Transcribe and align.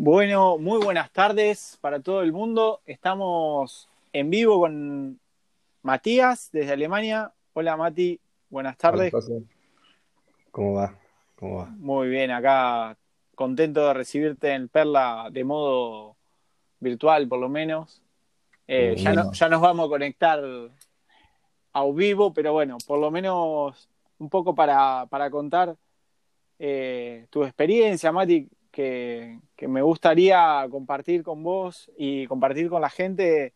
Bueno, 0.00 0.58
muy 0.58 0.78
buenas 0.78 1.10
tardes 1.10 1.76
para 1.80 1.98
todo 1.98 2.22
el 2.22 2.32
mundo. 2.32 2.82
Estamos 2.86 3.88
en 4.12 4.30
vivo 4.30 4.60
con 4.60 5.18
Matías 5.82 6.50
desde 6.52 6.74
Alemania. 6.74 7.32
Hola 7.52 7.76
Mati, 7.76 8.20
buenas 8.48 8.78
tardes. 8.78 9.12
¿Cómo 10.52 10.74
va? 10.74 10.96
¿Cómo 11.34 11.56
va? 11.56 11.74
Muy 11.78 12.06
bien, 12.10 12.30
acá 12.30 12.96
contento 13.34 13.88
de 13.88 13.94
recibirte 13.94 14.52
en 14.52 14.68
Perla 14.68 15.30
de 15.32 15.42
modo 15.42 16.14
virtual 16.78 17.26
por 17.26 17.40
lo 17.40 17.48
menos. 17.48 18.00
Eh, 18.68 18.94
ya, 18.96 19.12
no, 19.14 19.32
ya 19.32 19.48
nos 19.48 19.60
vamos 19.60 19.86
a 19.86 19.88
conectar 19.88 20.40
a 21.72 21.84
vivo, 21.86 22.32
pero 22.32 22.52
bueno, 22.52 22.78
por 22.86 23.00
lo 23.00 23.10
menos 23.10 23.88
un 24.18 24.30
poco 24.30 24.54
para, 24.54 25.06
para 25.06 25.28
contar 25.28 25.74
eh, 26.60 27.26
tu 27.30 27.42
experiencia, 27.42 28.12
Mati, 28.12 28.48
que, 28.78 29.66
me 29.66 29.82
gustaría 29.82 30.64
compartir 30.70 31.24
con 31.24 31.42
vos 31.42 31.90
y 31.96 32.26
compartir 32.28 32.68
con 32.68 32.80
la 32.80 32.90
gente 32.90 33.52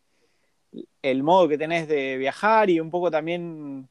el 1.01 1.23
modo 1.23 1.48
que 1.48 1.59
tenés 1.59 1.87
de 1.87 2.16
viajar 2.16 2.70
y 2.70 2.80
un 2.80 2.91
poco 2.91 3.09
también, 3.09 3.88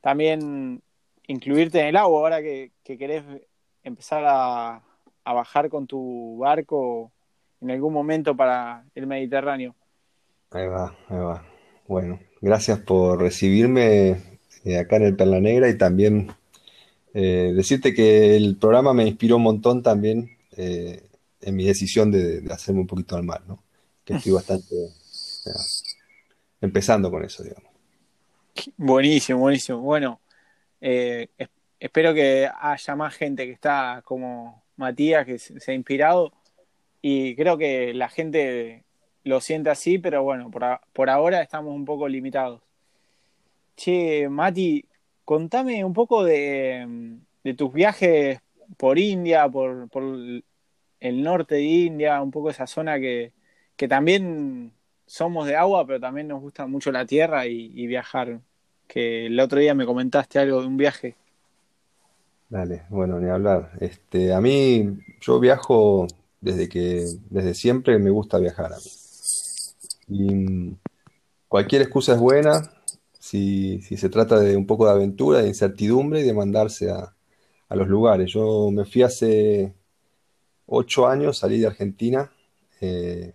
también 0.00 0.80
incluirte 1.26 1.80
en 1.80 1.86
el 1.88 1.96
agua 1.96 2.20
ahora 2.20 2.40
que, 2.40 2.70
querés 2.84 3.24
empezar 3.82 4.22
a, 4.24 4.82
bajar 5.24 5.68
con 5.68 5.86
tu 5.86 6.38
barco 6.38 7.12
en 7.60 7.70
algún 7.70 7.92
momento 7.92 8.36
para 8.36 8.84
el 8.96 9.06
Mediterráneo. 9.06 9.74
Ahí 10.50 10.66
va, 10.66 10.96
ahí 11.08 11.18
va. 11.18 11.44
Bueno, 11.86 12.18
gracias 12.40 12.80
por 12.80 13.20
recibirme 13.20 14.16
eh, 14.64 14.78
acá 14.78 14.96
en 14.96 15.04
el 15.04 15.16
Perla 15.16 15.40
Negra 15.40 15.68
y 15.68 15.78
también 15.78 16.32
eh, 17.14 17.52
decirte 17.54 17.94
que 17.94 18.36
el 18.36 18.56
programa 18.56 18.92
me 18.92 19.06
inspiró 19.06 19.36
un 19.36 19.44
montón 19.44 19.84
también 19.84 20.39
eh, 20.56 21.08
en 21.40 21.56
mi 21.56 21.64
decisión 21.64 22.10
de, 22.10 22.42
hacerme 22.50 22.80
un 22.80 22.86
poquito 22.86 23.16
al 23.16 23.22
mar, 23.22 23.42
¿no? 23.46 23.62
Que 24.04 24.14
estoy 24.14 24.32
bastante 24.32 24.74
empezando 26.60 27.10
con 27.10 27.24
eso, 27.24 27.42
digamos. 27.42 27.70
Buenísimo, 28.76 29.40
buenísimo. 29.40 29.80
Bueno, 29.80 30.20
eh, 30.80 31.28
espero 31.78 32.12
que 32.12 32.48
haya 32.60 32.96
más 32.96 33.14
gente 33.14 33.46
que 33.46 33.52
está 33.52 34.02
como 34.04 34.62
Matías, 34.76 35.24
que 35.24 35.38
se, 35.38 35.70
ha 35.70 35.74
inspirado. 35.74 36.32
Y 37.02 37.34
creo 37.36 37.56
que 37.56 37.94
la 37.94 38.08
gente 38.08 38.84
lo 39.24 39.40
siente 39.40 39.70
así, 39.70 39.98
pero 39.98 40.22
bueno, 40.22 40.50
por, 40.50 40.80
por 40.92 41.08
ahora 41.08 41.42
estamos 41.42 41.74
un 41.74 41.84
poco 41.84 42.08
limitados. 42.08 42.60
Che, 43.76 44.28
Mati, 44.28 44.84
contame 45.24 45.84
un 45.84 45.92
poco 45.92 46.24
de, 46.24 47.18
tus 47.56 47.72
viajes 47.72 48.40
por 48.76 48.98
India, 48.98 49.48
por, 49.48 49.88
el 51.00 51.22
norte 51.22 51.56
de 51.56 51.62
India, 51.62 52.20
un 52.22 52.30
poco 52.30 52.50
esa 52.50 52.66
zona 52.66 52.98
que, 53.00 53.32
también 53.88 54.72
somos 55.06 55.46
de 55.46 55.56
agua, 55.56 55.86
pero 55.86 55.98
también 55.98 56.28
nos 56.28 56.40
gusta 56.40 56.66
mucho 56.66 56.92
la 56.92 57.06
tierra 57.06 57.46
y, 57.46 57.86
viajar. 57.86 58.40
Que 58.86 59.26
el 59.26 59.38
otro 59.40 59.60
día 59.60 59.74
me 59.74 59.86
comentaste 59.86 60.38
algo 60.38 60.60
de 60.60 60.66
un 60.66 60.76
viaje. 60.76 61.14
Dale, 62.48 62.82
bueno, 62.90 63.18
ni 63.20 63.30
hablar. 63.30 63.70
Este, 63.80 64.34
a 64.34 64.40
mí, 64.40 64.98
yo 65.20 65.38
viajo 65.40 66.06
desde 66.40 66.68
que, 66.68 67.06
desde 67.30 67.54
siempre 67.54 67.98
me 67.98 68.10
gusta 68.10 68.38
viajar 68.38 68.72
a 68.72 68.76
mí. 68.76 68.90
Y 70.08 70.76
cualquier 71.48 71.82
excusa 71.82 72.14
es 72.14 72.18
buena, 72.18 72.60
si, 73.20 73.80
se 73.82 74.08
trata 74.08 74.40
de 74.40 74.56
un 74.56 74.66
poco 74.66 74.86
de 74.86 74.92
aventura, 74.92 75.40
de 75.40 75.48
incertidumbre 75.48 76.20
y 76.20 76.24
de 76.24 76.34
mandarse 76.34 76.90
a, 76.90 77.14
los 77.70 77.86
lugares. 77.86 78.32
Yo 78.32 78.70
me 78.72 78.84
fui 78.84 79.02
hace 79.02 79.72
ocho 80.70 81.06
años, 81.06 81.38
salí 81.38 81.58
de 81.58 81.66
Argentina. 81.66 82.30
Eh, 82.80 83.32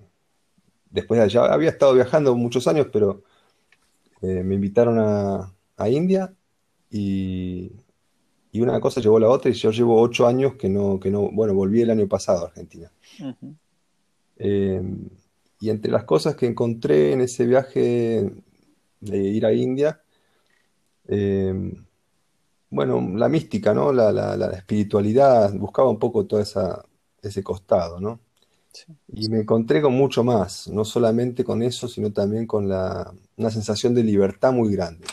después 0.89 1.19
de 1.19 1.25
allá, 1.25 1.53
había 1.53 1.69
estado 1.69 1.93
viajando 1.93 2.35
muchos 2.35 2.67
años, 2.67 2.87
pero 2.91 3.23
eh, 4.21 4.41
me 4.43 4.55
invitaron 4.55 4.97
a, 4.99 5.51
India 5.89 6.33
y, 6.89 7.71
una 8.53 8.79
cosa 8.79 9.01
llevó 9.01 9.17
a 9.17 9.19
la 9.19 9.29
otra 9.29 9.51
y 9.51 9.53
yo 9.53 9.69
llevo 9.69 10.01
ocho 10.01 10.25
años 10.25 10.55
que 10.55 10.69
no, 10.69 10.97
que 10.97 11.11
no, 11.11 11.29
bueno, 11.29 11.53
volví 11.53 11.81
el 11.81 11.91
año 11.91 12.07
pasado 12.07 12.45
a 12.45 12.47
Argentina. 12.47 12.89
Eh, 14.37 14.81
y 15.59 15.69
entre 15.69 15.91
las 15.91 16.05
cosas 16.05 16.37
que 16.37 16.45
encontré 16.45 17.11
en 17.11 17.21
ese 17.21 17.45
viaje 17.45 18.31
de 19.01 19.17
ir 19.17 19.45
a 19.45 19.53
India. 19.53 20.01
Bueno, 22.69 23.09
la 23.15 23.29
mística, 23.29 23.73
¿no? 23.73 23.91
La, 23.91 24.51
espiritualidad, 24.53 25.53
buscaba 25.53 25.89
un 25.89 25.99
poco 25.99 26.25
todo 26.25 26.39
ese 27.29 27.43
costado, 27.43 27.99
¿no? 27.99 28.19
Y 29.07 29.29
me 29.29 29.39
encontré 29.39 29.81
con 29.81 29.93
mucho 29.93 30.23
más, 30.23 30.67
no 30.67 30.83
solamente 30.83 31.43
con 31.43 31.61
eso, 31.63 31.87
sino 31.87 32.11
también 32.11 32.45
con 32.45 32.65
una 32.65 33.49
sensación 33.49 33.93
de 33.95 34.03
libertad 34.03 34.51
muy 34.51 34.73
grande. 34.75 35.05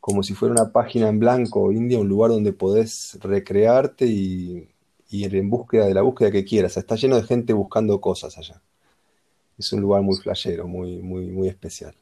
Como 0.00 0.22
si 0.22 0.34
fuera 0.34 0.52
una 0.52 0.72
página 0.72 1.08
en 1.08 1.18
blanco, 1.18 1.72
India, 1.72 1.98
un 1.98 2.08
lugar 2.08 2.30
donde 2.30 2.52
podés 2.52 3.18
recrearte 3.20 4.06
y, 4.06 4.68
ir 5.10 5.34
en 5.36 5.50
búsqueda 5.50 5.86
de 5.86 5.94
la 5.94 6.02
búsqueda 6.02 6.30
que 6.30 6.44
quieras. 6.44 6.76
Está 6.76 6.94
lleno 6.94 7.16
de 7.16 7.24
gente 7.24 7.52
buscando 7.52 8.00
cosas 8.00 8.36
allá. 8.38 8.60
Es 9.58 9.72
un 9.72 9.80
lugar 9.80 10.02
muy 10.02 10.16
flashero, 10.16 10.68
muy, 10.68 11.02
muy, 11.02 11.26
muy 11.26 11.48
especial. 11.48 11.94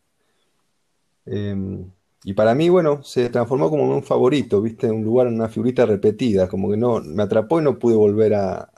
Em, 1.24 1.90
y 2.28 2.34
para 2.34 2.56
mí, 2.56 2.68
bueno, 2.68 3.04
se 3.04 3.30
transformó 3.30 3.70
como 3.70 3.84
en 3.84 3.90
un 3.90 4.02
favorito, 4.02 4.60
¿viste? 4.60 4.90
Un 4.90 5.04
lugar, 5.04 5.28
una 5.28 5.48
figurita 5.48 5.86
repetida, 5.86 6.48
como 6.48 6.68
que 6.68 6.76
no, 6.76 7.00
me 7.00 7.22
atrapó 7.22 7.60
y 7.60 7.62
no 7.62 7.78
pude 7.78 7.94
volver 7.94 8.34
a, 8.34 8.68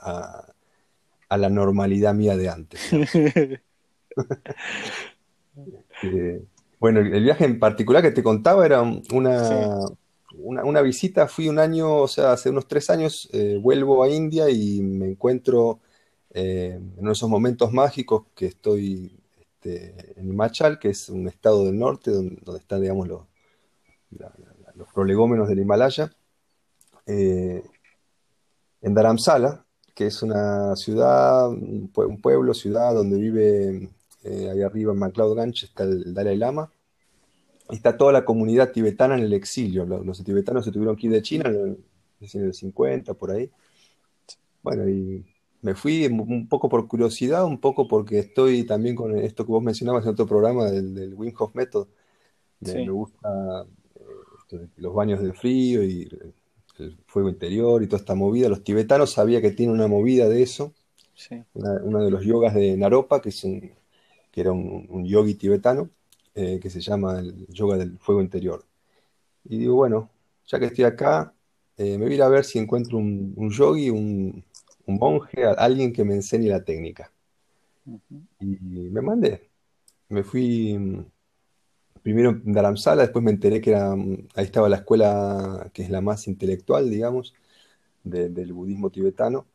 a, 1.27 1.37
la 1.37 1.49
normalidad 1.49 2.13
mía 2.13 2.37
de 2.37 2.49
antes. 2.49 2.91
Eh, 6.01 6.41
bueno, 6.79 7.01
el, 7.01 7.23
viaje 7.23 7.43
en 7.43 7.59
particular 7.59 8.01
que 8.01 8.11
te 8.11 8.23
contaba 8.23 8.65
era 8.65 8.81
una, 8.81 9.79
una, 10.33 10.81
visita, 10.81 11.27
fui 11.27 11.49
un 11.49 11.59
año, 11.59 11.93
o 11.97 12.07
sea, 12.07 12.31
hace 12.31 12.49
unos 12.49 12.67
tres 12.67 12.89
años, 12.89 13.29
eh, 13.33 13.59
vuelvo 13.61 14.01
a 14.01 14.09
India 14.09 14.49
y 14.49 14.81
me 14.81 15.07
encuentro 15.07 15.81
eh, 16.31 16.79
en 16.97 17.07
esos 17.09 17.29
momentos 17.29 17.73
mágicos 17.73 18.23
que 18.33 18.45
estoy 18.45 19.19
este, 19.41 20.13
en 20.17 20.29
Himachal, 20.29 20.79
que 20.79 20.89
es 20.89 21.09
un 21.09 21.27
estado 21.27 21.65
del 21.65 21.77
norte 21.77 22.11
donde, 22.11 22.39
están, 22.57 22.81
digamos, 22.81 23.07
los, 23.09 23.21
los 24.75 24.87
prolegómenos 24.93 25.47
del 25.47 25.59
Himalaya, 25.59 26.11
eh, 27.05 27.63
en 28.81 28.93
Dharamsala, 28.93 29.65
que 29.93 30.07
es 30.07 30.23
una 30.23 30.75
ciudad, 30.75 31.49
un 31.49 32.19
pueblo, 32.21 32.53
ciudad 32.53 32.93
donde 32.93 33.19
vive 33.19 33.89
eh, 34.23 34.49
ahí 34.49 34.61
arriba 34.61 34.93
en 34.93 34.99
MacLeod 34.99 35.35
Ganj, 35.35 35.63
está 35.63 35.83
el 35.83 36.13
Dalai 36.13 36.37
Lama, 36.37 36.71
y 37.69 37.75
está 37.75 37.97
toda 37.97 38.11
la 38.11 38.25
comunidad 38.25 38.71
tibetana 38.71 39.15
en 39.15 39.23
el 39.23 39.33
exilio. 39.33 39.85
Los, 39.85 40.23
tibetanos 40.23 40.65
se 40.65 40.71
tuvieron 40.71 40.95
que 40.95 41.07
ir 41.07 41.13
de 41.13 41.21
China 41.21 41.49
en 41.49 41.77
el 42.19 42.53
50, 42.53 43.13
por 43.13 43.31
ahí. 43.31 43.51
Bueno, 44.63 44.87
y 44.89 45.25
me 45.61 45.75
fui 45.75 46.05
un 46.05 46.47
poco 46.47 46.69
por 46.69 46.87
curiosidad, 46.87 47.45
un 47.45 47.59
poco 47.59 47.87
porque 47.87 48.19
estoy 48.19 48.63
también 48.65 48.95
con 48.95 49.17
esto 49.17 49.45
que 49.45 49.51
vos 49.51 49.63
mencionabas 49.63 50.03
en 50.05 50.11
otro 50.11 50.25
programa 50.25 50.65
del, 50.65 50.93
del 50.93 51.13
Wim 51.13 51.33
Hof 51.37 51.53
Method. 51.55 51.87
Me, 52.61 52.89
gusta 52.89 53.65
los 54.77 54.93
baños 54.93 55.21
del 55.21 55.33
frío 55.33 55.83
y 55.83 56.09
el, 56.79 56.97
fuego 57.07 57.29
interior 57.29 57.83
y 57.83 57.87
toda 57.87 57.99
esta 57.99 58.15
movida. 58.15 58.47
Los 58.47 58.63
tibetanos 58.63 59.11
sabía 59.11 59.41
que 59.41 59.51
tiene 59.51 59.73
una 59.73 59.87
movida 59.87 60.29
de 60.29 60.41
eso. 60.41 60.73
uno 61.53 62.03
de 62.03 62.11
los 62.11 62.23
yogas 62.23 62.53
de 62.53 62.77
Naropa, 62.77 63.21
que, 63.21 63.29
es 63.29 63.43
un, 63.43 63.71
que 64.31 64.41
era 64.41 64.51
un, 64.53 65.05
yogi 65.05 65.35
tibetano, 65.35 65.89
eh, 66.35 66.59
que 66.61 66.69
se 66.69 66.79
llama 66.79 67.19
el 67.19 67.47
yoga 67.47 67.77
del 67.77 67.97
fuego 67.99 68.21
interior. 68.21 68.63
Y 69.45 69.57
digo, 69.57 69.75
bueno, 69.75 70.09
ya 70.47 70.59
que 70.59 70.65
estoy 70.65 70.85
acá, 70.85 71.33
eh, 71.77 71.97
me 71.97 72.05
voy 72.05 72.13
a 72.13 72.15
ir 72.15 72.23
a 72.23 72.29
ver 72.29 72.45
si 72.45 72.59
encuentro 72.59 72.97
un, 72.97 73.33
un 73.35 73.49
yogi, 73.51 73.89
un, 73.89 74.43
un 74.85 74.97
monje, 74.97 75.45
alguien 75.45 75.93
que 75.93 76.03
me 76.03 76.15
enseñe 76.15 76.47
la 76.47 76.63
técnica. 76.63 77.11
Y 78.39 78.45
me 78.45 79.01
mandé. 79.01 79.49
Me 80.09 80.23
fui 80.23 80.77
primero 82.03 82.31
en 82.31 82.53
Dharamsala, 82.53 83.03
después 83.03 83.23
me 83.23 83.31
enteré 83.31 83.61
que 83.61 83.71
era, 83.71 83.95
mm, 83.95 84.27
ahí 84.35 84.45
estaba 84.45 84.69
la 84.69 84.77
escuela 84.77 85.69
que 85.73 85.83
es 85.83 85.89
la 85.89 86.01
más 86.01 86.27
intelectual, 86.27 86.89
digamos, 86.89 87.33
del 88.03 88.53
budismo 88.53 88.89
tibetano, 88.91 89.47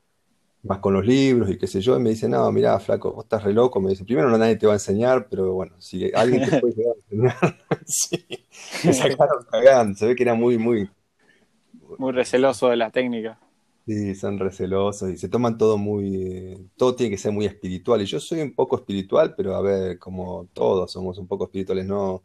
más 0.63 0.79
con 0.81 0.95
los 0.95 1.07
libros 1.07 1.51
y 1.51 1.59
qué 1.59 1.67
sé 1.67 1.81
yo, 1.81 1.97
y 1.97 2.01
me 2.01 2.11
dice, 2.11 2.29
no, 2.29 2.51
mira, 2.53 2.79
flaco, 2.81 3.13
vos 3.13 3.25
estás 3.25 3.45
re 3.45 3.53
loco, 3.53 3.81
me 3.81 3.91
dice, 3.91 4.05
primero 4.05 4.31
no 4.31 4.39
nadie 4.39 4.57
te 4.57 4.67
va 4.67 4.75
a 4.75 4.77
enseñar, 4.77 5.29
pero 5.31 5.53
bueno, 5.55 5.75
si 5.81 6.11
alguien 6.15 6.45
te 6.45 6.61
puede 6.61 6.75
enseñar, 7.11 7.37
sí, 7.87 8.27
me 8.85 8.93
sacaron 8.95 9.45
cagando, 9.51 9.97
se 9.99 10.07
ve 10.07 10.17
que 10.17 10.23
era 10.25 10.35
muy, 10.35 10.59
muy... 10.59 10.91
Muy 11.99 12.13
receloso 12.13 12.69
de 12.69 12.77
la 12.77 12.91
técnica. 12.91 13.39
Sí, 13.87 14.15
son 14.15 14.39
recelosos 14.39 15.11
y 15.11 15.19
se 15.19 15.29
toman 15.29 15.59
todo 15.59 15.77
muy, 15.77 16.71
todo 16.75 16.97
tiene 16.97 17.11
que 17.11 17.19
ser 17.19 17.33
muy 17.33 17.45
espiritual. 17.45 18.01
Y 18.01 18.07
yo 18.07 18.19
soy 18.19 18.41
un 18.41 18.55
poco 18.55 18.77
espiritual, 18.77 19.35
pero 19.37 19.55
a 19.55 19.61
ver, 19.61 19.99
como 19.99 20.49
todos 20.55 20.91
somos 20.91 21.19
un 21.19 21.27
poco 21.27 21.45
espirituales, 21.45 21.85
no, 21.85 22.25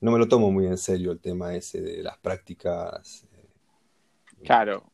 no 0.00 0.10
me 0.10 0.18
lo 0.18 0.28
tomo 0.28 0.50
muy 0.50 0.66
en 0.66 0.78
serio 0.78 1.12
el 1.12 1.20
tema 1.20 1.54
ese 1.54 1.80
de 1.80 2.02
las 2.02 2.18
prácticas. 2.18 3.24
Eh, 3.32 4.44
claro. 4.44 4.84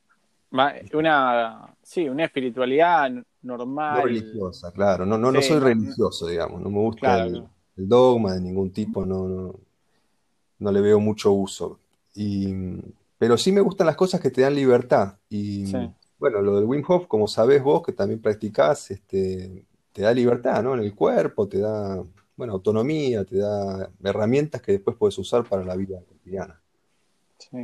Una, 0.50 1.74
sí, 1.82 2.08
una 2.08 2.24
espiritualidad 2.24 3.10
normal. 3.42 3.96
No 3.96 4.04
religiosa, 4.04 4.70
claro. 4.70 5.06
No, 5.06 5.16
no, 5.16 5.32
no 5.32 5.40
soy 5.40 5.58
religioso, 5.58 6.26
digamos. 6.26 6.60
No 6.60 6.70
me 6.70 6.78
gusta 6.78 7.24
el, 7.24 7.48
dogma 7.74 8.34
de 8.34 8.40
ningún 8.42 8.70
tipo, 8.70 9.06
no, 9.06 9.26
no, 9.26 9.54
no 10.58 10.72
le 10.72 10.80
veo 10.80 11.00
mucho 11.00 11.32
uso. 11.32 11.78
Y, 12.14 12.54
pero 13.16 13.38
sí 13.38 13.50
me 13.50 13.62
gustan 13.62 13.86
las 13.86 13.96
cosas 13.96 14.20
que 14.20 14.30
te 14.30 14.42
dan 14.42 14.54
libertad. 14.54 15.16
Y 15.30 15.72
bueno, 16.18 16.42
lo 16.42 16.56
del 16.56 16.66
Wim 16.66 16.84
Hof, 16.86 17.06
como 17.06 17.26
sabés 17.26 17.62
vos, 17.62 17.82
que 17.82 17.92
también 17.92 18.20
practicás, 18.20 18.90
este, 18.90 19.64
te 19.92 20.02
da 20.02 20.12
libertad, 20.12 20.62
¿no? 20.62 20.74
En 20.74 20.80
el 20.80 20.94
cuerpo, 20.94 21.48
te 21.48 21.58
da, 21.58 22.02
bueno, 22.36 22.54
autonomía, 22.54 23.24
te 23.24 23.38
da 23.38 23.90
herramientas 24.02 24.62
que 24.62 24.72
después 24.72 24.96
puedes 24.96 25.18
usar 25.18 25.44
para 25.48 25.64
la 25.64 25.76
vida 25.76 26.00
cotidiana. 26.02 26.60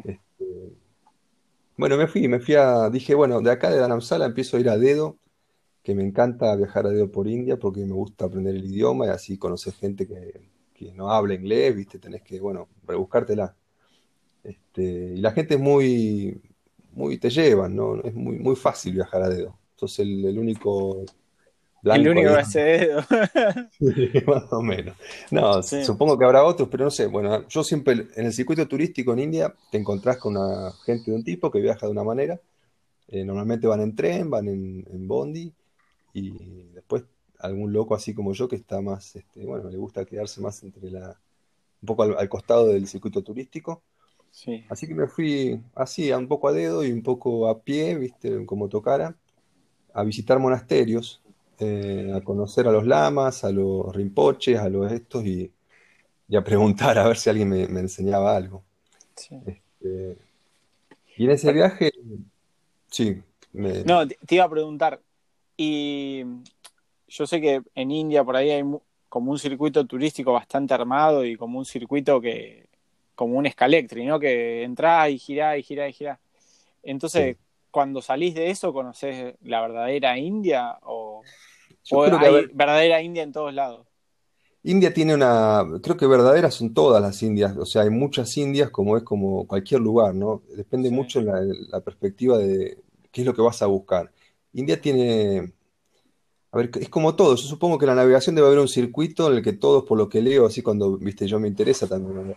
Este, 0.05 0.77
bueno, 1.77 1.97
me 1.97 2.07
fui, 2.07 2.29
me 2.29 2.41
fui 2.41 2.55
a, 2.55 2.91
dije, 2.91 3.15
bueno, 3.15 3.41
de 3.41 3.51
acá 3.51 3.71
de 3.71 3.79
Dharamsala 3.79 4.27
empiezo 4.27 4.57
a 4.57 4.61
ir 4.61 4.69
a 4.69 4.77
dedo, 4.77 5.19
que 5.83 5.95
me 5.95 6.03
encanta 6.03 6.55
viajar 6.57 6.87
a 6.87 6.91
dedo 6.91 7.11
por 7.11 7.29
India 7.29 7.59
porque 7.59 7.81
me 7.81 7.93
gusta 7.93 8.27
aprender 8.27 8.55
el 8.57 8.65
idioma 8.65 9.07
y 9.07 9.11
así 9.11 9.39
conocer 9.39 9.73
gente 9.75 10.07
que, 10.07 10.93
no 10.95 11.11
habla 11.11 11.35
inglés, 11.35 11.75
viste, 11.75 11.99
tenés 11.99 12.23
que, 12.23 12.41
bueno, 12.41 12.69
rebuscártela. 12.87 13.57
Este, 14.45 14.83
y 15.17 15.21
la 15.21 15.33
gente 15.33 15.55
es 15.55 15.61
muy, 15.61 16.41
muy, 16.93 17.19
te 17.19 17.31
llevan, 17.31 17.75
¿no? 17.75 18.01
Es 18.03 18.15
muy, 18.15 18.39
muy 18.39 18.55
fácil 18.55 18.95
viajar 18.95 19.23
a 19.23 19.29
dedo. 19.29 19.59
Entonces 19.73 20.01
el 20.01 20.39
único 20.39 21.05
el 21.85 22.09
único 22.09 22.31
dedo. 22.53 23.03
más 24.27 24.53
o 24.53 24.63
menos. 24.63 24.97
No, 25.31 25.63
supongo 25.63 26.19
que 26.19 26.25
habrá 26.25 26.45
otros, 26.45 26.69
pero 26.69 26.85
no 26.85 26.91
sé. 26.91 27.07
Bueno, 27.07 27.47
yo 27.49 27.63
siempre 27.63 28.09
en 28.17 28.27
el 28.27 28.33
circuito 28.33 28.67
turístico 28.67 29.13
en 29.13 29.21
India 29.21 29.55
te 29.71 29.79
encontrás 29.79 30.17
con 30.19 30.37
una 30.37 30.73
gente 30.85 31.11
de 31.11 31.17
un 31.17 31.25
tipo 31.25 31.51
que 31.51 31.61
viaja 31.61 31.87
de 31.87 31.93
una 31.93 32.05
manera. 32.05 32.41
Eh, 33.09 33.25
normalmente 33.25 33.67
van 33.67 33.81
en 33.81 33.97
tren, 33.97 34.29
van 34.29 34.49
en, 34.49 35.09
bondi 35.09 35.53
y 36.13 36.31
después 36.75 37.05
algún 37.39 37.73
loco 37.73 37.95
así 37.95 38.13
como 38.13 38.35
yo 38.35 38.49
que 38.49 38.57
está 38.57 38.83
más, 38.83 39.17
este, 39.17 39.47
bueno, 39.47 39.71
le 39.71 39.79
gusta 39.79 40.05
quedarse 40.05 40.41
más 40.41 40.63
entre 40.63 40.91
la, 40.91 41.19
un 41.81 41.87
poco 41.87 42.03
al, 42.03 42.29
costado 42.29 42.67
del 42.67 42.87
circuito 42.87 43.23
turístico. 43.23 43.83
Así 44.69 44.87
que 44.87 44.95
me 44.95 45.07
fui 45.07 45.61
así, 45.75 46.13
un 46.13 46.29
poco 46.29 46.49
a 46.49 46.53
dedo 46.53 46.85
y 46.85 46.93
un 46.93 47.03
poco 47.03 47.49
a 47.49 47.61
pie, 47.61 47.97
viste, 47.97 48.45
como 48.45 48.69
tocara, 48.69 49.17
a 49.95 50.05
visitar 50.05 50.39
monasterios 50.39 51.23
eh, 51.61 52.13
a 52.15 52.21
conocer 52.21 52.67
a 52.69 52.73
los 52.73 52.87
lamas, 52.87 53.45
a 53.45 53.51
los 53.51 53.95
rinpoches, 53.95 54.59
a 54.59 54.69
los 54.69 54.91
estos 54.93 55.25
y, 55.25 55.53
a 56.37 56.45
preguntar 56.45 56.99
a 56.99 57.09
ver 57.09 57.17
si 57.17 57.31
alguien 57.31 57.49
me, 57.49 57.63
enseñaba 57.63 58.37
algo. 58.37 58.63
Este, 59.17 60.17
y 61.17 61.25
en 61.25 61.31
ese 61.31 61.53
viaje, 61.53 61.91
sí. 62.91 63.23
No, 63.53 64.07
te, 64.07 64.35
iba 64.35 64.45
a 64.45 64.51
preguntar, 64.51 65.01
y 65.57 66.23
yo 67.09 67.27
sé 67.27 67.41
que 67.41 67.63
en 67.75 67.91
India 67.91 68.23
por 68.23 68.37
ahí 68.37 68.51
hay 68.51 68.63
como 69.09 69.31
un 69.33 69.39
circuito 69.39 69.87
turístico 69.87 70.33
bastante 70.33 70.75
armado 70.75 71.25
y 71.25 71.37
como 71.37 71.59
un 71.59 71.65
circuito 71.65 72.21
que, 72.21 72.69
como 73.15 73.37
un 73.37 73.47
escalectri, 73.47 74.07
¿no? 74.07 74.21
Que 74.21 74.63
entrás 74.63 75.11
y 75.11 75.19
girás 75.19 75.59
y 75.59 75.63
girás 75.65 75.91
y 75.91 75.93
girás. 75.93 76.19
Entonces, 76.85 77.37
cuando 77.71 78.01
salís 78.01 78.35
de 78.35 78.51
eso, 78.51 78.73
¿conoces 78.73 79.35
la 79.43 79.61
verdadera 79.61 80.17
India 80.17 80.79
o, 80.83 81.08
hay 81.91 82.47
verdadera 82.53 83.03
India 83.03 83.23
en 83.23 83.33
todos 83.33 83.53
lados? 83.55 83.87
India 84.63 84.93
tiene 84.93 85.15
una, 85.15 85.65
creo 85.83 85.97
que 85.97 86.07
verdaderas 86.07 86.55
son 86.55 86.75
todas 86.75 87.01
las 87.01 87.23
Indias, 87.23 87.57
o 87.57 87.65
sea, 87.65 87.83
hay 87.83 87.91
muchas 87.91 88.37
Indias 88.37 88.71
como 88.71 88.97
es 88.97 89.03
como 89.03 89.47
cualquier 89.47 89.81
lugar, 89.81 90.15
¿no? 90.15 90.43
Depende 90.57 90.91
mucho 90.91 91.21
la, 91.21 91.41
la 91.71 91.81
perspectiva 91.81 92.37
de 92.39 92.79
qué 93.13 93.23
es 93.23 93.27
lo 93.27 93.35
que 93.35 93.43
vas 93.43 93.63
a 93.63 93.67
buscar. 93.67 94.13
India 94.53 94.81
tiene, 94.81 95.53
a 96.51 96.57
ver, 96.57 96.71
es 96.81 96.89
como 96.89 97.15
todo, 97.15 97.37
yo 97.37 97.47
supongo 97.47 97.79
que 97.79 97.87
la 97.87 97.95
navegación 97.95 98.35
debe 98.35 98.49
haber 98.49 98.59
un 98.59 98.69
circuito 98.69 99.31
en 99.31 99.37
el 99.39 99.43
que 99.43 99.53
todos, 99.53 99.85
por 99.85 99.97
lo 99.97 100.09
que 100.09 100.21
leo, 100.21 100.47
así 100.47 100.61
cuando, 100.61 100.97
viste, 100.99 101.27
yo 101.27 101.39
me 101.39 101.49
interesa 101.49 101.87
también. 101.87 102.35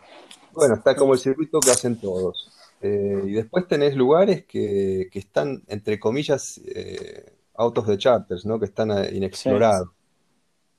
Bueno, 0.54 0.76
está 0.76 0.96
como 0.96 1.14
el 1.14 1.20
circuito 1.20 1.60
que 1.60 1.72
hacen 1.72 2.00
todos. 2.00 2.52
Eh, 2.82 3.24
y 3.26 3.32
después 3.32 3.68
tenés 3.68 3.96
lugares 3.96 4.46
que, 4.46 5.08
que 5.12 5.20
están, 5.20 5.64
entre 5.68 6.00
comillas, 6.00 6.60
eh, 6.66 7.32
autos 7.62 7.88
de 7.88 7.98
charters, 7.98 8.46
¿no? 8.46 8.60
Que 8.60 8.66
están 8.66 8.92
eh, 8.92 9.12
inexplorados. 9.14 9.90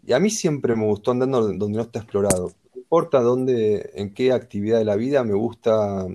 Y 0.04 0.12
a 0.12 0.18
mí 0.18 0.30
siempre 0.30 0.74
me 0.74 0.84
gustó 0.84 1.12
andando 1.12 1.52
donde 1.52 1.76
no 1.76 1.82
está 1.82 2.00
explorado. 2.00 2.52
No 2.74 2.80
importa 2.80 3.20
dónde, 3.20 3.90
en 3.94 4.12
qué 4.12 4.32
actividad 4.32 4.78
de 4.78 4.84
la 4.84 4.96
vida, 4.96 5.22
me 5.24 5.34
gusta 5.34 6.06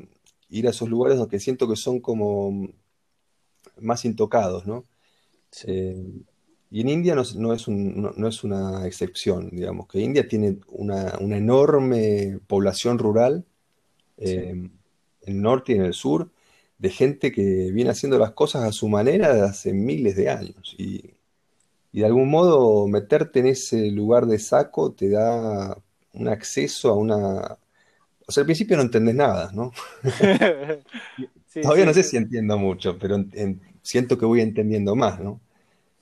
ir 0.49 0.67
a 0.67 0.71
esos 0.71 0.89
lugares 0.89 1.17
donde 1.17 1.39
siento 1.39 1.67
que 1.67 1.75
son 1.75 1.99
como 1.99 2.69
más 3.79 4.05
intocados, 4.05 4.65
¿no? 4.65 4.85
y 6.69 6.81
en 6.81 6.89
India 6.89 7.15
no, 7.15 7.21
es 7.21 7.35
no, 7.35 8.27
es 8.27 8.43
una 8.43 8.85
excepción, 8.85 9.49
digamos, 9.51 9.87
que 9.87 10.01
India 10.01 10.27
tiene 10.27 10.59
una, 10.67 11.13
enorme 11.19 12.39
población 12.45 12.99
rural 12.99 13.45
en 14.17 14.77
el 15.21 15.41
norte 15.41 15.71
y 15.71 15.75
en 15.75 15.83
el 15.83 15.93
sur, 15.93 16.29
de 16.77 16.89
gente 16.89 17.31
que 17.31 17.71
viene 17.71 17.89
haciendo 17.89 18.19
las 18.19 18.31
cosas 18.31 18.63
a 18.63 18.71
su 18.71 18.87
manera 18.87 19.33
desde 19.33 19.47
hace 19.47 19.73
miles 19.73 20.15
de 20.15 20.29
años. 20.29 20.75
Y, 20.77 21.13
de 21.93 22.05
algún 22.05 22.29
modo 22.29 22.87
meterte 22.87 23.39
en 23.39 23.47
ese 23.47 23.89
lugar 23.89 24.27
de 24.27 24.37
saco 24.37 24.91
te 24.91 25.09
da 25.09 25.75
un 26.13 26.27
acceso 26.27 26.89
a 26.89 26.93
una... 26.93 27.57
O 28.27 28.31
sea, 28.31 28.41
al 28.41 28.45
principio 28.45 28.77
no 28.77 28.83
entendés 28.83 29.15
nada, 29.15 29.51
¿no? 29.51 29.71
Todavía 31.61 31.85
no 31.85 31.93
sé 31.93 32.03
si 32.03 32.17
entiendo 32.17 32.55
mucho, 32.59 32.99
pero 32.99 33.23
siento 33.81 34.15
que 34.15 34.25
voy 34.25 34.41
entendiendo 34.41 34.95
más, 34.95 35.19
¿no? 35.19 35.39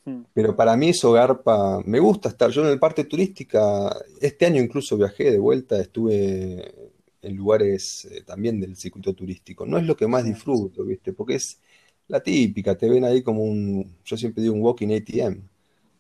Hmm. 0.04 0.24
Pero 0.34 0.56
para 0.56 0.76
mí 0.76 0.90
eso 0.90 1.14
garpa, 1.14 1.82
me 1.86 2.00
gusta 2.00 2.28
estar, 2.28 2.50
yo 2.50 2.64
en 2.64 2.74
el 2.74 2.80
parte 2.80 3.06
turística, 3.06 3.96
este 4.20 4.48
año 4.48 4.62
incluso 4.62 4.98
viajé 4.98 5.32
de 5.32 5.40
vuelta, 5.40 5.80
estuve 5.80 6.85
en 7.26 7.36
lugares 7.36 8.06
eh, 8.06 8.22
también 8.24 8.60
del 8.60 8.76
circuito 8.76 9.14
turístico. 9.14 9.66
No 9.66 9.78
es 9.78 9.86
lo 9.86 9.96
que 9.96 10.08
más 10.08 10.24
disfruto, 10.24 10.84
¿viste? 10.84 11.14
Porque 11.14 11.36
es 11.36 11.60
la 12.08 12.22
típica, 12.22 12.78
te 12.78 12.90
ven 12.90 13.04
ahí 13.04 13.24
como 13.24 13.44
un, 13.44 13.96
yo 14.06 14.16
siempre 14.16 14.44
digo 14.44 14.54
un 14.54 14.62
walking 14.62 14.90
ATM. 14.90 15.42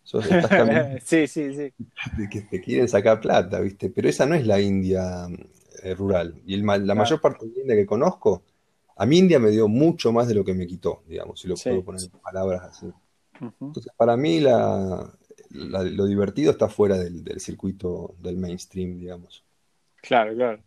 sí, 1.03 1.27
sí, 1.27 1.55
sí. 1.55 1.73
Que 2.29 2.41
te 2.41 2.61
quieren 2.61 2.87
sacar 2.87 3.19
plata, 3.19 3.59
¿viste? 3.59 3.89
Pero 3.89 4.07
esa 4.07 4.25
no 4.25 4.35
es 4.35 4.45
la 4.45 4.61
India 4.61 5.27
eh, 5.81 5.95
rural. 5.95 6.39
Y 6.45 6.57
la 6.57 6.95
mayor 6.95 7.19
parte 7.19 7.45
de 7.45 7.53
la 7.53 7.61
India 7.61 7.75
que 7.75 7.85
conozco, 7.87 8.43
a 8.95 9.05
mí 9.05 9.17
India 9.17 9.39
me 9.39 9.49
dio 9.49 9.67
mucho 9.67 10.11
más 10.11 10.27
de 10.27 10.35
lo 10.35 10.45
que 10.45 10.53
me 10.53 10.67
quitó, 10.67 11.03
digamos, 11.07 11.39
si 11.39 11.47
lo 11.47 11.55
puedo 11.55 11.83
poner 11.83 12.03
en 12.03 12.19
palabras 12.19 12.61
así. 12.63 12.87
Entonces, 13.41 13.91
para 13.97 14.15
mí 14.15 14.39
lo 14.39 16.05
divertido 16.05 16.51
está 16.51 16.69
fuera 16.69 16.97
del 16.97 17.39
circuito 17.39 18.15
del 18.19 18.37
mainstream, 18.37 18.99
digamos. 18.99 19.43
Claro, 20.01 20.35
claro. 20.35 20.64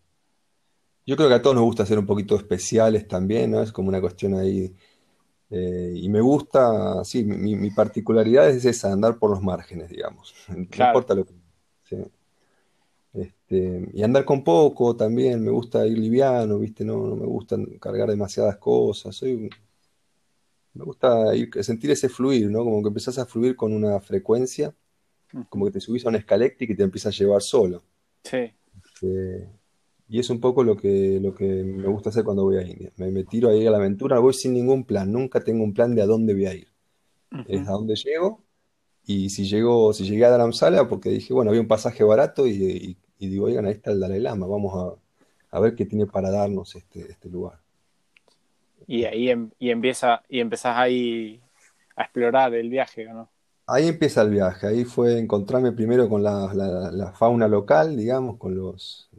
Yo 1.08 1.16
creo 1.16 1.30
que 1.30 1.36
a 1.36 1.40
todos 1.40 1.56
nos 1.56 1.64
gusta 1.64 1.86
ser 1.86 1.98
un 1.98 2.04
poquito 2.04 2.36
especiales 2.36 3.08
también, 3.08 3.50
¿no? 3.50 3.62
Es 3.62 3.72
como 3.72 3.88
una 3.88 3.98
cuestión 3.98 4.34
ahí. 4.34 4.76
Eh, 5.48 5.94
y 5.96 6.06
me 6.10 6.20
gusta, 6.20 7.02
sí, 7.02 7.24
mi, 7.24 7.70
particularidad 7.70 8.50
es 8.50 8.66
esa, 8.66 8.92
andar 8.92 9.18
por 9.18 9.30
los 9.30 9.42
márgenes, 9.42 9.88
digamos. 9.88 10.34
No 10.48 10.58
importa 10.58 11.14
lo 11.14 11.24
que. 11.24 11.32
Este, 13.14 13.88
y 13.94 14.02
andar 14.02 14.26
con 14.26 14.44
poco 14.44 14.94
también, 14.96 15.42
me 15.42 15.50
gusta 15.50 15.86
ir 15.86 15.96
liviano, 15.96 16.58
¿viste? 16.58 16.84
No, 16.84 17.06
no 17.06 17.16
me 17.16 17.24
gusta 17.24 17.56
cargar 17.80 18.10
demasiadas 18.10 18.58
cosas. 18.58 19.16
Soy, 19.16 19.48
me 20.74 20.84
gusta 20.84 21.34
ir, 21.34 21.48
sentir 21.64 21.90
ese 21.90 22.10
fluir, 22.10 22.50
¿no? 22.50 22.64
Como 22.64 22.82
que 22.82 22.88
empezás 22.88 23.18
a 23.18 23.24
fluir 23.24 23.56
con 23.56 23.72
una 23.72 23.98
frecuencia, 23.98 24.74
como 25.48 25.64
que 25.64 25.70
te 25.70 25.80
subís 25.80 26.04
a 26.04 26.10
un 26.10 26.16
escaléctrico 26.16 26.74
y 26.74 26.76
te 26.76 26.82
empiezas 26.82 27.14
a 27.14 27.18
llevar 27.18 27.40
solo. 27.40 27.82
Sí. 28.24 28.52
Este, 28.84 29.57
y 30.08 30.18
es 30.18 30.30
un 30.30 30.40
poco 30.40 30.64
lo 30.64 30.76
que, 30.76 31.18
lo 31.20 31.34
que 31.34 31.44
me 31.44 31.86
gusta 31.88 32.08
hacer 32.08 32.24
cuando 32.24 32.44
voy 32.44 32.56
a 32.56 32.62
India. 32.62 32.90
Me, 32.96 33.24
tiro 33.24 33.50
ahí 33.50 33.66
a 33.66 33.70
la 33.70 33.76
aventura, 33.76 34.18
voy 34.18 34.32
sin 34.32 34.54
ningún 34.54 34.84
plan, 34.84 35.12
nunca 35.12 35.40
tengo 35.40 35.62
un 35.62 35.74
plan 35.74 35.94
de 35.94 36.02
a 36.02 36.06
dónde 36.06 36.32
voy 36.32 36.46
a 36.46 36.54
ir. 36.54 36.68
Es 37.46 37.68
a 37.68 37.72
dónde 37.72 37.94
llego, 37.94 38.42
y 39.04 39.28
si 39.28 39.44
llego, 39.44 39.92
si 39.92 40.04
llegué 40.04 40.24
a 40.24 40.30
Dharamsala, 40.30 40.88
porque 40.88 41.10
dije, 41.10 41.34
bueno, 41.34 41.50
había 41.50 41.60
un 41.60 41.68
pasaje 41.68 42.04
barato 42.04 42.46
y, 42.46 42.96
digo, 43.18 43.46
oigan, 43.46 43.66
ahí 43.66 43.72
está 43.72 43.90
el 43.90 44.00
Dalai 44.00 44.20
Lama, 44.20 44.46
vamos 44.46 44.98
a, 45.50 45.60
ver 45.60 45.74
qué 45.74 45.84
tiene 45.84 46.06
para 46.06 46.30
darnos 46.30 46.74
este, 46.74 47.00
este 47.10 47.28
lugar. 47.28 47.58
Y 48.86 49.04
ahí 49.04 49.28
em, 49.28 49.50
y 49.58 49.70
empieza, 49.70 50.22
y 50.28 50.40
empezás 50.40 50.76
ahí 50.78 51.40
a 51.96 52.04
explorar 52.04 52.54
el 52.54 52.70
viaje, 52.70 53.04
¿no? 53.04 53.28
Ahí 53.70 53.86
empieza 53.86 54.22
el 54.22 54.30
viaje, 54.30 54.66
ahí 54.66 54.84
fue 54.86 55.18
encontrarme 55.18 55.72
primero 55.72 56.08
con 56.08 56.22
la, 56.22 57.12
fauna 57.14 57.46
local, 57.48 57.98
digamos, 57.98 58.38
con 58.38 58.56
los, 58.56 59.10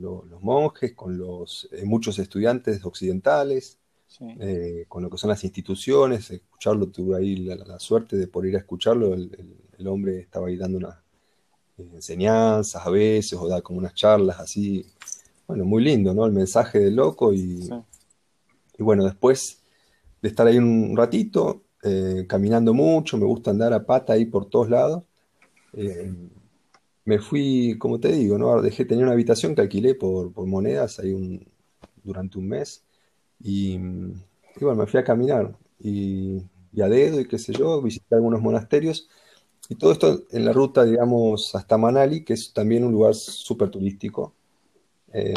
monjes, 0.42 0.94
con 0.96 1.20
los 1.20 1.70
eh, 1.72 1.86
muchos 1.86 2.18
estudiantes 2.18 2.84
occidentales, 2.84 3.78
eh, 4.40 4.86
con 4.88 5.04
lo 5.04 5.10
que 5.12 5.20
son 5.20 5.30
las 5.30 5.44
instituciones, 5.44 6.32
escucharlo, 6.32 6.88
tuve 6.88 7.18
ahí 7.18 7.36
la, 7.36 7.78
suerte 7.78 8.18
de 8.18 8.26
poder 8.26 8.50
ir 8.50 8.56
a 8.56 8.60
escucharlo, 8.62 9.14
el, 9.14 9.88
hombre 9.88 10.20
estaba 10.20 10.48
ahí 10.48 10.58
dando 10.58 10.80
unas 10.80 10.96
eh, 11.78 11.88
enseñanzas 11.94 12.84
a 12.84 12.90
veces, 12.90 13.34
o 13.34 13.48
da 13.48 13.62
como 13.62 13.78
unas 13.78 13.94
charlas 13.94 14.40
así, 14.40 14.84
bueno, 15.48 15.64
muy 15.64 15.84
lindo, 15.84 16.12
¿no? 16.16 16.26
El 16.26 16.32
mensaje 16.32 16.80
del 16.80 16.96
loco 16.96 17.36
y, 17.36 17.70
y 18.80 18.84
bueno, 18.84 19.06
después 19.06 19.62
de 20.24 20.30
estar 20.30 20.48
ahí 20.48 20.58
un 20.58 20.98
ratito, 20.98 21.62
eh, 21.84 22.26
caminando 22.28 22.74
mucho, 22.74 23.18
me 23.18 23.26
gusta 23.26 23.52
andar 23.52 23.74
a 23.74 23.86
pata 23.86 24.14
ahí 24.14 24.26
por 24.26 24.50
todos 24.50 24.70
lados. 24.70 25.04
Eh, 25.74 26.14
me 27.06 27.20
fui, 27.20 27.78
como 27.80 28.00
te 28.00 28.12
digo, 28.12 28.38
¿no? 28.38 28.62
Dejé, 28.62 28.86
tenía 28.86 29.06
una 29.06 29.14
habitación 29.14 29.56
que 29.56 29.62
alquilé 29.62 29.96
por, 29.96 30.32
monedas 30.46 31.00
ahí 31.00 31.14
un, 31.14 31.48
durante 32.04 32.38
un 32.38 32.48
mes 32.48 32.84
y, 33.42 33.78
bueno, 34.62 34.76
me 34.76 34.88
fui 34.88 35.00
a 35.00 35.04
caminar 35.04 35.58
y, 35.80 36.40
a 36.82 36.88
dedo 36.88 37.20
y 37.20 37.28
qué 37.28 37.40
sé 37.40 37.54
yo, 37.54 37.82
visité 37.82 38.16
algunos 38.16 38.42
monasterios 38.42 39.10
y 39.70 39.76
todo 39.76 39.92
esto 39.92 40.24
en 40.32 40.46
la 40.46 40.54
ruta, 40.54 40.84
digamos, 40.86 41.56
hasta 41.56 41.78
Manali, 41.78 42.24
que 42.24 42.34
es 42.34 42.54
también 42.54 42.84
un 42.84 42.92
lugar 42.92 43.16
súper 43.16 43.70
turístico. 43.70 44.34
Em, 45.12 45.34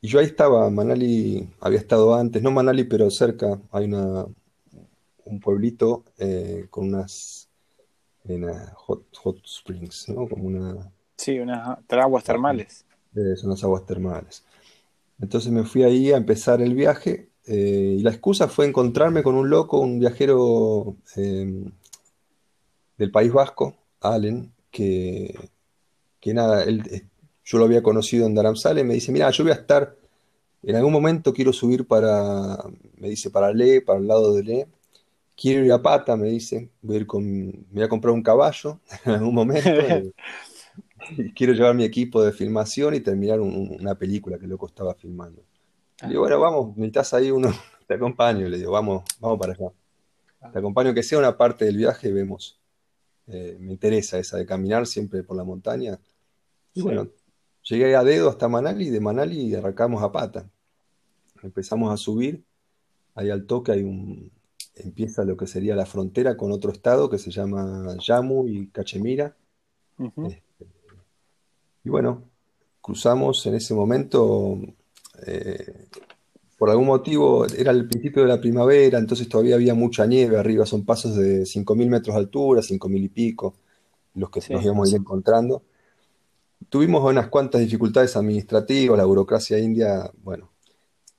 y 0.00 0.08
yo 0.08 0.18
ahí 0.20 0.26
estaba, 0.26 0.70
Manali 0.70 1.48
había 1.60 1.78
estado 1.78 2.14
antes, 2.14 2.42
no 2.42 2.50
Manali, 2.50 2.84
pero 2.84 3.10
cerca, 3.10 3.60
hay 3.72 3.86
una, 3.86 4.26
un 5.26 5.40
pueblito 5.40 6.04
eh, 6.18 6.66
con 6.70 6.88
unas, 6.88 7.48
hot, 8.74 9.04
hot, 9.16 9.44
springs, 9.44 10.08
¿no? 10.08 10.28
Como 10.28 10.44
una... 10.44 10.90
Sí, 11.16 11.38
unas 11.38 11.78
aguas 11.90 12.24
termales. 12.24 12.84
Eh, 13.14 13.36
son 13.36 13.50
las 13.50 13.62
aguas 13.64 13.86
termales. 13.86 14.44
Entonces 15.20 15.50
me 15.50 15.64
fui 15.64 15.82
ahí 15.82 16.12
a 16.12 16.16
empezar 16.16 16.60
el 16.60 16.74
viaje 16.74 17.30
eh, 17.46 17.96
y 17.98 18.02
la 18.02 18.10
excusa 18.10 18.48
fue 18.48 18.66
encontrarme 18.66 19.22
con 19.22 19.34
un 19.34 19.48
loco, 19.48 19.80
un 19.80 19.98
viajero 19.98 20.96
em, 21.16 21.70
del 22.98 23.10
País 23.10 23.32
Vasco, 23.32 23.76
Allen, 24.00 24.52
que, 24.70 25.34
que 26.20 26.34
nada, 26.34 26.64
él, 26.64 27.08
yo 27.44 27.58
lo 27.58 27.64
había 27.64 27.82
conocido 27.82 28.26
en 28.26 28.34
Dharamsala 28.34 28.80
y 28.80 28.84
me 28.84 28.94
dice, 28.94 29.12
mira, 29.12 29.30
yo 29.30 29.44
voy 29.44 29.52
a 29.52 29.56
estar, 29.56 29.96
en 30.62 30.76
algún 30.76 30.92
momento 30.92 31.32
quiero 31.32 31.52
subir 31.52 31.86
para, 31.86 32.58
me 32.96 33.08
dice, 33.08 33.30
para 33.30 33.52
Le, 33.52 33.80
para 33.80 34.00
el 34.00 34.08
lado 34.08 34.34
de 34.34 34.42
Le, 34.42 34.68
quiero 35.36 35.64
ir 35.64 35.72
a 35.72 35.82
pata, 35.82 36.16
me 36.16 36.28
dice, 36.28 36.70
voy 36.82 36.96
a 36.96 37.00
ir 37.00 37.06
con, 37.06 37.24
me 37.24 37.64
voy 37.72 37.82
a 37.82 37.88
comprar 37.88 38.14
un 38.14 38.22
caballo 38.22 38.80
en 39.04 39.12
algún 39.12 39.34
momento. 39.34 39.70
y, 41.16 41.32
quiero 41.32 41.52
llevar 41.52 41.74
mi 41.74 41.84
equipo 41.84 42.22
de 42.22 42.32
filmación 42.32 42.94
y 42.94 43.00
terminar 43.00 43.40
una 43.40 43.94
película 43.94 44.38
que 44.38 44.46
loco 44.46 44.66
estaba 44.66 44.94
filmando. 44.94 45.42
Le 46.02 46.08
digo, 46.08 46.22
bueno, 46.22 46.40
vamos, 46.40 46.76
necesitas 46.76 47.14
ahí 47.14 47.30
uno, 47.30 47.50
te 47.86 47.94
acompaño, 47.94 48.48
le 48.48 48.58
digo, 48.58 48.72
vamos, 48.72 49.04
vamos 49.20 49.38
para 49.38 49.52
allá. 49.52 49.70
Te 50.52 50.58
acompaño, 50.58 50.94
que 50.94 51.02
sea 51.02 51.18
una 51.18 51.36
parte 51.36 51.64
del 51.64 51.76
viaje, 51.76 52.12
vemos. 52.12 52.60
Eh, 53.26 53.56
me 53.58 53.72
interesa 53.72 54.18
esa 54.18 54.36
de 54.36 54.46
caminar 54.46 54.86
siempre 54.86 55.22
por 55.22 55.36
la 55.36 55.44
montaña. 55.44 55.98
Y 56.74 56.82
bueno, 56.82 57.08
llegué 57.62 57.96
a 57.96 58.04
dedo 58.04 58.28
hasta 58.28 58.48
Manali 58.48 58.86
y 58.86 58.90
de 58.90 59.00
Manali 59.00 59.54
arrancamos 59.54 60.02
a 60.02 60.12
pata. 60.12 60.48
Empezamos 61.42 61.92
a 61.92 61.96
subir, 61.96 62.44
ahí 63.14 63.30
al 63.30 63.46
toque 63.46 63.72
hay 63.72 63.82
un, 63.82 64.30
empieza 64.76 65.24
lo 65.24 65.36
que 65.36 65.46
sería 65.46 65.74
la 65.74 65.86
frontera 65.86 66.36
con 66.36 66.52
otro 66.52 66.70
estado 66.70 67.08
que 67.08 67.18
se 67.18 67.30
llama 67.30 67.96
Yamu 67.98 68.46
y 68.46 68.68
Cachemira. 68.68 69.34
Este, 69.98 70.66
y 71.84 71.88
bueno, 71.88 72.24
cruzamos 72.82 73.44
en 73.46 73.54
ese 73.54 73.74
momento, 73.74 74.58
eh, 75.26 75.86
por 76.58 76.68
algún 76.68 76.86
motivo 76.86 77.46
era 77.46 77.70
el 77.70 77.88
principio 77.88 78.22
de 78.22 78.28
la 78.28 78.40
primavera, 78.40 78.98
entonces 78.98 79.28
todavía 79.28 79.54
había 79.54 79.74
mucha 79.74 80.06
nieve 80.06 80.38
arriba, 80.38 80.66
son 80.66 80.84
pasos 80.84 81.16
de 81.16 81.42
5.000 81.42 81.88
metros 81.88 82.14
de 82.14 82.20
altura, 82.20 82.60
5.000 82.60 83.04
y 83.04 83.08
pico, 83.08 83.56
los 84.14 84.30
que 84.30 84.40
nos 84.50 84.62
íbamos 84.62 84.88
a 84.88 84.90
ir 84.94 85.00
encontrando. 85.00 85.62
Tuvimos 86.68 87.02
unas 87.10 87.28
cuantas 87.28 87.60
dificultades 87.60 88.16
administrativas, 88.16 88.98
la 88.98 89.04
burocracia 89.04 89.58
india, 89.58 90.10
bueno, 90.22 90.50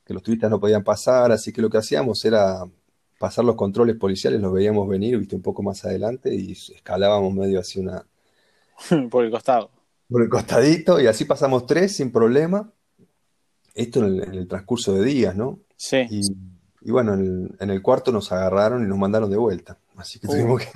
que 0.05 0.13
los 0.13 0.21
turistas 0.21 0.51
no 0.51 0.59
podían 0.59 0.83
pasar, 0.83 1.31
así 1.31 1.51
que 1.51 1.61
lo 1.61 1.69
que 1.69 1.77
hacíamos 1.77 2.23
era 2.25 2.67
pasar 3.17 3.45
los 3.45 3.55
controles 3.55 3.95
policiales, 3.95 4.41
los 4.41 4.53
veíamos 4.53 4.88
venir, 4.88 5.17
viste, 5.17 5.36
un 5.36 5.41
poco 5.41 5.63
más 5.63 5.83
adelante 5.86 6.33
y 6.33 6.51
escalábamos 6.51 7.33
medio 7.33 7.59
hacia 7.59 7.81
una... 7.81 8.05
Por 9.09 9.25
el 9.25 9.31
costado. 9.31 9.71
Por 10.09 10.21
el 10.21 10.29
costadito 10.29 11.00
y 11.01 11.07
así 11.07 11.25
pasamos 11.25 11.65
tres 11.65 11.95
sin 11.95 12.12
problema. 12.12 12.71
Esto 13.74 14.05
en 14.05 14.33
el, 14.33 14.47
transcurso 14.47 14.93
de 14.93 15.03
días, 15.03 15.36
¿no? 15.36 15.59
Sí. 15.75 16.07
Y, 16.81 16.91
bueno, 16.91 17.13
en 17.13 17.69
el, 17.69 17.81
cuarto 17.81 18.12
nos 18.12 18.31
agarraron 18.31 18.83
y 18.83 18.88
nos 18.88 18.97
mandaron 18.97 19.29
de 19.29 19.38
vuelta. 19.38 19.77
Así 19.97 20.19
que 20.19 20.27
tuvimos 20.27 20.62
que... 20.62 20.71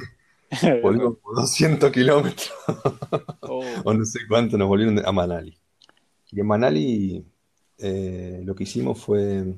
Volvimos 0.84 1.18
por 1.18 1.36
200 1.36 1.92
kilómetros. 1.92 2.52
Oh. 3.42 3.64
o 3.86 3.94
no 3.94 4.06
sé 4.06 4.20
cuánto 4.28 4.58
nos 4.58 4.68
volvieron 4.68 5.02
a 5.04 5.12
Manali. 5.12 5.58
Y 6.32 6.42
en 6.42 6.48
Manali 6.48 7.26
eh, 7.78 8.42
lo 8.44 8.54
que 8.54 8.64
hicimos 8.64 9.00
fue 9.00 9.56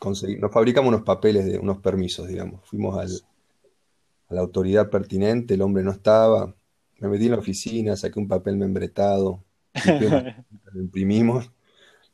nos 0.00 0.52
fabricamos 0.52 0.88
unos 0.88 1.02
papeles 1.02 1.44
de 1.46 1.58
unos 1.58 1.78
permisos, 1.78 2.28
digamos. 2.28 2.60
Fuimos 2.68 2.98
a 2.98 4.34
la 4.34 4.40
autoridad 4.40 4.90
pertinente, 4.90 5.54
el 5.54 5.62
hombre 5.62 5.82
no 5.82 5.92
estaba. 5.92 6.54
Me 6.98 7.08
metí 7.08 7.26
en 7.26 7.32
la 7.32 7.38
oficina, 7.38 7.96
saqué 7.96 8.18
un 8.18 8.28
papel 8.28 8.56
membretado, 8.56 9.42
lo 10.72 10.80
imprimimos, 10.80 11.50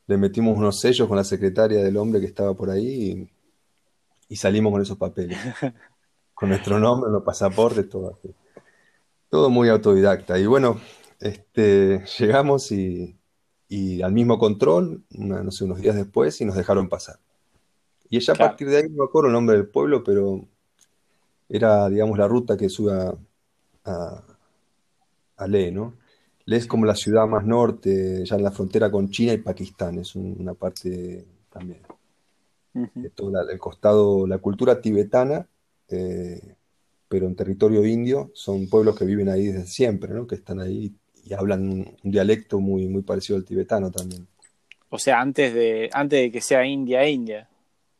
le 0.07 0.17
metimos 0.17 0.57
unos 0.57 0.79
sellos 0.79 1.07
con 1.07 1.17
la 1.17 1.23
secretaria 1.23 1.83
del 1.83 1.97
hombre 1.97 2.19
que 2.19 2.27
estaba 2.27 2.53
por 2.53 2.69
ahí 2.69 3.29
y, 4.29 4.35
salimos 4.35 4.71
con 4.71 4.81
esos 4.81 4.97
papeles. 4.97 5.37
Con 6.33 6.49
nuestro 6.49 6.79
nombre, 6.79 7.11
los 7.11 7.21
pasaportes, 7.21 7.87
todo 7.87 8.17
así. 8.17 8.33
Todo 9.29 9.51
muy 9.51 9.69
autodidacta. 9.69 10.39
Y 10.39 10.47
bueno, 10.47 10.81
este, 11.19 12.03
llegamos 12.17 12.71
y, 12.71 13.15
al 14.01 14.11
mismo 14.11 14.39
control, 14.39 15.03
no 15.11 15.51
sé, 15.51 15.65
unos 15.65 15.79
días 15.81 15.95
después, 15.95 16.41
y 16.41 16.45
nos 16.45 16.55
dejaron 16.55 16.89
pasar. 16.89 17.19
Y 18.11 18.17
ella 18.17 18.33
a 18.33 18.37
partir 18.37 18.69
de 18.69 18.77
ahí, 18.77 18.83
no 18.89 18.97
me 18.97 19.05
acuerdo 19.05 19.29
el 19.29 19.33
nombre 19.33 19.55
del 19.55 19.69
pueblo, 19.69 20.03
pero 20.03 20.45
era, 21.47 21.87
digamos, 21.87 22.17
la 22.17 22.27
ruta 22.27 22.57
que 22.57 22.67
sube 22.67 22.91
a, 23.85 24.23
a, 25.37 25.47
Le, 25.47 25.71
¿no? 25.71 25.95
Le 26.43 26.57
es 26.57 26.67
como 26.67 26.85
la 26.85 26.93
ciudad 26.93 27.25
más 27.25 27.45
norte, 27.45 28.25
ya 28.25 28.35
en 28.35 28.43
la 28.43 28.51
frontera 28.51 28.91
con 28.91 29.09
China 29.09 29.31
y 29.31 29.37
Pakistán, 29.37 29.99
es 29.99 30.13
una 30.13 30.53
parte 30.53 31.25
también. 31.49 31.79
de 32.73 33.09
todo 33.11 33.31
el 33.49 33.59
costado, 33.59 34.27
la 34.27 34.39
cultura 34.39 34.81
tibetana, 34.81 35.47
eh, 35.87 36.55
pero 37.07 37.27
en 37.27 37.35
territorio 37.37 37.85
indio, 37.85 38.31
son 38.33 38.67
pueblos 38.67 38.97
que 38.97 39.05
viven 39.05 39.29
ahí 39.29 39.47
desde 39.47 39.67
siempre, 39.67 40.13
¿no? 40.13 40.27
Que 40.27 40.35
están 40.35 40.59
ahí 40.59 40.93
y 41.23 41.33
hablan 41.33 41.69
un, 41.69 41.95
dialecto 42.03 42.59
muy, 42.59 42.89
muy 42.89 43.03
parecido 43.03 43.37
al 43.37 43.45
tibetano 43.45 43.89
también. 43.89 44.27
O 44.89 44.99
sea, 44.99 45.21
antes 45.21 45.53
de, 45.53 45.89
antes 45.93 46.19
de 46.19 46.29
que 46.29 46.41
sea 46.41 46.65
India, 46.65 47.07
India. 47.07 47.47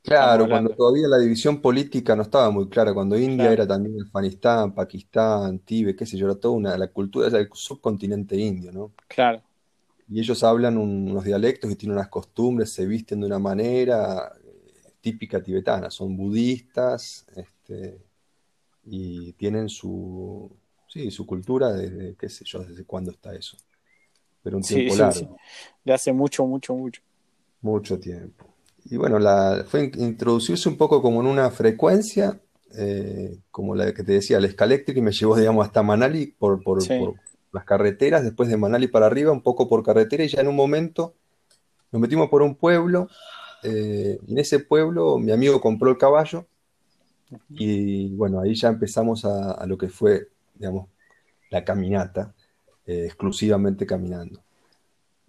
Claro, 0.03 0.49
cuando 0.49 0.71
todavía 0.71 1.07
la 1.07 1.19
división 1.19 1.61
política 1.61 2.15
no 2.15 2.23
estaba 2.23 2.49
muy 2.49 2.67
clara, 2.67 2.93
cuando 2.93 3.17
India 3.17 3.51
era 3.51 3.67
también 3.67 4.01
Afganistán, 4.01 4.73
Pakistán, 4.73 5.59
Tíbet, 5.59 5.95
qué 5.95 6.05
sé 6.07 6.17
yo, 6.17 6.25
era 6.25 6.35
toda 6.35 6.55
una, 6.55 6.77
la 6.77 6.87
cultura 6.87 7.29
del 7.29 7.47
subcontinente 7.53 8.35
indio, 8.35 8.71
¿no? 8.71 8.93
Claro. 9.07 9.43
Y 10.09 10.19
ellos 10.19 10.43
hablan 10.43 10.77
unos 10.77 11.23
dialectos 11.23 11.71
y 11.71 11.75
tienen 11.75 11.97
unas 11.97 12.09
costumbres, 12.09 12.71
se 12.71 12.85
visten 12.87 13.19
de 13.19 13.27
una 13.27 13.37
manera 13.37 14.33
eh, 14.43 14.91
típica 14.99 15.41
tibetana, 15.41 15.91
son 15.91 16.17
budistas, 16.17 17.27
este, 17.35 18.01
y 18.85 19.33
tienen 19.33 19.69
su, 19.69 20.51
sí, 20.87 21.11
su 21.11 21.27
cultura 21.27 21.71
desde, 21.73 22.15
qué 22.15 22.27
sé 22.27 22.43
yo, 22.43 22.63
desde 22.63 22.83
cuándo 22.85 23.11
está 23.11 23.35
eso. 23.35 23.55
Pero 24.41 24.57
un 24.57 24.63
tiempo 24.63 24.95
largo. 24.95 25.13
Sí, 25.13 25.27
De 25.85 25.93
hace 25.93 26.11
mucho, 26.11 26.43
mucho, 26.47 26.73
mucho. 26.73 27.03
Mucho 27.61 27.99
tiempo 27.99 28.50
y 28.91 28.97
bueno, 28.97 29.19
la, 29.19 29.63
fue 29.65 29.89
introducirse 29.95 30.67
un 30.67 30.75
poco 30.75 31.01
como 31.01 31.21
en 31.21 31.27
una 31.27 31.49
frecuencia, 31.49 32.41
eh, 32.75 33.39
como 33.49 33.73
la 33.73 33.93
que 33.93 34.03
te 34.03 34.11
decía, 34.11 34.37
la 34.41 34.47
Escaléctrica, 34.47 34.99
y 34.99 35.01
me 35.01 35.13
llevó, 35.13 35.37
digamos, 35.37 35.65
hasta 35.65 35.81
Manali 35.81 36.27
por, 36.27 36.61
por, 36.61 36.83
las 37.53 37.63
carreteras, 37.63 38.21
después 38.21 38.49
de 38.49 38.57
Manali 38.57 38.89
para 38.89 39.05
arriba, 39.05 39.31
un 39.31 39.43
poco 39.43 39.69
por 39.69 39.81
carretera, 39.81 40.25
y 40.25 40.27
ya 40.27 40.41
en 40.41 40.49
un 40.49 40.57
momento 40.57 41.15
nos 41.89 42.01
metimos 42.01 42.27
por 42.27 42.41
un 42.41 42.55
pueblo, 42.55 43.07
eh, 43.63 44.19
y 44.27 44.33
en 44.33 44.39
ese 44.39 44.59
pueblo 44.59 45.17
mi 45.19 45.31
amigo 45.31 45.61
compró 45.61 45.89
el 45.89 45.97
caballo, 45.97 46.45
y 47.47 48.13
bueno, 48.15 48.41
ahí 48.41 48.55
ya 48.55 48.67
empezamos 48.67 49.23
a, 49.23 49.65
lo 49.67 49.77
que 49.77 49.87
fue, 49.87 50.27
digamos, 50.55 50.89
la 51.49 51.63
caminata, 51.63 52.33
eh, 52.85 53.05
exclusivamente 53.05 53.85
caminando. 53.85 54.41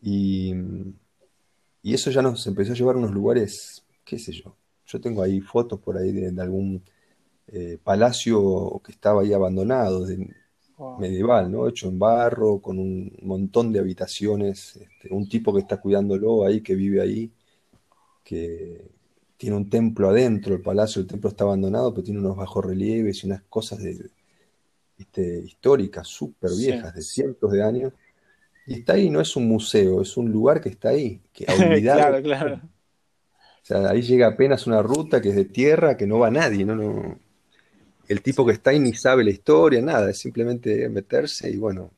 Y 0.03 0.53
y 1.83 1.95
eso 1.95 2.11
ya 2.11 2.23
nos 2.23 2.47
empezó 2.47 2.73
a 2.73 2.77
llevar 2.77 2.97
a 2.97 2.99
unos 2.99 3.13
lugares, 3.13 3.85
qué 4.05 4.19
sé 4.19 4.33
yo. 4.33 4.57
Yo 4.87 5.01
tengo 5.01 5.23
ahí 5.23 5.41
fotos 5.41 5.81
por 5.81 5.97
ahí 5.97 6.13
de, 6.13 6.41
algún 6.41 6.83
eh, 7.49 7.79
palacio 7.83 8.81
que 8.85 8.93
estaba 8.93 9.23
ahí 9.23 9.33
abandonado, 9.33 10.07
medieval, 10.99 11.51
¿no? 11.51 11.69
Hecho 11.69 11.89
en 11.89 11.99
barro, 11.99 12.61
con 12.61 12.79
un 12.79 13.13
montón 13.23 13.73
de 13.73 13.81
habitaciones, 13.81 14.77
este, 14.77 15.13
un 15.13 15.29
tipo 15.29 15.53
que 15.53 15.61
está 15.61 15.81
cuidándolo 15.81 16.45
ahí, 16.45 16.61
que 16.61 16.75
vive 16.75 17.01
ahí, 17.01 17.33
que 18.25 18.91
tiene 19.37 19.57
un 19.57 19.69
templo 19.69 20.11
adentro, 20.11 20.55
el 20.55 20.63
palacio, 20.63 21.01
el 21.01 21.09
templo 21.09 21.31
está 21.31 21.45
abandonado, 21.45 21.93
pero 21.93 22.05
tiene 22.05 22.21
unos 22.21 22.37
bajorrelieves 22.37 23.23
y 23.23 23.27
unas 23.27 23.43
cosas 23.45 23.81
de, 23.81 24.11
este, 24.99 25.41
históricas, 25.41 26.07
súper 26.07 26.53
viejas, 26.57 26.95
de 26.95 27.03
cientos 27.03 27.51
de 27.51 27.63
años, 27.63 27.93
y 28.67 28.75
está 28.75 28.95
ahí, 28.95 29.11
no 29.11 29.21
es 29.21 29.37
un 29.37 29.49
museo, 29.49 30.03
es 30.03 30.17
un 30.17 30.31
lugar 30.31 30.61
que 30.61 30.69
está 30.69 30.91
ahí, 30.91 31.21
que 31.33 31.45
claro, 31.83 32.23
claro. 32.23 32.61
O 32.63 33.65
sea, 33.65 33.91
ahí 33.91 34.03
llega 34.03 34.27
apenas 34.27 34.67
una 34.67 34.83
ruta 34.83 35.21
que 35.21 35.31
es 35.31 35.37
de 35.37 35.45
tierra, 35.45 35.97
que 35.97 36.07
no 36.07 36.19
va 36.19 36.31
nadie, 36.31 36.65
¿no? 36.65 36.75
no 36.75 37.19
el 38.09 38.23
tipo 38.23 38.45
que 38.45 38.53
está 38.53 38.71
ahí 38.71 38.79
ni 38.79 38.93
sabe 38.95 39.25
la 39.25 39.31
historia, 39.31 39.81
nada, 39.81 40.11
es 40.11 40.19
simplemente 40.19 40.89
meterse 40.89 41.51
y 41.51 41.57
bueno. 41.57 41.91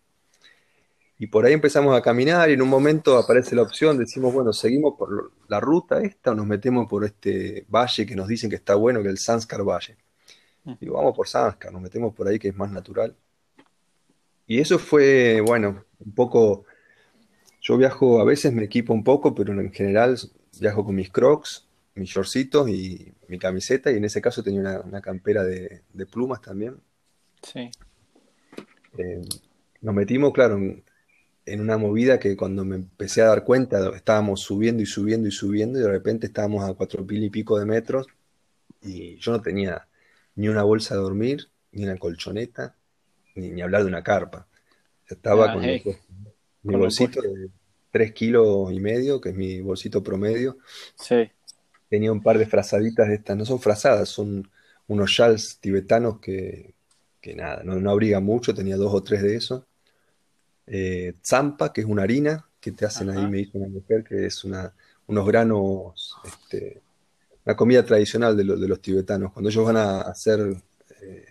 Y 1.19 1.29
por 1.29 1.47
ahí 1.47 1.53
empezamos 1.53 1.97
a 1.97 2.03
caminar 2.03 2.51
y 2.51 2.55
en 2.55 2.63
un 2.63 2.69
momento 2.69 3.17
aparece 3.17 3.55
la 3.55 3.63
opción, 3.63 3.97
decimos, 3.97 4.33
bueno, 4.35 4.53
seguimos 4.53 4.95
por 4.99 5.33
la 5.49 5.61
ruta 5.61 6.01
esta 6.03 6.33
o 6.33 6.35
nos 6.35 6.47
metemos 6.47 6.89
por 6.89 7.05
este 7.05 7.65
valle 7.69 8.05
que 8.05 8.17
nos 8.17 8.29
dicen 8.29 8.51
que 8.51 8.57
está 8.57 8.75
bueno, 8.75 9.01
que 9.01 9.09
es 9.09 9.13
el 9.13 9.19
Sanskar 9.19 9.63
Valle. 9.63 9.97
Mm. 10.65 10.73
Digo, 10.81 10.97
vamos 10.97 11.17
por 11.17 11.29
Sanskar, 11.29 11.73
nos 11.73 11.83
metemos 11.83 12.15
por 12.15 12.29
ahí 12.29 12.39
que 12.39 12.49
es 12.49 12.57
más 12.57 12.71
natural. 12.71 13.17
Y 14.47 14.61
eso 14.61 14.79
fue, 14.79 15.41
bueno, 15.41 15.85
un 16.05 16.13
poco, 16.13 16.65
yo 17.61 17.77
viajo, 17.77 18.21
a 18.21 18.25
veces 18.25 18.53
me 18.53 18.65
equipo 18.65 18.93
un 18.93 19.05
poco, 19.05 19.35
pero 19.35 19.53
en 19.59 19.73
general 19.73 20.19
viajo 20.61 20.85
con 20.85 20.95
mis 20.95 21.11
crocs, 21.11 21.67
mis 21.95 22.11
shortcitos 22.11 22.69
y 22.69 23.13
mi 23.29 23.39
camiseta, 23.39 23.91
y 23.93 23.97
en 23.97 24.05
ese 24.05 24.21
caso 24.21 24.43
tenía 24.43 24.81
una, 24.81 25.01
campera 25.01 25.45
de, 25.45 25.83
plumas 26.11 26.41
también. 26.41 26.77
Sí. 27.43 27.71
Eh, 28.99 29.23
nos 29.81 29.95
metimos, 29.95 30.33
claro, 30.33 30.57
en, 30.57 31.61
una 31.61 31.77
movida 31.77 32.19
que 32.19 32.37
cuando 32.37 32.65
me 32.65 32.77
empecé 32.77 33.23
a 33.23 33.27
dar 33.27 33.45
cuenta 33.45 33.95
estábamos 33.95 34.41
subiendo 34.41 34.83
y 34.83 34.87
subiendo 34.87 35.29
y 35.29 35.33
subiendo, 35.33 35.79
y 35.79 35.83
de 35.83 35.89
repente 35.89 36.27
estábamos 36.27 36.69
a 36.69 36.75
cuatro 36.75 37.05
mil 37.05 37.23
y 37.23 37.31
pico 37.31 37.59
de 37.59 37.67
metros, 37.67 38.07
y 38.83 39.17
yo 39.17 39.33
no 39.33 39.41
tenía 39.41 39.87
ni 40.37 40.49
una 40.49 40.63
bolsa 40.63 40.95
de 40.95 41.01
dormir, 41.01 41.49
ni 41.73 41.85
una 41.85 41.97
colchoneta, 41.97 42.77
ni, 43.35 43.61
hablar 43.63 43.83
de 43.83 43.89
una 43.89 44.03
carpa. 44.03 44.47
Estaba 45.07 45.51
ah, 45.51 45.53
con 45.55 45.63
mi 46.63 46.77
bolsito 46.77 47.21
de 47.21 47.51
tres 47.91 48.13
kilos 48.13 48.73
y 48.73 48.81
medio, 48.81 49.21
que 49.21 49.31
es 49.31 49.35
mi 49.37 49.61
bolsito 49.61 50.03
promedio. 50.03 50.59
Sí 50.97 51.31
tenía 51.95 52.11
un 52.11 52.23
par 52.23 52.39
de 52.39 52.47
frazaditas 52.47 53.09
de 53.09 53.15
estas, 53.15 53.37
no 53.37 53.45
son 53.45 53.61
frazadas, 53.61 54.09
son 54.09 54.51
unos 54.89 55.11
shawls 55.11 55.59
tibetanos 55.61 56.19
que, 56.19 56.75
nada, 57.37 57.63
no, 57.63 57.77
no 57.77 57.91
abrigan 57.91 58.25
mucho, 58.25 58.53
tenía 58.53 58.77
dos 58.77 58.93
o 58.93 59.01
tres 59.01 59.23
de 59.23 59.37
esos. 59.37 59.63
Eh, 60.67 61.15
zampa, 61.23 61.73
que 61.73 61.83
es 61.83 61.87
una 61.87 62.03
harina 62.03 62.49
que 62.61 62.73
te 62.73 62.85
hacen 62.85 63.11
ahí, 63.11 63.27
me 63.29 63.39
dijo 63.39 63.59
una 63.59 63.69
mujer, 63.69 64.03
que 64.03 64.27
es 64.27 64.43
una, 64.43 64.75
unos 65.07 65.25
granos, 65.25 66.17
este, 66.25 66.83
una 67.45 67.55
comida 67.55 67.85
tradicional 67.85 68.37
de, 68.37 68.43
de, 68.43 68.69
los 68.69 68.81
tibetanos. 68.81 69.33
Cuando 69.33 69.51
ellos 69.51 69.65
van 69.65 69.77
a 69.77 70.01
hacer 70.01 70.41
eh, 71.01 71.27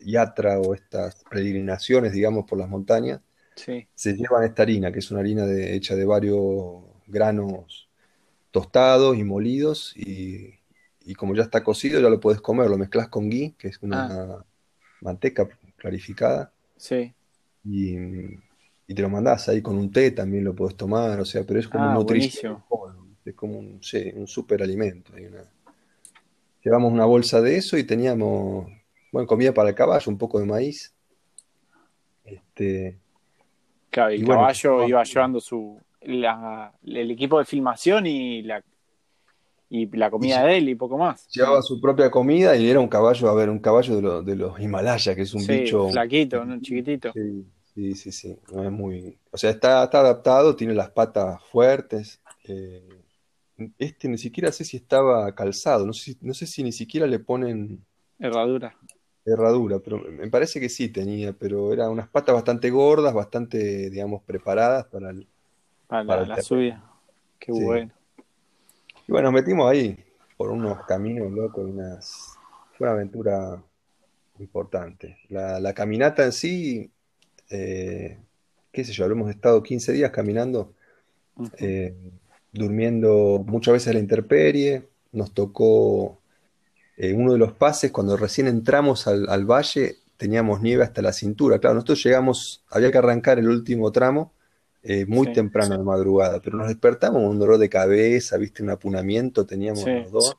yatra 0.00 0.60
o 0.60 0.74
estas 0.74 1.24
peregrinaciones, 1.30 2.12
digamos, 2.12 2.44
por 2.44 2.58
las 2.58 2.68
montañas, 2.68 3.20
se 3.56 4.12
llevan 4.14 4.44
esta 4.44 4.62
harina, 4.62 4.92
que 4.92 5.00
es 5.00 5.10
una 5.10 5.20
harina 5.20 5.44
de, 5.44 5.74
hecha 5.74 5.96
de 5.96 6.04
varios 6.04 6.84
granos 7.06 7.88
tostados 8.50 9.16
y 9.16 9.24
molidos 9.24 9.94
y, 9.96 10.54
como 11.16 11.34
ya 11.34 11.42
está 11.42 11.64
cocido 11.64 12.00
ya 12.00 12.10
lo 12.10 12.20
puedes 12.20 12.40
comer, 12.40 12.68
lo 12.68 12.76
mezclas 12.76 13.08
con 13.08 13.30
ghee, 13.30 13.54
que 13.58 13.68
es 13.68 13.82
una 13.82 14.06
ah. 14.06 14.44
manteca 15.00 15.48
clarificada. 15.76 16.52
Sí. 16.76 17.12
Y, 17.64 17.96
te 18.94 19.02
lo 19.02 19.10
mandás 19.10 19.48
ahí 19.48 19.60
con 19.60 19.76
un 19.76 19.90
té, 19.90 20.10
también 20.12 20.44
lo 20.44 20.54
puedes 20.54 20.76
tomar, 20.76 21.20
o 21.20 21.24
sea, 21.24 21.44
pero 21.44 21.60
es 21.60 21.68
como 21.68 21.84
un 21.84 21.90
ah, 21.90 21.94
nutricio. 21.94 22.64
Es 23.24 23.34
como 23.34 23.58
un, 23.58 23.82
sí, 23.82 24.10
un 24.14 24.26
super 24.26 24.62
alimento. 24.62 25.12
Llevamos 26.64 26.92
una 26.92 27.04
bolsa 27.04 27.40
de 27.42 27.56
eso 27.56 27.76
y 27.76 27.84
teníamos, 27.84 28.70
bueno, 29.12 29.26
comida 29.26 29.52
para 29.52 29.70
el 29.70 29.74
caballo, 29.74 30.10
un 30.10 30.18
poco 30.18 30.38
de 30.38 30.46
maíz. 30.46 30.94
Este, 32.24 32.98
claro, 33.90 34.12
y 34.12 34.20
el 34.20 34.26
caballo 34.26 34.86
iba 34.86 35.02
llevando 35.02 35.40
su, 35.40 35.80
el 36.00 37.10
equipo 37.10 37.38
de 37.38 37.44
filmación 37.44 38.06
y 38.06 38.42
la, 38.42 38.62
y 39.70 39.86
la 39.96 40.10
comida 40.10 40.44
de 40.44 40.58
él 40.58 40.68
y 40.68 40.74
poco 40.74 40.98
más. 40.98 41.28
Llevaba 41.28 41.62
su 41.62 41.80
propia 41.80 42.10
comida 42.10 42.56
y 42.56 42.68
era 42.68 42.80
un 42.80 42.88
caballo, 42.88 43.28
a 43.28 43.34
ver, 43.34 43.50
un 43.50 43.58
caballo 43.58 44.22
de, 44.22 44.36
los 44.36 44.60
Himalayas, 44.60 45.14
que 45.14 45.22
es 45.22 45.34
un 45.34 45.46
bicho. 45.46 45.88
Flaquito, 45.88 46.44
chiquitito. 46.60 47.12
Sí, 47.74 47.94
sí, 47.94 48.12
sí, 48.12 48.36
No 48.52 48.64
es 48.64 48.70
muy. 48.72 49.18
O 49.30 49.38
sea, 49.38 49.50
está, 49.50 49.84
está 49.84 50.00
adaptado, 50.00 50.56
tiene 50.56 50.74
las 50.74 50.90
patas 50.90 51.42
fuertes. 51.44 52.20
Eh, 52.44 52.82
este 53.78 54.08
ni 54.08 54.18
siquiera 54.18 54.52
sé 54.52 54.64
si 54.64 54.76
estaba 54.76 55.34
calzado, 55.34 55.84
no 55.84 55.92
sé, 55.92 56.16
no 56.20 56.32
sé 56.32 56.46
si 56.46 56.62
ni 56.62 56.72
siquiera 56.72 57.06
le 57.06 57.18
ponen. 57.18 57.84
Herradura. 58.18 58.76
Herradura, 59.32 59.78
pero 59.78 59.98
me 59.98 60.28
parece 60.28 60.60
que 60.60 60.68
sí 60.68 60.88
tenía, 60.88 61.32
pero 61.32 61.72
eran 61.72 61.90
unas 61.90 62.08
patas 62.08 62.34
bastante 62.34 62.70
gordas, 62.70 63.12
bastante, 63.12 63.90
digamos, 63.90 64.22
preparadas 64.22 64.86
para 64.86 65.10
el, 65.10 65.26
para, 65.86 66.26
la, 66.26 66.42
subida. 66.42 66.84
Qué 67.38 67.52
bueno. 67.52 67.92
Y 69.06 69.12
bueno, 69.12 69.30
nos 69.30 69.40
metimos 69.40 69.70
ahí 69.70 69.96
por 70.36 70.50
unos 70.50 70.84
caminos 70.86 71.32
locos, 71.32 71.64
unas... 71.64 72.38
fue 72.76 72.86
una 72.86 72.94
aventura 72.94 73.62
importante. 74.38 75.18
La, 75.28 75.72
caminata 75.74 76.24
en 76.24 76.32
sí, 76.32 76.90
eh, 77.50 78.18
qué 78.70 78.84
sé 78.84 78.92
yo, 78.92 79.06
hemos 79.06 79.30
estado 79.30 79.62
15 79.62 79.92
días 79.92 80.10
caminando, 80.10 80.74
eh, 81.58 81.94
durmiendo 82.52 83.44
muchas 83.46 83.72
veces 83.72 83.88
a 83.88 83.92
la 83.94 84.00
intemperie, 84.00 84.88
nos 85.12 85.32
tocó 85.32 86.17
eh, 86.98 87.14
uno 87.14 87.32
de 87.32 87.38
los 87.38 87.52
pases, 87.52 87.92
cuando 87.92 88.16
recién 88.16 88.48
entramos 88.48 89.06
al, 89.06 89.28
al, 89.28 89.46
valle, 89.46 89.98
teníamos 90.16 90.60
nieve 90.60 90.82
hasta 90.82 91.00
la 91.00 91.12
cintura. 91.12 91.60
Claro, 91.60 91.74
nosotros 91.74 92.02
llegamos, 92.04 92.64
había 92.68 92.90
que 92.90 92.98
arrancar 92.98 93.38
el 93.38 93.48
último 93.48 93.92
tramo 93.92 94.32
eh, 94.82 95.06
muy 95.06 95.32
temprano 95.32 95.76
de 95.76 95.84
madrugada, 95.84 96.40
pero 96.40 96.56
nos 96.56 96.66
despertamos 96.66 97.22
un 97.22 97.38
dolor 97.38 97.58
de 97.58 97.68
cabeza, 97.68 98.36
viste, 98.36 98.62
un 98.62 98.70
apunamiento, 98.70 99.46
teníamos 99.46 99.84
los 99.86 100.10
dos, 100.10 100.36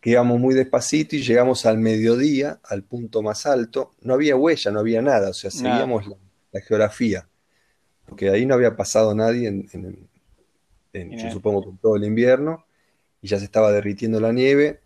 que 0.00 0.10
íbamos 0.10 0.38
muy 0.38 0.54
despacito 0.54 1.16
y 1.16 1.22
llegamos 1.22 1.64
al 1.64 1.78
mediodía, 1.78 2.60
al 2.64 2.82
punto 2.82 3.22
más 3.22 3.46
alto, 3.46 3.94
no 4.02 4.14
había 4.14 4.36
huella, 4.36 4.70
no 4.72 4.80
había 4.80 5.00
nada, 5.00 5.30
o 5.30 5.34
sea, 5.34 5.50
seguíamos 5.50 6.06
la, 6.06 6.60
geografía, 6.60 7.28
porque 8.04 8.28
ahí 8.28 8.44
no 8.44 8.54
había 8.54 8.76
pasado 8.76 9.14
nadie 9.14 9.48
en, 9.48 10.08
yo 10.92 11.30
supongo, 11.30 11.76
todo 11.80 11.96
el 11.96 12.04
invierno, 12.04 12.66
y 13.22 13.28
ya 13.28 13.38
se 13.38 13.44
estaba 13.44 13.70
derritiendo 13.70 14.20
la 14.20 14.32
nieve. 14.32 14.80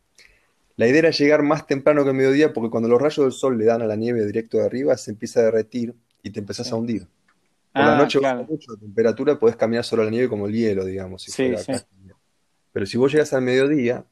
La 0.77 0.87
idea 0.87 0.99
era 0.99 1.11
llegar 1.11 1.43
más 1.43 1.67
temprano 1.67 2.05
que 2.05 2.11
el 2.11 2.17
mediodía, 2.17 2.53
porque 2.53 2.71
cuando 2.71 2.89
los 2.89 3.01
rayos 3.01 3.25
del 3.25 3.33
sol 3.33 3.59
le 3.59 3.65
dan 3.65 3.83
a 3.83 3.87
la 3.87 3.97
nieve 3.97 4.25
directo 4.27 4.59
de 4.59 4.67
arriba, 4.67 4.97
se 4.97 5.11
empieza 5.11 5.41
a 5.41 5.45
derretir 5.45 5.95
y 6.23 6.31
te 6.31 6.41
empezás 6.41 6.71
a 6.71 6.77
hundir. 6.77 7.07
Por 7.73 7.85
la 7.85 7.97
ah, 7.97 7.99
noche 7.99 8.19
claro. 8.19 8.45
mucho 8.45 8.73
la 8.73 8.81
temperatura, 8.81 9.39
podés 9.39 9.57
caminar 9.57 9.85
sobre 9.85 10.05
la 10.05 10.11
nieve 10.11 10.29
como 10.29 10.47
el 10.47 10.55
hielo, 10.55 10.85
digamos. 10.85 11.23
sí, 11.23 11.55
sí. 11.57 11.73
Pero 12.73 12.85
si 12.85 12.99
vos 12.99 13.11
llegas 13.11 13.33
al 13.33 13.41
mediodía 13.41 14.05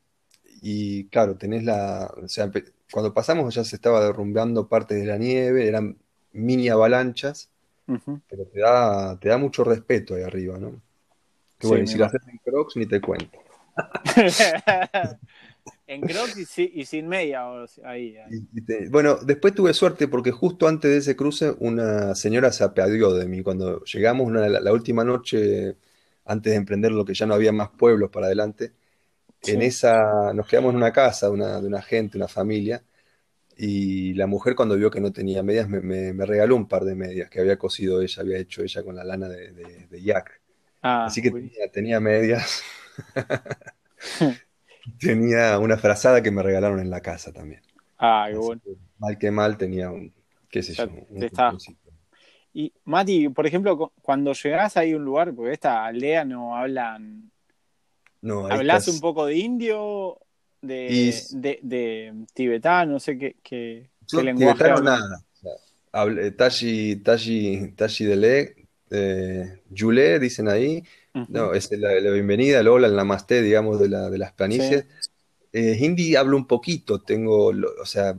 y 0.62 1.04
claro, 1.08 1.36
tenés 1.36 1.64
la. 1.64 2.10
O 2.16 2.26
sea, 2.28 2.50
cuando 2.90 3.12
pasamos 3.12 3.54
ya 3.54 3.62
se 3.62 3.76
estaba 3.76 4.02
derrumbando 4.02 4.66
parte 4.68 4.94
de 4.94 5.04
la 5.04 5.18
nieve, 5.18 5.68
eran 5.68 5.98
mini 6.32 6.70
avalanchas, 6.70 7.50
pero 7.86 8.46
te 8.46 8.60
da, 8.60 9.18
te 9.20 9.28
da 9.28 9.36
mucho 9.36 9.64
respeto 9.64 10.14
ahí 10.14 10.22
arriba, 10.22 10.56
¿no? 10.58 10.80
Que 11.58 11.66
bueno, 11.66 11.86
si 11.86 11.98
lo 11.98 12.06
haces 12.06 12.22
en 12.26 12.38
Crocs 12.38 12.76
ni 12.76 12.86
te 12.86 13.02
cuento. 13.02 13.38
En 15.86 16.00
Crocs 16.00 16.58
y, 16.58 16.84
sin 16.86 17.08
media. 17.08 17.44
Ahí, 17.84 18.16
bueno, 18.90 19.16
después 19.16 19.54
tuve 19.54 19.74
suerte 19.74 20.08
porque 20.08 20.30
justo 20.30 20.66
antes 20.66 20.90
de 20.90 20.96
ese 20.98 21.16
cruce 21.16 21.54
una 21.58 22.14
señora 22.14 22.52
se 22.52 22.64
apiadió 22.64 23.12
de 23.12 23.26
mí. 23.26 23.42
Cuando 23.42 23.84
llegamos 23.84 24.32
la, 24.32 24.72
última 24.72 25.04
noche, 25.04 25.76
antes 26.24 26.52
de 26.52 26.56
emprender 26.56 26.92
lo 26.92 27.04
que 27.04 27.12
ya 27.12 27.26
no 27.26 27.34
había 27.34 27.52
más 27.52 27.68
pueblos 27.70 28.10
para 28.10 28.26
adelante, 28.26 28.72
en 29.42 29.60
esa 29.60 30.32
nos 30.32 30.48
quedamos 30.48 30.70
en 30.70 30.76
una 30.76 30.92
casa 30.92 31.26
de 31.26 31.32
una, 31.32 31.60
de 31.60 31.66
una, 31.66 31.82
gente, 31.82 32.16
una 32.16 32.28
familia, 32.28 32.82
y 33.56 34.14
la 34.14 34.26
mujer 34.26 34.54
cuando 34.54 34.76
vio 34.76 34.90
que 34.90 35.00
no 35.00 35.12
tenía 35.12 35.42
medias 35.42 35.68
me, 35.68 36.12
regaló 36.24 36.56
un 36.56 36.66
par 36.66 36.84
de 36.84 36.94
medias 36.94 37.28
que 37.28 37.40
había 37.40 37.58
cosido 37.58 38.00
ella, 38.00 38.22
había 38.22 38.38
hecho 38.38 38.62
ella 38.62 38.82
con 38.82 38.96
la 38.96 39.04
lana 39.04 39.28
de, 39.28 39.52
de, 39.52 40.02
yak. 40.02 40.40
Ah, 40.80 41.04
Así 41.06 41.20
que 41.20 41.30
tenía, 41.30 41.68
tenía 41.70 42.00
medias. 42.00 42.62
tenía 44.98 45.58
una 45.58 45.76
frazada 45.76 46.22
que 46.22 46.30
me 46.30 46.42
regalaron 46.42 46.80
en 46.80 46.90
la 46.90 47.00
casa 47.00 47.32
también. 47.32 47.62
Ah, 47.98 48.26
qué 48.30 48.36
bueno. 48.36 48.60
mal 48.98 49.18
que 49.18 49.30
mal 49.30 49.56
tenía 49.56 49.90
un, 49.90 50.12
qué 50.50 50.62
sé 50.62 50.74
yo, 50.74 50.84
un 51.08 51.28
Y 52.52 52.72
Mati, 52.84 53.28
por 53.28 53.46
ejemplo, 53.46 53.92
cuando 54.02 54.32
llegás 54.32 54.76
ahí 54.76 54.92
a 54.92 54.96
un 54.96 55.04
lugar, 55.04 55.34
porque 55.34 55.52
esta 55.52 55.84
aldea 55.84 56.24
no 56.24 56.56
hablan. 56.56 57.30
No, 58.22 58.46
¿Hablas 58.46 58.88
un 58.88 59.00
poco 59.00 59.26
de 59.26 59.36
indio? 59.36 60.18
De, 60.62 61.14
de, 61.32 62.14
tibetano, 62.32 62.92
no 62.92 62.98
sé 62.98 63.18
qué, 63.18 63.36
qué, 63.42 63.90
qué 64.10 64.22
lenguaje. 64.22 64.64
Tibetano 64.64 64.82
nada. 64.82 66.32
tashi, 66.36 66.96
tashi, 66.96 67.72
tashi 67.76 68.06
Dele, 68.06 68.54
eh, 68.90 69.60
Yule, 69.68 70.18
dicen 70.18 70.48
ahí, 70.48 70.82
no, 71.28 71.54
es 71.54 71.70
la, 71.70 71.92
bienvenida, 72.10 72.60
el 72.60 72.68
hola, 72.68 72.88
el 72.88 72.96
namaste, 72.96 73.40
digamos, 73.40 73.78
de, 73.78 73.88
la, 73.88 74.10
de 74.10 74.18
las 74.18 74.32
planicies. 74.32 74.86
Eh, 75.52 75.76
hindi 75.78 76.16
hablo 76.16 76.36
un 76.36 76.48
poquito, 76.48 77.00
tengo, 77.00 77.52
o 77.80 77.86
sea, 77.86 78.18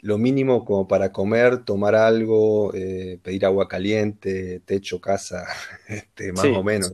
lo 0.00 0.18
mínimo 0.18 0.66
como 0.66 0.86
para 0.86 1.10
comer, 1.10 1.64
tomar 1.64 1.94
algo, 1.94 2.74
eh, 2.74 3.18
pedir 3.22 3.46
agua 3.46 3.66
caliente, 3.66 4.60
techo, 4.66 5.00
casa, 5.00 5.46
este, 5.88 6.32
más 6.32 6.44
o 6.44 6.62
menos. 6.62 6.92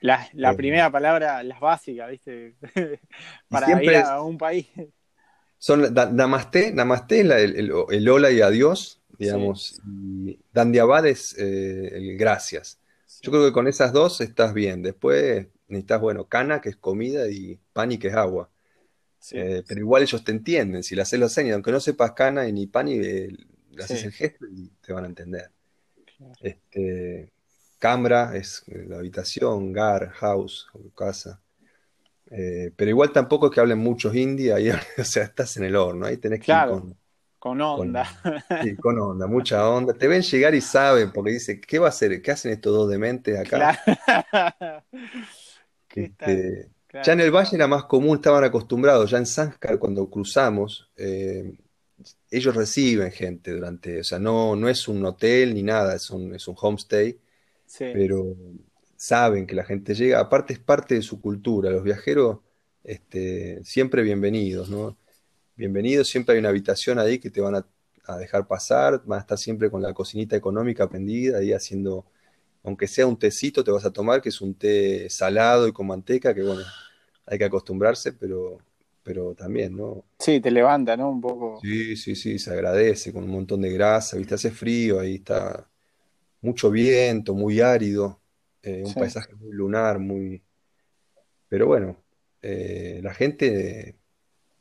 La, 0.00 0.28
la 0.34 0.52
eh, 0.52 0.56
primera 0.56 0.92
palabra, 0.92 1.42
las 1.42 1.58
básicas, 1.58 2.08
¿viste? 2.08 2.54
Para 3.48 3.82
ir 3.82 3.96
a 3.96 4.22
un 4.22 4.38
país. 4.38 4.68
Son 5.58 5.92
Namaste, 6.12 6.72
Namaste 6.72 7.22
el, 7.22 7.32
el, 7.90 8.08
hola 8.08 8.30
y 8.30 8.40
adiós, 8.40 9.00
digamos. 9.18 9.80
Y 9.84 10.38
Dandiabad 10.52 11.06
es 11.06 11.36
el 11.36 12.16
gracias. 12.16 12.78
Yo 13.26 13.32
creo 13.32 13.44
que 13.44 13.52
con 13.52 13.66
esas 13.66 13.92
dos 13.92 14.20
estás 14.20 14.54
bien. 14.54 14.82
Después 14.82 15.48
necesitas, 15.66 16.00
bueno, 16.00 16.28
cana, 16.28 16.60
que 16.60 16.68
es 16.68 16.76
comida, 16.76 17.28
y 17.28 17.58
pani, 17.72 17.98
que 17.98 18.06
es 18.06 18.14
agua. 18.14 18.48
Eh, 19.32 19.64
pero 19.66 19.80
igual 19.80 20.04
ellos 20.04 20.22
te 20.22 20.30
entienden. 20.30 20.84
Si 20.84 20.94
le 20.94 21.02
haces 21.02 21.18
los 21.18 21.32
señas, 21.32 21.54
aunque 21.54 21.72
no 21.72 21.80
sepas 21.80 22.12
cana 22.12 22.44
ni 22.44 22.68
pani, 22.68 23.00
le 23.00 23.82
haces 23.82 24.04
el 24.04 24.12
gesto 24.12 24.46
y 24.46 24.68
te 24.80 24.92
van 24.92 25.02
a 25.02 25.08
entender. 25.08 25.50
Este, 26.40 27.32
Cámara 27.80 28.36
es 28.36 28.62
la 28.68 28.98
habitación, 28.98 29.72
gar, 29.72 30.10
house, 30.10 30.68
casa. 30.96 31.40
Eh, 32.30 32.70
pero 32.76 32.90
igual 32.92 33.10
tampoco 33.10 33.46
es 33.46 33.52
que 33.52 33.58
hablen 33.58 33.78
muchos 33.78 34.14
hindi, 34.14 34.50
ahí, 34.50 34.70
o 34.98 35.04
sea, 35.04 35.24
estás 35.24 35.56
en 35.56 35.64
el 35.64 35.74
horno, 35.74 36.06
ahí 36.06 36.18
tenés 36.18 36.38
que 36.38 36.52
ir 36.52 36.58
con, 36.68 36.96
con 37.46 37.60
onda. 37.60 38.04
sí, 38.62 38.76
con 38.76 38.98
onda, 38.98 39.26
mucha 39.26 39.68
onda. 39.68 39.94
Te 39.94 40.08
ven 40.08 40.22
llegar 40.22 40.54
y 40.54 40.60
saben, 40.60 41.12
porque 41.12 41.32
dice, 41.32 41.60
¿qué 41.60 41.78
va 41.78 41.86
a 41.86 41.88
hacer? 41.90 42.20
¿Qué 42.22 42.30
hacen 42.30 42.52
estos 42.52 42.72
dos 42.72 42.90
dementes 42.90 43.38
acá? 43.38 43.78
Este, 45.96 46.68
ya 47.02 47.14
en 47.14 47.20
el 47.20 47.30
valle 47.30 47.56
era 47.56 47.66
más 47.66 47.84
común, 47.84 48.16
estaban 48.16 48.44
acostumbrados, 48.44 49.10
ya 49.10 49.16
en 49.16 49.24
Sanskar 49.24 49.78
cuando 49.78 50.10
cruzamos, 50.10 50.90
eh, 50.94 51.56
ellos 52.30 52.54
reciben 52.54 53.10
gente 53.10 53.52
durante, 53.52 54.00
o 54.00 54.04
sea, 54.04 54.18
no, 54.18 54.54
no 54.56 54.68
es 54.68 54.88
un 54.88 55.02
hotel 55.06 55.54
ni 55.54 55.62
nada, 55.62 55.94
es 55.94 56.10
un, 56.10 56.34
es 56.34 56.46
un 56.48 56.54
homestay 56.60 57.18
pero 57.78 58.36
saben 58.96 59.46
que 59.46 59.54
la 59.54 59.64
gente 59.64 59.94
llega, 59.94 60.20
aparte 60.20 60.52
es 60.52 60.58
parte 60.58 60.94
de 60.94 61.02
su 61.02 61.20
cultura, 61.20 61.70
los 61.70 61.82
viajeros 61.82 62.38
este, 62.84 63.64
siempre 63.64 64.02
bienvenidos, 64.02 64.70
¿no? 64.70 64.96
Bienvenidos, 65.58 66.08
siempre 66.08 66.34
hay 66.34 66.40
una 66.40 66.50
habitación 66.50 66.98
ahí 66.98 67.18
que 67.18 67.30
te 67.30 67.40
van 67.40 67.54
a, 67.54 67.66
dejar 68.18 68.46
pasar, 68.46 69.02
van 69.06 69.20
a 69.20 69.22
estar 69.22 69.38
siempre 69.38 69.70
con 69.70 69.80
la 69.80 69.94
cocinita 69.94 70.36
económica 70.36 70.86
prendida, 70.86 71.38
ahí 71.38 71.54
haciendo, 71.54 72.04
aunque 72.62 72.86
sea 72.86 73.06
un 73.06 73.18
tecito, 73.18 73.64
te 73.64 73.70
vas 73.70 73.86
a 73.86 73.90
tomar, 73.90 74.20
que 74.20 74.28
es 74.28 74.42
un 74.42 74.54
té 74.54 75.08
salado 75.08 75.66
y 75.66 75.72
con 75.72 75.86
manteca, 75.86 76.34
que 76.34 76.42
bueno, 76.42 76.60
hay 77.24 77.38
que 77.38 77.44
acostumbrarse, 77.46 78.12
pero, 78.12 78.58
pero 79.02 79.34
también, 79.34 79.74
¿no? 79.74 80.04
Sí, 80.18 80.40
te 80.40 80.50
levanta, 80.50 80.94
¿no? 80.94 81.10
Un 81.10 81.22
poco. 81.22 81.58
Sí, 81.62 81.96
sí, 81.96 82.14
sí, 82.14 82.38
se 82.38 82.52
agradece 82.52 83.10
con 83.10 83.24
un 83.24 83.30
montón 83.30 83.62
de 83.62 83.72
grasa, 83.72 84.18
¿viste? 84.18 84.34
Hace 84.34 84.50
frío, 84.50 85.00
ahí 85.00 85.14
está 85.14 85.66
mucho 86.42 86.70
viento, 86.70 87.32
muy 87.32 87.62
árido, 87.62 88.20
eh, 88.62 88.82
un 88.84 88.92
paisaje 88.92 89.34
muy 89.34 89.52
lunar, 89.52 89.98
muy... 90.00 90.42
Pero 91.48 91.66
bueno, 91.66 91.96
eh, 92.42 93.00
la 93.02 93.14
gente, 93.14 93.96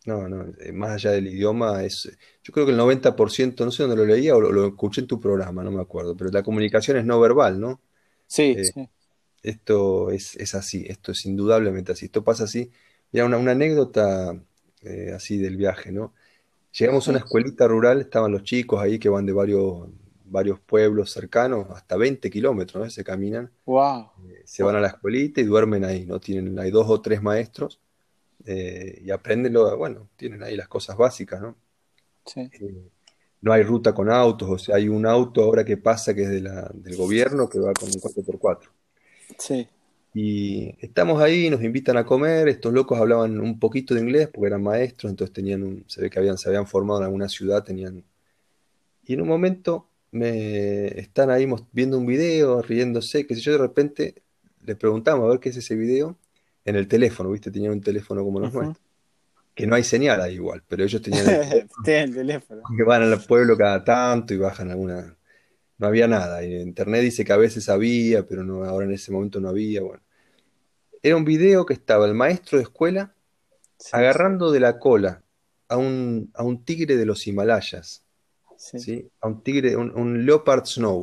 no, 0.06 0.30
no, 0.30 0.46
eh, 0.60 0.72
más 0.72 0.92
allá 0.92 1.12
del 1.12 1.28
idioma, 1.28 1.84
es, 1.84 2.12
yo 2.44 2.54
creo 2.54 2.66
que 2.66 2.72
el 2.72 2.80
90%, 2.80 3.66
no 3.66 3.72
sé 3.72 3.84
dónde 3.84 3.98
lo 3.98 4.06
leía 4.06 4.36
o 4.36 4.42
lo, 4.42 4.68
escuché 4.68 5.02
en 5.02 5.08
tu 5.08 5.20
programa, 5.20 5.64
no 5.64 5.72
me 5.72 5.82
acuerdo, 5.82 6.16
pero 6.16 6.30
la 6.32 6.44
comunicación 6.44 6.98
es 6.98 7.06
no 7.06 7.20
verbal, 7.20 7.60
¿no? 7.60 7.82
Sí, 8.28 8.56
Esto 9.44 10.12
es, 10.12 10.56
así, 10.56 10.86
esto 10.88 11.12
es 11.12 11.26
indudablemente 11.26 11.92
así, 11.92 12.06
esto 12.06 12.24
pasa 12.24 12.46
así. 12.46 12.72
Mira, 13.12 13.26
una, 13.26 13.38
una 13.38 13.52
anécdota 13.52 14.40
así 15.16 15.38
del 15.38 15.58
viaje, 15.58 15.92
¿no? 15.92 16.14
Llegamos 16.78 17.08
a 17.08 17.12
una 17.12 17.20
escuelita 17.20 17.68
rural, 17.68 18.02
estaban 18.02 18.32
los 18.32 18.44
chicos 18.44 18.82
ahí 18.82 19.00
que 19.00 19.10
van 19.10 19.26
de 19.26 19.34
varios 19.34 19.88
varios 20.26 20.60
pueblos 20.60 21.12
cercanos, 21.12 21.68
hasta 21.70 21.96
20 21.98 22.30
kilómetros, 22.30 22.94
se 22.94 23.04
caminan. 23.04 23.52
Wow. 23.66 24.12
Eh, 24.28 24.42
se 24.44 24.64
van 24.64 24.76
a 24.76 24.80
la 24.80 24.88
escuelita 24.88 25.40
y 25.40 25.46
duermen 25.46 25.86
ahí, 25.86 26.06
¿no? 26.06 26.20
Tienen, 26.20 26.60
hay 26.60 26.72
dos 26.72 26.90
o 26.90 27.00
tres 27.02 27.22
maestros 27.22 27.80
eh, 28.46 29.02
y 29.04 29.12
aprenden 29.12 29.54
lo, 29.54 29.76
bueno, 29.78 30.10
tienen 30.16 30.44
ahí 30.44 30.56
las 30.56 30.68
cosas 30.68 30.96
básicas, 30.96 31.42
¿no? 31.42 31.56
Sí. 32.26 32.42
Eh, 32.42 32.90
no 33.42 33.54
hay 33.54 33.64
ruta 33.64 33.94
con 33.94 34.10
autos, 34.10 34.50
o 34.50 34.58
sea, 34.58 34.76
hay 34.76 34.88
un 34.88 35.06
auto 35.06 35.44
ahora 35.44 35.64
que 35.64 35.78
pasa 35.78 36.14
que 36.14 36.24
es 36.24 36.30
de 36.30 36.42
la, 36.42 36.70
del 36.74 36.96
gobierno 36.96 37.48
que 37.48 37.60
va 37.60 37.74
con 37.74 37.90
un 37.90 37.96
4x4. 37.96 38.70
Sí. 39.38 39.68
Y 40.14 40.76
estamos 40.80 41.22
ahí, 41.22 41.50
nos 41.50 41.62
invitan 41.62 41.98
a 41.98 42.06
comer, 42.06 42.48
estos 42.48 42.74
locos 42.74 43.00
hablaban 43.00 43.40
un 43.40 43.60
poquito 43.60 43.94
de 43.94 44.02
inglés 44.02 44.30
porque 44.34 44.48
eran 44.48 44.64
maestros, 44.64 45.12
entonces 45.12 45.34
tenían 45.34 45.64
un, 45.64 45.84
se 45.88 46.02
ve 46.02 46.10
que 46.10 46.20
habían, 46.20 46.38
se 46.38 46.50
habían 46.50 46.68
formado 46.68 47.02
en 47.02 47.06
alguna 47.06 47.30
ciudad, 47.30 47.64
tenían... 47.64 48.04
Y 49.04 49.14
en 49.14 49.22
un 49.22 49.28
momento 49.28 49.90
me 50.12 51.00
están 51.00 51.30
ahí 51.30 51.48
viendo 51.72 51.98
un 51.98 52.06
video, 52.06 52.62
riéndose, 52.62 53.28
que 53.28 53.36
si 53.36 53.42
yo 53.42 53.52
de 53.52 53.58
repente 53.60 54.16
les 54.64 54.78
preguntamos 54.78 55.26
a 55.26 55.30
ver 55.30 55.40
qué 55.40 55.50
es 55.50 55.58
ese 55.58 55.76
video 55.76 56.18
en 56.66 56.76
el 56.76 56.88
teléfono, 56.88 57.32
¿viste? 57.32 57.52
Tenían 57.52 57.74
un 57.74 57.82
teléfono 57.82 58.24
como 58.24 58.40
los 58.40 58.54
nuestros. 58.54 58.84
Que 59.54 59.66
no 59.66 59.76
hay 59.76 59.84
señal 59.84 60.20
ahí 60.20 60.34
igual, 60.34 60.64
pero 60.68 60.84
ellos 60.84 61.02
tenían 61.02 61.26
el 61.86 62.14
teléfono. 62.14 62.62
Que 62.76 62.84
van 62.84 63.04
al 63.04 63.24
pueblo 63.24 63.56
cada 63.56 63.84
tanto 63.84 64.34
y 64.34 64.38
bajan 64.38 64.72
alguna. 64.72 65.16
No 65.78 65.88
había 65.88 66.08
nada. 66.08 66.44
Y 66.44 66.56
internet 66.56 67.02
dice 67.02 67.24
que 67.24 67.32
a 67.32 67.38
veces 67.38 67.70
había, 67.70 68.28
pero 68.28 68.44
no, 68.44 68.66
ahora 68.66 68.86
en 68.86 68.94
ese 68.94 69.12
momento 69.12 69.40
no 69.40 69.48
había. 69.48 69.82
Bueno. 69.82 70.02
Era 71.02 71.16
un 71.16 71.24
video 71.24 71.66
que 71.66 71.74
estaba 71.74 72.06
el 72.06 72.16
maestro 72.16 72.58
de 72.58 72.64
escuela 72.64 73.14
agarrando 73.92 74.52
de 74.52 74.60
la 74.60 74.80
cola 74.80 75.24
a 75.70 75.78
un, 75.78 76.32
a 76.34 76.44
un 76.44 76.66
tigre 76.66 76.98
de 76.98 77.06
los 77.06 77.26
Himalayas 77.28 78.06
sí. 78.58 79.10
A 79.22 79.28
un 79.28 79.42
tigre, 79.42 79.76
un, 79.76 80.26
leopard 80.26 80.66
snow. 80.66 81.02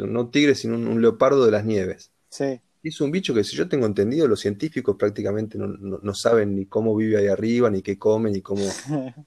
no 0.00 0.20
un 0.20 0.30
tigre, 0.30 0.54
sino 0.54 0.76
un, 0.76 1.00
leopardo 1.00 1.44
de 1.44 1.52
las 1.52 1.64
nieves. 1.64 2.10
Sí. 2.28 2.60
Es 2.82 3.00
un 3.00 3.10
bicho 3.10 3.34
que, 3.34 3.42
si 3.42 3.56
yo 3.56 3.68
tengo 3.68 3.86
entendido, 3.86 4.28
los 4.28 4.40
científicos 4.40 4.96
prácticamente 4.96 5.58
no, 5.58 6.14
saben 6.14 6.54
ni 6.54 6.66
cómo 6.66 6.94
vive 6.94 7.18
ahí 7.18 7.26
arriba, 7.26 7.70
ni 7.70 7.82
qué 7.82 7.98
come, 7.98 8.30
ni 8.30 8.40
cómo. 8.40 8.62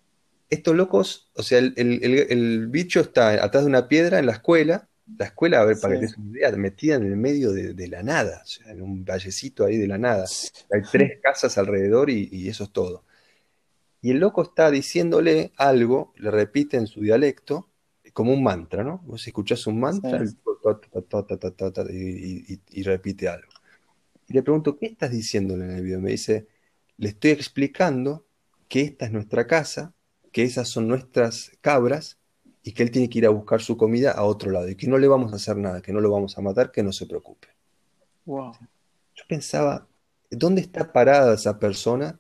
Estos 0.50 0.76
locos, 0.76 1.30
o 1.36 1.44
sea, 1.44 1.60
el, 1.60 2.68
bicho 2.70 3.02
está 3.02 3.44
atrás 3.44 3.64
de 3.64 3.70
una 3.70 3.88
piedra 3.88 4.20
en 4.20 4.26
la 4.26 4.34
escuela. 4.34 4.88
La 5.18 5.26
escuela, 5.26 5.62
a 5.62 5.66
ver, 5.66 5.78
para 5.80 6.00
que 6.00 6.08
te 6.08 6.14
una 6.20 6.38
idea, 6.38 6.52
metida 6.52 6.96
en 6.96 7.04
el 7.04 7.18
medio 7.18 7.52
de, 7.52 7.88
la 7.88 8.04
nada, 8.04 8.42
o 8.44 8.48
sea, 8.48 8.72
en 8.72 8.82
un 8.82 9.04
vallecito 9.04 9.66
ahí 9.66 9.78
de 9.78 9.88
la 9.88 9.98
nada. 9.98 10.26
Hay 10.72 10.82
tres 10.92 11.20
casas 11.22 11.58
alrededor 11.58 12.10
y, 12.10 12.30
y 12.32 12.48
eso 12.48 12.64
es 12.64 12.72
todo. 12.72 13.04
Y 14.02 14.12
el 14.12 14.20
loco 14.20 14.44
está 14.44 14.72
diciéndole 14.72 15.52
algo, 15.58 16.14
le 16.18 16.32
repite 16.32 16.78
en 16.78 16.88
su 16.88 17.02
dialecto, 17.02 17.69
como 18.20 18.34
un 18.34 18.44
mantra, 18.44 18.84
¿no? 18.84 18.98
Vos 19.06 19.26
escuchás 19.26 19.66
un 19.66 19.80
mantra 19.80 20.22
y, 21.90 22.84
repite 22.84 23.30
algo. 23.30 23.48
Y 24.28 24.34
le 24.34 24.44
pregunto, 24.44 24.78
¿qué 24.78 24.88
estás 24.88 25.12
diciéndole 25.12 25.64
en 25.64 25.72
el 25.72 25.84
video? 25.84 26.02
Me 26.02 26.12
dice, 26.12 26.46
le 26.98 27.08
estoy 27.08 27.32
explicando 27.32 28.26
que 28.68 28.82
esta 28.82 29.06
es 29.06 29.14
nuestra 29.14 29.48
casa, 29.48 29.94
que 30.34 30.44
esas 30.44 30.68
son 30.68 30.90
nuestras 30.90 31.54
cabras 31.62 32.20
y 32.62 32.74
que 32.74 32.84
él 32.84 32.92
tiene 32.92 33.10
que 33.10 33.20
ir 33.20 33.26
a 33.26 33.30
buscar 33.30 33.62
su 33.62 33.78
comida 33.78 34.12
a 34.12 34.24
otro 34.24 34.52
lado 34.52 34.68
y 34.68 34.76
que 34.76 34.90
no 34.90 34.98
le 34.98 35.08
vamos 35.08 35.32
a 35.32 35.38
hacer 35.38 35.56
nada, 35.56 35.82
que 35.82 35.94
no 35.94 36.02
lo 36.02 36.12
vamos 36.12 36.38
a 36.38 36.42
matar, 36.42 36.74
que 36.74 36.84
no 36.84 36.92
se 36.92 37.06
preocupe. 37.06 37.48
Wow. 38.26 38.52
Yo 39.16 39.24
pensaba, 39.30 39.88
¿dónde 40.30 40.60
está 40.60 40.92
parada 40.92 41.36
esa 41.36 41.58
persona 41.58 42.20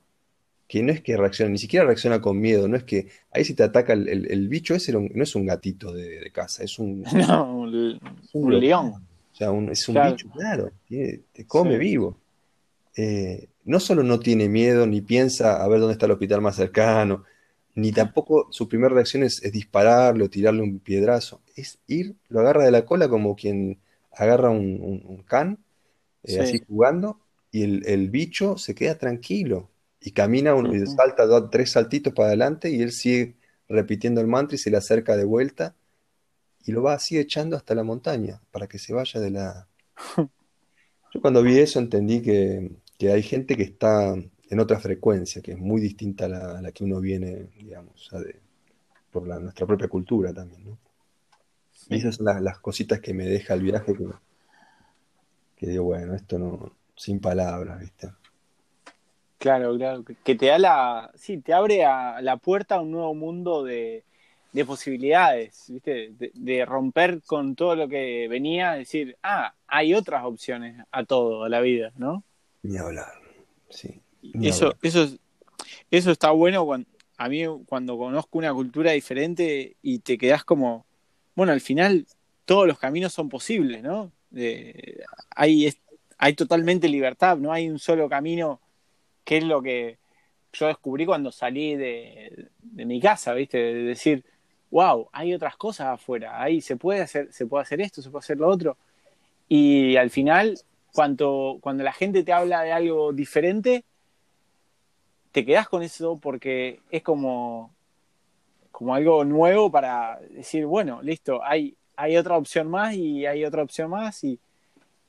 que 0.69 0.83
no 0.83 0.91
es 0.91 1.01
que 1.01 1.17
reacciona, 1.17 1.49
ni 1.49 1.57
siquiera 1.57 1.87
reacciona 1.87 2.21
con 2.21 2.39
miedo, 2.39 2.67
no 2.67 2.77
es 2.77 2.83
que 2.83 3.07
ahí 3.31 3.43
si 3.43 3.55
te 3.55 3.63
ataca 3.63 3.93
el, 3.93 4.47
bicho 4.49 4.75
ese 4.75 4.93
no 4.93 5.23
es 5.23 5.33
un 5.33 5.47
gatito 5.47 5.91
de, 5.91 6.29
casa, 6.31 6.63
es 6.63 6.77
un, 6.77 7.03
un, 8.33 8.59
león. 8.59 8.93
O 9.33 9.35
sea, 9.35 9.51
es 9.71 9.89
un 9.89 9.95
bicho, 9.95 10.29
claro, 10.29 10.71
te 10.87 11.47
come 11.47 11.79
vivo. 11.79 12.17
Eh, 12.95 13.47
no 13.65 13.79
solo 13.79 14.03
no 14.03 14.19
tiene 14.19 14.47
miedo, 14.47 14.85
ni 14.85 15.01
piensa 15.01 15.63
a 15.63 15.67
ver 15.67 15.79
dónde 15.79 15.93
está 15.93 16.05
el 16.05 16.11
hospital 16.11 16.41
más 16.41 16.57
cercano, 16.57 17.23
ni 17.73 17.91
tampoco 17.91 18.47
su 18.51 18.69
primera 18.69 18.93
reacción 18.93 19.23
es, 19.23 19.41
dispararle 19.51 20.25
o 20.25 20.29
tirarle 20.29 20.61
un 20.61 20.77
piedrazo, 20.77 21.41
es 21.55 21.79
ir, 21.87 22.13
lo 22.27 22.41
agarra 22.41 22.63
de 22.65 22.71
la 22.71 22.85
cola 22.85 23.09
como 23.09 23.35
quien 23.35 23.79
agarra 24.11 24.51
un, 24.51 25.23
can, 25.25 25.57
eh, 26.25 26.39
así 26.39 26.61
jugando, 26.67 27.19
y 27.51 27.63
el, 27.63 27.83
el 27.87 28.11
bicho 28.11 28.55
se 28.59 28.75
queda 28.75 28.99
tranquilo 28.99 29.68
y 30.01 30.11
camina 30.11 30.55
uno, 30.55 30.73
y 30.73 30.85
salta 30.87 31.27
da 31.27 31.49
tres 31.49 31.71
saltitos 31.71 32.13
para 32.13 32.29
adelante 32.29 32.69
y 32.69 32.81
él 32.81 32.91
sigue 32.91 33.35
repitiendo 33.67 34.21
el 34.21 34.27
mantra 34.27 34.55
y 34.55 34.57
se 34.57 34.71
le 34.71 34.77
acerca 34.77 35.17
de 35.17 35.25
vuelta 35.25 35.75
y 36.65 36.71
lo 36.71 36.83
va 36.83 36.93
así 36.93 37.17
echando 37.17 37.57
hasta 37.57 37.75
la 37.75 37.83
montaña 37.83 38.41
para 38.51 38.67
que 38.67 38.79
se 38.79 38.93
vaya 38.93 39.19
de 39.19 39.31
la... 39.31 39.67
Yo 41.13 41.21
cuando 41.21 41.41
vi 41.41 41.57
eso 41.57 41.79
entendí 41.79 42.21
que, 42.21 42.71
hay 43.01 43.23
gente 43.23 43.55
que 43.57 43.63
está 43.63 44.13
en 44.13 44.59
otra 44.59 44.79
frecuencia, 44.79 45.41
que 45.41 45.53
es 45.53 45.57
muy 45.57 45.81
distinta 45.81 46.25
a 46.25 46.61
la, 46.61 46.71
que 46.71 46.83
uno 46.83 46.99
viene, 46.99 47.49
digamos, 47.57 48.09
por 49.11 49.27
la, 49.27 49.39
nuestra 49.39 49.65
propia 49.65 49.87
cultura 49.87 50.33
también, 50.33 50.65
¿no? 50.65 50.77
Y 51.87 51.95
esas 51.95 52.15
son 52.15 52.25
las, 52.25 52.59
cositas 52.59 52.99
que 52.99 53.13
me 53.13 53.25
deja 53.25 53.55
el 53.55 53.63
viaje 53.63 53.93
que, 53.93 54.05
que 55.55 55.67
digo, 55.67 55.85
bueno, 55.85 56.13
esto 56.13 56.37
no, 56.37 56.71
sin 56.95 57.19
palabras, 57.19 57.79
¿viste? 57.79 58.09
Claro, 59.39 59.75
claro, 59.77 60.03
que 60.23 60.35
te 60.35 60.47
da 60.47 60.59
la, 60.59 61.11
sí, 61.15 61.37
te 61.37 61.53
abre 61.53 61.85
a 61.85 62.21
la 62.21 62.37
puerta 62.37 62.75
a 62.75 62.81
un 62.81 62.91
nuevo 62.91 63.15
mundo 63.15 63.63
de, 63.63 64.03
de 64.51 64.65
posibilidades, 64.65 65.65
¿viste? 65.69 66.11
De, 66.17 66.65
romper 66.65 67.21
con 67.25 67.55
todo 67.55 67.75
lo 67.75 67.87
que 67.87 68.27
venía, 68.27 68.73
decir, 68.73 69.17
ah, 69.21 69.53
hay 69.67 69.93
otras 69.93 70.23
opciones 70.25 70.83
a 70.91 71.03
todo, 71.03 71.43
a 71.43 71.49
la 71.49 71.61
vida, 71.61 71.91
¿no? 71.97 72.23
Ni 72.63 72.77
hablar, 72.77 73.13
sí. 73.69 74.01
eso, 74.41 74.75
eso, 74.81 75.07
eso 75.91 76.11
está 76.11 76.31
bueno 76.31 76.65
cuando, 76.65 76.89
a 77.17 77.29
mí 77.29 77.43
cuando 77.67 77.97
conozco 77.97 78.37
una 78.39 78.53
cultura 78.53 78.91
diferente 78.91 79.75
y 79.81 79.99
te 79.99 80.17
quedas 80.17 80.43
como, 80.43 80.85
bueno, 81.35 81.53
al 81.53 81.61
final 81.61 82.05
todos 82.45 82.67
los 82.67 82.79
caminos 82.79 83.13
son 83.13 83.29
posibles, 83.29 83.83
¿no? 83.83 84.11
hay, 85.31 85.73
hay 86.17 86.33
totalmente 86.33 86.87
libertad, 86.87 87.37
no 87.37 87.51
hay 87.51 87.69
un 87.69 87.79
solo 87.79 88.09
camino, 88.09 88.59
que 89.29 89.37
es 89.37 89.43
lo 89.43 89.61
que 89.61 89.99
yo 90.53 90.65
descubrí 90.65 91.05
cuando 91.05 91.31
salí 91.31 91.75
de, 91.75 92.49
mi 92.73 92.99
casa, 92.99 93.31
¿viste? 93.35 93.59
De 93.59 93.83
decir, 93.83 94.25
wow, 94.71 95.07
hay 95.11 95.35
otras 95.35 95.55
cosas 95.55 95.89
afuera, 95.89 96.41
ahí 96.41 96.61
se 96.61 96.77
puede 96.77 97.01
hacer, 97.01 97.31
se 97.31 97.45
puede 97.45 97.61
hacer 97.61 97.79
esto, 97.79 98.01
se 98.01 98.09
puede 98.09 98.21
hacer 98.21 98.37
lo 98.37 98.47
otro. 98.47 98.75
Y 99.47 99.97
al 99.97 100.09
final, 100.09 100.59
cuando, 100.93 101.59
cuando 101.61 101.83
la 101.83 101.93
gente 101.93 102.23
te 102.23 102.33
habla 102.33 102.63
de 102.63 102.71
algo 102.71 103.13
diferente, 103.13 103.83
te 105.31 105.45
quedas 105.45 105.69
con 105.69 105.83
eso 105.83 106.17
porque 106.17 106.79
es 106.89 107.03
como, 107.03 107.71
como 108.71 108.95
algo 108.95 109.23
nuevo 109.25 109.69
para 109.69 110.19
decir, 110.31 110.65
bueno, 110.65 111.03
listo, 111.03 111.43
hay, 111.43 111.75
hay 111.95 112.17
otra 112.17 112.35
opción 112.35 112.67
más 112.67 112.95
y 112.95 113.27
hay 113.27 113.45
otra 113.45 113.61
opción 113.61 113.91
más 113.91 114.23
y, 114.23 114.39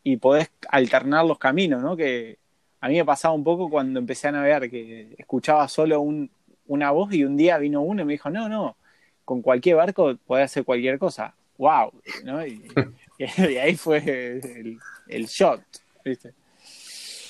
y 0.04 0.18
podés 0.18 0.50
alternar 0.68 1.24
los 1.24 1.38
caminos, 1.38 1.80
¿no? 1.80 1.96
Que 1.96 2.36
a 2.80 2.88
mí 2.88 2.96
me 2.96 3.04
pasaba 3.04 3.34
un 3.34 3.44
poco 3.44 3.68
cuando 3.68 3.98
empecé 3.98 4.28
a 4.28 4.32
navegar, 4.32 4.70
que 4.70 5.14
escuchaba 5.18 5.68
solo 5.68 6.00
un, 6.00 6.30
una 6.66 6.90
voz 6.90 7.12
y 7.12 7.24
un 7.24 7.36
día 7.36 7.58
vino 7.58 7.82
uno 7.82 8.02
y 8.02 8.04
me 8.06 8.12
dijo, 8.14 8.30
no, 8.30 8.48
no, 8.48 8.76
con 9.24 9.42
cualquier 9.42 9.76
barco 9.76 10.16
puede 10.26 10.44
hacer 10.44 10.64
cualquier 10.64 10.98
cosa. 10.98 11.34
¡Wow! 11.58 11.92
¿no? 12.24 12.40
Y, 13.20 13.56
ahí 13.58 13.76
fue 13.76 14.40
el, 15.08 15.26
shot, 15.26 15.60
¿viste? 16.02 16.32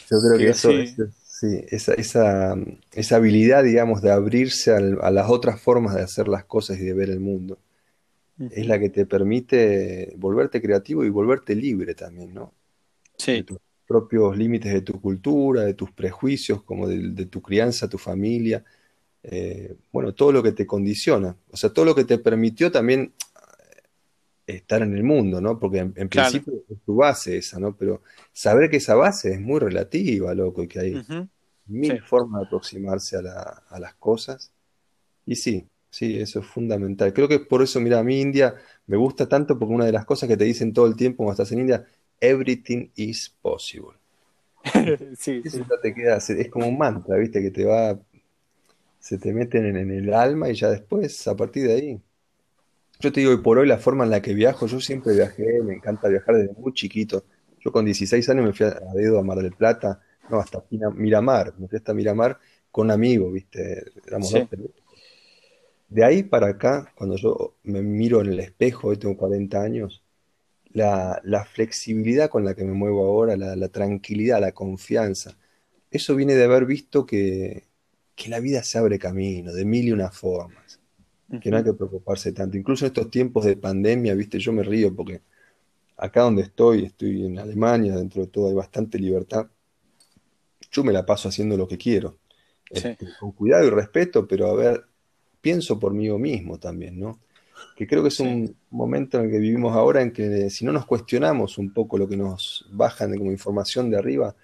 Yo 0.09 0.19
creo 0.21 0.39
que 0.39 0.49
eso, 0.51 0.71
sí. 0.71 1.65
esa, 1.69 1.95
esa, 1.95 2.55
esa, 2.93 3.17
habilidad, 3.17 3.65
digamos, 3.65 4.01
de 4.01 4.13
abrirse 4.13 4.71
a 4.73 5.11
las 5.11 5.29
otras 5.29 5.61
formas 5.61 5.97
de 5.97 6.03
hacer 6.03 6.29
las 6.29 6.45
cosas 6.45 6.79
y 6.79 6.85
de 6.85 6.95
ver 6.95 7.11
el 7.11 7.19
mundo, 7.19 7.59
es 8.53 8.69
la 8.69 8.79
que 8.79 8.89
te 8.89 9.05
permite 9.05 10.15
volverte 10.17 10.63
creativo 10.63 11.05
y 11.05 11.11
volverte 11.11 11.57
libre 11.57 11.97
también, 11.97 12.35
¿no? 12.35 12.55
Sí. 13.17 13.33
De 13.33 13.43
tus 13.43 13.59
propios 13.91 14.39
límites 14.39 14.73
de 14.73 14.83
tu 14.83 15.01
cultura, 15.01 15.65
de 15.65 15.75
tus 15.75 15.91
prejuicios, 15.91 16.63
como 16.63 16.87
de, 16.87 17.11
de 17.11 17.27
tu 17.27 17.43
crianza, 17.43 17.89
tu 17.89 17.99
familia, 17.99 18.65
eh, 19.25 19.75
bueno, 19.91 20.15
todo 20.15 20.31
lo 20.31 20.45
que 20.45 20.53
te 20.53 20.65
condiciona, 20.65 21.37
o 21.51 21.57
sea, 21.57 21.71
todo 21.71 21.85
lo 21.85 21.95
que 21.97 22.05
te 22.05 22.19
permitió 22.19 22.71
también 22.71 23.13
eh, 24.47 24.55
estar 24.55 24.81
en 24.83 24.95
el 24.95 25.03
mundo, 25.03 25.41
¿no? 25.41 25.59
Porque 25.59 25.79
en, 25.79 26.09
principio 26.09 26.55
es 26.69 26.79
tu 26.87 26.95
base 26.95 27.37
esa, 27.37 27.59
¿no? 27.59 27.77
Pero 27.77 28.01
saber 28.33 28.71
que 28.71 28.77
esa 28.77 28.95
base 28.95 29.33
es 29.33 29.41
muy 29.41 29.59
relativa, 29.59 30.33
loco, 30.35 30.63
y 30.63 30.69
que 30.69 30.79
hay 30.79 31.03
mil 31.67 32.01
formas 32.03 32.43
de 32.43 32.47
aproximarse 32.47 33.17
a, 33.17 33.79
las 33.81 33.95
cosas. 33.95 34.53
Y 35.27 35.35
sí, 35.35 35.67
sí, 35.91 36.17
eso 36.21 36.39
es 36.39 36.47
fundamental. 36.47 37.13
Creo 37.13 37.27
que 37.27 37.41
por 37.41 37.61
eso, 37.61 37.81
mira, 37.81 37.99
a 37.99 38.05
mí 38.05 38.21
India 38.21 38.55
me 38.87 38.97
gusta 38.97 39.29
tanto 39.29 39.59
porque 39.59 39.75
una 39.75 39.85
de 39.87 39.93
las 39.93 40.07
cosas 40.07 40.29
que 40.29 40.37
te 40.37 40.45
dicen 40.45 40.73
todo 40.73 40.87
el 40.87 40.95
tiempo 40.95 41.25
cuando 41.25 41.43
estás 41.43 41.51
en 41.51 41.59
India, 41.59 41.85
everything 42.21 42.91
is 42.97 43.29
possible. 43.43 43.97
sí, 45.17 45.43
eso 45.45 45.65
te 45.83 45.95
queda, 45.95 46.19
es 46.19 46.51
como 46.51 46.69
un 46.69 46.77
mantra, 46.77 47.17
¿viste? 47.17 47.41
Que 47.41 47.51
te 47.51 47.65
va 47.65 47.99
se 49.01 49.19
te 49.19 49.33
meten 49.33 49.77
en, 49.77 49.91
el 49.91 50.13
alma 50.13 50.51
y 50.51 50.55
ya 50.55 50.71
después, 50.71 51.27
a 51.27 51.35
partir 51.35 51.67
de 51.67 51.75
ahí. 51.75 52.01
Yo 53.01 53.11
te 53.11 53.21
digo, 53.21 53.33
y 53.33 53.39
por 53.39 53.59
hoy 53.59 53.67
la 53.67 53.79
forma 53.79 54.05
en 54.05 54.11
la 54.11 54.21
que 54.21 54.35
viajo, 54.35 54.67
yo 54.67 54.79
siempre 54.79 55.15
viajé, 55.15 55.63
me 55.63 55.75
encanta 55.75 56.09
viajar 56.09 56.37
desde 56.37 56.53
muy 56.53 56.75
chiquito. 56.75 57.25
Yo 57.61 57.73
con 57.73 57.87
16 57.87 58.29
años 58.29 58.45
me 58.45 58.53
fui 58.53 58.67
a, 58.67 58.79
dedo 58.95 59.19
a 59.19 59.23
Mar 59.23 59.39
del 59.39 59.53
Plata, 59.53 60.01
no, 60.29 60.39
hasta 60.39 60.63
Miramar, 60.95 61.55
me 61.59 61.67
fui 61.67 61.79
hasta 61.79 61.95
Miramar 61.95 62.39
con 62.71 62.91
amigos, 62.91 63.33
¿viste? 63.33 63.85
Éramos 64.07 64.31
dos 64.31 64.49
De 65.89 66.05
ahí 66.05 66.23
para 66.23 66.49
acá, 66.49 66.93
cuando 66.95 67.17
yo 67.17 67.55
me 67.65 67.81
miro 67.81 68.21
en 68.21 68.29
el 68.29 68.41
espejo, 68.41 68.89
hoy 68.89 68.99
tengo 68.99 69.17
40 69.17 69.63
años, 69.63 70.03
la, 70.73 71.21
flexibilidad 71.53 72.31
con 72.31 72.45
la 72.45 72.55
que 72.55 72.65
me 72.65 72.73
muevo 72.73 73.05
ahora, 73.05 73.37
la, 73.37 73.57
la 73.57 73.69
tranquilidad, 73.69 74.41
la 74.41 74.53
confianza, 74.53 75.37
eso 75.91 76.15
viene 76.15 76.35
de 76.35 76.45
haber 76.45 76.67
visto 76.67 77.05
que, 77.05 77.65
que 78.21 78.29
la 78.29 78.41
vida 78.41 78.63
se 78.63 78.79
abre 78.79 78.99
camino 78.99 79.53
de 79.53 79.65
mil 79.65 79.89
y 79.89 79.93
una 79.93 80.11
formas, 80.11 80.79
que 81.41 81.51
no 81.51 81.57
hay 81.57 81.65
que 81.65 81.73
preocuparse 81.73 82.33
tanto. 82.33 82.57
Incluso 82.57 82.85
en 82.85 82.89
estos 82.89 83.11
tiempos 83.11 83.45
de 83.45 83.57
pandemia, 83.57 84.15
viste, 84.15 84.39
yo 84.39 84.53
me 84.53 84.63
río 84.63 84.95
porque 84.95 85.23
acá 85.97 86.23
donde 86.23 86.43
estoy, 86.43 86.85
estoy 86.85 87.27
en 87.27 87.39
Alemania, 87.39 87.97
dentro 87.97 88.23
de 88.23 88.29
todo 88.29 88.49
hay 88.49 88.55
bastante 88.55 88.99
libertad. 88.99 89.47
Yo 90.71 90.85
me 90.85 90.93
la 90.93 91.07
paso 91.07 91.29
haciendo 91.29 91.57
lo 91.57 91.67
que 91.67 91.79
quiero, 91.79 92.19
este, 92.69 93.09
con 93.19 93.33
cuidado 93.33 93.67
y 93.67 93.71
respeto, 93.71 94.27
pero 94.29 94.49
a 94.49 94.55
ver, 94.55 94.85
pienso 95.41 95.79
por 95.79 95.95
mí 95.95 96.11
mismo 96.11 96.59
también, 96.59 97.01
¿no? 97.01 97.21
Que 97.77 97.87
creo 97.87 98.03
que 98.03 98.09
es 98.09 98.21
un 98.21 98.57
momento 98.71 99.19
en 99.19 99.27
el 99.27 99.31
que 99.31 99.39
vivimos 99.39 99.75
ahora 99.75 100.03
en 100.03 100.13
que 100.13 100.51
si 100.51 100.65
no 100.65 100.73
nos 100.73 100.87
cuestionamos 100.87 101.59
un 101.59 101.73
poco 101.73 101.99
lo 101.99 102.09
que 102.09 102.17
nos 102.17 102.67
bajan 102.71 103.17
como 103.17 103.31
información 103.31 103.91
de 103.91 103.99
arriba, 103.99 104.35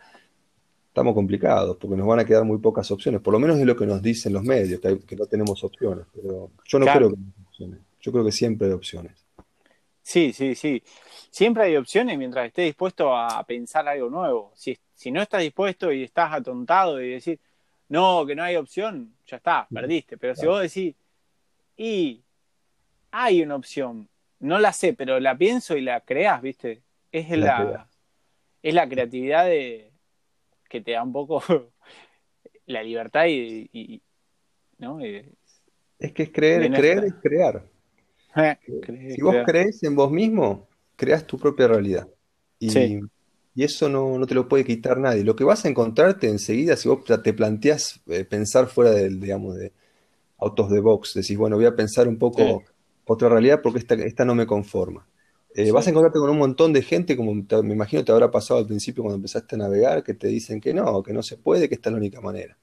estamos 0.97 1.15
complicados 1.15 1.77
porque 1.77 1.95
nos 1.95 2.07
van 2.07 2.21
a 2.21 2.25
quedar 2.25 2.45
muy 2.45 2.57
pocas 2.57 2.91
opciones, 2.91 3.21
por 3.21 3.33
lo 3.33 3.39
menos 3.39 3.59
es 3.59 3.67
lo 3.67 3.77
que 3.77 3.85
nos 3.85 4.01
dicen 4.01 4.33
los 4.33 4.43
medios, 4.43 4.81
que, 4.81 5.17
no 5.17 5.27
tenemos 5.27 5.63
opciones, 5.63 6.07
pero 6.15 6.51
yo 6.65 6.79
no 6.79 6.87
creo 6.87 7.11
que 7.11 7.17
opciones, 7.47 7.81
yo 8.01 8.13
creo 8.13 8.25
que 8.25 8.33
siempre 8.33 8.69
hay 8.69 8.73
opciones. 8.73 9.13
Sí, 10.01 10.33
sí, 10.33 10.55
sí, 10.55 10.83
siempre 11.31 11.65
hay 11.65 11.77
opciones 11.77 12.17
mientras 12.17 12.47
estés 12.47 12.65
dispuesto 12.65 13.15
a 13.15 13.45
pensar 13.45 13.87
algo 13.87 14.09
nuevo. 14.09 14.53
Si, 14.55 14.79
si 14.95 15.11
no 15.11 15.21
estás 15.21 15.43
dispuesto 15.43 15.93
y 15.93 16.05
estás 16.05 16.33
atontado 16.33 17.03
y 17.03 17.11
decir, 17.11 17.41
no, 17.89 18.25
que 18.25 18.35
no 18.35 18.43
hay 18.43 18.57
opción, 18.57 19.15
ya 19.27 19.37
está, 19.37 19.67
perdiste, 19.71 20.17
pero 20.17 20.35
si 20.35 20.47
vos 20.47 20.63
decís, 20.63 20.95
y 21.77 22.23
hay 23.19 23.43
una 23.43 23.57
opción, 23.57 24.09
no 24.41 24.59
la 24.59 24.75
sé, 24.75 24.93
pero 24.93 25.19
la 25.21 25.39
pienso 25.39 25.75
y 25.77 25.81
la 25.81 26.01
creas, 26.01 26.43
¿viste? 26.43 26.83
Es 27.11 27.31
la, 27.31 27.89
es 28.63 28.75
la 28.75 28.87
creatividad 28.87 29.47
de, 29.47 29.91
que 30.69 30.83
te 30.83 30.93
da 30.93 31.03
un 31.03 31.15
poco 31.15 31.43
la 32.67 32.83
libertad 32.83 33.25
y, 33.27 34.03
¿no? 34.79 35.01
es 35.01 36.13
que 36.13 36.25
es 36.25 36.31
creer, 36.31 36.71
creer 36.73 37.05
es 37.05 37.15
crear. 37.23 37.65
Eh, 38.39 39.15
si 39.15 39.23
vos 39.23 39.35
crees 39.47 39.83
en 39.83 39.97
vos 39.97 40.11
mismo, 40.11 40.69
creas 40.95 41.27
tu 41.27 41.39
propia 41.39 41.69
realidad. 41.69 42.07
Y, 42.59 43.01
y 43.55 43.65
eso 43.65 43.89
no, 43.89 44.19
no, 44.19 44.27
te 44.27 44.35
lo 44.35 44.47
puede 44.47 44.63
quitar 44.63 44.99
nadie. 44.99 45.25
Lo 45.25 45.35
que 45.35 45.43
vas 45.43 45.65
a 45.65 45.71
encontrarte 45.71 46.29
enseguida, 46.29 46.77
si 46.77 46.87
vos 46.87 47.03
te 47.03 47.33
planteas 47.33 47.99
eh, 48.09 48.27
pensar 48.27 48.67
fuera 48.67 48.91
del, 48.91 49.21
digamos, 49.21 49.57
de 49.57 49.73
autos 50.37 50.69
de 50.69 50.81
box, 50.81 51.15
decís, 51.15 51.39
bueno, 51.39 51.57
voy 51.57 51.65
a 51.65 51.75
pensar 51.75 52.09
un 52.09 52.19
poco 52.19 52.63
otra 53.07 53.29
realidad 53.29 53.61
porque 53.63 53.79
esta, 53.79 53.95
esta 53.95 54.25
no 54.25 54.35
me 54.35 54.47
conforma. 54.47 55.07
Eh, 55.55 55.71
vas 55.71 55.87
a 55.87 55.91
encontrarte 55.91 56.19
con 56.19 56.29
un 56.29 56.39
montón 56.39 56.73
de 56.75 56.83
gente, 56.83 57.17
como 57.17 57.33
me 57.35 57.73
imagino 57.73 58.05
te 58.05 58.13
habrá 58.13 58.31
pasado 58.31 58.61
al 58.61 58.67
principio 58.67 59.03
cuando 59.03 59.17
empezaste 59.17 59.55
a 59.55 59.59
navegar, 59.59 60.03
que 60.05 60.13
te 60.13 60.29
dicen 60.29 60.61
que 60.61 60.75
no, 60.75 61.03
que 61.03 61.15
no 61.15 61.23
se 61.23 61.39
puede, 61.39 61.69
que 61.69 61.77
esta 61.77 61.89
es 61.89 61.93
la 61.93 61.99
única 61.99 62.21
manera. 62.21 62.59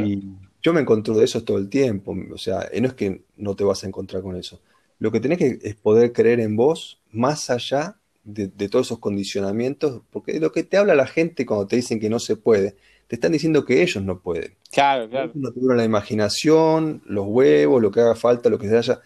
Y 0.00 0.22
yo 0.62 0.72
me 0.72 0.80
encuentro 0.80 1.14
de 1.14 1.24
eso 1.24 1.42
todo 1.44 1.58
el 1.58 1.68
tiempo. 1.68 2.16
O 2.32 2.38
sea, 2.38 2.68
no 2.80 2.86
es 2.86 2.94
que 2.94 3.22
no 3.36 3.56
te 3.56 3.64
vas 3.64 3.84
a 3.84 3.86
encontrar 3.86 4.22
con 4.22 4.36
eso. 4.36 4.60
Lo 4.98 5.10
que 5.10 5.20
tenés 5.20 5.38
que 5.38 5.58
es 5.62 5.74
poder 5.74 6.12
creer 6.12 6.40
en 6.40 6.56
vos 6.56 7.02
más 7.10 7.50
allá 7.50 7.96
de, 8.22 8.48
todos 8.68 8.86
esos 8.86 8.98
condicionamientos, 8.98 10.02
porque 10.10 10.40
lo 10.40 10.52
que 10.52 10.62
te 10.62 10.76
habla 10.76 10.94
la 10.94 11.06
gente 11.06 11.44
cuando 11.44 11.66
te 11.66 11.76
dicen 11.76 12.00
que 12.00 12.08
no 12.08 12.18
se 12.18 12.36
puede, 12.36 12.76
te 13.06 13.16
están 13.16 13.32
diciendo 13.32 13.64
que 13.64 13.82
ellos 13.82 14.02
no 14.02 14.20
pueden. 14.20 14.54
Claro, 14.72 15.08
claro. 15.10 15.32
No 15.34 15.52
tuvieron 15.52 15.76
la 15.76 15.84
imaginación, 15.84 17.02
los 17.06 17.26
huevos, 17.26 17.82
lo 17.82 17.90
que 17.90 18.00
haga 18.00 18.14
falta, 18.14 18.48
lo 18.48 18.58
que 18.58 18.68
se 18.68 18.78
haya 18.78 19.02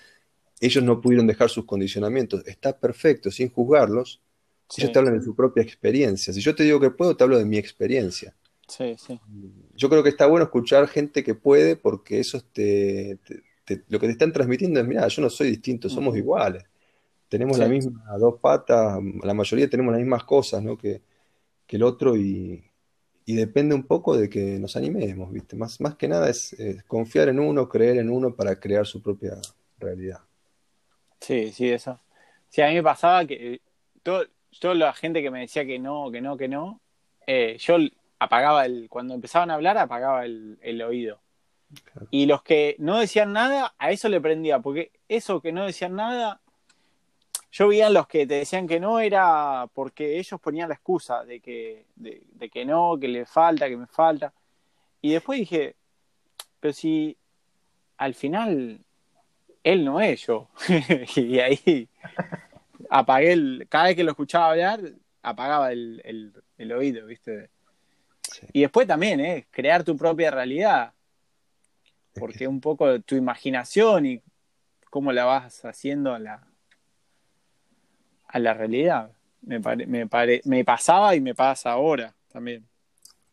ellos 0.61 0.83
no 0.83 1.01
pudieron 1.01 1.27
dejar 1.27 1.51
sus 1.51 1.65
condicionamientos. 1.65 2.47
Está 2.47 2.79
perfecto, 2.79 3.31
sin 3.31 3.51
juzgarlos. 3.51 4.21
Ellos 4.77 4.93
te 4.93 4.99
hablan 4.99 5.19
de 5.19 5.25
su 5.25 5.35
propia 5.35 5.63
experiencia. 5.63 6.33
Si 6.33 6.41
yo 6.41 6.55
te 6.55 6.63
digo 6.63 6.79
que 6.81 6.91
puedo, 6.91 7.17
te 7.17 7.25
hablo 7.25 7.39
de 7.39 7.45
mi 7.45 7.57
experiencia. 7.57 8.35
Sí, 8.67 8.97
sí. 8.99 9.19
Yo 9.75 9.89
creo 9.89 10.03
que 10.03 10.11
está 10.11 10.27
bueno 10.27 10.45
escuchar 10.45 10.87
gente 10.89 11.25
que 11.25 11.35
puede 11.35 11.77
porque 11.77 12.21
eso 12.21 12.43
te, 12.53 13.19
lo 13.89 13.99
que 13.99 14.07
te 14.07 14.13
están 14.13 14.33
transmitiendo 14.33 14.81
es, 14.81 14.87
mira, 14.87 15.09
yo 15.09 15.23
no 15.23 15.31
soy 15.31 15.51
distinto, 15.51 15.89
somos 15.89 16.17
iguales. 16.17 16.65
Tenemos 17.29 17.59
la 17.59 17.69
misma 17.69 18.05
dos 18.19 18.39
patas, 18.41 18.99
la 19.23 19.35
mayoría 19.35 19.69
tenemos 19.69 19.93
las 19.93 20.01
mismas 20.01 20.25
cosas 20.25 20.63
¿no? 20.63 20.77
que, 20.77 21.03
el 21.69 21.83
otro 21.83 22.17
y, 22.17 22.63
depende 23.27 23.75
un 23.75 23.85
poco 23.85 24.17
de 24.17 24.29
que 24.29 24.59
nos 24.59 24.77
animemos, 24.77 25.31
¿viste? 25.31 25.55
Más, 25.55 25.81
más 25.83 25.97
que 25.97 26.09
nada 26.09 26.31
es 26.31 26.57
confiar 26.87 27.29
en 27.29 27.39
uno, 27.39 27.69
creer 27.69 27.99
en 27.99 28.09
uno 28.09 28.35
para 28.35 28.59
crear 28.59 28.87
su 28.87 29.03
propia 29.03 29.39
realidad. 29.79 30.21
Sí, 31.21 31.53
sí, 31.53 31.71
eso. 31.71 32.01
Sí, 32.49 32.63
a 32.63 32.69
mí 32.69 32.75
me 32.75 32.83
pasaba 32.83 33.25
que 33.27 33.61
todo, 34.03 34.27
toda 34.61 34.75
la 34.75 34.93
gente 34.93 35.23
que 35.23 35.31
me 35.31 35.41
decía 35.41 35.65
que 35.65 35.79
no, 35.79 36.11
que 36.11 36.21
no, 36.21 36.37
que 36.37 36.49
no, 36.49 36.81
eh, 37.27 37.57
yo 37.59 37.77
apagaba 38.19 38.67
el, 38.67 38.89
cuando 38.89 39.15
empezaban 39.15 39.51
a 39.51 39.55
hablar, 39.55 39.79
apagaba 39.79 40.25
el, 40.25 40.83
oído. 40.83 41.21
Y 42.11 42.27
los 42.27 42.43
que 42.43 42.77
no 42.79 42.99
decían 42.99 43.33
nada, 43.33 43.75
a 43.79 43.91
eso 43.91 44.09
le 44.09 44.21
prendía, 44.21 44.61
porque 44.61 44.93
eso 45.09 45.41
que 45.41 45.53
no 45.53 45.67
decían 45.67 45.95
nada, 45.95 46.41
yo 47.51 47.69
veía 47.69 47.91
los 47.91 48.07
que 48.07 48.27
te 48.27 48.35
decían 48.35 48.67
que 48.67 48.81
no 48.81 49.01
era 49.01 49.67
porque 49.75 50.19
ellos 50.19 50.41
ponían 50.41 50.69
la 50.69 50.77
excusa 50.77 51.25
de 51.25 51.41
que, 51.41 51.87
de, 51.97 52.51
que 52.51 52.65
no, 52.65 52.99
que 52.99 53.09
le 53.09 53.27
falta, 53.27 53.69
que 53.69 53.77
me 53.77 53.87
falta. 53.87 54.33
Y 55.03 55.13
después 55.13 55.39
dije, 55.39 55.77
pero 56.61 56.73
si 56.73 57.17
al 57.99 58.15
final 58.15 58.81
él 59.73 59.85
no 59.85 60.01
es 60.01 60.27
yo. 60.27 60.49
y 61.17 61.39
ahí 61.39 61.89
apagué 62.89 63.33
el, 63.33 63.67
cada 63.69 63.85
vez 63.85 63.97
que 63.97 64.05
lo 64.05 64.13
escuchaba 64.13 64.51
hablar, 64.51 64.81
apagaba 65.23 65.73
el, 65.73 66.33
el, 66.57 66.73
oído, 66.73 67.07
¿viste? 67.07 67.51
Y 68.53 68.63
después 68.63 68.87
también, 68.87 69.21
¿eh? 69.21 69.47
Crear 69.51 69.85
tu 69.85 69.97
propia 69.97 70.31
realidad. 70.31 70.93
Porque 72.15 72.49
un 72.49 72.61
poco 72.61 73.01
tu 73.01 73.15
imaginación 73.15 74.07
y 74.07 74.23
cómo 74.91 75.13
la 75.13 75.25
vas 75.25 75.65
haciendo 75.65 76.15
a 76.15 76.19
la, 76.19 76.47
a 78.27 78.39
la 78.39 78.55
realidad. 78.55 79.13
Me, 79.43 79.61
me, 79.61 80.65
pasaba 80.65 81.15
y 81.15 81.21
me 81.21 81.35
pasa 81.35 81.73
ahora 81.73 82.15
también. 82.33 82.67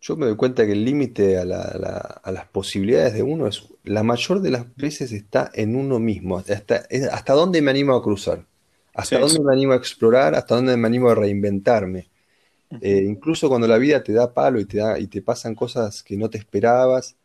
Yo 0.08 0.15
me 0.15 0.28
doy 0.28 0.36
cuenta 0.36 0.68
que 0.68 0.74
el 0.74 0.86
límite 0.86 1.39
a, 1.39 1.41
a, 1.41 2.32
las 2.32 2.46
posibilidades 2.50 3.15
de 3.15 3.24
uno 3.24 3.48
es 3.48 3.63
la 3.84 4.04
mayor 4.04 4.39
de 4.39 4.52
las 4.52 4.76
veces 4.76 5.12
está 5.12 5.50
en 5.56 5.76
uno 5.76 5.98
mismo. 5.98 6.38
Hasta, 6.38 6.86
hasta 7.12 7.34
dónde 7.34 7.60
me 7.63 7.72
animo 7.72 7.96
a 7.96 8.04
cruzar, 8.04 8.46
hasta 8.94 9.18
dónde 9.18 9.39
me 9.39 9.52
animo 9.52 9.74
a 9.74 9.78
explorar, 9.78 10.36
hasta 10.36 10.58
dónde 10.58 10.78
me 10.78 10.86
animo 10.86 11.10
a 11.10 11.15
reinventarme. 11.15 12.08
Eh, 12.82 13.04
incluso 13.04 13.50
cuando 13.50 13.68
la 13.68 13.80
vida 13.80 14.04
te 14.04 14.13
da 14.13 14.32
palo 14.32 14.60
y 14.60 14.65
te, 14.65 14.78
da, 14.78 15.00
y 15.00 15.08
te 15.08 15.24
pasan 15.24 15.56
cosas 15.56 16.04
que 16.04 16.18
no 16.18 16.30
te 16.30 16.38
esperabas, 16.38 17.15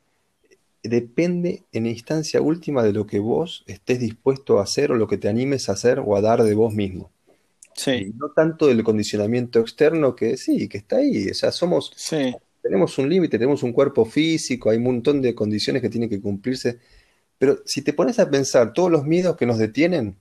depende 0.83 1.65
en 1.73 1.85
instancia 1.85 2.41
última 2.41 2.83
de 2.83 2.95
lo 2.95 3.07
que 3.07 3.19
vos 3.19 3.63
estés 3.67 4.01
dispuesto 4.01 4.59
a 4.59 4.63
hacer 4.63 4.91
o 4.91 4.95
lo 4.95 5.07
que 5.07 5.19
te 5.19 5.29
animes 5.29 5.69
a 5.69 5.73
hacer 5.73 6.03
o 6.03 6.17
a 6.17 6.23
dar 6.23 6.45
de 6.45 6.55
vos 6.55 6.73
mismo. 6.73 7.11
Sí. 7.75 8.13
no 8.17 8.31
tanto 8.31 8.69
del 8.69 8.83
condicionamiento 8.83 9.61
externo 9.61 10.17
que 10.17 10.39
sí, 10.39 10.67
que 10.67 10.79
está 10.79 10.97
ahí. 10.97 11.29
O 11.29 11.35
sea, 11.35 11.53
somos, 11.53 11.93
tenemos 12.63 12.97
un 12.99 13.09
límite, 13.09 13.39
tenemos 13.39 13.63
un 13.63 13.73
cuerpo 13.73 14.05
físico, 14.05 14.71
hay 14.71 14.79
un 14.79 14.85
montón 14.85 15.23
de 15.23 15.35
condiciones 15.35 15.83
que 15.83 15.89
tienen 15.89 16.09
que 16.09 16.21
cumplirse. 16.21 16.79
Pero 17.39 17.63
si 17.65 17.83
te 17.83 17.93
pones 17.93 18.19
a 18.19 18.31
pensar, 18.31 18.73
todos 18.73 18.91
los 18.91 19.05
miedos 19.05 19.37
que 19.37 19.47
nos 19.47 19.59
detienen 19.59 20.17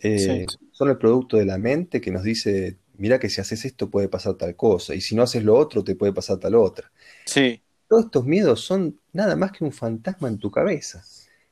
eh, 0.00 0.46
son 0.72 0.88
el 0.88 0.96
producto 0.96 1.36
de 1.36 1.44
la 1.44 1.58
mente 1.58 2.00
que 2.00 2.10
nos 2.10 2.22
dice, 2.22 2.76
mira 2.96 3.18
que 3.18 3.28
si 3.28 3.40
haces 3.40 3.64
esto 3.64 3.90
puede 3.90 4.08
pasar 4.08 4.34
tal 4.34 4.54
cosa, 4.56 4.94
y 4.94 5.00
si 5.00 5.14
no 5.14 5.22
haces 5.22 5.44
lo 5.44 5.56
otro 5.56 5.84
te 5.84 5.94
puede 5.94 6.12
pasar 6.12 6.38
tal 6.38 6.54
otra. 6.54 6.90
Sí. 7.26 7.60
Todos 7.88 8.06
estos 8.06 8.24
miedos 8.24 8.60
son 8.60 8.98
nada 9.12 9.36
más 9.36 9.52
que 9.52 9.64
un 9.64 9.72
fantasma 9.72 10.28
en 10.28 10.38
tu 10.38 10.50
cabeza. 10.50 11.02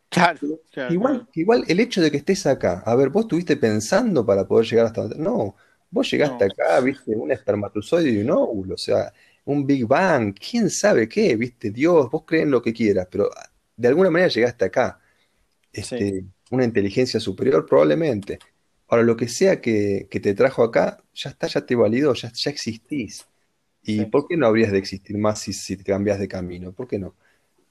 Claro, 0.09 0.38
igual, 0.88 1.29
igual 1.35 1.64
el 1.66 1.81
hecho 1.81 2.00
de 2.00 2.11
que 2.11 2.18
estés 2.18 2.46
acá, 2.46 2.83
a 2.87 2.94
ver, 2.94 3.11
vos 3.11 3.24
estuviste 3.24 3.57
pensando 3.57 4.24
para 4.24 4.46
poder 4.46 4.66
llegar 4.66 4.87
hasta. 4.87 5.09
No, 5.16 5.57
vos 5.90 6.11
llegaste 6.11 6.44
acá, 6.44 6.81
viste, 6.81 7.14
un 7.16 7.33
espermatozoide 7.33 8.11
y 8.11 8.18
un 8.18 8.31
óvulo, 8.31 8.74
o 8.74 8.79
sea, 8.79 9.12
un 9.46 9.66
Big 9.66 9.87
Bang, 9.87 10.35
quién 10.38 10.68
sabe 10.70 11.09
qué, 11.09 11.35
viste, 11.37 11.70
Dios, 11.70 12.11
vos 12.11 12.24
creen 12.26 12.50
lo 12.50 12.61
que 12.61 12.72
quieras, 12.72 13.09
pero 13.11 13.30
de 13.76 13.88
alguna 13.88 14.11
manera 14.11 14.28
llegaste 14.28 14.66
acá. 14.66 15.00
Este, 15.72 16.24
Una 16.50 16.64
inteligencia 16.64 17.18
superior, 17.20 17.66
probablemente. 17.66 18.38
Ahora, 18.88 19.02
lo 19.02 19.16
que 19.16 19.28
sea 19.28 19.61
que, 19.61 20.09
te 20.11 20.35
trajo 20.35 20.62
acá, 20.62 21.02
ya 21.14 21.30
está, 21.30 21.46
ya 21.46 21.64
te 21.64 21.74
validó, 21.74 22.14
ya, 22.14 22.30
ya 22.32 22.50
existís. 22.50 23.26
¿Y 23.82 24.04
por 24.06 24.26
qué 24.26 24.37
no 24.37 24.46
habrías 24.46 24.72
de 24.72 24.78
existir 24.78 25.16
más 25.16 25.40
si, 25.40 25.52
si 25.52 25.76
te 25.76 25.85
cambias 25.85 26.18
de 26.18 26.28
camino? 26.28 26.72
¿Por 26.72 26.88
qué 26.88 26.98
no? 26.98 27.14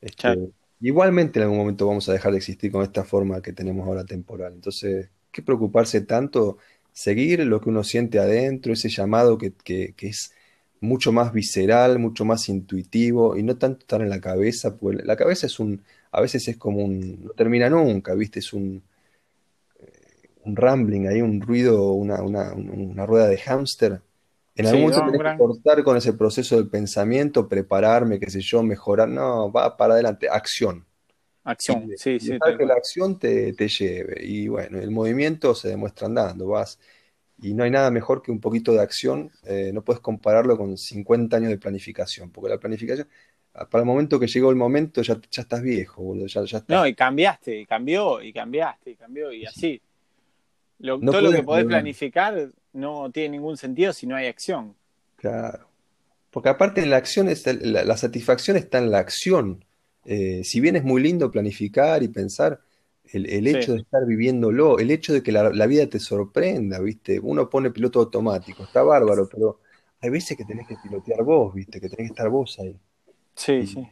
Este, 0.01 0.51
Igualmente 0.81 1.39
en 1.39 1.43
algún 1.43 1.57
momento 1.57 1.87
vamos 1.87 2.07
a 2.09 2.13
dejar 2.13 2.31
de 2.31 2.37
existir 2.37 2.71
con 2.71 2.83
esta 2.83 3.03
forma 3.03 3.41
que 3.41 3.53
tenemos 3.53 3.87
ahora 3.87 4.05
temporal. 4.05 4.53
Entonces, 4.53 5.09
¿qué 5.31 5.41
preocuparse 5.41 6.01
tanto? 6.01 6.57
Seguir 6.91 7.39
lo 7.45 7.59
que 7.59 7.69
uno 7.69 7.83
siente 7.83 8.19
adentro, 8.19 8.73
ese 8.73 8.89
llamado 8.89 9.37
que, 9.37 9.53
es 9.97 10.33
mucho 10.81 11.11
más 11.11 11.33
visceral, 11.33 11.99
mucho 11.99 12.25
más 12.25 12.49
intuitivo 12.49 13.37
y 13.37 13.43
no 13.43 13.57
tanto 13.57 13.81
estar 13.81 14.01
en 14.01 14.09
la 14.09 14.21
cabeza, 14.21 14.77
porque 14.77 15.03
la 15.03 15.15
cabeza 15.15 15.47
es 15.47 15.59
un, 15.59 15.83
a 16.11 16.21
veces 16.21 16.47
es 16.47 16.57
como 16.57 16.83
un, 16.83 17.25
no 17.25 17.31
termina 17.31 17.69
nunca, 17.69 18.13
¿viste? 18.13 18.39
Es 18.39 18.53
un, 18.53 18.83
eh, 19.79 20.29
un 20.43 20.55
rambling 20.55 21.07
ahí, 21.07 21.21
un 21.21 21.41
ruido, 21.41 21.91
una, 21.93 22.21
una, 22.21 22.53
una 22.53 23.05
rueda 23.05 23.27
de 23.27 23.37
hámster 23.37 24.01
en 24.55 24.67
algún 24.67 24.83
momento 24.83 25.11
tenés 25.11 25.33
que 25.33 25.37
cortar 25.37 25.83
con 25.83 25.97
ese 25.97 26.13
proceso 26.13 26.55
del 26.55 26.69
pensamiento, 26.69 27.47
prepararme, 27.47 28.19
qué 28.19 28.29
sé 28.29 28.39
yo, 28.39 28.63
mejorar. 28.63 29.09
No, 29.09 29.51
va 29.51 29.75
para 29.75 29.95
adelante, 29.95 30.29
acción. 30.29 30.85
Acción, 31.43 31.91
sí, 31.97 32.19
sí. 32.19 32.39
que 32.57 32.65
la 32.65 32.73
acción 32.73 33.19
te, 33.19 33.53
lleve. 33.53 34.25
Y 34.25 34.47
bueno, 34.47 34.79
el 34.79 34.91
movimiento 34.91 35.53
se 35.53 35.69
demuestra 35.69 36.07
andando, 36.07 36.47
vas. 36.47 36.79
Y 37.41 37.53
no 37.53 37.63
hay 37.63 37.71
nada 37.71 37.91
mejor 37.91 38.21
que 38.21 38.31
un 38.31 38.39
poquito 38.39 38.71
de 38.71 38.81
acción. 38.81 39.31
Eh, 39.43 39.71
no 39.73 39.81
puedes 39.83 39.99
compararlo 40.01 40.57
con 40.57 40.77
50 40.77 41.35
años 41.35 41.49
de 41.49 41.57
planificación, 41.57 42.31
porque 42.31 42.49
la 42.49 42.59
planificación, 42.59 43.07
para 43.51 43.81
el 43.81 43.85
momento 43.85 44.19
que 44.19 44.27
llegó 44.27 44.49
el 44.49 44.55
momento, 44.55 45.01
ya, 45.01 45.19
ya 45.29 45.41
estás 45.41 45.61
viejo, 45.61 46.01
boludo. 46.01 46.27
Ya, 46.27 46.43
ya 46.43 46.63
No, 46.67 46.87
y 46.87 46.95
cambiaste, 46.95 47.59
y 47.59 47.65
cambió, 47.65 48.21
y 48.21 48.31
cambiaste, 48.33 48.91
y 48.91 48.95
cambió, 48.95 49.31
y 49.31 49.45
así. 49.45 49.81
todo 50.79 51.21
lo 51.21 51.31
que 51.31 51.43
podés 51.43 51.65
planificar 51.65 52.49
no 52.73 53.09
tiene 53.11 53.29
ningún 53.29 53.57
sentido 53.57 53.93
si 53.93 54.07
no 54.07 54.15
hay 54.15 54.27
acción. 54.27 54.75
Claro. 55.15 55.67
Porque 56.31 56.49
aparte 56.49 56.85
la 56.85 56.97
acción, 56.97 57.29
la, 57.61 57.97
satisfacción 57.97 58.57
está 58.57 58.77
en 58.77 58.91
la 58.91 58.99
acción. 58.99 59.63
Eh, 60.03 60.41
si 60.43 60.59
bien 60.59 60.75
es 60.75 60.83
muy 60.83 61.01
lindo 61.01 61.31
planificar 61.31 62.03
y 62.03 62.09
pensar, 62.09 62.59
el, 63.11 63.47
hecho 63.47 63.73
de 63.73 63.79
estar 63.79 64.05
viviéndolo, 64.05 64.79
el 64.79 64.91
hecho 64.91 65.13
de 65.13 65.23
que 65.23 65.31
la, 65.31 65.67
vida 65.67 65.87
te 65.87 65.99
sorprenda, 65.99 66.79
¿viste? 66.79 67.19
Uno 67.19 67.49
pone 67.49 67.71
piloto 67.71 67.99
automático, 67.99 68.63
está 68.63 68.83
bárbaro, 68.83 69.27
pero 69.29 69.59
hay 70.01 70.09
veces 70.09 70.37
que 70.37 70.45
tenés 70.45 70.67
que 70.67 70.75
pilotear 70.83 71.23
vos, 71.23 71.53
¿viste? 71.53 71.79
Que 71.79 71.89
tenés 71.89 72.07
que 72.07 72.13
estar 72.13 72.29
vos 72.29 72.59
ahí. 72.59 72.77
Sí, 73.35 73.65
sí. 73.67 73.87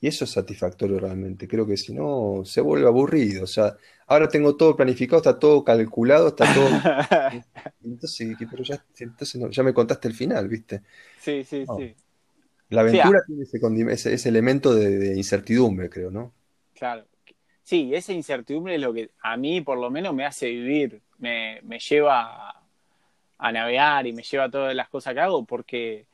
Y 0.00 0.08
eso 0.08 0.24
es 0.24 0.32
satisfactorio 0.32 0.98
realmente. 0.98 1.46
Creo 1.46 1.64
que 1.64 1.76
si 1.76 1.94
no, 1.94 2.42
se 2.44 2.60
vuelve 2.60 2.88
aburrido. 2.88 3.44
O 3.44 3.46
sea, 3.46 3.76
ahora 4.08 4.28
tengo 4.28 4.56
todo 4.56 4.76
planificado, 4.76 5.18
está 5.18 5.38
todo 5.38 5.62
calculado, 5.62 6.28
está 6.28 6.52
todo. 6.52 6.68
entonces, 7.84 8.36
pero 8.50 8.64
ya, 8.64 8.84
entonces 8.98 9.40
ya 9.50 9.62
me 9.62 9.72
contaste 9.72 10.08
el 10.08 10.14
final, 10.14 10.48
¿viste? 10.48 10.82
Sí, 11.20 11.44
sí, 11.44 11.64
sí. 11.78 11.94
La 12.70 12.80
aventura 12.80 13.22
tiene 13.26 13.92
ese, 13.92 14.14
ese, 14.14 14.28
elemento 14.28 14.74
de, 14.74 15.14
incertidumbre, 15.14 15.88
creo, 15.88 16.10
¿no? 16.10 16.32
Claro. 16.74 17.04
Sí, 17.62 17.94
esa 17.94 18.12
incertidumbre 18.12 18.74
es 18.74 18.80
lo 18.80 18.92
que 18.92 19.10
a 19.22 19.36
mí, 19.36 19.60
por 19.60 19.78
lo 19.78 19.90
menos, 19.90 20.14
me 20.14 20.24
hace 20.24 20.48
vivir, 20.48 21.00
me, 21.18 21.60
me 21.62 21.78
lleva 21.78 22.62
a, 23.38 23.52
navegar 23.52 24.06
y 24.06 24.12
me 24.12 24.22
lleva 24.22 24.44
a 24.44 24.50
todas 24.50 24.74
las 24.74 24.88
cosas 24.88 25.14
que 25.14 25.20
hago, 25.20 25.44
porque 25.44 26.06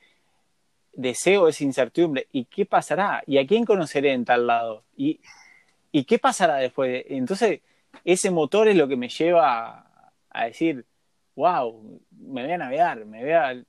deseo 0.93 1.47
esa 1.47 1.63
incertidumbre. 1.63 2.27
¿Y 2.31 2.45
qué 2.45 2.65
pasará? 2.65 3.23
¿Y 3.25 3.37
a 3.37 3.47
quién 3.47 3.65
conoceré 3.65 4.13
en 4.13 4.25
tal 4.25 4.47
lado? 4.47 4.83
¿Y, 4.95 5.19
y 5.91 6.03
qué 6.05 6.19
pasará 6.19 6.57
después? 6.57 7.05
Entonces, 7.09 7.61
ese 8.03 8.31
motor 8.31 8.67
es 8.67 8.75
lo 8.75 8.87
que 8.87 8.95
me 8.95 9.09
lleva 9.09 9.85
a, 10.29 10.45
decir, 10.45 10.85
wow, 11.35 12.01
me 12.11 12.43
voy 12.43 12.51
a 12.51 12.57
navegar, 12.57 13.05
me 13.05 13.21
voy 13.23 13.31
a, 13.31 13.63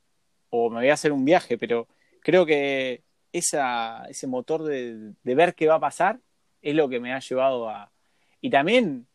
o 0.50 0.70
me 0.70 0.80
voy 0.80 0.88
a 0.90 0.94
hacer 0.94 1.12
un 1.12 1.24
viaje, 1.24 1.58
pero 1.58 1.88
creo 2.20 2.46
que 2.46 3.02
esa, 3.32 4.04
ese 4.08 4.26
motor 4.26 4.62
de, 4.64 5.14
ver 5.22 5.54
qué 5.54 5.66
va 5.66 5.76
a 5.76 5.80
pasar 5.80 6.20
es 6.62 6.74
lo 6.74 6.88
que 6.88 7.00
me 7.00 7.12
ha 7.12 7.20
llevado 7.20 7.68
a... 7.68 7.90
Y 8.40 8.50
también 8.50 9.06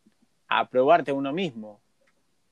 a 0.48 0.70
probarte 0.70 1.12
uno 1.12 1.34
mismo, 1.34 1.82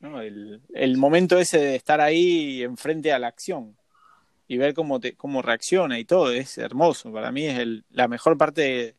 el, 0.01 0.61
el 0.73 0.97
momento 0.97 1.37
ese 1.39 1.59
de 1.59 1.75
estar 1.75 2.01
ahí 2.01 2.63
enfrente 2.63 3.13
a 3.13 3.19
la 3.19 3.27
acción 3.27 3.77
y 4.47 4.57
ver 4.57 4.73
cómo, 4.73 4.99
te, 4.99 5.15
cómo 5.15 5.41
reacciona 5.41 5.99
y 5.99 6.05
todo, 6.05 6.31
es 6.31 6.57
hermoso. 6.57 7.11
Para 7.11 7.31
mí 7.31 7.45
es 7.45 7.83
la 7.91 8.07
mejor 8.07 8.37
parte 8.37 8.95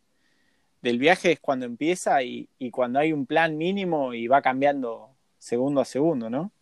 del 0.82 0.98
viaje 0.98 1.32
es 1.32 1.40
cuando 1.40 1.66
empieza 1.66 2.22
y, 2.22 2.48
cuando 2.70 2.98
hay 2.98 3.12
un 3.12 3.26
plan 3.26 3.56
mínimo 3.56 4.14
y 4.14 4.26
va 4.26 4.42
cambiando 4.42 5.10
segundo 5.38 5.80
a 5.80 5.84
segundo, 5.84 6.28
¿no? 6.30 6.52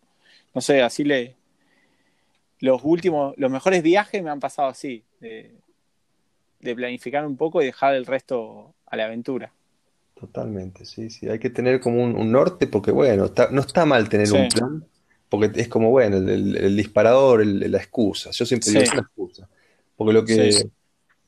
No 0.53 0.61
sé, 0.61 0.81
así 0.81 1.03
le... 1.03 1.35
Los 2.59 2.81
últimos, 2.83 3.33
los 3.37 3.51
mejores 3.51 3.83
viajes 3.83 4.23
me 4.23 4.29
han 4.29 4.39
pasado 4.39 4.69
así, 4.69 5.03
de, 5.19 5.51
planificar 6.61 7.25
un 7.25 7.35
poco 7.35 7.61
y 7.61 7.65
dejar 7.65 7.95
el 7.95 8.05
resto 8.05 8.73
a 8.93 8.95
la 8.95 9.05
aventura. 9.05 9.51
Totalmente, 10.13 10.85
sí, 10.85 11.09
sí. 11.09 11.27
Hay 11.27 11.39
que 11.39 11.49
tener 11.49 11.79
como 11.79 12.03
un, 12.03 12.31
norte 12.31 12.67
porque, 12.67 12.91
bueno, 12.91 13.31
no 13.51 13.61
está 13.61 13.85
mal 13.85 14.07
tener 14.07 14.31
un 14.31 14.47
plan, 14.49 14.85
porque 15.29 15.51
es 15.59 15.67
como, 15.67 15.89
bueno, 15.89 16.17
el, 16.17 16.77
disparador, 16.77 17.45
la 17.45 17.77
excusa. 17.79 18.29
Yo 18.31 18.45
siempre 18.45 18.69
digo, 18.69 18.83
es 18.83 18.91
una 18.91 19.01
excusa. 19.01 19.49
Porque 19.97 20.13
lo 20.13 20.23
que. 20.23 20.51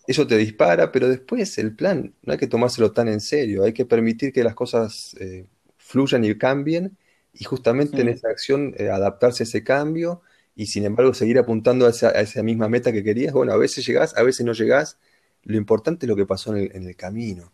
Eso 0.07 0.27
te 0.27 0.37
dispara, 0.37 0.91
pero 0.91 1.09
después 1.09 1.57
el 1.57 1.75
plan 1.75 2.13
no 2.21 2.33
hay 2.33 2.37
que 2.37 2.45
tomárselo 2.45 2.91
tan 2.91 3.07
en 3.07 3.19
serio. 3.19 3.63
Hay 3.63 3.73
que 3.73 3.85
permitir 3.85 4.31
que 4.31 4.43
las 4.43 4.53
cosas 4.53 5.15
eh, 5.19 5.47
fluyan 5.77 6.23
y 6.23 6.37
cambien. 6.37 6.95
Y 7.33 7.43
justamente 7.43 8.01
en 8.01 8.09
esa 8.09 8.29
acción 8.29 8.75
eh, 8.77 8.89
adaptarse 8.89 9.41
a 9.41 9.45
ese 9.45 9.63
cambio 9.63 10.21
y 10.55 10.67
sin 10.67 10.85
embargo 10.85 11.15
seguir 11.15 11.39
apuntando 11.39 11.87
a 11.87 11.89
esa, 11.89 12.43
misma 12.43 12.69
meta 12.69 12.91
que 12.91 13.03
querías. 13.03 13.33
Bueno, 13.33 13.51
a 13.51 13.57
veces 13.57 13.85
llegás, 13.85 14.15
a 14.15 14.21
veces 14.21 14.45
no 14.45 14.53
llegás. 14.53 14.99
Lo 15.45 15.57
importante 15.57 16.05
es 16.05 16.09
lo 16.09 16.15
que 16.15 16.25
pasó 16.25 16.55
en 16.55 16.87
el, 16.87 16.95
camino. 16.95 17.51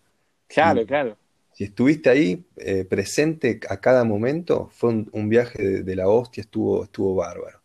Claro, 0.47 0.85
claro. 0.85 1.17
si 1.53 1.65
estuviste 1.65 2.09
ahí 2.09 2.43
eh, 2.57 2.85
presente 2.85 3.59
a 3.69 3.77
cada 3.77 4.03
momento, 4.03 4.69
fue 4.73 5.05
un, 5.11 5.29
viaje 5.29 5.83
de, 5.83 5.95
la 5.95 6.07
hostia, 6.07 6.41
estuvo, 6.41 6.83
estuvo 6.83 7.15
bárbaro. 7.15 7.61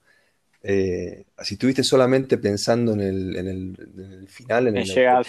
Eh, 0.69 1.27
si 1.45 1.55
estuviste 1.55 1.85
solamente 1.85 2.39
pensando 2.39 2.93
en 2.93 3.01
el, 3.01 3.37
en 3.37 3.47
el, 3.47 4.27
final, 4.29 4.67
en 4.67 4.79
el... 4.79 4.85
Llegar. 4.85 5.25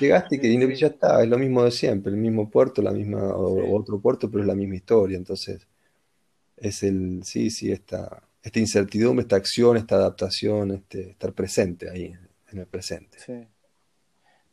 Llegaste 0.00 0.36
y 0.36 0.38
que 0.38 0.76
ya 0.76 0.86
está, 0.86 1.22
es 1.22 1.28
lo 1.28 1.36
mismo 1.38 1.62
de 1.62 1.70
siempre, 1.70 2.10
el 2.10 2.16
mismo 2.16 2.48
puerto, 2.48 2.80
la 2.80 2.92
misma, 2.92 3.22
o, 3.22 3.76
otro 3.78 4.00
puerto, 4.00 4.30
pero 4.30 4.42
es 4.42 4.46
la 4.46 4.54
misma 4.54 4.76
historia. 4.76 5.18
Entonces, 5.18 5.66
es 6.56 6.82
el, 6.82 7.22
sí, 7.24 7.50
sí, 7.50 7.70
esta, 7.70 8.22
esta 8.42 8.58
incertidumbre, 8.58 9.24
esta 9.24 9.36
acción, 9.36 9.76
esta 9.76 9.96
adaptación, 9.96 10.70
este, 10.70 11.10
estar 11.10 11.34
presente 11.34 11.90
ahí, 11.90 12.14
en 12.50 12.58
el 12.58 12.66
presente. 12.66 13.18
Sí. 13.18 13.46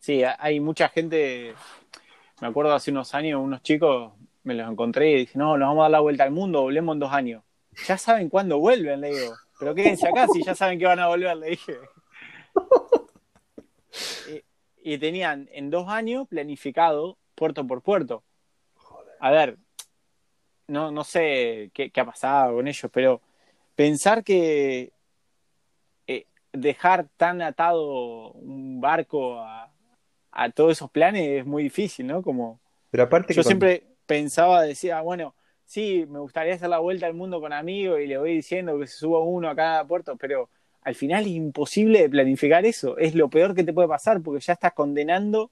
Sí, 0.02 0.24
hay 0.38 0.60
mucha 0.60 0.90
gente 0.90 1.56
me 2.42 2.48
acuerdo 2.48 2.74
hace 2.74 2.90
unos 2.90 3.14
años, 3.14 3.40
unos 3.40 3.62
chicos 3.62 4.14
me 4.44 4.56
los 4.56 4.70
encontré 4.70 5.12
y 5.12 5.16
dije, 5.18 5.38
no, 5.38 5.58
nos 5.58 5.70
vamos 5.70 5.82
a 5.82 5.84
dar 5.84 5.92
la 5.92 6.00
vuelta 6.00 6.24
al 6.24 6.32
mundo, 6.32 6.64
volvemos 6.64 6.96
en 6.96 7.00
dos 7.00 7.14
años. 7.14 7.44
Ya 7.88 7.98
saben 7.98 8.30
cuándo 8.30 8.58
vuelven, 8.58 9.00
le 9.00 9.12
digo. 9.12 9.36
Pero 9.60 9.76
quédense 9.76 10.08
acá 10.08 10.28
si 10.28 10.44
ya 10.44 10.56
saben 10.56 10.80
que 10.80 10.86
van 10.86 11.00
a 11.00 11.08
volver, 11.08 11.38
le 11.38 11.52
dije. 11.52 11.78
y, 14.84 14.98
tenían 14.98 15.48
en 15.54 15.70
dos 15.70 15.88
años 15.88 16.28
planificado 16.28 17.20
puerto 17.36 17.66
por 17.68 17.84
puerto. 17.84 18.24
A 19.20 19.30
ver, 19.30 19.58
no, 20.66 20.92
no 20.92 21.04
sé 21.04 21.70
qué, 21.76 21.92
ha 21.96 22.06
pasado 22.06 22.56
con 22.56 22.68
ellos, 22.68 22.90
pero 22.92 23.22
pensar 23.76 24.24
que 24.24 24.92
eh, 26.08 26.26
dejar 26.52 27.08
tan 27.18 27.44
atado 27.44 28.32
un 28.32 28.82
barco 28.82 29.40
a, 29.40 29.71
a 30.32 30.50
todos 30.50 30.74
esos 30.74 30.90
planes 30.92 31.42
es 31.42 31.46
muy 31.46 31.64
difícil, 31.64 32.08
¿no? 32.08 32.22
Como 32.22 32.60
Pero 32.90 33.04
aparte 33.04 33.34
yo 33.34 33.44
siempre 33.44 33.84
pensaba, 34.06 34.64
decía, 34.64 35.02
bueno, 35.02 35.36
sí, 35.66 36.06
me 36.10 36.20
gustaría 36.20 36.56
hacer 36.56 36.70
la 36.70 36.80
vuelta 36.80 37.06
al 37.06 37.14
mundo 37.14 37.40
con 37.40 37.54
amigos 37.54 38.00
y 38.02 38.08
le 38.08 38.18
voy 38.18 38.36
diciendo 38.36 38.78
que 38.80 38.88
se 38.88 38.98
suba 38.98 39.20
uno 39.20 39.50
a 39.50 39.56
cada 39.56 39.86
puerto, 39.86 40.16
pero 40.18 40.50
al 40.82 40.96
final 40.96 41.24
es 41.24 41.32
imposible 41.32 42.02
de 42.02 42.10
planificar 42.10 42.66
eso. 42.66 42.98
Es 42.98 43.16
lo 43.16 43.30
peor 43.30 43.56
que 43.56 43.64
te 43.64 43.74
puede 43.74 43.88
pasar 43.88 44.22
porque 44.22 44.42
ya 44.42 44.54
estás 44.54 44.74
condenando 44.74 45.52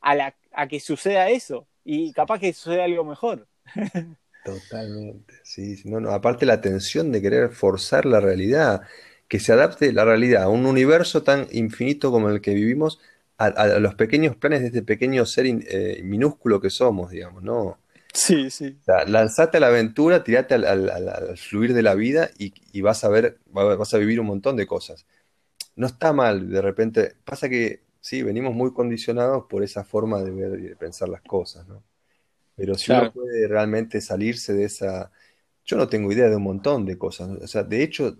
a, 0.00 0.14
la, 0.14 0.34
a 0.52 0.66
que 0.68 0.80
suceda 0.80 1.30
eso 1.30 1.66
y 1.84 2.12
capaz 2.12 2.38
que 2.38 2.52
suceda 2.52 2.84
algo 2.84 3.04
mejor. 3.04 3.46
Totalmente, 4.44 5.34
sí. 5.42 5.80
No, 5.84 6.00
no, 6.00 6.10
aparte 6.10 6.44
la 6.44 6.60
tensión 6.60 7.12
de 7.12 7.22
querer 7.22 7.50
forzar 7.50 8.04
la 8.04 8.20
realidad, 8.20 8.82
que 9.26 9.40
se 9.40 9.52
adapte 9.52 9.90
la 9.92 10.04
realidad 10.04 10.42
a 10.42 10.48
un 10.48 10.66
universo 10.66 11.22
tan 11.22 11.46
infinito 11.50 12.10
como 12.10 12.28
el 12.28 12.42
que 12.42 12.52
vivimos, 12.52 13.00
a, 13.38 13.66
los 13.80 13.94
pequeños 13.94 14.36
planes 14.36 14.60
de 14.60 14.66
este 14.66 14.82
pequeño 14.82 15.26
ser 15.26 15.46
eh, 15.46 16.00
minúsculo 16.04 16.60
que 16.60 16.70
somos, 16.70 17.10
digamos, 17.10 17.42
¿no? 17.42 17.78
Sí, 18.12 18.48
sí. 18.48 18.78
lanzate 19.08 19.56
a 19.56 19.60
la 19.60 19.66
aventura, 19.66 20.22
tirate 20.22 20.54
al, 20.54 21.36
fluir 21.36 21.74
de 21.74 21.82
la 21.82 21.94
vida 21.96 22.30
y, 22.38 22.80
vas 22.80 23.02
a 23.02 23.08
ver, 23.08 23.38
vas 23.46 23.92
a 23.92 23.98
vivir 23.98 24.20
un 24.20 24.26
montón 24.26 24.56
de 24.56 24.68
cosas. 24.68 25.04
No 25.74 25.88
está 25.88 26.12
mal, 26.12 26.48
de 26.48 26.62
repente, 26.62 27.16
pasa 27.24 27.48
que 27.48 27.82
sí, 28.00 28.22
venimos 28.22 28.54
muy 28.54 28.72
condicionados 28.72 29.46
por 29.48 29.64
esa 29.64 29.82
forma 29.82 30.22
de 30.22 30.30
ver 30.30 30.60
y 30.60 30.68
de 30.68 30.76
pensar 30.76 31.08
las 31.08 31.22
cosas, 31.22 31.66
¿no? 31.66 31.82
Pero 32.54 32.76
si 32.76 32.92
uno 32.92 33.12
puede 33.12 33.48
realmente 33.48 34.00
salirse 34.00 34.54
de 34.54 34.64
esa... 34.64 35.10
Yo 35.64 35.76
no 35.76 35.88
tengo 35.88 36.12
idea 36.12 36.28
de 36.28 36.36
un 36.36 36.42
montón 36.44 36.86
de 36.86 36.96
cosas, 36.96 37.30
o 37.30 37.46
sea, 37.48 37.64
de 37.64 37.82
hecho, 37.82 38.16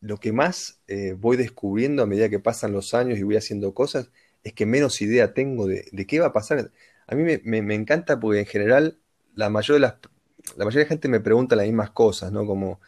lo 0.00 0.16
que 0.18 0.32
más 0.32 0.80
eh, 0.86 1.14
voy 1.18 1.36
descubriendo 1.36 2.02
a 2.02 2.06
medida 2.06 2.30
que 2.30 2.38
pasan 2.38 2.72
los 2.72 2.94
años 2.94 3.18
y 3.18 3.22
voy 3.22 3.36
haciendo 3.36 3.74
cosas 3.74 4.10
es 4.46 4.52
que 4.52 4.64
menos 4.64 5.02
idea 5.02 5.34
tengo 5.34 5.66
de, 5.66 6.06
qué 6.06 6.20
va 6.20 6.26
a 6.26 6.32
pasar. 6.32 6.70
A 7.08 7.14
mí 7.16 7.24
me, 7.42 7.74
encanta 7.74 8.20
porque 8.20 8.38
en 8.38 8.46
general 8.46 8.96
la 9.34 9.50
mayoría 9.50 9.88
de 9.88 10.08
la 10.56 10.64
mayoría 10.64 10.84
de 10.84 10.88
gente 10.88 11.08
me 11.08 11.18
pregunta 11.18 11.56
las 11.56 11.66
mismas 11.66 11.90
cosas, 11.90 12.30
¿no? 12.30 12.46
Como 12.46 12.80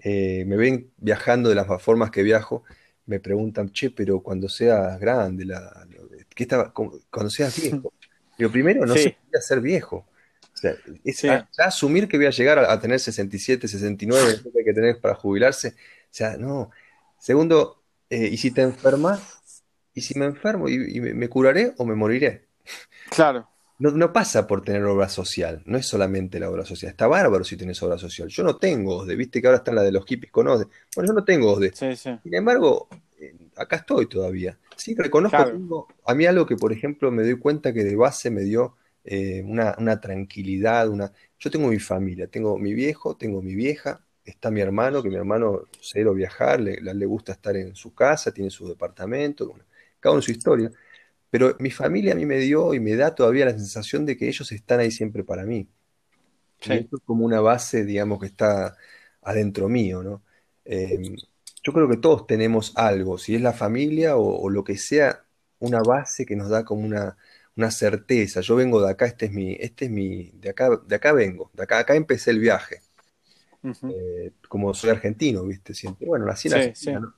eh, 0.00 0.44
me 0.46 0.56
ven 0.58 0.90
viajando 0.98 1.48
de 1.48 1.54
las 1.54 1.66
formas 1.82 2.10
que 2.10 2.22
viajo, 2.22 2.62
me 3.06 3.20
preguntan, 3.20 3.72
che, 3.72 3.90
pero 3.90 4.20
cuando 4.20 4.50
seas 4.50 5.00
grande, 5.00 5.46
la, 5.46 5.86
¿qué 6.34 6.42
estaba, 6.42 6.74
cuando 6.74 7.30
seas 7.30 7.58
viejo? 7.58 7.90
Yo 8.38 8.52
primero 8.52 8.84
no 8.84 8.94
sé 8.94 9.16
qué 9.32 9.40
ser 9.40 9.62
viejo. 9.62 10.06
O 10.52 10.60
sea, 10.60 10.76
es 11.04 11.24
asumir 11.56 12.06
que 12.06 12.18
voy 12.18 12.26
a 12.26 12.30
llegar 12.30 12.58
a, 12.58 12.78
tener 12.78 13.00
67, 13.00 13.66
69, 13.66 14.40
que 14.52 14.58
hay 14.58 14.64
que 14.64 14.74
tener 14.74 15.00
para 15.00 15.14
jubilarse. 15.14 15.68
O 15.68 16.10
sea, 16.10 16.36
no. 16.36 16.70
Segundo, 17.18 17.82
eh, 18.10 18.28
¿y 18.30 18.36
si 18.36 18.50
te 18.50 18.60
enfermas? 18.60 19.37
Y 19.98 20.00
si 20.00 20.16
me 20.16 20.26
enfermo 20.26 20.68
y, 20.68 21.00
me, 21.00 21.28
curaré 21.28 21.74
o 21.76 21.84
me 21.84 21.96
moriré. 21.96 22.46
Claro. 23.10 23.48
No, 23.78 24.12
pasa 24.12 24.46
por 24.46 24.62
tener 24.62 24.82
obra 24.84 25.08
social, 25.08 25.62
no 25.66 25.76
es 25.76 25.86
solamente 25.86 26.40
la 26.40 26.50
obra 26.50 26.64
social. 26.64 26.90
Está 26.90 27.06
bárbaro 27.06 27.44
si 27.44 27.56
tienes 27.56 27.80
obra 27.82 27.98
social. 27.98 28.28
Yo 28.28 28.42
no 28.42 28.56
tengo 28.56 28.98
OSDE, 28.98 29.16
viste 29.16 29.40
que 29.40 29.46
ahora 29.46 29.58
están 29.58 29.74
la 29.76 29.82
de 29.82 29.92
los 29.92 30.04
hippies 30.04 30.32
con 30.32 30.48
OSDE. 30.48 30.66
Bueno, 30.94 31.08
yo 31.08 31.14
no 31.14 31.24
tengo 31.24 31.52
OSDE. 31.52 31.72
Sin 31.96 32.34
embargo, 32.34 32.88
eh, 33.20 33.34
acá 33.56 33.76
estoy 33.76 34.06
todavía. 34.06 34.58
Sí, 34.76 34.94
reconozco, 34.96 35.88
a 36.04 36.14
mí 36.14 36.26
algo 36.26 36.46
que, 36.46 36.56
por 36.56 36.72
ejemplo, 36.72 37.10
me 37.10 37.22
doy 37.22 37.38
cuenta 37.38 37.72
que 37.72 37.84
de 37.84 37.96
base 37.96 38.30
me 38.30 38.42
dio 38.42 38.76
eh, 39.04 39.42
una, 39.44 40.00
tranquilidad, 40.00 40.88
una... 40.88 41.12
Yo 41.38 41.50
tengo 41.50 41.68
mi 41.68 41.78
familia, 41.78 42.28
tengo 42.28 42.58
mi 42.58 42.72
viejo, 42.74 43.16
tengo 43.16 43.42
mi 43.42 43.54
vieja, 43.54 44.00
está 44.24 44.50
mi 44.50 44.60
hermano, 44.60 45.02
que 45.02 45.08
mi 45.08 45.16
hermano 45.16 45.62
cero 45.80 46.14
viajar, 46.14 46.60
le, 46.60 46.80
le 46.80 47.06
gusta 47.06 47.32
estar 47.32 47.56
en 47.56 47.74
su 47.76 47.94
casa, 47.94 48.32
tiene 48.32 48.50
su 48.50 48.68
departamento, 48.68 49.54
cada 50.00 50.14
uno 50.14 50.22
su 50.22 50.30
historia, 50.30 50.70
pero 51.30 51.56
mi 51.58 51.70
familia 51.70 52.12
a 52.12 52.16
mí 52.16 52.24
me 52.26 52.38
dio 52.38 52.74
y 52.74 52.80
me 52.80 52.96
da 52.96 53.14
todavía 53.14 53.44
la 53.44 53.52
sensación 53.52 54.06
de 54.06 54.16
que 54.16 54.28
ellos 54.28 54.50
están 54.52 54.80
ahí 54.80 54.90
siempre 54.90 55.24
para 55.24 55.44
mí. 55.44 55.68
es 56.60 56.86
como 57.04 57.24
una 57.24 57.40
base, 57.40 57.84
digamos, 57.84 58.18
que 58.20 58.26
está 58.26 58.76
adentro 59.22 59.68
mío, 59.68 60.02
¿no? 60.02 60.22
Em, 60.64 61.16
yo 61.62 61.72
creo 61.72 61.88
que 61.88 61.96
todos 61.96 62.26
tenemos 62.26 62.72
algo, 62.76 63.18
si 63.18 63.34
es 63.34 63.42
la 63.42 63.52
familia 63.52 64.16
o, 64.16 64.48
lo 64.48 64.64
que 64.64 64.76
sea, 64.76 65.24
una 65.58 65.80
base 65.80 66.24
que 66.24 66.36
nos 66.36 66.48
da 66.48 66.64
como 66.64 66.86
una, 66.86 67.16
certeza. 67.70 68.40
Yo 68.40 68.54
vengo 68.54 68.80
de 68.80 68.90
acá, 68.90 69.06
este 69.06 69.26
es 69.26 69.32
mi, 69.32 69.56
este 69.58 69.86
es 69.86 69.90
mi, 69.90 70.30
de 70.34 70.50
acá, 70.50 70.70
de 70.86 70.94
acá 70.94 71.12
vengo, 71.12 71.50
de 71.54 71.64
acá, 71.64 71.78
acá 71.80 71.96
empecé 71.96 72.30
el 72.30 72.38
viaje. 72.38 72.80
Eh, 73.64 74.32
como 74.48 74.72
soy 74.72 74.90
argentino, 74.90 75.44
¿viste? 75.44 75.74
Siempre, 75.74 76.06
bueno, 76.06 76.24
nací 76.24 76.48
en 76.48 77.00
no 77.00 77.14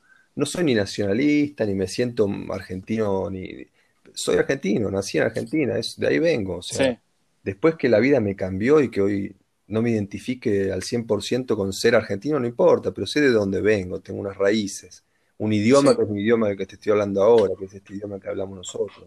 soy 0.46 0.64
ni 0.64 0.74
nacionalista, 0.74 1.64
ni 1.66 1.74
me 1.74 1.86
siento 1.86 2.28
argentino, 2.50 3.30
ni... 3.30 3.66
Soy 4.12 4.36
argentino, 4.36 4.90
nací 4.90 5.18
en 5.18 5.24
Argentina, 5.24 5.78
es, 5.78 5.98
de 5.98 6.08
ahí 6.08 6.18
vengo. 6.18 6.56
O 6.56 6.62
sea, 6.62 7.00
después 7.44 7.76
que 7.76 7.88
la 7.88 8.00
vida 8.00 8.20
me 8.20 8.34
cambió 8.34 8.80
y 8.80 8.90
que 8.90 9.00
hoy 9.00 9.36
no 9.70 9.82
me 9.82 9.90
identifique 9.90 10.72
al 10.72 10.82
100% 10.82 11.56
con 11.56 11.72
ser 11.72 11.94
argentino, 11.94 12.40
no 12.40 12.46
importa, 12.46 12.92
pero 12.92 13.06
sé 13.06 13.20
de 13.20 13.30
dónde 13.30 13.60
vengo, 13.60 14.00
tengo 14.00 14.20
unas 14.20 14.36
raíces, 14.36 15.04
un 15.38 15.52
idioma 15.52 15.96
que 15.96 16.02
es 16.02 16.08
mi 16.08 16.22
idioma 16.22 16.48
del 16.48 16.56
que 16.56 16.66
te 16.66 16.74
estoy 16.74 16.92
hablando 16.92 17.22
ahora, 17.22 17.54
que 17.58 17.66
es 17.66 17.74
este 17.74 17.94
idioma 17.94 18.18
que 18.18 18.28
hablamos 18.28 18.56
nosotros. 18.56 19.06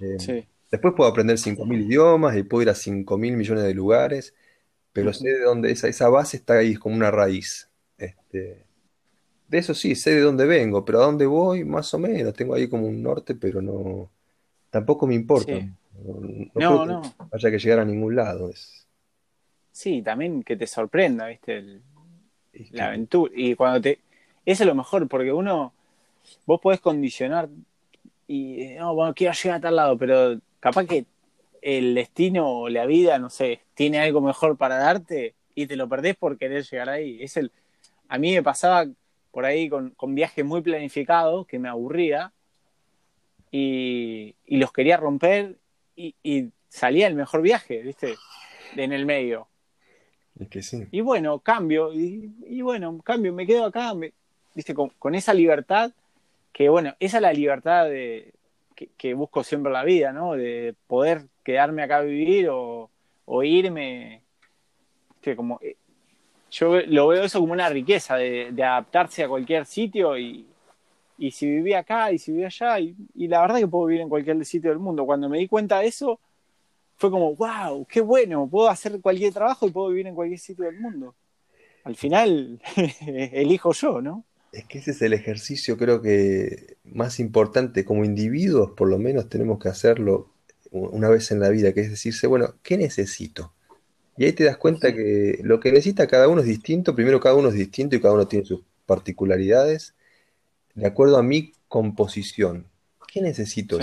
Eh, 0.00 0.46
después 0.70 0.94
puedo 0.94 1.10
aprender 1.10 1.36
5.000 1.36 1.86
idiomas 1.86 2.36
y 2.36 2.42
puedo 2.42 2.62
ir 2.62 2.68
a 2.68 2.74
5.000 2.74 3.36
millones 3.36 3.64
de 3.64 3.74
lugares, 3.74 4.34
pero 4.92 5.12
sé 5.14 5.30
de 5.30 5.40
dónde 5.40 5.70
esa, 5.70 5.88
esa 5.88 6.10
base 6.10 6.36
está 6.36 6.58
ahí, 6.58 6.72
es 6.72 6.78
como 6.78 6.94
una 6.94 7.10
raíz. 7.10 7.68
Este, 7.96 8.64
de 9.52 9.58
eso 9.58 9.74
sí, 9.74 9.94
sé 9.94 10.14
de 10.14 10.22
dónde 10.22 10.46
vengo, 10.46 10.82
pero 10.82 11.02
a 11.02 11.04
dónde 11.04 11.26
voy, 11.26 11.62
más 11.62 11.92
o 11.92 11.98
menos. 11.98 12.32
Tengo 12.32 12.54
ahí 12.54 12.70
como 12.70 12.86
un 12.86 13.02
norte, 13.02 13.34
pero 13.34 13.60
no. 13.60 14.10
Tampoco 14.70 15.06
me 15.06 15.14
importa. 15.14 15.52
No, 16.54 16.86
no, 16.86 17.02
que 17.02 17.36
haya 17.36 17.50
que 17.50 17.58
llegar 17.58 17.80
a 17.80 17.84
ningún 17.84 18.16
lado. 18.16 18.48
Es... 18.48 18.88
Sí, 19.70 20.00
también 20.00 20.42
que 20.42 20.56
te 20.56 20.66
sorprenda, 20.66 21.26
¿viste? 21.26 21.82
la 22.70 22.86
aventura. 22.86 23.30
Y 23.36 23.54
cuando 23.54 23.82
te. 23.82 23.98
Eso 24.46 24.62
es 24.62 24.66
lo 24.66 24.74
mejor, 24.74 25.06
porque 25.06 25.30
uno. 25.30 25.74
Vos 26.46 26.58
podés 26.58 26.80
condicionar 26.80 27.50
y. 28.26 28.68
No, 28.78 28.94
bueno, 28.94 29.12
quiero 29.14 29.34
llegar 29.34 29.58
a 29.58 29.60
tal 29.60 29.76
lado, 29.76 29.98
pero 29.98 30.40
capaz 30.60 30.86
que 30.86 31.04
el 31.60 31.94
destino 31.94 32.48
o 32.48 32.68
la 32.70 32.86
vida, 32.86 33.18
no 33.18 33.28
sé, 33.28 33.60
tiene 33.74 34.00
algo 34.00 34.22
mejor 34.22 34.56
para 34.56 34.78
darte 34.78 35.34
y 35.54 35.66
te 35.66 35.76
lo 35.76 35.90
perdés 35.90 36.16
por 36.16 36.38
querer 36.38 36.64
llegar 36.64 36.88
ahí. 36.88 37.22
Es 37.22 37.36
el. 37.36 37.52
A 38.08 38.16
mí 38.16 38.32
me 38.32 38.42
pasaba 38.42 38.86
por 39.32 39.44
ahí 39.44 39.68
con, 39.68 39.90
con 39.90 40.14
viajes 40.14 40.44
muy 40.44 40.60
planificados 40.60 41.46
que 41.46 41.58
me 41.58 41.68
aburría 41.68 42.32
y, 43.52 44.34
los 44.46 44.72
quería 44.72 44.96
romper 44.96 45.58
y, 45.94 46.50
salía 46.68 47.06
el 47.06 47.14
mejor 47.14 47.42
viaje, 47.42 47.82
¿viste? 47.82 48.14
En 48.76 48.92
el 48.92 49.04
medio. 49.04 49.48
que 50.50 50.62
sí. 50.62 50.86
Y 50.90 51.02
bueno, 51.02 51.38
cambio, 51.40 51.92
y, 51.92 52.62
bueno, 52.62 52.98
cambio, 53.02 53.32
me 53.34 53.46
quedo 53.46 53.66
acá, 53.66 53.92
¿viste? 54.54 54.74
Con, 54.74 55.14
esa 55.14 55.34
libertad, 55.34 55.92
que 56.52 56.70
bueno, 56.70 56.94
esa 56.98 57.18
es 57.18 57.22
la 57.22 57.32
libertad 57.32 57.84
de, 57.84 58.32
que, 58.96 59.14
busco 59.14 59.44
siempre 59.44 59.68
en 59.68 59.74
la 59.74 59.84
vida, 59.84 60.12
¿no? 60.12 60.32
De 60.32 60.74
poder 60.86 61.26
quedarme 61.44 61.82
acá 61.82 61.98
a 61.98 62.02
vivir 62.02 62.48
o, 62.48 62.88
o 63.26 63.42
irme, 63.42 64.22
¿viste? 65.16 65.36
Como 65.36 65.58
eh, 65.60 65.76
yo 66.52 66.80
lo 66.82 67.08
veo 67.08 67.24
eso 67.24 67.40
como 67.40 67.54
una 67.54 67.70
riqueza 67.70 68.16
de, 68.16 68.48
adaptarse 68.62 69.24
a 69.24 69.28
cualquier 69.28 69.64
sitio 69.64 70.18
y, 70.18 70.46
si 71.30 71.46
vivía 71.46 71.78
acá 71.78 72.12
y 72.12 72.18
si 72.18 72.30
vivía 72.32 72.48
allá 72.48 72.78
y, 72.78 72.94
la 73.26 73.40
verdad 73.40 73.58
que 73.58 73.68
puedo 73.68 73.86
vivir 73.86 74.02
en 74.02 74.08
cualquier 74.08 74.44
sitio 74.44 74.70
del 74.70 74.78
mundo. 74.78 75.06
Cuando 75.06 75.28
me 75.28 75.38
di 75.38 75.48
cuenta 75.48 75.80
de 75.80 75.86
eso 75.86 76.20
fue 76.96 77.10
como, 77.10 77.34
wow, 77.34 77.86
qué 77.86 78.02
bueno, 78.02 78.46
puedo 78.48 78.68
hacer 78.68 79.00
cualquier 79.00 79.32
trabajo 79.32 79.66
y 79.66 79.70
puedo 79.70 79.88
vivir 79.88 80.06
en 80.06 80.14
cualquier 80.14 80.38
sitio 80.38 80.66
del 80.66 80.78
mundo. 80.78 81.14
Al 81.84 81.96
final, 81.96 82.60
elijo 83.32 83.72
yo, 83.72 84.02
¿no? 84.02 84.24
Es 84.52 84.66
que 84.66 84.78
ese 84.78 84.90
es 84.90 85.00
el 85.00 85.14
ejercicio, 85.14 85.78
creo 85.78 86.02
que 86.02 86.76
más 86.84 87.18
importante 87.18 87.86
como 87.86 88.04
individuos, 88.04 88.72
por 88.72 88.88
lo 88.88 88.98
menos 88.98 89.30
tenemos 89.30 89.58
que 89.58 89.70
hacerlo 89.70 90.28
una 90.70 91.08
vez 91.08 91.30
en 91.30 91.40
la 91.40 91.48
vida, 91.48 91.72
que 91.72 91.80
es 91.80 91.90
decirse, 91.90 92.26
bueno, 92.26 92.54
¿qué 92.62 92.76
necesito? 92.76 93.54
Y 94.16 94.24
ahí 94.24 94.32
te 94.32 94.44
das 94.44 94.56
cuenta 94.56 94.94
que 94.94 95.40
lo 95.42 95.58
que 95.58 95.70
necesita 95.70 96.06
cada 96.06 96.28
uno 96.28 96.42
es 96.42 96.46
distinto, 96.46 96.94
primero 96.94 97.20
cada 97.20 97.34
uno 97.34 97.48
es 97.48 97.54
distinto 97.54 97.96
y 97.96 98.00
cada 98.00 98.14
uno 98.14 98.28
tiene 98.28 98.44
sus 98.44 98.60
particularidades, 98.86 99.94
de 100.74 100.86
acuerdo 100.86 101.16
a 101.16 101.22
mi 101.22 101.52
composición. 101.68 102.66
¿Qué 103.08 103.20
necesito? 103.20 103.78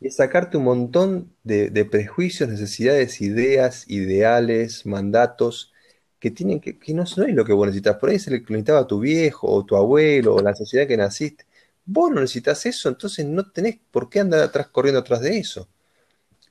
Y 0.00 0.08
es 0.08 0.16
sacarte 0.16 0.56
un 0.56 0.64
montón 0.64 1.32
de, 1.44 1.70
de, 1.70 1.84
prejuicios, 1.84 2.48
necesidades, 2.48 3.20
ideas, 3.20 3.84
ideales, 3.88 4.86
mandatos, 4.86 5.72
que 6.18 6.30
tienen 6.30 6.60
que, 6.60 6.78
que 6.78 6.94
no, 6.94 7.04
es 7.04 7.16
lo 7.16 7.44
que 7.44 7.52
vos 7.52 7.66
necesitas. 7.66 7.96
Por 7.96 8.10
ahí 8.10 8.16
es 8.16 8.26
el 8.26 8.44
que 8.44 8.52
necesitaba 8.52 8.86
tu 8.86 8.98
viejo, 8.98 9.48
o 9.48 9.64
tu 9.64 9.76
abuelo, 9.76 10.34
o 10.34 10.42
la 10.42 10.54
sociedad 10.54 10.88
que 10.88 10.96
naciste. 10.96 11.46
Vos 11.84 12.10
no 12.10 12.20
necesitas 12.20 12.64
eso, 12.66 12.88
entonces 12.88 13.26
no 13.26 13.50
tenés 13.50 13.78
por 13.90 14.08
qué 14.08 14.20
andar 14.20 14.40
atrás 14.40 14.68
corriendo 14.68 15.00
atrás 15.00 15.20
de 15.20 15.38
eso. 15.38 15.68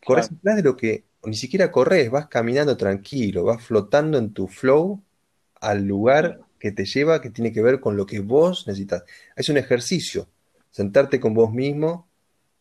Corres 0.05 0.27
atrás 0.31 0.57
de 0.57 0.63
lo 0.63 0.77
que 0.77 1.03
ni 1.25 1.35
siquiera 1.35 1.71
corres, 1.71 2.09
vas 2.11 2.27
caminando 2.27 2.77
tranquilo, 2.77 3.43
vas 3.45 3.63
flotando 3.63 4.17
en 4.17 4.33
tu 4.33 4.47
flow 4.47 5.01
al 5.61 5.85
lugar 5.85 6.41
que 6.59 6.71
te 6.71 6.85
lleva, 6.85 7.21
que 7.21 7.29
tiene 7.29 7.51
que 7.53 7.61
ver 7.61 7.79
con 7.79 7.97
lo 7.97 8.05
que 8.05 8.19
vos 8.19 8.67
necesitas. 8.67 9.03
Es 9.35 9.49
un 9.49 9.57
ejercicio, 9.57 10.27
sentarte 10.71 11.19
con 11.19 11.33
vos 11.33 11.53
mismo, 11.53 12.07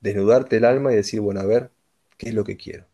desnudarte 0.01 0.57
el 0.59 0.65
alma 0.65 0.93
y 0.93 0.97
decir, 0.97 1.21
bueno, 1.21 1.41
a 1.41 1.47
ver, 1.47 1.71
¿qué 2.19 2.31
es 2.31 2.35
lo 2.35 2.45
que 2.45 2.57
quiero? 2.57 2.87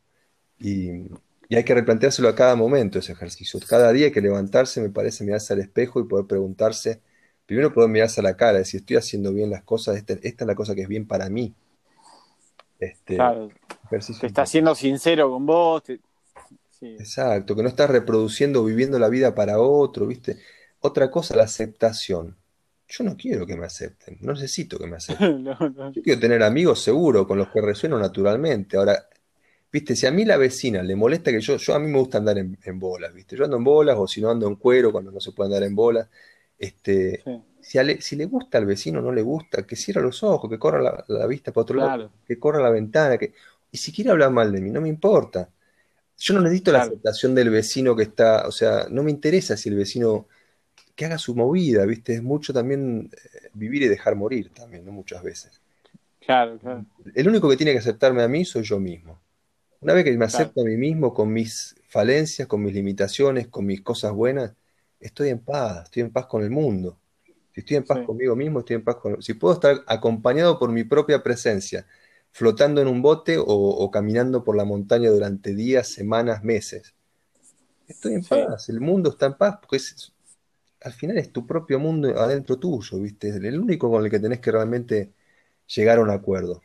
Y 0.59 1.09
y 1.49 1.57
hay 1.57 1.65
que 1.65 1.75
replanteárselo 1.75 2.29
a 2.29 2.35
cada 2.35 2.57
momento 2.57 2.99
ese 2.99 3.13
ejercicio. 3.13 3.59
Cada 3.67 3.91
día 3.93 4.07
hay 4.07 4.13
que 4.13 4.21
levantarse, 4.21 4.83
me 4.83 4.91
parece, 4.91 5.25
mirarse 5.25 5.55
al 5.55 5.61
espejo 5.61 5.99
y 6.01 6.05
poder 6.05 6.27
preguntarse, 6.27 7.01
primero 7.47 7.73
poder 7.73 7.89
mirarse 7.89 8.21
a 8.21 8.23
la 8.23 8.37
cara, 8.37 8.59
decir, 8.59 8.81
estoy 8.81 8.97
haciendo 8.97 9.33
bien 9.33 9.51
las 9.51 9.63
cosas, 9.63 9.97
esta, 9.97 10.13
es 10.13 10.41
la 10.41 10.55
cosa 10.55 10.75
que 10.75 10.83
es 10.83 10.89
bien 10.89 11.07
para 11.07 11.31
mí. 11.31 11.55
Este, 12.79 13.17
claro. 13.17 13.49
Te 13.91 14.27
estás 14.27 14.51
siendo 14.51 14.75
sincero 14.75 15.31
con 15.31 15.47
vos. 15.47 15.83
Exacto, 16.81 17.57
que 17.57 17.63
no 17.63 17.69
estás 17.69 17.91
reproduciendo, 17.91 18.65
viviendo 18.65 18.99
la 18.99 19.09
vida 19.09 19.35
para 19.35 19.59
otro, 19.59 20.07
¿viste? 20.07 20.39
Otra 20.81 21.11
cosa, 21.11 21.35
la 21.35 21.45
aceptación. 21.45 22.37
Yo 22.87 23.05
no 23.05 23.17
quiero 23.17 23.47
que 23.47 23.57
me 23.57 23.67
acepten, 23.67 24.19
no 24.21 24.33
necesito 24.33 24.79
que 24.79 24.87
me 24.87 24.97
acepten. 24.99 25.45
Yo 25.45 26.03
quiero 26.03 26.21
tener 26.21 26.43
amigos 26.43 26.83
seguro, 26.83 27.27
con 27.27 27.39
los 27.39 27.49
que 27.49 27.61
resueno 27.61 27.99
naturalmente. 27.99 28.77
Ahora, 28.77 29.09
Viste, 29.71 29.95
si 29.97 30.07
a 30.07 30.11
mí 30.11 30.25
la 30.25 30.39
vecina 30.39 30.83
le 30.83 30.97
molesta 30.97 31.31
que 31.31 31.41
yo, 31.41 31.57
yo 31.57 31.75
a 31.75 31.79
mí 31.79 31.89
me 31.89 31.99
gusta 31.99 32.19
andar 32.19 32.39
en, 32.39 32.79
bolas, 32.79 33.13
viste, 33.13 33.37
yo 33.37 33.45
ando 33.45 33.59
en 33.59 33.65
bolas 33.65 33.97
o 33.99 34.07
si 34.07 34.21
no 34.21 34.31
ando 34.31 34.49
en 34.49 34.57
cuero 34.57 34.91
cuando 34.91 35.11
no 35.11 35.21
se 35.21 35.33
puede 35.33 35.49
andar 35.49 35.63
en 35.63 35.75
bolas, 35.75 36.09
este, 36.59 37.23
si, 37.61 37.79
si, 38.01 38.17
le 38.17 38.25
gusta 38.25 38.57
al 38.57 38.65
vecino 38.65 39.03
no 39.03 39.13
le 39.13 39.21
gusta, 39.21 39.67
que 39.67 39.77
cierre 39.77 40.01
los 40.01 40.23
ojos, 40.23 40.49
que 40.49 40.59
corra 40.59 41.05
la, 41.07 41.27
vista 41.27 41.53
para 41.53 41.63
otro 41.63 41.77
lado, 41.77 42.11
que 42.27 42.39
corra 42.39 42.63
la 42.63 42.71
ventana, 42.71 43.19
que, 43.19 43.35
y 43.71 43.79
si 43.79 43.93
quiere 43.93 44.11
hablar 44.11 44.31
mal 44.31 44.53
de 44.53 44.61
mí, 44.61 44.71
no 44.71 44.81
me 44.81 44.89
importa. 44.89 45.49
Yo 46.17 46.35
no 46.35 46.41
necesito 46.41 46.73
la 46.73 46.83
aceptación 46.83 47.35
del 47.35 47.51
vecino 47.51 47.95
que 47.95 48.03
está, 48.05 48.47
o 48.47 48.53
sea, 48.53 48.87
no 48.91 49.03
me 49.03 49.11
interesa 49.11 49.57
si 49.57 49.69
el 49.69 49.77
vecino 49.77 50.27
que 50.97 51.05
haga 51.05 51.19
su 51.19 51.35
movida, 51.35 51.87
viste, 51.87 52.15
es 52.15 52.23
mucho 52.23 52.53
también 52.53 53.09
eh, 53.13 53.51
vivir 53.55 53.83
y 53.83 53.89
dejar 53.89 54.17
morir 54.17 54.51
también, 54.53 54.85
¿no? 54.85 54.91
Muchas 54.91 55.23
veces. 55.23 55.61
Claro, 56.19 56.59
claro. 56.59 56.85
El 57.15 57.29
único 57.29 57.49
que 57.49 57.57
tiene 57.57 57.73
que 57.73 57.79
aceptarme 57.79 58.23
a 58.23 58.29
mí 58.29 58.45
soy 58.45 58.65
yo 58.65 58.81
mismo. 58.81 59.21
Una 59.81 59.93
vez 59.95 60.05
que 60.05 60.17
me 60.17 60.25
acepto 60.25 60.63
a 60.63 60.65
mí 60.65 60.77
mismo 60.77 61.15
con 61.15 61.33
mis 61.33 61.77
falencias, 61.89 62.49
con 62.49 62.63
mis 62.63 62.75
limitaciones, 62.75 63.47
con 63.47 63.65
mis 63.65 63.81
cosas 63.81 64.13
buenas, 64.13 64.53
estoy 64.99 65.29
en 65.29 65.39
paz, 65.39 65.85
estoy 65.85 66.03
en 66.03 66.11
paz 66.11 66.27
con 66.27 66.43
el 66.43 66.51
mundo. 66.51 66.99
Si 67.55 67.61
estoy 67.61 67.77
en 67.77 67.85
paz 67.85 68.05
conmigo 68.05 68.35
mismo, 68.35 68.59
estoy 68.59 68.77
en 68.77 68.85
paz 68.85 68.97
con... 68.97 69.23
Si 69.23 69.35
puedo 69.35 69.55
estar 69.55 69.85
acompañado 69.87 70.59
por 70.59 70.73
mi 70.73 70.83
propia 70.83 71.23
presencia, 71.23 71.87
flotando 72.39 72.81
en 72.81 72.87
un 72.87 73.03
bote 73.03 73.37
o, 73.37 73.91
caminando 73.91 74.45
por 74.45 74.57
la 74.57 74.65
montaña 74.65 75.11
durante 75.11 75.57
días, 75.57 75.89
semanas, 75.89 76.45
meses, 76.45 76.95
estoy 77.89 78.15
en 78.15 78.23
paz, 78.23 78.69
el 78.69 78.81
mundo 78.81 79.11
está 79.11 79.27
en 79.27 79.35
paz, 79.35 79.59
porque 79.61 79.79
al 80.83 80.93
final 80.93 81.19
es 81.19 81.33
tu 81.33 81.45
propio 81.49 81.81
mundo 81.81 82.17
adentro 82.17 82.57
tuyo, 82.57 83.01
¿viste? 83.01 83.31
Es 83.31 83.35
el 83.35 83.59
único 83.59 83.91
con 83.91 84.05
el 84.05 84.11
que 84.11 84.21
tenés 84.21 84.39
que 84.39 84.53
realmente 84.53 85.11
llegar 85.67 85.99
a 85.99 86.03
un 86.03 86.11
acuerdo. 86.11 86.63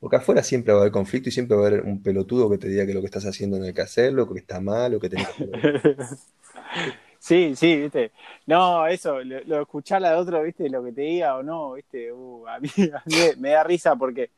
Porque 0.00 0.16
afuera 0.16 0.42
siempre 0.42 0.72
va 0.72 0.80
a 0.80 0.82
haber 0.82 0.92
conflicto 0.92 1.28
y 1.28 1.32
siempre 1.32 1.56
va 1.56 1.62
a 1.62 1.66
haber 1.68 1.82
un 1.82 2.02
pelotudo 2.02 2.50
que 2.50 2.58
te 2.58 2.66
diga 2.66 2.84
que 2.84 2.94
lo 2.94 3.00
que 3.00 3.06
estás 3.06 3.26
haciendo 3.26 3.60
no 3.60 3.66
hay 3.66 3.72
que 3.72 3.82
hacerlo, 3.82 4.28
que 4.28 4.40
está 4.40 4.58
mal, 4.58 4.92
o 4.96 4.98
que 4.98 5.08
tenés 5.08 5.28
que 5.28 5.46
Sí, 7.20 7.54
sí, 7.54 7.76
viste. 7.76 8.10
No, 8.44 8.88
eso, 8.88 9.22
lo, 9.22 9.40
lo 9.44 9.62
escuchar 9.62 10.04
a 10.04 10.18
otro, 10.18 10.42
viste, 10.42 10.68
lo 10.68 10.82
que 10.82 10.90
te 10.90 11.02
diga 11.02 11.36
o 11.36 11.44
no, 11.44 11.74
viste, 11.74 12.12
uh, 12.12 12.48
a, 12.48 12.58
mí, 12.58 12.68
me 13.38 13.50
da 13.50 13.62
risa 13.62 13.94
porque 13.94 14.30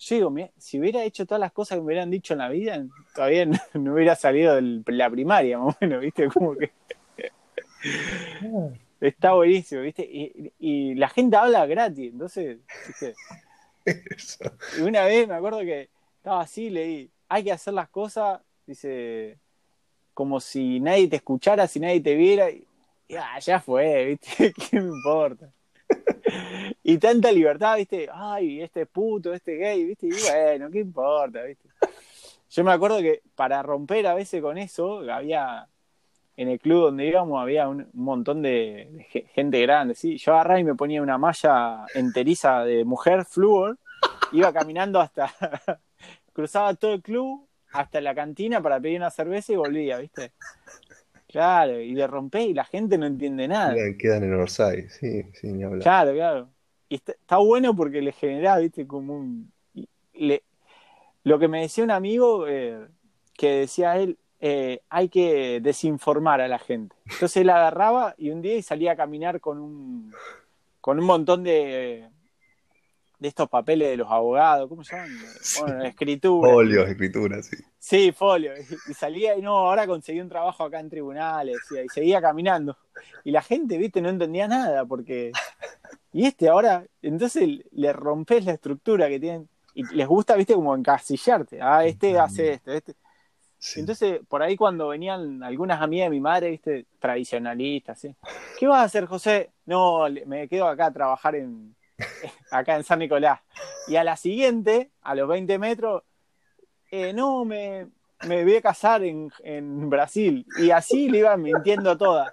yo 0.00 0.16
digo, 0.16 0.50
si 0.56 0.80
hubiera 0.80 1.04
hecho 1.04 1.26
todas 1.26 1.40
las 1.40 1.52
cosas 1.52 1.76
que 1.76 1.80
me 1.80 1.86
hubieran 1.86 2.10
dicho 2.10 2.32
en 2.32 2.38
la 2.38 2.48
vida, 2.48 2.82
todavía 3.14 3.44
no, 3.44 3.58
hubiera 3.94 4.16
salido 4.16 4.56
de 4.56 4.82
la 4.86 5.10
primaria, 5.10 5.58
más 5.60 5.74
o 5.74 5.78
menos, 5.80 6.00
viste, 6.00 6.28
como 6.28 6.56
que... 6.56 6.72
Está 9.00 9.32
buenísimo, 9.32 9.82
¿viste? 9.82 10.02
Y, 10.02 10.52
y, 10.58 10.94
la 10.94 11.08
gente 11.08 11.36
habla 11.36 11.66
gratis, 11.66 12.12
entonces, 12.12 12.58
¿viste? 12.86 13.14
Y 14.78 14.82
una 14.82 15.04
vez 15.04 15.26
me 15.28 15.34
acuerdo 15.34 15.60
que 15.60 15.88
estaba 16.16 16.42
así, 16.42 16.70
leí, 16.70 17.10
hay 17.28 17.44
que 17.44 17.52
hacer 17.52 17.74
las 17.74 17.88
cosas, 17.88 18.40
dice, 18.66 19.38
como 20.14 20.40
si 20.40 20.80
nadie 20.80 21.08
te 21.08 21.16
escuchara, 21.16 21.66
si 21.66 21.80
nadie 21.80 22.00
te 22.00 22.14
viera. 22.14 22.50
Y, 22.50 22.66
ya 23.40 23.60
fue, 23.60 24.04
¿viste? 24.04 24.52
¿Qué 24.70 24.80
me 24.80 24.88
importa? 24.88 25.52
Y 26.82 26.98
tanta 26.98 27.30
libertad, 27.32 27.76
¿viste? 27.76 28.08
Ay, 28.12 28.62
este 28.62 28.86
puto, 28.86 29.32
este 29.32 29.56
gay, 29.56 29.84
¿viste? 29.84 30.06
Y 30.06 30.10
bueno, 30.10 30.70
¿qué 30.70 30.80
importa, 30.80 31.42
¿viste? 31.42 31.68
Yo 32.50 32.64
me 32.64 32.72
acuerdo 32.72 32.98
que 32.98 33.22
para 33.34 33.62
romper 33.62 34.06
a 34.06 34.14
veces 34.14 34.42
con 34.42 34.58
eso, 34.58 35.00
había 35.10 35.68
en 36.36 36.48
el 36.48 36.58
club 36.58 36.84
donde 36.84 37.06
íbamos 37.06 37.40
había 37.40 37.68
un, 37.68 37.88
montón 37.92 38.42
de, 38.42 39.06
gente 39.34 39.60
grande, 39.60 39.94
¿sí? 39.94 40.16
Yo 40.16 40.32
agarraba 40.32 40.58
y 40.58 40.64
me 40.64 40.74
ponía 40.74 41.02
una 41.02 41.18
malla 41.18 41.84
enteriza 41.94 42.64
de 42.64 42.84
mujer, 42.84 43.24
flúor, 43.24 43.78
iba 44.32 44.52
caminando 44.52 45.00
hasta, 45.00 45.30
cruzaba 46.32 46.74
todo 46.74 46.94
el 46.94 47.02
club 47.02 47.46
hasta 47.72 48.00
la 48.00 48.14
cantina 48.14 48.60
para 48.62 48.80
pedir 48.80 48.96
una 48.96 49.10
cerveza 49.10 49.52
y 49.52 49.56
volvía, 49.56 49.98
¿viste? 49.98 50.32
Claro, 51.30 51.80
y 51.80 51.94
le 51.94 52.06
rompé 52.06 52.42
y 52.42 52.54
la 52.54 52.64
gente 52.64 52.98
no 52.98 53.06
entiende 53.06 53.46
nada. 53.46 53.74
Quedan 53.98 54.24
en 54.24 54.34
Orsay, 54.34 54.88
sí, 54.88 55.22
sí, 55.34 55.52
ni 55.52 55.62
hablar. 55.62 55.82
Claro, 55.82 56.12
claro. 56.12 56.48
Y 56.88 56.96
está, 56.96 57.36
bueno 57.36 57.74
porque 57.76 58.02
le 58.02 58.12
genera, 58.12 58.58
¿viste? 58.58 58.86
Como 58.86 59.16
un... 59.16 59.52
Le, 60.14 60.42
lo 61.22 61.38
que 61.38 61.46
me 61.46 61.60
decía 61.60 61.84
un 61.84 61.92
amigo, 61.92 62.48
eh, 62.48 62.84
que 63.34 63.60
decía 63.60 63.96
él, 63.96 64.18
eh, 64.40 64.80
hay 64.88 65.08
que 65.08 65.60
desinformar 65.60 66.40
a 66.40 66.48
la 66.48 66.58
gente. 66.58 66.96
Entonces 67.04 67.36
él 67.36 67.50
agarraba 67.50 68.14
y 68.18 68.30
un 68.30 68.42
día 68.42 68.56
y 68.56 68.62
salía 68.62 68.92
a 68.92 68.96
caminar 68.96 69.40
con 69.40 69.58
un, 69.58 70.12
con 70.80 70.98
un 70.98 71.04
montón 71.04 71.44
de, 71.44 72.08
de 73.20 73.28
estos 73.28 73.48
papeles 73.50 73.90
de 73.90 73.98
los 73.98 74.10
abogados, 74.10 74.66
¿cómo 74.68 74.82
se 74.82 74.96
llaman? 74.96 75.10
Bueno, 75.60 75.84
escritura. 75.84 76.50
Folios, 76.50 76.88
escrituras, 76.88 77.46
sí. 77.46 77.56
Sí, 77.78 78.12
folio. 78.12 78.52
Y 78.88 78.94
salía 78.94 79.36
y 79.36 79.42
no, 79.42 79.58
ahora 79.58 79.86
conseguí 79.86 80.20
un 80.20 80.28
trabajo 80.28 80.64
acá 80.64 80.80
en 80.80 80.88
tribunales 80.88 81.58
y 81.70 81.88
seguía 81.90 82.22
caminando. 82.22 82.78
Y 83.22 83.30
la 83.30 83.42
gente, 83.42 83.76
viste, 83.76 84.00
no 84.00 84.08
entendía 84.08 84.48
nada 84.48 84.86
porque... 84.86 85.32
Y 86.12 86.26
este 86.26 86.48
ahora, 86.48 86.84
entonces 87.02 87.46
le 87.70 87.92
rompes 87.92 88.44
la 88.46 88.52
estructura 88.52 89.08
que 89.08 89.20
tienen 89.20 89.48
y 89.74 89.84
les 89.94 90.08
gusta, 90.08 90.34
viste, 90.34 90.54
como 90.54 90.74
encasillarte. 90.74 91.60
Ah, 91.60 91.84
este 91.84 92.18
hace 92.18 92.54
esto, 92.54 92.72
este... 92.72 92.94
Entonces, 93.76 94.20
por 94.26 94.42
ahí 94.42 94.56
cuando 94.56 94.88
venían 94.88 95.42
algunas 95.42 95.82
amigas 95.82 96.06
de 96.06 96.10
mi 96.10 96.20
madre, 96.20 96.48
viste, 96.48 96.86
tradicionalistas, 96.98 98.00
¿sí? 98.00 98.16
¿Qué 98.58 98.66
vas 98.66 98.80
a 98.80 98.84
hacer, 98.84 99.04
José? 99.04 99.50
No, 99.66 100.06
me 100.24 100.48
quedo 100.48 100.66
acá 100.66 100.86
a 100.86 100.92
trabajar 100.92 101.34
en 101.34 101.76
acá 102.50 102.76
en 102.76 102.84
San 102.84 102.98
Nicolás. 102.98 103.40
Y 103.88 103.96
a 103.96 104.04
la 104.04 104.16
siguiente, 104.16 104.90
a 105.02 105.14
los 105.14 105.28
20 105.28 105.58
metros, 105.58 106.02
eh, 106.90 107.12
no, 107.12 107.44
me, 107.44 107.86
me 108.26 108.44
voy 108.44 108.56
a 108.56 108.62
casar 108.62 109.02
en, 109.04 109.30
en 109.42 109.88
Brasil. 109.88 110.46
Y 110.58 110.70
así 110.70 111.08
le 111.08 111.18
iban 111.18 111.42
mintiendo 111.42 111.96
todas. 111.96 112.32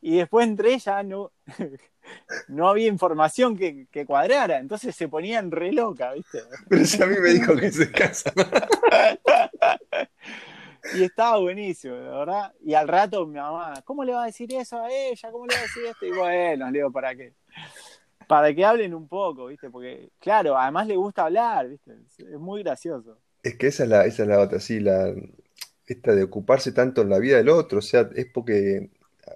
Y 0.00 0.16
después 0.16 0.46
entre 0.46 0.74
ellas 0.74 1.04
no, 1.04 1.30
no 2.48 2.68
había 2.68 2.88
información 2.88 3.56
que, 3.56 3.86
que, 3.90 4.04
cuadrara, 4.04 4.58
entonces 4.58 4.96
se 4.96 5.08
ponían 5.08 5.50
re 5.50 5.72
loca, 5.72 6.12
¿viste? 6.12 6.40
Pero 6.68 6.84
si 6.84 7.02
a 7.02 7.06
mí 7.06 7.16
me 7.20 7.30
dijo 7.30 7.56
que 7.56 7.70
se 7.70 7.90
casa. 7.90 8.32
Y 10.94 11.04
estaba 11.04 11.38
buenísimo, 11.38 11.94
verdad. 11.94 12.52
Y 12.60 12.74
al 12.74 12.88
rato 12.88 13.24
mi 13.26 13.38
mamá, 13.38 13.74
¿cómo 13.84 14.04
le 14.04 14.12
va 14.12 14.24
a 14.24 14.26
decir 14.26 14.52
eso 14.52 14.82
a 14.82 14.90
ella? 14.90 15.30
¿Cómo 15.30 15.46
le 15.46 15.54
va 15.54 15.60
a 15.60 15.62
decir 15.62 15.84
esto? 15.86 16.06
Y 16.06 16.10
bueno, 16.10 16.66
le 16.66 16.78
digo, 16.78 16.90
¿para 16.90 17.14
qué? 17.14 17.32
Para 18.32 18.54
que 18.54 18.64
hablen 18.64 18.94
un 18.94 19.06
poco, 19.08 19.46
¿viste? 19.46 19.68
Porque, 19.70 20.10
claro, 20.18 20.56
además 20.56 20.86
le 20.86 20.96
gusta 20.96 21.24
hablar, 21.26 21.68
¿viste? 21.68 21.92
Es 22.18 22.38
muy 22.38 22.62
gracioso. 22.62 23.18
Es 23.42 23.56
que 23.56 23.66
esa 23.68 23.82
es 23.84 23.88
la, 23.88 24.06
esa 24.06 24.22
es 24.22 24.28
la 24.28 24.40
otra, 24.40 24.60
sí, 24.60 24.80
la, 24.80 25.12
esta 25.86 26.14
de 26.14 26.22
ocuparse 26.24 26.72
tanto 26.72 27.02
en 27.02 27.10
la 27.10 27.18
vida 27.18 27.38
del 27.38 27.48
otro, 27.48 27.78
o 27.80 27.82
sea, 27.82 28.08
es 28.14 28.26
porque, 28.26 28.90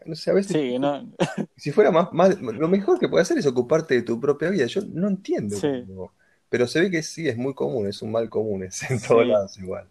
no 0.06 0.14
sé, 0.14 0.30
a 0.30 0.34
veces, 0.34 0.52
Sí, 0.52 0.78
no, 0.78 1.06
si 1.56 1.72
fuera 1.72 1.90
más, 1.92 2.12
más, 2.12 2.40
lo 2.40 2.68
mejor 2.68 2.98
que 3.00 3.08
puede 3.08 3.22
hacer 3.22 3.38
es 3.38 3.46
ocuparte 3.46 3.94
de 3.94 4.02
tu 4.02 4.20
propia 4.20 4.50
vida, 4.50 4.66
yo 4.66 4.82
no 4.92 5.08
entiendo 5.08 5.56
sí, 5.60 5.68
cómo- 5.86 6.12
pero 6.50 6.66
se 6.68 6.80
ve 6.80 6.90
que 6.90 7.02
sí, 7.02 7.28
es 7.28 7.36
muy 7.36 7.54
común, 7.54 7.88
es 7.88 8.02
un 8.02 8.12
mal 8.12 8.30
común, 8.30 8.64
es 8.64 8.82
en 8.90 9.00
todos 9.00 9.26
sí. 9.26 9.28
lados 9.28 9.58
igual. 9.58 9.88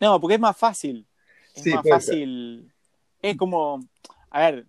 No, 0.00 0.20
porque 0.20 0.34
es 0.34 0.40
más 0.40 0.56
fácil. 0.56 1.06
Es 1.54 1.62
Sí, 1.62 1.70
más 1.70 1.82
ser, 1.82 1.92
fácil. 1.94 2.72
Es 3.22 3.36
como, 3.36 3.80
a 4.30 4.40
ver, 4.40 4.66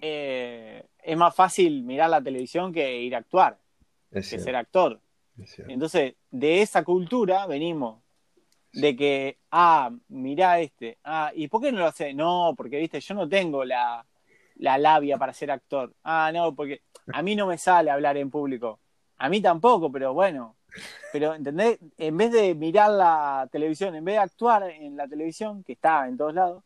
eh, 0.00 0.84
es 1.02 1.16
más 1.16 1.34
fácil 1.34 1.82
mirar 1.82 2.10
la 2.10 2.22
televisión 2.22 2.72
que 2.72 3.00
ir 3.02 3.14
a 3.14 3.18
actuar, 3.18 3.58
es 4.10 4.16
que 4.16 4.22
cierto, 4.22 4.44
ser 4.44 4.56
actor. 4.56 5.00
Entonces, 5.68 6.14
de 6.30 6.62
esa 6.62 6.84
cultura 6.84 7.46
venimos, 7.46 8.02
de 8.72 8.94
que, 8.94 9.38
ah, 9.50 9.90
mirá 10.08 10.60
este, 10.60 10.98
ah, 11.04 11.32
¿y 11.34 11.48
por 11.48 11.60
qué 11.60 11.72
no 11.72 11.78
lo 11.78 11.86
hace? 11.86 12.14
No, 12.14 12.54
porque, 12.56 12.78
viste, 12.78 13.00
yo 13.00 13.14
no 13.14 13.28
tengo 13.28 13.64
la, 13.64 14.06
la 14.56 14.78
labia 14.78 15.18
para 15.18 15.32
ser 15.32 15.50
actor. 15.50 15.92
Ah, 16.04 16.30
no, 16.32 16.54
porque 16.54 16.82
a 17.12 17.22
mí 17.22 17.34
no 17.34 17.46
me 17.46 17.58
sale 17.58 17.90
hablar 17.90 18.16
en 18.16 18.30
público. 18.30 18.78
A 19.18 19.28
mí 19.28 19.40
tampoco, 19.40 19.90
pero 19.90 20.14
bueno. 20.14 20.56
Pero, 21.12 21.34
¿entendés? 21.34 21.78
En 21.98 22.16
vez 22.16 22.30
de 22.30 22.54
mirar 22.54 22.90
la 22.90 23.48
televisión, 23.50 23.94
en 23.96 24.04
vez 24.04 24.14
de 24.14 24.20
actuar 24.20 24.62
en 24.70 24.96
la 24.96 25.08
televisión, 25.08 25.64
que 25.64 25.72
está 25.72 26.06
en 26.06 26.16
todos 26.16 26.34
lados, 26.34 26.62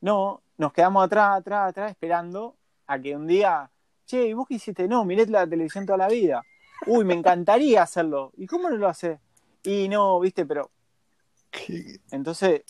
no, 0.00 0.42
nos 0.58 0.72
quedamos 0.72 1.04
atrás, 1.04 1.38
atrás, 1.38 1.70
atrás, 1.70 1.90
esperando 1.90 2.56
a 2.92 3.00
que 3.00 3.14
un 3.16 3.26
día, 3.26 3.70
che, 4.06 4.26
¿y 4.26 4.32
vos 4.32 4.46
qué 4.48 4.54
hiciste? 4.54 4.88
No, 4.88 5.04
miré 5.04 5.26
la 5.26 5.46
televisión 5.46 5.86
toda 5.86 5.98
la 5.98 6.08
vida. 6.08 6.42
Uy, 6.86 7.04
me 7.04 7.14
encantaría 7.14 7.82
hacerlo. 7.82 8.32
¿Y 8.36 8.46
cómo 8.46 8.68
no 8.68 8.76
lo 8.76 8.88
haces? 8.88 9.20
Y 9.62 9.88
no, 9.88 10.18
viste, 10.18 10.44
pero 10.46 10.70
entonces, 12.10 12.62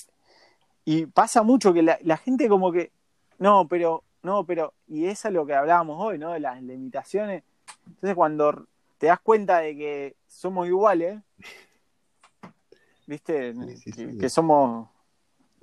y 0.84 1.06
pasa 1.06 1.42
mucho 1.42 1.72
que 1.72 1.82
la, 1.82 1.98
la 2.02 2.16
gente 2.16 2.48
como 2.48 2.72
que, 2.72 2.92
no, 3.38 3.66
pero, 3.68 4.04
no, 4.22 4.44
pero, 4.44 4.74
y 4.88 5.06
eso 5.06 5.28
es 5.28 5.34
lo 5.34 5.46
que 5.46 5.54
hablábamos 5.54 5.96
hoy, 6.04 6.18
¿no? 6.18 6.32
De 6.32 6.40
las 6.40 6.62
limitaciones. 6.62 7.42
Entonces, 7.86 8.14
cuando 8.14 8.66
te 8.98 9.06
das 9.06 9.20
cuenta 9.20 9.58
de 9.60 9.76
que 9.76 10.16
somos 10.26 10.66
iguales, 10.66 11.20
viste, 13.06 13.54
Sí, 13.54 13.76
sí, 13.76 13.92
que, 13.92 14.12
sí. 14.12 14.18
que 14.18 14.28
somos, 14.28 14.88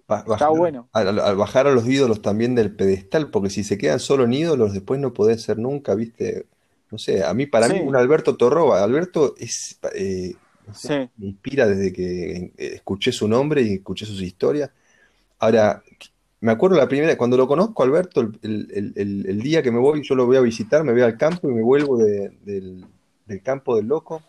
Ba- 0.07 0.23
está 0.23 0.27
Bajar, 0.27 0.49
bueno. 0.49 0.89
al, 0.93 1.19
al 1.19 1.35
bajar 1.35 1.67
a 1.67 1.71
los 1.71 1.87
ídolos 1.87 2.21
también 2.21 2.55
del 2.55 2.75
pedestal, 2.75 3.29
porque 3.29 3.49
si 3.49 3.63
se 3.63 3.77
quedan 3.77 3.99
solo 3.99 4.23
en 4.23 4.33
ídolos, 4.33 4.73
después 4.73 4.99
no 4.99 5.13
podés 5.13 5.41
ser 5.43 5.57
nunca, 5.59 5.95
¿viste? 5.95 6.47
No 6.91 6.97
sé, 6.97 7.23
a 7.23 7.33
mí, 7.33 7.45
para 7.45 7.67
mí, 7.69 7.81
un 7.81 7.95
Alberto 7.97 8.37
Torroba, 8.37 8.83
Alberto 8.83 9.35
es, 9.37 9.79
eh, 9.93 10.35
no 10.65 10.73
sé, 10.73 10.95
sí, 10.95 11.09
me 11.17 11.27
inspira 11.27 11.67
desde 11.67 11.91
que 11.91 12.53
eh, 12.57 12.75
escuché 12.75 13.11
su 13.11 13.27
nombre 13.27 13.61
y 13.61 13.73
escuché 13.75 14.05
sus 14.05 14.21
historias. 14.21 14.71
Ahora, 15.39 15.83
me 16.41 16.51
acuerdo 16.51 16.77
la 16.77 16.87
primera, 16.87 17.17
cuando 17.17 17.37
lo 17.37 17.47
conozco, 17.47 17.83
Alberto, 17.83 18.21
el, 18.21 18.39
el- 18.43 18.71
el- 18.73 18.93
el- 18.95 19.25
el 19.27 19.41
día 19.41 19.63
que 19.63 19.71
me 19.71 19.79
voy, 19.79 20.03
yo 20.03 20.15
lo 20.15 20.25
voy 20.25 20.37
a 20.37 20.41
visitar, 20.41 20.83
me 20.83 20.93
voy 20.93 21.01
al 21.01 21.17
campo 21.17 21.49
y 21.49 21.53
me 21.53 21.63
vuelvo 21.63 21.97
de- 21.97 22.29
del, 22.43 22.85
del 23.25 23.41
campo 23.43 23.75
del 23.75 23.87
loco. 23.87 24.21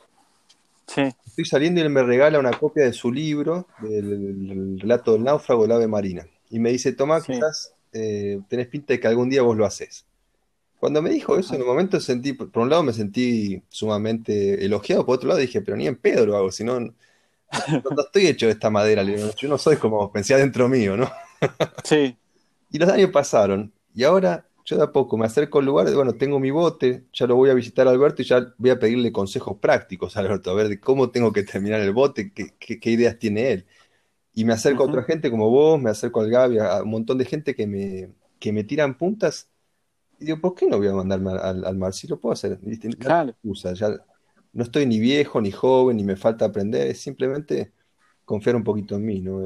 Sí, 0.88 1.02
Estoy 1.26 1.44
saliendo 1.44 1.80
y 1.80 1.84
él 1.84 1.90
me 1.90 2.02
regala 2.02 2.40
una 2.40 2.50
copia 2.50 2.84
de 2.84 2.92
su 2.92 3.12
libro, 3.12 3.68
del, 3.80 4.48
del 4.48 4.80
relato 4.80 5.12
del 5.12 5.24
náufrago 5.24 5.62
del 5.62 5.72
ave 5.72 5.86
marina. 5.86 6.26
Y 6.50 6.58
me 6.58 6.70
dice, 6.70 6.92
Tomás, 6.92 7.24
sí, 7.24 7.32
quizás 7.32 7.74
eh, 7.92 8.40
tenés 8.48 8.68
pinta 8.68 8.92
de 8.94 9.00
que 9.00 9.08
algún 9.08 9.30
día 9.30 9.42
vos 9.42 9.56
lo 9.56 9.64
haces. 9.64 10.06
Cuando 10.78 11.02
me 11.02 11.10
dijo 11.10 11.36
eso, 11.38 11.54
en 11.54 11.62
un 11.62 11.68
momento 11.68 12.00
sentí, 12.00 12.32
por 12.32 12.62
un 12.62 12.70
lado 12.70 12.82
me 12.82 12.92
sentí 12.92 13.62
sumamente 13.68 14.64
elogiado, 14.64 15.04
por 15.04 15.16
otro 15.16 15.28
lado 15.28 15.40
dije, 15.40 15.60
pero 15.60 15.76
ni 15.76 15.86
en 15.86 15.96
pedo 15.96 16.24
lo 16.24 16.36
hago, 16.36 16.52
si 16.52 16.62
no, 16.64 16.78
estoy 17.50 18.26
hecho 18.26 18.46
de 18.46 18.52
esta 18.52 18.70
madera, 18.70 19.02
yo 19.02 19.48
no 19.48 19.58
soy 19.58 19.76
como 19.76 20.12
pensé 20.12 20.34
adentro 20.34 20.68
mío, 20.68 20.96
¿no? 20.96 21.10
sí, 21.84 22.16
Y 22.70 22.78
los 22.78 22.88
años 22.90 23.10
pasaron, 23.10 23.72
y 23.94 24.04
ahora 24.04 24.47
yo 24.68 24.76
de 24.76 24.84
a 24.84 24.92
poco 24.92 25.16
me 25.16 25.26
acerco 25.26 25.58
al 25.60 25.66
lugar, 25.66 25.92
bueno, 25.94 26.16
tengo 26.16 26.40
mi 26.40 26.50
bote, 26.50 27.06
ya 27.12 27.26
lo 27.26 27.36
voy 27.36 27.50
a 27.50 27.54
visitar 27.54 27.86
a 27.88 27.90
Alberto 27.90 28.22
y 28.22 28.24
ya 28.26 28.54
voy 28.58 28.70
a 28.70 28.78
pedirle 28.78 29.12
consejos 29.12 29.58
prácticos 29.58 30.16
a 30.16 30.20
Alberto, 30.20 30.50
a 30.50 30.54
ver 30.54 30.68
de 30.68 30.80
cómo 30.80 31.10
tengo 31.10 31.32
que 31.32 31.42
terminar 31.44 31.80
el 31.80 31.92
bote, 31.92 32.32
qué, 32.34 32.54
qué- 32.58 32.80
qué 32.80 32.90
ideas 32.90 33.18
tiene 33.18 33.52
él. 33.52 33.66
Y 34.34 34.44
me 34.44 34.52
acerco 34.54 34.82
a 34.84 34.86
otra 34.86 35.02
gente 35.04 35.30
como 35.30 35.50
vos, 35.50 35.80
me 35.80 35.90
acerco 35.90 36.20
al 36.22 36.30
Gaby, 36.30 36.58
a 36.60 36.82
un 36.82 36.90
montón 36.90 37.18
de 37.18 37.24
gente 37.26 37.54
que 37.56 37.66
me, 37.66 38.12
que 38.40 38.52
me 38.52 38.64
tiran 38.64 38.98
puntas, 38.98 39.50
y 40.20 40.26
digo, 40.26 40.40
¿por 40.40 40.54
qué 40.54 40.66
no 40.68 40.78
voy 40.78 40.88
a 40.88 40.92
mandarme 40.94 41.32
al, 41.32 41.38
al, 41.40 41.64
al 41.66 41.76
mar? 41.78 41.92
Si 41.94 42.08
lo 42.08 42.20
puedo 42.20 42.32
hacer, 42.34 42.58
¿viste? 42.62 42.90
Claro, 42.98 43.36
ya 43.74 43.88
no 44.52 44.62
estoy 44.64 44.86
ni 44.86 44.98
viejo, 45.00 45.40
ni 45.40 45.50
joven, 45.52 45.96
ni 45.96 46.04
me 46.04 46.16
falta 46.16 46.46
aprender, 46.46 46.88
es 46.88 47.00
simplemente 47.00 47.72
confiar 48.24 48.56
un 48.56 48.64
poquito 48.64 48.96
en 48.96 49.04
mí, 49.06 49.20
¿no? 49.20 49.44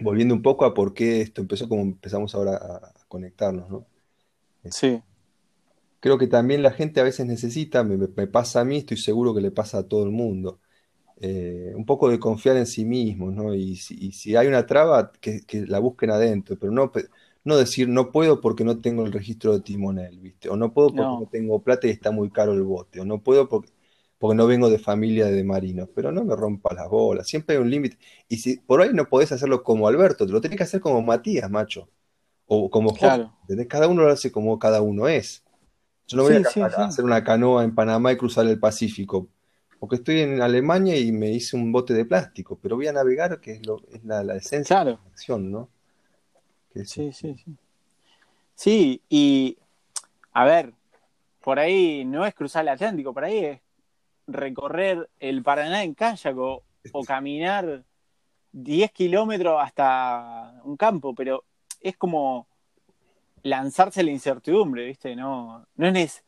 Volviendo 0.00 0.34
un 0.34 0.42
poco 0.42 0.64
a 0.64 0.74
por 0.74 0.94
qué 0.94 1.20
esto 1.22 1.40
empezó 1.42 1.68
como 1.68 1.82
empezamos 1.82 2.34
ahora 2.34 2.56
a 2.56 2.92
conectarnos, 3.08 3.70
¿no? 3.70 3.86
Sí, 4.70 5.02
Creo 6.00 6.18
que 6.18 6.26
también 6.28 6.62
la 6.62 6.70
gente 6.72 7.00
a 7.00 7.04
veces 7.04 7.26
necesita, 7.26 7.82
me, 7.82 7.98
pasa 8.28 8.60
a 8.60 8.64
mí, 8.64 8.78
estoy 8.78 8.96
seguro 8.96 9.34
que 9.34 9.40
le 9.40 9.50
pasa 9.50 9.78
a 9.78 9.88
todo 9.88 10.04
el 10.04 10.10
mundo, 10.10 10.60
eh, 11.20 11.72
un 11.76 11.86
poco 11.86 12.08
de 12.10 12.20
confiar 12.20 12.56
en 12.56 12.66
sí 12.66 12.84
mismos, 12.84 13.34
¿no? 13.34 13.54
Y 13.54 13.76
si, 13.76 13.96
y 13.98 14.12
si 14.12 14.36
hay 14.36 14.46
una 14.48 14.66
traba, 14.66 15.12
que, 15.20 15.42
que 15.46 15.66
la 15.66 15.78
busquen 15.80 16.10
adentro, 16.10 16.56
pero 16.58 16.72
no, 16.72 16.92
no 17.44 17.56
decir 17.56 17.88
no 17.88 18.12
puedo 18.12 18.40
porque 18.40 18.64
no 18.64 18.80
tengo 18.80 19.04
el 19.06 19.12
registro 19.12 19.52
de 19.54 19.60
timonel, 19.62 20.20
¿viste? 20.20 20.48
O 20.48 20.56
no 20.56 20.72
puedo 20.72 20.88
porque 20.94 21.02
no 21.02 21.20
no, 21.20 21.26
tengo 21.30 21.62
plata 21.62 21.86
y 21.86 21.90
está 21.90 22.10
muy 22.10 22.30
caro 22.30 22.52
el 22.52 22.62
bote, 22.62 23.00
o 23.00 23.04
no 23.04 23.22
puedo 23.22 23.48
porque, 23.48 23.70
porque 24.18 24.36
no 24.36 24.46
vengo 24.46 24.70
de 24.70 24.78
familia 24.78 25.26
de 25.26 25.44
marinos, 25.44 25.88
pero 25.94 26.12
no 26.12 26.24
me 26.24 26.36
rompas 26.36 26.74
las 26.76 26.88
bolas, 26.88 27.26
siempre 27.28 27.56
hay 27.56 27.62
un 27.62 27.70
límite. 27.70 27.98
Y 28.28 28.38
si 28.38 28.58
por 28.58 28.80
ahí 28.82 28.90
no 28.92 29.08
podés 29.08 29.32
hacerlo 29.32 29.62
como 29.62 29.88
Alberto, 29.88 30.26
te 30.26 30.32
lo 30.32 30.40
tenés 30.40 30.58
que 30.58 30.64
hacer 30.64 30.80
como 30.80 31.02
Matías, 31.02 31.50
macho, 31.50 31.88
o 32.46 32.70
como. 32.70 32.94
Cada 33.68 33.88
uno 33.88 34.02
lo 34.04 34.10
hace 34.12 34.32
como 34.32 34.58
cada 34.58 34.82
uno 34.82 35.08
es. 35.08 35.44
Yo 36.08 36.16
no 36.18 36.24
voy 36.24 36.34
a, 36.34 36.40
sí, 36.40 36.42
ca- 36.42 36.50
sí, 36.50 36.62
a 36.62 36.66
sí, 36.70 36.82
hacer 36.86 37.04
una 37.04 37.24
canoa 37.24 37.64
en 37.64 37.74
Panamá 37.74 38.12
y 38.12 38.16
cruzar 38.16 38.46
el 38.46 38.60
Pacífico, 38.60 39.28
porque 39.80 39.96
estoy 39.96 40.20
en 40.20 40.42
Alemania 40.42 40.98
y 40.98 41.12
me 41.12 41.30
hice 41.32 41.56
un 41.56 41.72
bote 41.72 41.94
de 41.94 42.04
plástico, 42.04 42.58
pero 42.62 42.76
voy 42.76 42.88
a 42.88 42.92
navegar, 42.92 43.40
que 43.40 43.52
es, 43.54 43.66
lo, 43.66 43.82
es 43.92 44.04
la, 44.04 44.22
la 44.24 44.36
esencia 44.36 44.78
de 44.80 44.92
la 44.92 45.00
acción, 45.12 45.50
¿no? 45.50 45.70
Que 46.72 46.80
es, 46.82 46.90
sí, 46.90 47.12
este, 47.12 47.12
sí, 47.12 47.34
sí. 47.44 47.56
Sí, 48.54 49.02
y 49.08 49.58
a 50.32 50.44
ver, 50.44 50.74
por 51.42 51.58
ahí 51.58 52.04
no 52.06 52.26
es 52.26 52.34
cruzar 52.34 52.62
el 52.64 52.70
Atlántico, 52.70 53.14
por 53.14 53.24
ahí 53.24 53.38
es 53.44 53.60
recorrer 54.28 55.08
el 55.20 55.42
Paraná 55.42 55.84
en 55.84 55.94
kayak 55.94 56.36
o, 56.38 56.64
o 56.92 57.04
caminar 57.04 57.84
10 58.52 58.92
kilómetros 58.92 59.58
hasta 59.62 60.60
un 60.64 60.76
campo, 60.76 61.14
pero 61.14 61.44
es 61.80 61.96
como 61.96 62.46
lanzarse 63.42 64.00
a 64.00 64.04
la 64.04 64.10
incertidumbre, 64.10 64.84
¿viste? 64.84 65.16
No, 65.16 65.66
no 65.76 65.86
es... 65.88 66.24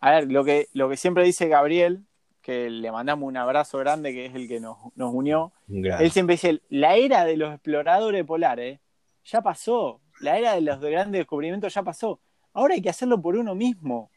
A 0.00 0.10
ver, 0.12 0.32
lo 0.32 0.44
que, 0.44 0.68
lo 0.72 0.88
que 0.88 0.96
siempre 0.96 1.22
dice 1.24 1.46
Gabriel, 1.46 2.04
que 2.40 2.68
le 2.70 2.90
mandamos 2.90 3.28
un 3.28 3.36
abrazo 3.36 3.78
grande, 3.78 4.12
que 4.12 4.26
es 4.26 4.34
el 4.34 4.48
que 4.48 4.58
nos, 4.58 4.76
nos 4.96 5.14
unió, 5.14 5.52
un 5.68 5.86
él 5.86 6.10
siempre 6.10 6.34
dice, 6.34 6.60
la 6.68 6.96
era 6.96 7.24
de 7.24 7.36
los 7.36 7.52
exploradores 7.54 8.24
polares 8.24 8.80
ya 9.24 9.42
pasó, 9.42 10.00
la 10.20 10.38
era 10.38 10.54
de 10.54 10.60
los 10.60 10.80
de 10.80 10.90
grandes 10.90 11.20
descubrimientos 11.20 11.72
ya 11.72 11.84
pasó, 11.84 12.18
ahora 12.52 12.74
hay 12.74 12.82
que 12.82 12.90
hacerlo 12.90 13.22
por 13.22 13.36
uno 13.36 13.54
mismo, 13.54 14.10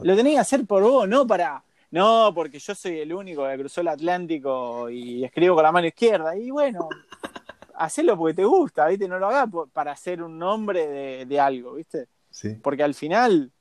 lo 0.00 0.16
tenés 0.16 0.34
que 0.34 0.40
hacer 0.40 0.66
por 0.66 0.82
vos, 0.82 1.08
no 1.08 1.26
para... 1.26 1.64
No, 1.90 2.32
porque 2.34 2.58
yo 2.58 2.74
soy 2.74 2.98
el 2.98 3.12
único 3.12 3.46
que 3.46 3.56
cruzó 3.56 3.80
el 3.80 3.86
Atlántico 3.86 4.90
y 4.90 5.22
escribo 5.22 5.54
con 5.54 5.62
la 5.62 5.70
mano 5.70 5.86
izquierda. 5.86 6.36
Y 6.36 6.50
bueno, 6.50 6.88
hacelo 7.76 8.16
porque 8.16 8.34
te 8.34 8.44
gusta, 8.44 8.86
¿viste? 8.88 9.08
No 9.08 9.18
lo 9.18 9.28
hagas 9.28 9.48
para 9.72 9.92
hacer 9.92 10.22
un 10.22 10.38
nombre 10.38 10.86
de, 10.86 11.26
de 11.26 11.40
algo, 11.40 11.74
¿viste? 11.74 12.08
Sí, 12.30 12.56
Porque 12.62 12.82
al 12.82 12.94
final, 12.94 13.52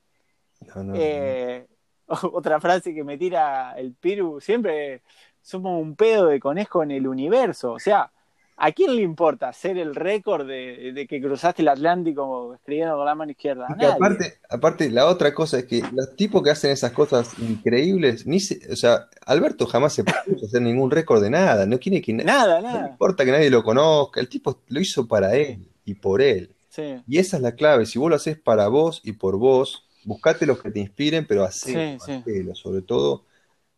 no, 0.76 0.84
no, 0.84 0.84
no. 0.84 0.96
eh, 0.96 1.68
otra 2.34 2.60
frase 2.60 2.94
que 2.94 3.04
me 3.04 3.18
tira 3.18 3.74
el 3.78 3.94
Piru, 3.96 4.40
siempre 4.42 5.04
somos 5.42 5.82
un 5.82 5.96
pedo 5.96 6.28
de 6.28 6.40
conejo 6.40 6.84
en 6.84 6.92
el 6.92 7.08
universo. 7.08 7.74
O 7.74 7.80
sea, 7.80 8.12
¿a 8.58 8.72
quién 8.72 8.96
le 8.96 9.02
importa 9.02 9.50
hacer 9.50 9.78
el 9.78 9.96
récord 9.96 10.48
de, 10.48 10.92
de 10.94 11.08
que 11.08 11.22
cruzaste 11.22 11.62
el 11.62 11.68
Atlántico 11.70 12.54
escribiendo 12.56 12.96
con 12.98 13.06
la 13.06 13.16
mano 13.16 13.32
izquierda? 13.32 13.72
A 13.72 13.76
nadie. 13.76 14.12
aparte, 14.12 14.40
aparte, 14.50 14.90
la 14.92 15.08
otra 15.08 15.34
cosa 15.34 15.60
es 15.60 15.66
que 15.66 15.82
los 15.94 16.16
tipos 16.16 16.44
que 16.44 16.50
hacen 16.52 16.72
esas 16.72 16.92
cosas 16.92 17.38
increíbles, 17.40 18.26
ni 18.28 18.40
se- 18.40 18.60
o 18.72 18.76
sea, 18.76 19.08
Alberto 19.26 19.66
jamás 19.68 19.94
se 19.94 20.04
propuso 20.04 20.46
hacer 20.46 20.62
ningún 20.62 20.92
récord 20.92 21.22
de 21.24 21.30
nada, 21.30 21.66
no 21.66 21.80
quiere 21.80 22.02
que 22.02 22.14
na- 22.14 22.26
Nada, 22.30 22.62
no 22.70 22.80
nada. 22.80 22.90
importa 22.90 23.24
que 23.26 23.32
nadie 23.32 23.50
lo 23.50 23.64
conozca, 23.64 24.20
el 24.20 24.28
tipo 24.30 24.62
lo 24.68 24.80
hizo 24.82 25.08
para 25.08 25.36
él 25.36 25.70
y 25.86 25.96
por 25.96 26.22
él. 26.22 26.56
sí, 26.70 27.04
Y 27.08 27.20
esa 27.20 27.38
es 27.38 27.44
la 27.44 27.54
clave, 27.56 27.86
si 27.86 28.00
vos 28.00 28.10
lo 28.10 28.16
haces 28.16 28.38
para 28.40 28.68
vos 28.68 29.02
y 29.04 29.14
por 29.14 29.38
vos, 29.38 29.88
buscate 30.04 30.46
los 30.46 30.62
que 30.62 30.72
te 30.72 30.80
inspiren, 30.80 31.26
pero 31.28 31.44
hacelo, 31.44 31.84
sí, 31.90 31.98
sí, 32.00 32.26
sobre 32.56 32.82
todo, 32.82 33.26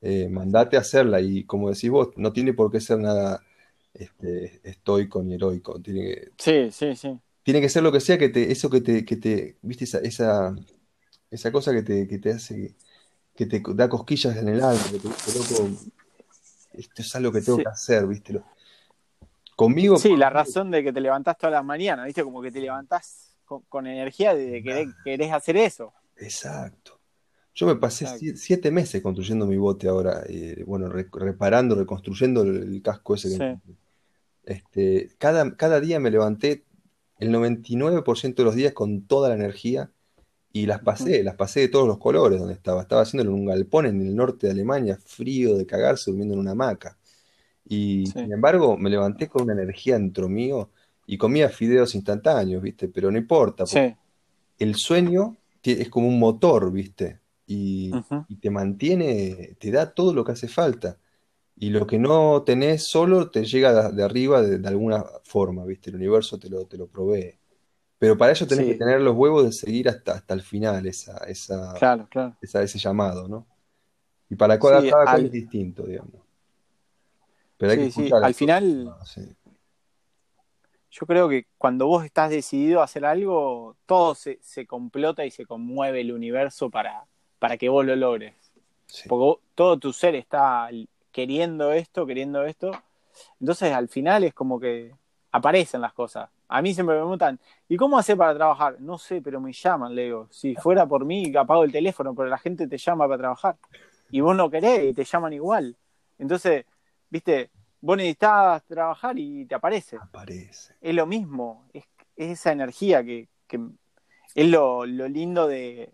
eh, 0.02 0.30
mandate 0.30 0.78
a 0.78 0.82
hacerla 0.82 1.22
y 1.22 1.44
como 1.46 1.70
decís 1.72 1.90
vos, 1.90 2.10
no 2.18 2.34
tiene 2.34 2.54
por 2.54 2.72
qué 2.72 2.80
ser 2.82 3.00
nada 3.00 3.42
este, 3.98 4.62
estoico 4.64 5.24
ni 5.24 5.36
heroico, 5.36 5.80
tiene 5.82 6.02
que, 6.02 6.32
sí, 6.38 6.72
sí, 6.72 6.96
sí. 6.96 7.20
tiene 7.44 7.62
que 7.62 7.70
ser 7.70 7.84
lo 7.84 7.92
que 7.92 8.00
sea 8.00 8.18
que 8.18 8.30
te, 8.30 8.52
eso 8.52 8.70
que 8.70 8.82
te, 8.82 9.06
que 9.06 9.16
te, 9.18 9.58
viste, 9.62 9.86
esa, 9.86 10.00
esa, 10.00 10.56
esa 11.32 11.52
cosa 11.52 11.74
que 11.74 11.82
te, 11.82 12.08
que 12.08 12.20
te 12.20 12.32
hace, 12.32 12.76
que 13.36 13.46
te 13.46 13.62
da 13.74 13.90
cosquillas 13.90 14.38
en 14.38 14.50
el 14.50 14.62
alma, 14.62 14.84
que 14.92 15.00
te 15.00 15.08
dice, 15.08 15.40
loco, 15.40 15.70
esto 16.74 17.02
es 17.02 17.16
algo 17.16 17.32
que 17.32 17.42
tengo 17.42 17.58
que 17.58 17.68
hacer, 17.68 18.06
¿viste? 18.08 18.42
Conmigo. 19.56 19.98
Sí, 19.98 20.16
la 20.18 20.30
razón 20.30 20.70
de 20.72 20.84
que 20.84 20.92
te 20.92 21.00
levantás 21.00 21.38
todas 21.38 21.54
las 21.54 21.64
mañanas, 21.64 22.06
¿viste? 22.06 22.24
Como 22.24 22.42
que 22.42 22.52
te 22.52 22.60
levantás 22.60 23.34
con, 23.46 23.88
energía 23.88 24.36
de 24.36 24.62
que 24.62 24.88
querés, 25.04 25.32
hacer 25.32 25.58
eso. 25.58 25.94
Exacto. 26.18 27.00
Yo 27.54 27.68
me 27.68 27.76
pasé 27.76 28.36
siete 28.36 28.70
meses 28.70 29.02
construyendo 29.02 29.46
mi 29.46 29.56
bote 29.56 29.88
ahora, 29.88 30.24
eh, 30.28 30.62
bueno, 30.68 30.90
reparando, 30.90 31.76
reconstruyendo 31.76 32.42
el, 32.42 32.82
casco 32.82 33.16
ese. 33.16 33.60
Este, 34.46 35.10
cada, 35.18 35.56
cada 35.56 35.80
día 35.80 36.00
me 36.00 36.12
levanté 36.12 36.64
el 37.20 37.34
99% 37.34 38.36
de 38.36 38.44
los 38.44 38.56
días 38.56 38.74
con 38.74 39.08
toda 39.08 39.30
la 39.30 39.36
energía 39.36 39.92
y 40.52 40.68
las 40.68 40.80
pasé, 40.80 41.24
las 41.24 41.36
pasé 41.36 41.62
de 41.62 41.68
todos 41.68 41.88
los 41.88 41.98
colores 41.98 42.40
donde 42.40 42.54
estaba. 42.54 42.82
Estaba 42.82 43.02
haciéndolo 43.02 43.32
en 43.32 43.42
un 43.42 43.46
galpón 43.46 43.86
en 43.86 44.02
el 44.02 44.16
norte 44.16 44.48
de 44.48 44.54
Alemania, 44.54 44.98
frío 45.04 45.58
de 45.58 45.66
cagarse, 45.66 46.12
durmiendo 46.12 46.34
en 46.34 46.40
una 46.40 46.52
hamaca. 46.52 46.98
Y 47.68 48.06
sin 48.08 48.32
embargo, 48.32 48.78
me 48.78 48.90
levanté 48.90 49.28
con 49.28 49.44
una 49.44 49.54
energía 49.54 49.96
dentro 49.96 50.30
mío 50.30 50.70
y 51.06 51.18
comía 51.18 51.50
fideos 51.50 51.94
instantáneos, 51.96 52.62
¿viste? 52.62 52.88
Pero 52.88 53.12
no 53.12 53.18
importa, 53.18 53.66
el 54.58 54.76
sueño 54.76 55.36
es 55.62 55.90
como 55.90 56.08
un 56.08 56.20
motor, 56.20 56.72
¿viste? 56.72 57.20
Y, 57.48 57.92
te 58.40 58.50
mantiene, 58.50 59.56
te 59.60 59.72
da 59.72 59.94
todo 59.94 60.14
lo 60.14 60.24
que 60.24 60.32
hace 60.32 60.48
falta. 60.48 60.98
Y 61.58 61.70
lo 61.70 61.88
que 61.88 61.98
no 61.98 62.44
tenés 62.44 62.88
solo 62.88 63.32
te 63.32 63.46
llega 63.46 63.92
de, 63.92 64.04
arriba 64.04 64.42
de, 64.42 64.68
alguna 64.68 65.06
forma, 65.24 65.64
¿viste? 65.66 65.90
El 65.90 65.96
universo 65.96 66.38
te 66.38 66.50
lo, 66.50 66.66
te 66.66 66.78
lo 66.78 66.88
provee. 66.88 67.40
Pero 67.98 68.18
para 68.18 68.34
eso 68.34 68.46
tenés 68.46 68.66
que 68.66 68.76
tener 68.76 69.00
los 69.00 69.16
huevos 69.16 69.46
de 69.46 69.52
seguir 69.54 69.88
hasta, 69.88 70.14
hasta 70.14 70.34
el 70.34 70.42
final 70.42 70.86
esa, 70.86 71.18
esa, 71.28 71.74
ese 72.42 72.78
llamado, 72.78 73.28
¿no? 73.28 73.48
Y 74.30 74.36
para 74.36 74.60
cada, 74.60 74.88
cada 74.90 75.18
es 75.18 75.32
distinto, 75.32 75.84
digamos. 75.84 76.22
Pero 77.58 77.72
hay 77.72 77.90
que 77.90 78.12
al 78.14 78.34
final, 78.34 78.94
yo 80.92 81.06
creo 81.06 81.30
que 81.30 81.48
cuando 81.58 81.88
vos 81.88 82.04
estás 82.04 82.30
decidido 82.30 82.82
a 82.82 82.86
hacer 82.86 83.06
algo, 83.06 83.78
todo 83.86 84.14
se, 84.14 84.40
se 84.42 84.66
complota 84.66 85.26
y 85.26 85.32
se 85.32 85.46
conmueve 85.46 86.02
el 86.02 86.12
universo 86.12 86.70
para, 86.70 87.06
para 87.40 87.58
que 87.58 87.70
vos 87.70 87.86
lo 87.86 87.96
logres. 87.96 88.34
Porque 89.08 89.42
todo 89.56 89.80
tu 89.80 89.94
ser 89.94 90.16
está 90.16 90.70
queriendo 91.16 91.72
esto, 91.72 92.06
queriendo 92.06 92.44
esto. 92.44 92.72
Entonces 93.40 93.72
al 93.72 93.88
final 93.88 94.26
es 94.26 94.34
como 94.34 94.60
que 94.60 94.94
aparecen 95.32 95.80
las 95.80 95.94
cosas. 95.94 96.30
A 96.50 96.62
mí 96.62 96.74
siempre 96.74 96.98
me 96.98 97.04
preguntan, 97.04 97.40
¿y 97.70 97.78
cómo 97.78 97.98
hace 97.98 98.18
para 98.18 98.36
trabajar? 98.36 98.82
No 98.82 98.98
sé, 98.98 99.22
pero 99.22 99.40
me 99.40 99.54
llaman, 99.54 99.96
le 99.96 100.04
digo. 100.04 100.28
Si 100.30 100.56
fuera 100.56 100.86
por 100.86 101.06
mí, 101.06 101.34
apago 101.34 101.64
el 101.64 101.72
teléfono, 101.72 102.14
pero 102.14 102.28
la 102.28 102.38
gente 102.38 102.68
te 102.68 102.78
llama 102.78 103.08
para 103.08 103.18
trabajar. 103.18 103.56
Y 104.12 104.20
vos 104.20 104.36
no 104.36 104.50
querés 104.50 104.92
y 104.92 104.94
te 104.94 105.06
llaman 105.06 105.32
igual. 105.32 105.78
Entonces, 106.20 106.66
viste, 107.10 107.50
vos 107.80 107.96
necesitas 107.96 108.66
trabajar 108.66 109.18
y 109.18 109.46
te 109.46 109.56
aparece. 109.56 109.96
Aparece. 109.96 110.76
Es 110.82 110.94
lo 110.94 111.06
mismo, 111.06 111.64
es, 111.72 111.86
esa 112.18 112.52
energía 112.52 113.06
que, 113.06 113.30
es 114.36 114.50
lo, 114.50 114.86
lindo 114.86 115.48
de 115.48 115.94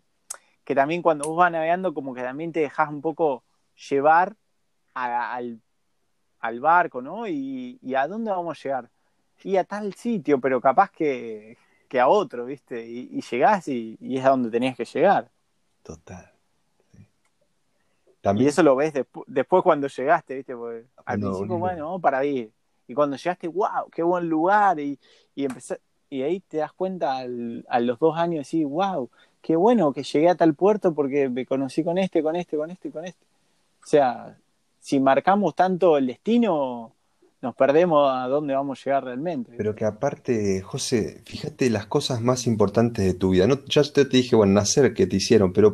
que 0.63 0.73
también 0.73 1.03
cuando 1.03 1.27
vos 1.27 1.37
vas 1.37 1.51
navegando, 1.51 1.93
como 1.93 2.15
que 2.15 2.23
también 2.23 2.51
te 2.51 2.61
dejas 2.61 2.89
un 2.89 3.01
poco 3.01 3.43
llevar 3.89 4.35
al, 4.93 5.61
barco, 6.59 7.01
¿no? 7.01 7.27
Y, 7.27 7.79
a 7.95 8.07
dónde 8.07 8.31
vamos 8.31 8.59
a 8.59 8.63
llegar. 8.63 8.89
Y 9.43 9.57
a 9.57 9.63
tal 9.63 9.93
sitio, 9.93 10.39
pero 10.39 10.61
capaz 10.61 10.91
que, 10.91 11.57
a 11.99 12.07
otro, 12.07 12.45
¿viste? 12.45 12.85
Y, 12.85 13.21
llegás 13.21 13.67
y, 13.67 13.97
y, 13.99 14.17
es 14.17 14.25
a 14.25 14.29
donde 14.29 14.49
tenías 14.49 14.75
que 14.75 14.85
llegar. 14.85 15.29
Total. 15.83 16.31
Y 18.35 18.45
eso 18.45 18.61
lo 18.61 18.75
ves 18.75 18.93
después 19.25 19.63
cuando 19.63 19.87
llegaste, 19.87 20.35
¿viste? 20.35 20.55
Porque 20.55 20.85
al 21.05 21.19
principio, 21.19 21.57
bueno, 21.57 21.85
vamos 21.85 22.01
para 22.01 22.19
ahí. 22.19 22.51
Y 22.87 22.93
cuando 22.93 23.17
llegaste, 23.17 23.47
wow, 23.47 23.89
qué 23.91 24.03
buen 24.03 24.29
lugar. 24.29 24.79
Y, 24.79 24.99
y, 25.33 25.47
y 26.09 26.21
ahí 26.21 26.39
te 26.41 26.57
das 26.57 26.71
cuenta 26.73 27.17
a 27.17 27.79
los 27.79 27.97
dos 27.97 28.17
años, 28.17 28.47
sí, 28.47 28.63
wow, 28.63 29.09
qué 29.41 29.55
bueno 29.55 29.91
que 29.91 30.03
llegué 30.03 30.29
a 30.29 30.35
tal 30.35 30.53
puerto 30.53 30.93
porque 30.93 31.29
me 31.29 31.45
conocí 31.45 31.83
con 31.83 31.97
este, 31.97 32.21
con 32.21 32.35
este, 32.35 32.57
con 32.57 32.69
este 32.69 32.89
y 32.89 32.91
con 32.91 33.05
este. 33.05 33.25
O 33.83 33.87
sea, 33.87 34.37
si 34.81 34.99
marcamos 34.99 35.55
tanto 35.55 35.97
el 35.97 36.07
destino, 36.07 36.91
nos 37.41 37.55
perdemos 37.55 38.11
a 38.11 38.27
dónde 38.27 38.55
vamos 38.55 38.79
a 38.79 38.83
llegar 38.83 39.05
realmente. 39.05 39.53
Pero 39.55 39.75
que 39.75 39.85
aparte, 39.85 40.61
José, 40.61 41.21
fíjate 41.25 41.69
las 41.69 41.85
cosas 41.85 42.21
más 42.21 42.47
importantes 42.47 43.05
de 43.05 43.13
tu 43.13 43.29
vida. 43.29 43.47
No, 43.47 43.63
ya 43.65 43.83
te 43.83 44.05
dije, 44.05 44.35
bueno, 44.35 44.53
nacer 44.53 44.93
que 44.93 45.07
te 45.07 45.15
hicieron, 45.15 45.53
pero 45.53 45.73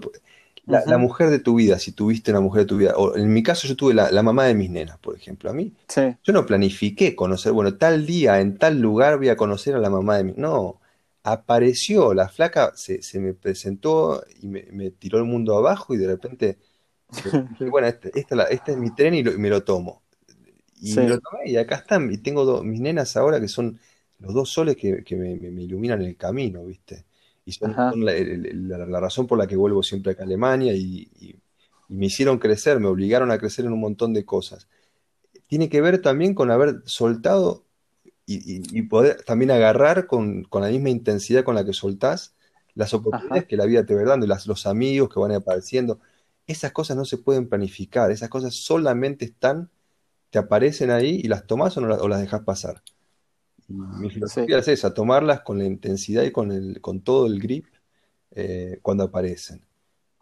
la, 0.66 0.98
mujer 0.98 1.30
de 1.30 1.40
tu 1.40 1.56
vida, 1.56 1.80
si 1.80 1.94
tuviste 1.94 2.32
una 2.32 2.42
mujer 2.42 2.64
de 2.64 2.68
tu 2.68 2.78
vida, 2.78 2.94
o 2.98 3.16
en 3.16 3.32
mi 3.32 3.42
caso 3.42 3.68
yo 3.68 3.78
tuve 3.78 3.94
la, 3.94 4.22
mamá 4.22 4.44
de 4.44 4.54
mis 4.54 4.70
nenas, 4.70 4.98
por 4.98 5.16
ejemplo, 5.16 5.50
a 5.50 5.54
mí, 5.54 5.74
yo 5.96 6.34
no 6.34 6.46
planifiqué 6.46 7.16
conocer, 7.16 7.54
bueno, 7.54 7.76
tal 7.76 8.06
día, 8.06 8.42
en 8.42 8.58
tal 8.58 8.80
lugar 8.82 9.18
voy 9.18 9.30
a 9.30 9.38
conocer 9.38 9.76
a 9.76 9.80
la 9.80 9.90
mamá 9.90 10.18
de 10.18 10.26
mis, 10.26 10.38
no, 10.38 10.82
apareció, 11.24 12.14
la 12.14 12.28
flaca 12.28 12.74
se, 12.76 13.02
me 13.20 13.34
presentó 13.34 14.24
y 14.42 14.48
me, 14.48 14.92
tiró 14.92 15.18
el 15.20 15.26
mundo 15.26 15.58
abajo 15.58 15.94
y 15.94 15.98
de 15.98 16.08
repente, 16.08 16.58
bueno, 17.72 17.88
este, 17.88 18.12
este, 18.14 18.72
es 18.72 18.78
mi 18.78 18.94
tren 18.94 19.14
y, 19.16 19.24
me 19.24 19.50
lo 19.50 19.64
tomo. 19.64 20.02
Y 20.80 20.94
me 20.94 21.10
lo 21.10 21.20
tomé 21.20 21.50
y 21.50 21.58
acá 21.58 21.76
están, 21.76 22.12
y 22.12 22.18
tengo 22.18 22.64
mis 22.64 22.80
nenas 22.80 23.18
ahora 23.18 23.40
que 23.40 23.48
son 23.48 23.80
los 24.20 24.34
dos 24.34 24.50
soles 24.50 24.76
que, 24.76 25.04
me 25.16 25.64
iluminan 25.64 26.02
el 26.02 26.16
camino, 26.16 26.66
¿viste? 26.66 27.06
y 27.48 27.54
son, 27.54 27.74
la, 28.04 29.00
razón 29.00 29.26
por 29.26 29.38
la 29.38 29.48
que 29.48 29.56
vuelvo 29.56 29.82
siempre 29.82 30.12
acá 30.12 30.24
a 30.24 30.26
Alemania 30.26 30.74
y, 30.74 31.10
me 31.88 32.08
hicieron 32.08 32.38
crecer, 32.40 32.82
me 32.82 32.90
obligaron 32.90 33.32
a 33.32 33.38
crecer 33.38 33.64
en 33.64 33.72
un 33.72 33.80
montón 33.80 34.14
de 34.14 34.26
cosas. 34.26 34.68
Tiene 35.48 35.70
que 35.70 35.80
ver 35.80 36.02
también 36.02 36.34
con 36.34 36.52
haber 36.52 36.82
soltado 36.84 37.64
y, 38.26 38.82
poder 38.82 39.24
también 39.24 39.52
agarrar 39.52 40.08
con, 40.08 40.46
la 40.52 40.68
misma 40.68 40.90
intensidad 40.90 41.46
con 41.46 41.56
la 41.56 41.64
que 41.64 41.72
soltás 41.72 42.36
las 42.76 42.94
oportunidades 42.94 43.46
que 43.46 43.56
la 43.56 43.66
vida 43.66 43.86
te 43.86 43.96
va 43.96 44.04
dando 44.04 44.26
y 44.26 44.30
los 44.30 44.68
amigos 44.68 45.08
que 45.08 45.20
van 45.22 45.32
apareciendo. 45.32 46.02
Esas 46.48 46.72
cosas 46.72 46.98
no 46.98 47.06
se 47.06 47.18
pueden 47.18 47.48
planificar, 47.50 48.10
esas 48.12 48.30
cosas 48.30 48.56
solamente 48.56 49.26
están, 49.26 49.70
te 50.30 50.40
aparecen 50.40 50.92
ahí 50.92 51.22
y 51.24 51.28
las 51.28 51.46
tomás 51.46 51.78
o, 51.78 51.82
o 51.82 52.08
las 52.08 52.22
dejas 52.22 52.42
pasar. 52.42 52.82
Mi 53.68 54.10
filosofía 54.10 54.60
es 54.60 54.68
esa, 54.70 54.94
tomarlas 54.94 55.42
con 55.42 55.58
la 55.58 55.66
intensidad 55.66 56.24
y 56.24 56.32
con, 56.32 56.52
el, 56.52 56.80
con 56.80 57.02
todo 57.02 57.28
el 57.28 57.40
grip 57.40 57.66
eh, 58.32 58.80
cuando 58.82 59.04
aparecen. 59.04 59.62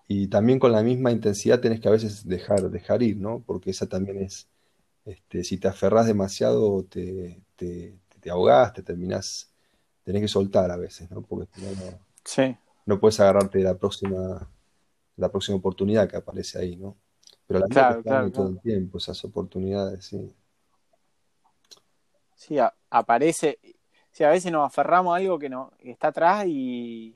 Y 0.08 0.28
también 0.28 0.60
con 0.60 0.72
la 0.72 0.84
misma 0.84 1.12
intensidad 1.12 1.60
tenés 1.60 1.80
que 1.80 1.88
a 1.88 1.92
veces 1.92 2.28
dejar, 2.28 2.70
dejar 2.72 3.04
ir, 3.04 3.18
¿no? 3.18 3.44
Porque 3.46 3.72
esa 3.72 3.88
también 3.88 4.22
es, 4.24 4.48
este, 5.06 5.44
si 5.44 5.58
te 5.58 5.68
aferras 5.68 6.08
demasiado, 6.08 6.84
te, 6.86 7.42
te, 7.56 7.98
te 8.20 8.30
ahogás, 8.32 8.74
te 8.74 8.84
terminás, 8.84 9.52
tenés 10.04 10.22
que 10.24 10.28
soltar 10.28 10.72
a 10.72 10.78
veces, 10.78 11.10
¿no? 11.12 11.22
Porque 11.22 11.48
no, 11.62 12.00
no 12.86 13.00
puedes 13.00 13.20
agarrarte 13.20 13.60
la 13.62 13.78
próxima, 13.78 14.50
la 15.18 15.30
próxima 15.30 15.58
oportunidad 15.58 16.10
que 16.10 16.18
aparece 16.18 16.60
ahí, 16.60 16.76
¿no? 16.76 16.98
Pero 17.48 17.60
la 17.60 17.68
claro, 17.68 18.04
claro, 18.04 18.32
todo 18.32 18.50
el 18.50 18.60
tiempo, 18.60 18.98
esas 18.98 19.24
oportunidades, 19.24 20.06
sí. 20.06 20.34
Sí, 22.36 22.58
aparece. 22.90 23.60
Sí, 24.12 24.24
a 24.24 24.30
veces 24.30 24.52
nos 24.52 24.66
aferramos 24.66 25.14
a 25.14 25.18
algo 25.18 25.38
que, 25.38 25.50
no, 25.50 25.72
está 25.80 26.08
atrás 26.08 26.46
y, 26.48 27.16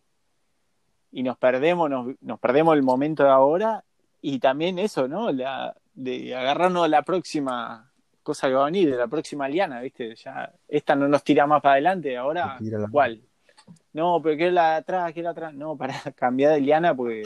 y 1.11 1.23
nos 1.23 1.37
perdemos, 1.37 1.89
nos, 1.89 2.39
perdemos 2.39 2.75
el 2.75 2.83
momento 2.83 3.23
de 3.23 3.29
ahora 3.29 3.83
y 4.21 4.39
también 4.39 4.79
eso, 4.79 5.07
¿no? 5.07 5.31
La, 5.31 5.75
de 5.93 6.35
agarrarnos 6.35 6.85
a 6.85 6.87
la 6.87 7.01
próxima 7.03 7.91
cosa 8.21 8.47
que 8.47 8.53
va 8.53 8.63
a 8.63 8.65
venir, 8.65 8.91
de 8.91 8.97
la 8.97 9.07
próxima 9.07 9.47
liana, 9.47 9.81
¿viste? 9.81 10.15
Ya, 10.15 10.53
esta 10.67 10.95
no 10.95 11.07
nos 11.07 11.23
tira 11.23 11.47
más 11.47 11.61
para 11.61 11.73
adelante, 11.73 12.15
ahora, 12.17 12.59
¿cuál? 12.91 13.21
No, 13.93 14.21
pero 14.21 14.45
es 14.45 14.53
la 14.53 14.71
de 14.71 14.75
atrás, 14.77 15.09
es 15.09 15.17
la 15.17 15.21
de 15.23 15.29
atrás. 15.29 15.53
No, 15.53 15.77
para 15.77 15.93
cambiar 16.15 16.53
de 16.53 16.61
liana 16.61 16.95
porque 16.95 17.23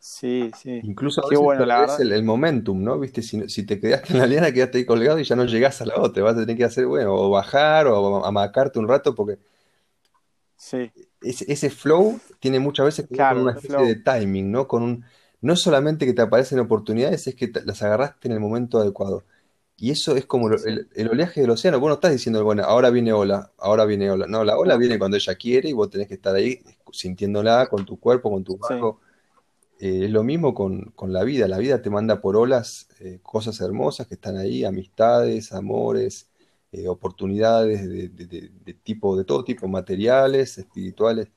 Sí, 0.00 0.50
sí. 0.56 0.80
Incluso 0.84 1.22
a 1.24 1.80
veces 1.80 2.00
el, 2.00 2.22
momentum, 2.22 2.82
¿no? 2.82 2.98
Viste, 2.98 3.20
si, 3.22 3.62
te 3.64 3.80
quedaste 3.80 4.12
en 4.12 4.20
la 4.20 4.26
liana, 4.26 4.52
quedaste 4.52 4.78
ahí 4.78 4.84
colgado 4.84 5.18
y 5.18 5.24
ya 5.24 5.36
no 5.36 5.44
llegás 5.44 5.82
a 5.82 5.86
la 5.86 6.00
otra. 6.00 6.22
Vas 6.22 6.36
a 6.36 6.40
tener 6.40 6.56
que 6.56 6.64
hacer, 6.64 6.86
bueno, 6.86 7.14
o 7.14 7.30
bajar 7.30 7.86
o 7.88 8.24
amacarte 8.24 8.78
un 8.78 8.88
rato 8.88 9.14
porque. 9.14 9.38
Sí. 10.56 10.90
Ese, 11.20 11.70
flow 11.70 12.20
tiene 12.38 12.60
muchas 12.60 12.86
veces 12.86 13.08
que 13.08 13.20
una 13.20 13.52
especie 13.52 13.86
de 13.86 13.96
timing, 13.96 14.52
¿no? 14.52 14.68
Con 14.68 14.82
un, 14.82 15.04
no 15.40 15.56
solamente 15.56 16.06
que 16.06 16.14
te 16.14 16.22
aparecen 16.22 16.60
oportunidades, 16.60 17.26
es 17.26 17.34
que 17.34 17.50
las 17.64 17.82
agarraste 17.82 18.28
en 18.28 18.34
el 18.34 18.40
momento 18.40 18.78
adecuado. 18.78 19.24
Y 19.80 19.92
eso 19.92 20.16
es 20.16 20.26
como 20.26 20.50
el, 20.50 21.08
oleaje 21.08 21.40
del 21.40 21.50
océano. 21.50 21.78
Vos 21.78 21.88
no 21.88 21.94
estás 21.94 22.10
diciendo, 22.10 22.42
bueno, 22.42 22.64
ahora 22.64 22.90
viene 22.90 23.12
ola, 23.12 23.52
ahora 23.58 23.84
viene 23.84 24.10
ola. 24.10 24.26
No, 24.26 24.42
la 24.42 24.58
ola 24.58 24.76
viene 24.76 24.98
cuando 24.98 25.16
ella 25.16 25.36
quiere 25.36 25.68
y 25.68 25.72
vos 25.72 25.88
tenés 25.88 26.08
que 26.08 26.14
estar 26.14 26.34
ahí 26.34 26.58
sintiéndola 26.92 27.68
con 27.68 27.84
tu 27.84 27.98
cuerpo, 27.98 28.30
con 28.30 28.42
tu 28.42 28.58
barco. 28.58 29.00
Eh, 29.78 30.06
es 30.06 30.10
lo 30.10 30.24
mismo 30.24 30.52
con, 30.52 30.92
la 31.12 31.22
vida. 31.22 31.46
La 31.46 31.58
vida 31.58 31.80
te 31.80 31.90
manda 31.90 32.20
por 32.20 32.36
olas 32.36 32.88
eh, 32.98 33.20
cosas 33.22 33.60
hermosas 33.60 34.08
que 34.08 34.14
están 34.14 34.36
ahí, 34.36 34.64
amistades, 34.64 35.52
amores, 35.52 36.28
eh, 36.72 36.88
oportunidades 36.88 37.88
de, 37.88 38.74
tipo, 38.82 39.16
de 39.16 39.24
todo 39.24 39.44
tipo, 39.44 39.68
materiales, 39.68 40.58
espirituales. 40.58 41.28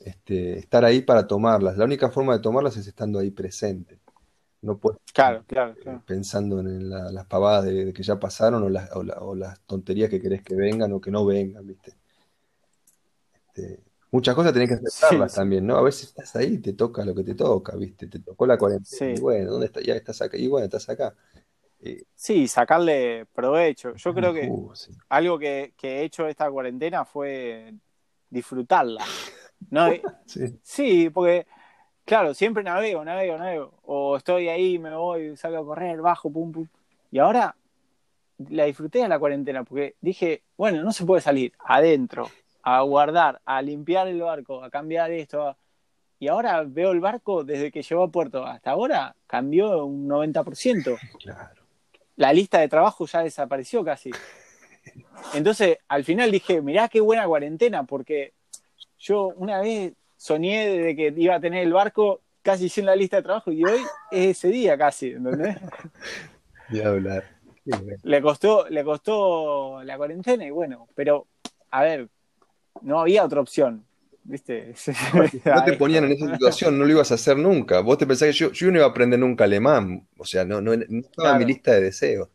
Este, 0.00 0.58
estar 0.58 0.84
ahí 0.84 1.02
para 1.02 1.26
tomarlas. 1.26 1.76
La 1.78 1.84
única 1.84 2.10
forma 2.10 2.34
de 2.34 2.40
tomarlas 2.40 2.76
es 2.76 2.86
estando 2.86 3.18
ahí 3.18 3.30
presente. 3.30 3.99
No 4.62 4.76
puedes 4.76 5.00
claro, 5.12 5.42
claro, 5.46 5.74
pensando 6.06 6.60
en 6.60 6.90
las 6.90 7.26
pavadas 7.26 7.64
de, 7.64 7.92
que 7.94 8.02
ya 8.02 8.20
pasaron 8.20 8.62
o 8.62 8.68
las, 8.68 8.90
o, 8.94 9.34
las 9.34 9.60
tonterías 9.60 10.10
que 10.10 10.20
querés 10.20 10.42
que 10.42 10.54
vengan 10.54 10.92
o 10.92 11.00
que 11.00 11.10
no 11.10 11.24
vengan, 11.24 11.66
¿viste? 11.66 11.94
Este, 13.46 13.80
muchas 14.10 14.34
cosas 14.34 14.52
tenés 14.52 14.68
que 14.68 14.74
aceptarlas 14.74 15.34
también, 15.34 15.66
¿no? 15.66 15.76
A 15.76 15.82
veces 15.82 16.08
estás 16.08 16.36
ahí 16.36 16.54
y 16.54 16.58
te 16.58 16.74
toca 16.74 17.04
lo 17.04 17.14
que 17.14 17.24
te 17.24 17.34
toca, 17.34 17.74
¿viste? 17.76 18.06
Te 18.06 18.18
tocó 18.18 18.46
la 18.46 18.58
cuarentena. 18.58 19.12
Y 19.12 19.20
bueno, 19.20 19.52
¿dónde 19.52 19.66
estás? 19.66 19.82
Ya 19.82 19.94
estás 19.94 20.20
acá. 20.20 20.36
Y 20.36 20.46
bueno, 20.46 20.66
estás 20.66 20.88
acá. 20.88 21.14
Eh, 21.82 22.02
sí, 22.14 22.46
sacarle 22.46 23.26
provecho. 23.32 23.94
Yo 23.94 24.14
creo 24.14 24.34
que 24.34 24.46
uh, 24.48 24.72
algo 25.08 25.38
que, 25.38 25.72
he 25.82 26.02
hecho 26.02 26.26
esta 26.26 26.50
cuarentena 26.50 27.04
fue 27.04 27.74
disfrutarla. 28.28 29.04
¿no? 29.70 29.88
sí. 30.62 31.10
porque, 31.10 31.46
claro, 32.10 32.34
siempre 32.34 32.64
navego, 32.64 33.04
navego, 33.04 33.38
navego. 33.38 33.72
O 33.84 34.16
estoy 34.16 34.48
ahí, 34.48 34.78
me 34.78 34.94
voy, 34.94 35.36
salgo 35.36 35.58
a 35.58 35.64
correr, 35.64 36.00
bajo, 36.00 36.30
pum, 36.30 36.50
pum. 36.50 36.66
Y 37.12 37.20
ahora 37.20 37.54
la 38.48 38.64
disfruté 38.64 38.98
de 38.98 39.08
la 39.08 39.18
cuarentena 39.18 39.62
porque 39.62 39.94
dije, 40.00 40.42
bueno, 40.56 40.82
no 40.82 40.90
se 40.92 41.04
puede 41.04 41.20
salir 41.22 41.52
adentro, 41.64 42.28
a 42.62 42.80
guardar, 42.80 43.40
a 43.44 43.62
limpiar 43.62 44.08
el 44.08 44.20
barco, 44.20 44.64
a 44.64 44.70
cambiar 44.70 45.12
esto. 45.12 45.56
Y 46.18 46.26
ahora 46.26 46.64
veo 46.66 46.90
el 46.90 47.00
barco 47.00 47.44
desde 47.44 47.70
que 47.70 47.82
llegó 47.82 48.02
a 48.02 48.10
puerto 48.10 48.44
hasta 48.44 48.72
ahora, 48.72 49.14
cambió 49.28 49.86
un 49.86 50.08
90%. 50.08 50.98
Claro 51.22 51.60
la 52.20 52.34
lista 52.34 52.60
de 52.60 52.68
trabajo 52.68 53.06
ya 53.06 53.22
desapareció 53.22 53.82
casi. 53.82 54.10
Entonces, 55.34 55.78
al 55.88 56.04
final 56.04 56.30
dije, 56.30 56.60
mirá 56.60 56.86
qué 56.88 57.00
buena 57.00 57.26
cuarentena, 57.26 57.84
porque 57.84 58.34
yo 58.98 59.28
una 59.36 59.58
vez 59.62 59.94
soñé 60.20 60.68
de 60.68 60.94
que 60.94 61.14
iba 61.16 61.36
a 61.36 61.40
tener 61.40 61.62
el 61.62 61.72
barco 61.72 62.20
casi 62.42 62.68
sin 62.68 62.84
la 62.84 62.94
lista 62.94 63.16
de 63.16 63.22
trabajo 63.22 63.50
y 63.50 63.64
hoy 63.64 63.80
es 64.10 64.36
ese 64.36 64.48
día 64.48 64.76
casi, 64.76 65.12
¿entendés? 65.12 65.56
De 66.68 66.84
hablar. 66.84 67.24
Le 68.04 68.22
costó, 68.22 68.68
le 68.68 68.84
costó 68.84 69.82
la 69.82 69.96
cuarentena 69.96 70.46
y 70.46 70.50
bueno, 70.50 70.88
pero 70.94 71.26
a 71.70 71.82
ver, 71.82 72.08
no 72.82 73.00
había 73.00 73.24
otra 73.24 73.40
opción. 73.40 73.84
¿Viste? 74.22 74.74
No 75.44 75.64
te 75.64 75.72
ponían 75.78 76.04
en 76.04 76.12
esa 76.12 76.30
situación, 76.32 76.78
no 76.78 76.84
lo 76.84 76.90
ibas 76.90 77.10
a 77.10 77.14
hacer 77.14 77.36
nunca. 77.36 77.80
Vos 77.80 77.98
te 77.98 78.06
pensás 78.06 78.28
que 78.28 78.34
yo, 78.34 78.52
yo 78.52 78.70
no 78.70 78.76
iba 78.76 78.86
a 78.86 78.90
aprender 78.90 79.18
nunca 79.18 79.44
alemán, 79.44 80.06
o 80.18 80.24
sea, 80.24 80.44
no, 80.44 80.60
no, 80.60 80.74
estaba 80.74 81.32
en 81.32 81.38
mi 81.38 81.46
lista 81.46 81.72
de 81.72 81.80
deseos. 81.80 82.28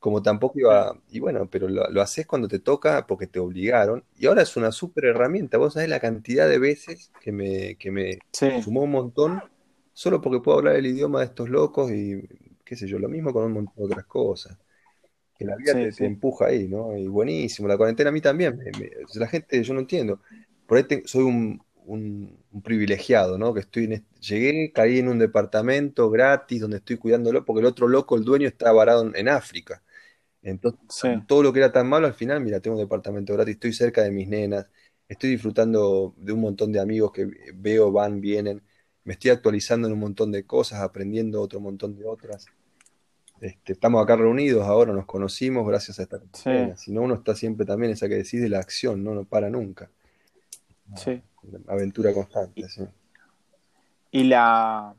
Como 0.00 0.22
tampoco 0.22 0.58
iba, 0.58 0.98
y 1.10 1.20
bueno, 1.20 1.48
pero 1.48 1.68
lo, 1.68 2.02
haces 2.02 2.26
cuando 2.26 2.48
te 2.48 2.58
toca 2.58 3.06
porque 3.06 3.28
te 3.28 3.38
obligaron. 3.38 4.02
Y 4.18 4.26
ahora 4.26 4.42
es 4.42 4.56
una 4.56 4.72
súper 4.72 5.04
herramienta. 5.04 5.58
Vos 5.58 5.74
sabés 5.74 5.88
la 5.88 6.00
cantidad 6.00 6.48
de 6.48 6.58
veces 6.58 7.12
que 7.20 7.30
me, 7.30 7.76
que 7.76 7.92
me 7.92 8.18
sumó 8.32 8.82
un 8.82 8.90
montón, 8.90 9.42
solo 9.92 10.20
porque 10.20 10.40
puedo 10.40 10.58
hablar 10.58 10.76
el 10.76 10.86
idioma 10.86 11.20
de 11.20 11.26
estos 11.26 11.48
locos 11.48 11.92
y 11.92 12.20
qué 12.64 12.74
sé 12.74 12.88
yo, 12.88 12.98
lo 12.98 13.08
mismo 13.08 13.32
con 13.32 13.44
un 13.44 13.52
montón 13.52 13.74
de 13.76 13.84
otras 13.84 14.06
cosas 14.06 14.58
que 15.40 15.46
la 15.46 15.56
vida 15.56 15.72
te, 15.72 16.04
empuja 16.04 16.48
ahí, 16.48 16.68
¿no? 16.68 16.94
Y 16.98 17.08
buenísimo, 17.08 17.66
la 17.66 17.78
cuarentena 17.78 18.10
a 18.10 18.12
mí 18.12 18.20
también, 18.20 18.60
la 19.14 19.26
gente, 19.26 19.62
yo 19.62 19.72
no 19.72 19.80
entiendo, 19.80 20.20
por 20.66 20.76
ahí 20.76 20.84
soy 21.06 21.24
un, 21.24 21.62
privilegiado, 22.62 23.38
¿no? 23.38 23.54
Que 23.54 23.60
estoy 23.60 24.04
llegué, 24.20 24.70
caí 24.70 24.98
en 24.98 25.08
un 25.08 25.18
departamento 25.18 26.10
gratis 26.10 26.60
donde 26.60 26.76
estoy 26.76 26.98
cuidándolo, 26.98 27.46
porque 27.46 27.60
el 27.60 27.66
otro 27.66 27.88
loco, 27.88 28.16
el 28.16 28.24
dueño, 28.24 28.46
está 28.46 28.70
varado 28.70 29.10
en, 29.14 29.28
África. 29.30 29.82
Entonces, 30.42 31.20
todo 31.26 31.42
lo 31.42 31.52
que 31.52 31.58
era 31.58 31.72
tan 31.72 31.88
malo, 31.88 32.06
al 32.06 32.14
final, 32.14 32.40
mira, 32.40 32.60
tengo 32.60 32.76
un 32.76 32.82
departamento 32.82 33.34
gratis, 33.34 33.54
estoy 33.54 33.72
cerca 33.72 34.02
de 34.02 34.10
mis 34.10 34.28
nenas, 34.28 34.66
estoy 35.08 35.30
disfrutando 35.30 36.14
de 36.16 36.32
un 36.32 36.40
montón 36.40 36.72
de 36.72 36.80
amigos 36.80 37.12
que 37.12 37.28
veo, 37.54 37.92
van, 37.92 38.20
vienen, 38.20 38.62
me 39.04 39.14
estoy 39.14 39.30
actualizando 39.30 39.88
en 39.88 39.94
un 39.94 40.00
montón 40.00 40.32
de 40.32 40.44
cosas, 40.44 40.80
aprendiendo 40.80 41.42
otro 41.42 41.60
montón 41.60 41.96
de 41.96 42.04
otras. 42.06 42.46
Este, 43.40 43.72
estamos 43.72 44.02
acá 44.02 44.16
reunidos, 44.16 44.66
ahora 44.66 44.92
nos 44.92 45.06
conocimos 45.06 45.66
gracias 45.66 45.98
a 45.98 46.02
esta 46.02 46.20
sí. 46.32 46.50
Si 46.76 46.92
no, 46.92 47.02
uno 47.02 47.14
está 47.14 47.34
siempre 47.34 47.64
también 47.64 47.92
esa 47.92 48.08
que 48.08 48.16
decide 48.16 48.48
la 48.48 48.58
acción, 48.58 49.02
no, 49.02 49.14
no 49.14 49.24
para 49.24 49.48
nunca. 49.48 49.90
Sí. 50.96 51.22
Aventura 51.66 52.12
constante, 52.12 52.68
sí. 52.68 52.82
Y 54.10 54.24
la. 54.24 54.94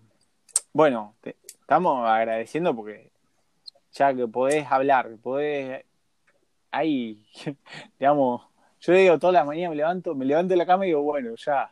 Bueno, 0.74 1.16
estamos 1.24 2.10
agradeciendo 2.10 2.76
porque 2.76 3.11
ya 3.94 4.14
que 4.14 4.28
podés 4.28 4.66
hablar, 4.70 5.10
podés. 5.22 5.86
Ahí, 6.72 7.22
digamos, 8.00 8.42
yo 8.80 8.94
digo 8.94 9.20
todas 9.20 9.34
las 9.34 9.46
mañanas 9.46 9.72
me 9.72 9.76
levanto, 9.76 10.16
me 10.16 10.26
levanto 10.26 10.54
de 10.54 10.58
la 10.58 10.66
cama 10.66 10.86
y 10.86 10.90
digo, 10.90 11.02
bueno, 11.02 11.36
ya, 11.36 11.72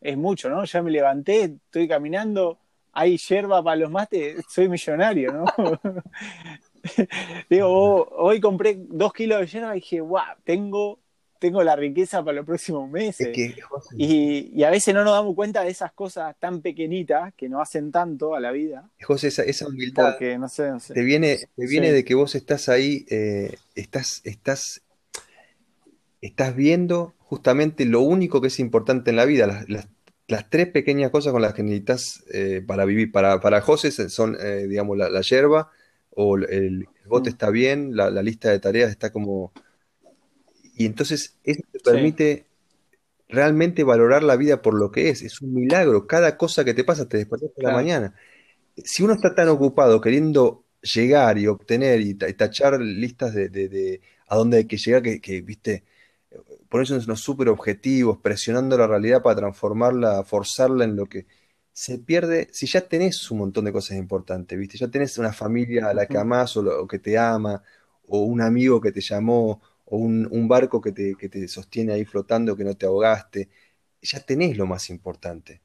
es 0.00 0.16
mucho, 0.16 0.50
¿no? 0.50 0.64
Ya 0.64 0.82
me 0.82 0.90
levanté, 0.90 1.44
estoy 1.44 1.88
caminando, 1.88 2.58
hay 2.92 3.16
yerba 3.16 3.62
para 3.62 3.76
los 3.76 3.90
mates, 3.90 4.44
soy 4.48 4.68
millonario, 4.68 5.32
¿no? 5.32 5.44
digo, 7.50 8.08
hoy 8.16 8.40
compré 8.40 8.76
dos 8.78 9.12
kilos 9.12 9.40
de 9.40 9.46
yerba 9.46 9.76
y 9.76 9.80
dije, 9.80 10.00
guau, 10.00 10.36
tengo 10.44 10.98
tengo 11.38 11.62
la 11.62 11.76
riqueza 11.76 12.24
para 12.24 12.36
los 12.36 12.46
próximos 12.46 12.90
meses. 12.90 13.28
y, 13.96 14.62
a 14.62 14.70
veces 14.70 14.94
no 14.94 15.04
nos 15.04 15.14
damos 15.14 15.34
cuenta 15.34 15.62
de 15.62 15.70
esas 15.70 15.92
cosas 15.92 16.34
tan 16.38 16.60
pequeñitas 16.60 17.32
que 17.34 17.48
no 17.48 17.60
hacen 17.60 17.92
tanto 17.92 18.34
a 18.34 18.40
la 18.40 18.52
vida. 18.52 18.88
José, 19.02 19.28
esa, 19.28 19.66
humildad 19.66 20.16
te 20.18 21.02
viene, 21.02 21.38
te 21.56 21.66
viene 21.66 21.92
de 21.92 22.04
que 22.04 22.14
vos 22.14 22.34
estás 22.34 22.68
ahí, 22.68 23.06
eh, 23.10 23.56
estás, 23.74 24.22
estás, 24.24 24.82
estás 26.20 26.56
viendo 26.56 27.14
justamente 27.18 27.84
lo 27.84 28.00
único 28.00 28.40
que 28.40 28.48
es 28.48 28.58
importante 28.58 29.10
en 29.10 29.16
la 29.16 29.24
vida, 29.24 29.64
las, 29.68 29.88
tres 30.50 30.68
pequeñas 30.68 31.10
cosas 31.10 31.32
con 31.32 31.42
las 31.42 31.54
que 31.54 31.62
necesitas 31.62 32.24
eh, 32.32 32.62
para 32.66 32.84
vivir. 32.84 33.12
Para, 33.12 33.40
para 33.40 33.60
José 33.60 33.90
son, 33.92 34.36
eh, 34.40 34.66
digamos, 34.68 34.96
la, 34.96 35.08
la, 35.08 35.20
yerba 35.20 35.70
o 36.10 36.36
el, 36.36 36.88
bote 37.06 37.30
mm. 37.30 37.32
está 37.32 37.50
bien, 37.50 37.94
la 37.94 38.10
lista 38.22 38.50
de 38.50 38.58
tareas 38.58 38.90
está 38.90 39.12
como 39.12 39.52
y 40.76 40.84
entonces 40.84 41.36
eso 41.42 41.62
te 41.72 41.80
permite 41.80 42.46
realmente 43.28 43.82
valorar 43.82 44.22
la 44.22 44.36
vida 44.36 44.60
por 44.60 44.74
lo 44.74 44.90
que 44.90 45.08
es. 45.08 45.22
Es 45.22 45.40
un 45.40 45.54
milagro. 45.54 46.06
Cada 46.06 46.36
cosa 46.36 46.64
que 46.64 46.74
te 46.74 46.84
pasa 46.84 47.08
te 47.08 47.16
despertas 47.16 47.50
por 47.54 47.64
la 47.64 47.72
mañana. 47.72 48.14
Si 48.76 49.02
uno 49.02 49.14
está 49.14 49.34
tan 49.34 49.48
ocupado 49.48 50.00
queriendo 50.02 50.64
llegar 50.82 51.38
y 51.38 51.46
obtener 51.46 52.00
y, 52.02 52.14
tachar 52.14 52.78
listas 52.80 53.34
de, 53.34 54.00
a 54.28 54.36
dónde 54.36 54.58
hay 54.58 54.64
que 54.66 54.76
llegar, 54.76 55.02
que, 55.02 55.40
viste, 55.40 55.84
ponerse 56.68 56.92
unos 56.92 57.20
súper 57.20 57.48
objetivos, 57.48 58.18
presionando 58.18 58.76
la 58.76 58.86
realidad 58.86 59.22
para 59.22 59.36
transformarla, 59.36 60.24
forzarla 60.24 60.84
en 60.84 60.94
lo 60.94 61.06
que 61.06 61.26
se 61.72 61.98
pierde, 61.98 62.48
si 62.52 62.66
ya 62.66 62.82
tenés 62.82 63.30
un 63.30 63.38
montón 63.38 63.64
de 63.64 63.72
cosas 63.72 63.96
importantes, 63.96 64.58
viste, 64.58 64.78
ya 64.78 64.88
tenés 64.88 65.18
una 65.18 65.32
familia 65.32 65.88
a 65.88 65.94
la 65.94 66.06
que 66.06 66.18
amás 66.18 66.56
o, 66.56 66.60
o 66.60 66.86
que 66.86 66.98
te 66.98 67.18
ama, 67.18 67.62
o 68.08 68.20
un 68.20 68.40
amigo 68.40 68.80
que 68.80 68.92
te 68.92 69.00
llamó, 69.00 69.60
o 69.86 69.98
un, 69.98 70.48
barco 70.48 70.80
que 70.80 70.92
te, 70.92 71.14
que 71.14 71.28
te, 71.28 71.46
sostiene 71.48 71.92
ahí 71.92 72.04
flotando, 72.04 72.56
que 72.56 72.64
no 72.64 72.74
te 72.74 72.86
ahogaste, 72.86 73.48
ya 74.02 74.20
tenés 74.20 74.56
lo 74.56 74.66
más 74.66 74.90
importante. 74.90 75.60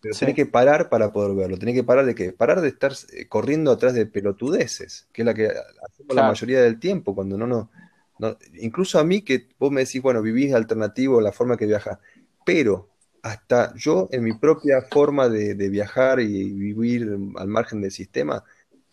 Pero 0.00 0.14
tenés 0.14 0.34
que 0.34 0.44
parar 0.44 0.90
para 0.90 1.12
poder 1.12 1.34
verlo, 1.34 1.58
tenés 1.58 1.74
que 1.74 1.82
parar 1.84 2.04
de 2.04 2.14
qué? 2.14 2.32
Parar 2.32 2.60
de 2.60 2.68
estar 2.68 2.92
eh, 3.12 3.26
corriendo 3.26 3.70
atrás 3.70 3.94
de 3.94 4.04
pelotudeces, 4.04 5.08
que 5.12 5.22
es 5.22 5.26
la 5.26 5.32
que 5.32 5.46
hacemos 5.46 6.14
la 6.14 6.28
mayoría 6.28 6.60
del 6.60 6.78
tiempo, 6.78 7.14
cuando 7.14 7.38
no, 7.38 7.46
no, 7.46 7.70
no, 8.18 8.36
incluso 8.60 8.98
a 8.98 9.04
mí 9.04 9.22
que 9.22 9.48
vos 9.58 9.72
me 9.72 9.84
decís, 9.84 10.02
bueno, 10.02 10.20
vivís 10.20 10.52
alternativo, 10.52 11.22
la 11.22 11.32
forma 11.32 11.56
que 11.56 11.64
viajas, 11.64 11.98
pero 12.44 12.90
hasta 13.22 13.74
yo 13.76 14.10
en 14.12 14.24
mi 14.24 14.34
propia 14.34 14.82
forma 14.82 15.30
de, 15.30 15.54
de, 15.54 15.68
viajar 15.70 16.20
y 16.20 16.52
vivir 16.52 17.08
al 17.36 17.48
margen 17.48 17.80
del 17.80 17.90
sistema, 17.90 18.44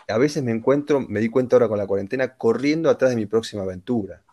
a 0.08 0.18
veces 0.18 0.44
me 0.44 0.54
encuentro, 0.54 1.02
me 1.02 1.20
di 1.20 1.28
cuenta 1.28 1.58
ahora 1.58 1.68
con 1.68 1.78
la 1.78 1.88
cuarentena, 1.88 2.38
corriendo 2.38 2.90
atrás 2.90 3.10
de 3.10 3.18
mi 3.18 3.26
próxima 3.26 3.64
aventura 3.64 4.24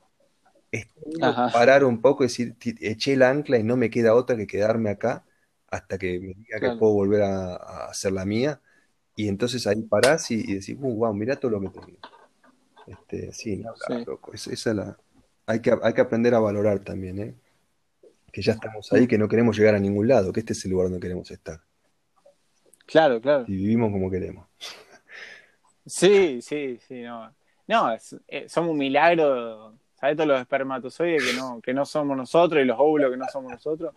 parar 1.53 1.85
un 1.85 2.01
poco 2.01 2.25
y 2.25 2.27
decir, 2.27 2.57
eché 2.81 3.15
el 3.15 3.23
ancla 3.23 3.59
y 3.59 3.63
no 3.63 3.77
me 3.77 3.91
queda 3.91 4.15
otra 4.15 4.37
que 4.37 4.47
quedarme 4.47 4.91
acá 4.91 5.25
hasta 5.71 5.99
que 5.99 6.19
me 6.21 6.35
diga 6.35 6.61
que 6.61 6.77
puedo 6.79 6.93
volver 6.93 7.23
a, 7.23 7.87
hacer 7.87 8.13
la 8.13 8.25
mía. 8.25 8.61
Y 9.15 9.29
entonces 9.29 9.67
ahí 9.67 9.83
parás 9.83 10.31
y, 10.31 10.55
decís, 10.55 10.79
wow, 10.79 11.11
uh, 11.11 11.15
mira 11.15 11.37
todo 11.37 11.53
lo 11.53 11.61
que 11.61 11.69
tengo. 11.69 11.99
Este, 12.87 13.33
sí, 13.33 13.63
esa 14.35 14.75
la, 14.75 14.99
hay, 15.47 15.61
que, 15.61 15.77
hay 15.83 15.93
que 15.93 16.01
aprender 16.01 16.35
a 16.35 16.39
valorar 16.39 16.79
también, 16.81 17.19
¿eh? 17.19 17.35
que 18.33 18.43
ya 18.43 18.53
estamos 18.53 18.93
ahí, 18.93 19.07
que 19.07 19.19
no 19.19 19.29
queremos 19.29 19.57
llegar 19.57 19.75
a 19.75 19.81
ningún 19.81 20.09
lado, 20.09 20.33
que 20.33 20.41
este 20.41 20.53
es 20.53 20.65
el 20.65 20.71
lugar 20.71 20.87
donde 20.87 21.01
queremos 21.01 21.31
estar. 21.31 21.61
Claro, 22.87 23.21
claro. 23.21 23.45
Y 23.49 23.57
vivimos 23.57 23.91
como 23.91 24.11
queremos. 24.11 24.47
Sí, 25.85 26.41
sí, 26.43 26.79
sí, 26.87 27.03
no. 27.03 27.35
No, 27.67 27.95
eh, 28.29 28.49
somos 28.49 28.71
un 28.71 28.79
milagro 28.79 29.79
¿Sabes 29.99 30.17
todos 30.17 30.29
los 30.29 30.41
espermatozoides 30.41 31.25
que 31.25 31.37
no, 31.37 31.61
que 31.61 31.75
no 31.75 31.85
somos 31.85 32.17
nosotros 32.17 32.63
y 32.63 32.65
los 32.65 32.79
óvulos 32.79 33.11
que 33.11 33.17
no 33.17 33.27
somos 33.33 33.53
nosotros? 33.53 33.95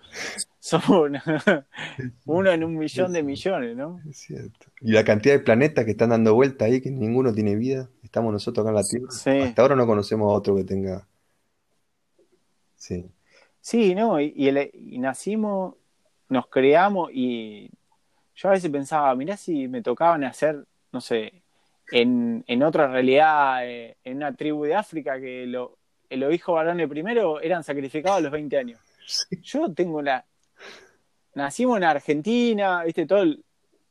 Somos 0.59 1.11
uno 2.25 2.51
en 2.51 2.63
un 2.63 2.77
millón 2.77 3.13
de 3.13 3.21
millones, 3.21 3.75
¿no? 3.77 4.01
Es 4.09 4.17
cierto. 4.17 4.67
Y 4.81 4.93
la 4.93 5.03
cantidad 5.03 5.35
de 5.35 5.41
planetas 5.41 5.85
que 5.85 5.91
están 5.91 6.09
dando 6.09 6.33
vuelta 6.33 6.65
ahí, 6.65 6.81
que 6.81 6.89
ninguno 6.89 7.33
tiene 7.33 7.55
vida. 7.55 7.87
Estamos 8.03 8.33
nosotros 8.33 8.65
acá 8.65 8.71
en 8.71 8.75
la 8.75 8.83
Tierra. 8.83 9.45
Hasta 9.47 9.61
ahora 9.61 9.75
no 9.75 9.85
conocemos 9.85 10.31
a 10.31 10.35
otro 10.35 10.55
que 10.55 10.63
tenga. 10.63 11.07
Sí. 12.77 13.05
Sí, 13.59 13.93
¿no? 13.93 14.19
Y, 14.19 14.33
y, 14.35 14.97
nacimos, 14.97 15.75
nos 16.29 16.47
creamos 16.47 17.11
y 17.13 17.69
yo 18.35 18.49
a 18.49 18.53
veces 18.53 18.71
pensaba, 18.71 19.13
mirá 19.13 19.37
si 19.37 19.67
me 19.67 19.83
tocaban 19.83 20.23
hacer 20.23 20.65
no 20.91 21.01
sé, 21.01 21.43
en, 21.91 22.43
en 22.47 22.63
otra 22.63 22.87
realidad, 22.87 23.67
eh, 23.67 23.97
en 24.03 24.17
una 24.17 24.33
tribu 24.33 24.65
de 24.65 24.75
África, 24.75 25.19
que 25.19 25.45
lo, 25.45 25.77
los 26.17 26.33
hijos 26.33 26.55
varones 26.55 26.87
primero 26.87 27.41
eran 27.41 27.63
sacrificados 27.63 28.19
a 28.19 28.21
los 28.21 28.31
20 28.31 28.57
años. 28.57 28.79
Yo 29.41 29.73
tengo 29.73 30.01
la... 30.01 30.25
Nacimos 31.33 31.77
en 31.77 31.85
Argentina, 31.85 32.83
viste, 32.83 33.05
todo 33.05 33.25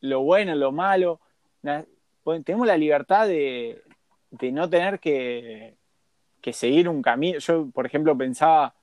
lo 0.00 0.20
bueno, 0.20 0.54
lo 0.54 0.72
malo. 0.72 1.20
Pues, 2.22 2.44
tenemos 2.44 2.66
la 2.66 2.76
libertad 2.76 3.26
de, 3.26 3.82
de 4.30 4.52
no 4.52 4.68
tener 4.68 5.00
que, 5.00 5.74
que 6.40 6.52
seguir 6.52 6.88
un 6.88 7.02
camino. 7.02 7.38
Yo, 7.38 7.70
por 7.70 7.86
ejemplo, 7.86 8.16
pensaba 8.16 8.74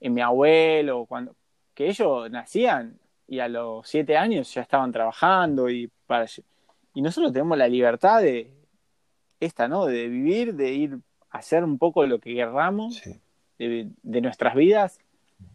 en 0.00 0.14
mi 0.14 0.22
abuelo, 0.22 1.04
cuando 1.06 1.36
que 1.74 1.88
ellos 1.88 2.30
nacían 2.30 2.98
y 3.26 3.38
a 3.38 3.48
los 3.48 3.88
siete 3.88 4.16
años 4.16 4.52
ya 4.52 4.62
estaban 4.62 4.92
trabajando 4.92 5.70
y 5.70 5.90
para 6.06 6.26
y 6.94 7.02
nosotros 7.02 7.32
tenemos 7.32 7.56
la 7.56 7.68
libertad 7.68 8.20
de 8.20 8.50
esta, 9.38 9.68
¿no? 9.68 9.86
De 9.86 10.08
vivir, 10.08 10.54
de 10.54 10.72
ir 10.72 10.98
hacer 11.30 11.64
un 11.64 11.78
poco 11.78 12.06
lo 12.06 12.18
que 12.18 12.34
querramos 12.34 13.00
de, 13.58 14.20
nuestras 14.20 14.54
vidas. 14.54 14.98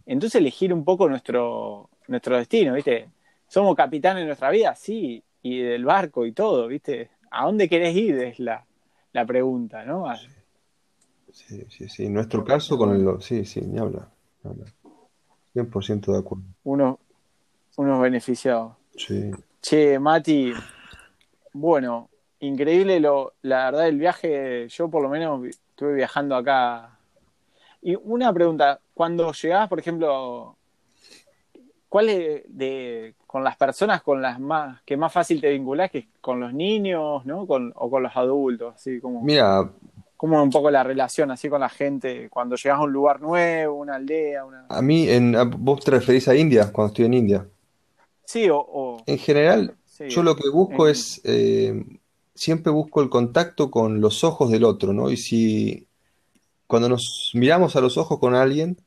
Entonces 0.05 0.39
elegir 0.39 0.73
un 0.73 0.83
poco 0.83 1.07
nuestro, 1.09 1.89
nuestro 2.07 2.37
destino, 2.37 2.73
¿viste? 2.73 3.09
Somos 3.47 3.75
capitanes 3.75 4.23
de 4.23 4.27
nuestra 4.27 4.49
vida, 4.49 4.75
sí, 4.75 5.23
y 5.41 5.59
del 5.59 5.85
barco 5.85 6.25
y 6.25 6.31
todo, 6.31 6.67
¿viste? 6.67 7.09
¿A 7.31 7.45
dónde 7.45 7.69
querés 7.69 7.95
ir? 7.95 8.17
Es 8.17 8.39
la, 8.39 8.65
la 9.13 9.25
pregunta, 9.25 9.85
¿no? 9.85 10.05
Sí, 11.31 11.65
sí, 11.69 11.89
sí. 11.89 12.09
Nuestro 12.09 12.43
caso, 12.43 12.77
con 12.77 12.95
el. 12.95 13.21
Sí, 13.21 13.45
sí, 13.45 13.61
ni 13.61 13.77
habla. 13.77 14.09
100% 15.53 16.11
de 16.11 16.17
acuerdo. 16.17 16.43
Uno, 16.63 16.99
unos 17.77 18.01
beneficiados. 18.01 18.73
Sí. 18.95 19.31
Che, 19.61 19.99
Mati, 19.99 20.53
bueno, 21.53 22.09
increíble 22.39 22.99
lo, 22.99 23.33
la 23.41 23.65
verdad 23.65 23.87
el 23.87 23.97
viaje, 23.97 24.67
yo 24.69 24.89
por 24.89 25.01
lo 25.01 25.09
menos 25.09 25.41
estuve 25.75 25.93
viajando 25.93 26.35
acá. 26.35 26.97
Y 27.81 27.95
una 27.95 28.33
pregunta, 28.33 28.79
cuando 28.93 29.31
llegabas, 29.33 29.67
por 29.67 29.79
ejemplo, 29.79 30.55
¿cuál 31.89 32.09
es 32.09 32.43
de, 32.47 33.13
con 33.27 33.43
las 33.43 33.57
personas 33.57 34.01
con 34.01 34.21
las 34.21 34.39
más 34.39 34.81
que 34.83 34.95
más 34.95 35.11
fácil 35.11 35.41
te 35.41 35.49
vinculás 35.49 35.91
que 35.91 36.07
con 36.21 36.39
los 36.39 36.53
niños, 36.53 37.25
¿no? 37.25 37.45
Con, 37.45 37.73
o 37.75 37.89
con 37.89 38.03
los 38.03 38.15
adultos, 38.15 38.75
así 38.75 39.01
como 39.01 39.21
Mira, 39.21 39.69
como 40.15 40.41
un 40.41 40.49
poco 40.49 40.71
la 40.71 40.83
relación 40.83 41.29
así 41.29 41.49
con 41.49 41.59
la 41.59 41.69
gente 41.69 42.29
cuando 42.29 42.55
llegas 42.55 42.79
a 42.79 42.83
un 42.83 42.93
lugar 42.93 43.19
nuevo, 43.19 43.75
una 43.75 43.95
aldea, 43.95 44.45
una 44.45 44.65
a 44.69 44.81
mí 44.81 45.09
en 45.09 45.35
vos 45.57 45.83
te 45.83 45.91
referís 45.91 46.27
a 46.29 46.35
India 46.35 46.71
cuando 46.71 46.93
estoy 46.93 47.05
en 47.05 47.13
India. 47.13 47.47
Sí, 48.23 48.47
o, 48.49 49.03
En 49.05 49.17
general, 49.17 49.75
yo 50.09 50.23
lo 50.23 50.35
que 50.35 50.49
busco 50.49 50.87
es 50.87 51.21
eh, 51.25 51.85
siempre 52.35 52.71
busco 52.71 53.01
el 53.01 53.09
contacto 53.09 53.71
con 53.71 54.01
los 54.01 54.23
ojos 54.23 54.51
del 54.51 54.65
otro, 54.65 54.93
¿no? 54.93 55.09
Y 55.09 55.17
si 55.17 55.87
cuando 56.67 56.89
nos 56.89 57.31
miramos 57.33 57.75
a 57.75 57.81
los 57.81 57.97
ojos 57.97 58.19
con 58.19 58.35
alguien 58.35 58.77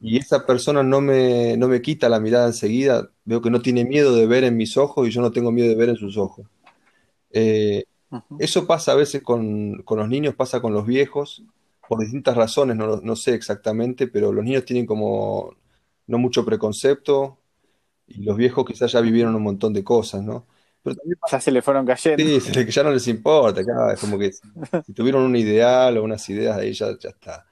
y 0.00 0.18
esa 0.18 0.44
persona 0.46 0.82
no 0.82 1.00
me, 1.00 1.56
no 1.56 1.68
me 1.68 1.80
quita 1.80 2.08
la 2.08 2.20
mirada 2.20 2.48
enseguida, 2.48 3.10
veo 3.24 3.40
que 3.40 3.50
no 3.50 3.62
tiene 3.62 3.84
miedo 3.84 4.14
de 4.14 4.26
ver 4.26 4.44
en 4.44 4.56
mis 4.56 4.76
ojos 4.76 5.08
y 5.08 5.10
yo 5.10 5.22
no 5.22 5.30
tengo 5.30 5.52
miedo 5.52 5.68
de 5.68 5.76
ver 5.76 5.88
en 5.90 5.96
sus 5.96 6.16
ojos. 6.18 6.46
Eh, 7.30 7.84
eso 8.38 8.66
pasa 8.66 8.92
a 8.92 8.96
veces 8.96 9.22
con, 9.22 9.84
los 9.88 10.08
niños, 10.08 10.34
pasa 10.34 10.60
con 10.60 10.72
los 10.72 10.86
viejos, 10.86 11.42
por 11.88 12.00
distintas 12.00 12.36
razones, 12.36 12.76
no, 12.76 13.00
no 13.00 13.16
sé 13.16 13.34
exactamente, 13.34 14.08
pero 14.08 14.32
los 14.32 14.44
niños 14.44 14.64
tienen 14.64 14.86
como 14.86 15.54
no 16.06 16.18
mucho 16.18 16.44
preconcepto 16.44 17.38
y 18.06 18.22
los 18.22 18.36
viejos 18.36 18.64
quizás 18.66 18.92
ya 18.92 19.00
vivieron 19.00 19.34
un 19.34 19.42
montón 19.42 19.72
de 19.72 19.84
cosas, 19.84 20.22
¿no? 20.22 20.46
Ya 21.30 21.40
se 21.40 21.50
le 21.50 21.62
fueron 21.62 21.86
cayendo. 21.86 22.40
Sí, 22.40 22.66
ya 22.68 22.82
no 22.82 22.90
les 22.90 23.08
importa, 23.08 23.60
es 23.92 24.00
como 24.00 24.18
que 24.18 24.32
si, 24.32 24.92
tuvieron 24.92 25.22
un 25.22 25.36
ideal 25.36 25.96
o 25.98 26.04
unas 26.04 26.28
ideas, 26.28 26.56
ahí 26.56 26.72
ya, 26.72 26.96
ya 26.98 27.10
está. 27.10 27.46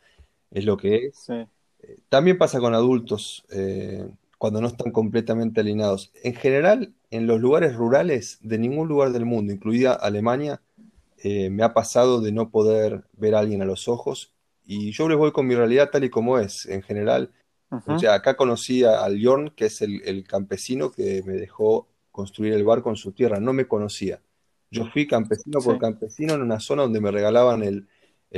Es 0.50 0.64
lo 0.64 0.76
que 0.76 1.06
es. 1.06 1.28
Eh, 1.30 1.46
también 2.08 2.38
pasa 2.38 2.60
con 2.60 2.74
adultos 2.74 3.44
eh, 3.50 4.08
cuando 4.38 4.60
no 4.60 4.68
están 4.68 4.92
completamente 4.92 5.60
alineados. 5.60 6.12
En 6.22 6.34
general, 6.34 6.94
en 7.10 7.26
los 7.26 7.40
lugares 7.40 7.74
rurales 7.74 8.38
de 8.40 8.58
ningún 8.58 8.88
lugar 8.88 9.12
del 9.12 9.24
mundo, 9.24 9.52
incluida 9.52 9.92
Alemania, 9.92 10.62
eh, 11.18 11.50
me 11.50 11.62
ha 11.62 11.72
pasado 11.72 12.20
de 12.20 12.32
no 12.32 12.50
poder 12.50 13.04
ver 13.14 13.34
a 13.34 13.40
alguien 13.40 13.62
a 13.62 13.64
los 13.64 13.88
ojos 13.88 14.32
y 14.66 14.92
yo 14.92 15.08
les 15.08 15.18
voy 15.18 15.32
con 15.32 15.46
mi 15.46 15.54
realidad 15.54 15.90
tal 15.90 16.04
y 16.04 16.10
como 16.10 16.38
es. 16.38 16.66
En 16.66 16.82
general, 16.82 17.32
o 17.86 17.98
sea, 17.98 18.14
acá 18.14 18.36
conocí 18.36 18.84
al 18.84 19.22
Jorn, 19.22 19.50
que 19.50 19.66
es 19.66 19.82
el 19.82 20.24
campesino 20.28 20.92
que 20.92 21.22
me 21.24 21.32
dejó 21.32 21.88
construir 22.14 22.52
el 22.52 22.62
barco 22.62 22.90
en 22.90 22.96
su 22.96 23.10
tierra, 23.10 23.40
no 23.40 23.52
me 23.52 23.66
conocía. 23.66 24.22
Yo 24.70 24.86
fui 24.86 25.04
campesino 25.04 25.58
por 25.58 25.78
campesino 25.78 26.34
en 26.34 26.42
una 26.42 26.60
zona 26.60 26.82
donde 26.82 27.00
me 27.00 27.10
regalaban 27.10 27.64
el, 27.64 27.88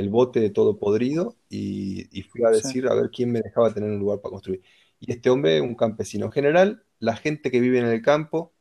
bote 0.09 0.39
de 0.39 0.49
todo 0.49 0.79
podrido 0.79 1.35
y, 1.47 2.23
fui 2.23 2.43
a 2.43 2.49
decir 2.49 2.87
a 2.87 2.95
ver 2.95 3.11
quién 3.11 3.31
me 3.31 3.41
dejaba 3.41 3.71
tener 3.71 3.91
un 3.91 3.99
lugar 3.99 4.19
para 4.19 4.31
construir. 4.31 4.63
Y 4.99 5.11
este 5.11 5.29
hombre, 5.29 5.61
un 5.61 5.75
campesino. 5.75 6.25
En 6.25 6.31
general, 6.31 6.83
la 6.97 7.15
gente 7.15 7.51
que 7.51 7.59
vive 7.59 7.77
en 7.77 7.85
el 7.85 8.01
campo 8.01 8.51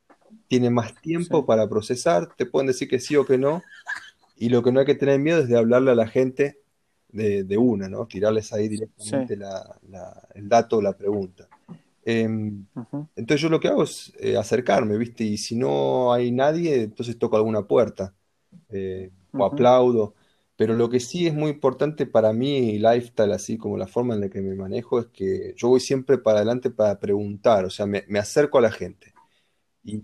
tiene 0.48 0.68
más 0.68 0.94
tiempo 1.00 1.46
para 1.46 1.66
procesar, 1.66 2.34
te 2.36 2.44
pueden 2.44 2.66
decir 2.66 2.86
que 2.86 3.00
sí 3.00 3.16
o 3.16 3.24
que 3.24 3.38
no, 3.38 3.62
y 4.36 4.50
lo 4.50 4.62
que 4.62 4.70
no 4.70 4.80
hay 4.80 4.86
que 4.86 4.96
tener 4.96 5.18
miedo 5.18 5.38
es 5.38 5.48
de 5.48 5.56
hablarle 5.56 5.92
a 5.92 5.94
la 5.94 6.08
gente 6.08 6.60
de, 7.08 7.56
una, 7.56 7.88
¿no? 7.88 8.06
Tirarles 8.06 8.52
ahí 8.52 8.68
directamente 8.68 9.38
el 10.34 10.48
dato 10.48 10.76
o 10.76 10.82
la 10.82 10.92
pregunta. 10.92 11.48
Em, 12.08 12.64
entonces 13.16 13.40
yo 13.40 13.48
lo 13.48 13.58
que 13.58 13.66
hago 13.66 13.82
es 13.82 14.12
eh, 14.20 14.36
acercarme, 14.36 14.96
¿viste? 14.96 15.24
Y 15.24 15.36
si 15.38 15.56
no 15.56 16.12
hay 16.12 16.30
nadie, 16.30 16.84
entonces 16.84 17.18
toco 17.18 17.36
alguna 17.36 17.66
puerta 17.66 18.14
eh, 18.68 19.10
o 19.32 19.44
aplaudo. 19.44 20.14
Pero 20.54 20.74
lo 20.74 20.88
que 20.88 21.00
sí 21.00 21.26
es 21.26 21.34
muy 21.34 21.50
importante 21.50 22.06
para 22.06 22.32
mí, 22.32 22.78
lifestyle, 22.78 23.32
así 23.32 23.58
como 23.58 23.76
la 23.76 23.88
forma 23.88 24.14
en 24.14 24.20
la 24.20 24.28
que 24.28 24.40
me 24.40 24.54
manejo, 24.54 25.00
es 25.00 25.06
que 25.06 25.52
yo 25.56 25.68
voy 25.68 25.80
siempre 25.80 26.16
para 26.16 26.38
adelante 26.38 26.70
para 26.70 27.00
preguntar, 27.00 27.64
o 27.64 27.70
sea, 27.70 27.86
me, 27.86 28.04
acerco 28.20 28.58
a 28.58 28.60
la 28.62 28.70
gente. 28.70 29.12
Y 29.82 30.00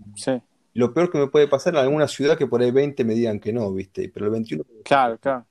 lo 0.73 0.93
peor 0.93 1.09
que 1.09 1.19
me 1.19 1.27
puede 1.27 1.47
pasar 1.47 1.73
en 1.73 1.79
alguna 1.79 2.09
ciudad 2.09 2.37
que 2.37 2.47
por 2.47 2.61
ahí 2.61 2.71
20 2.71 3.05
me 3.05 3.13
digan 3.13 3.39
que 3.39 3.53
no, 3.53 3.73
¿viste? 3.73 4.09
Pero 4.13 4.25
el 4.25 4.31
21... 4.33 4.65
Claro, 4.83 5.17
claro. 5.17 5.45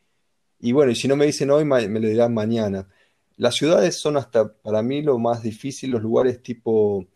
Y 0.61 0.73
bueno, 0.73 0.93
y 0.93 0.97
si 0.97 1.09
no 1.09 1.17
me 1.17 1.25
dicen 1.25 1.51
hoy, 1.51 1.65
me 1.65 1.89
lo 1.89 2.09
dirán 2.09 2.35
mañana. 2.35 2.87
Las 3.43 3.57
ciudades 3.57 3.97
son 3.97 4.17
hasta 4.17 4.53
para 4.53 4.83
mí 4.83 5.03
lo 5.03 5.19
más 5.19 5.43
difícil, 5.43 5.91
los 5.91 6.01
lugares 6.01 6.41
tipo... 6.45 7.09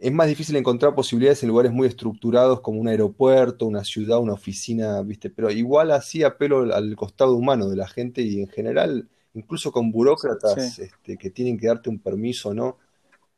Es 0.00 0.10
más 0.10 0.28
difícil 0.28 0.56
encontrar 0.56 0.94
posibilidades 0.94 1.42
en 1.42 1.50
lugares 1.50 1.72
muy 1.72 1.86
estructurados 1.86 2.62
como 2.62 2.80
un 2.80 2.88
aeropuerto, 2.88 3.66
una 3.66 3.84
ciudad, 3.84 4.18
una 4.18 4.32
oficina, 4.32 5.02
¿viste? 5.02 5.28
Pero 5.28 5.50
igual 5.50 5.90
así 5.90 6.22
apelo 6.22 6.74
al 6.74 6.96
costado 6.96 7.34
humano 7.34 7.68
de 7.68 7.76
la 7.76 7.86
gente 7.86 8.22
y 8.22 8.40
en 8.40 8.48
general, 8.48 9.06
incluso 9.34 9.72
con 9.72 9.92
burócratas 9.92 10.78
este, 10.78 11.18
que 11.18 11.28
tienen 11.28 11.58
que 11.58 11.66
darte 11.66 11.90
un 11.90 11.98
permiso, 11.98 12.54
¿no? 12.54 12.78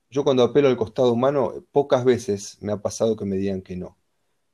Yo 0.08 0.22
cuando 0.22 0.44
apelo 0.44 0.68
al 0.68 0.76
costado 0.76 1.12
humano, 1.12 1.52
pocas 1.72 2.04
veces 2.04 2.58
me 2.60 2.70
ha 2.70 2.76
pasado 2.76 3.16
que 3.16 3.24
me 3.24 3.38
digan 3.38 3.60
que 3.60 3.74
no. 3.74 3.96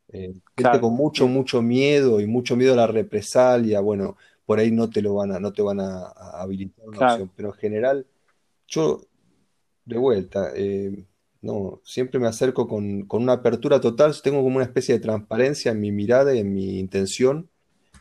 Eh, 0.09 0.33
gente 0.57 0.81
con 0.81 0.95
mucho, 0.95 1.29
mucho 1.29 1.61
miedo 1.61 2.21
y 2.21 2.27
mucho 2.27 2.57
miedo 2.57 2.73
a 2.73 2.77
la 2.77 2.87
represalia, 2.87 3.81
bueno, 3.81 4.17
por 4.47 4.59
ahí 4.59 4.71
no 4.71 4.91
te 4.91 5.03
lo 5.03 5.15
van 5.15 5.33
a, 5.33 5.41
no 5.41 5.53
te 5.53 5.63
van 5.63 5.81
a, 5.81 6.09
habilitar 6.35 6.87
una 6.87 7.13
opción. 7.13 7.31
Pero 7.37 7.49
en 7.49 7.55
general, 7.55 8.07
yo, 8.67 9.01
de 9.85 9.99
vuelta, 9.99 10.51
eh, 10.55 11.05
no, 11.43 11.81
siempre 11.85 12.21
me 12.21 12.29
acerco 12.29 12.69
con, 12.69 13.07
una 13.11 13.33
apertura 13.33 13.81
total, 13.81 14.15
tengo 14.23 14.43
como 14.43 14.57
una 14.57 14.65
especie 14.65 14.95
de 14.95 15.01
transparencia 15.01 15.73
en 15.73 15.81
mi 15.81 15.93
mirada 15.93 16.35
y 16.35 16.39
en 16.39 16.53
mi 16.53 16.79
intención, 16.79 17.49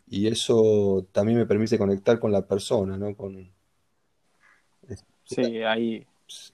y 0.08 0.28
eso 0.28 1.08
también 1.12 1.38
me 1.38 1.46
permite 1.46 1.78
conectar 1.78 2.20
con 2.20 2.32
la 2.32 2.46
persona, 2.46 2.98
¿no? 2.98 3.16
Con, 3.16 3.52
sí, 5.26 5.64
ahí. 5.64 6.06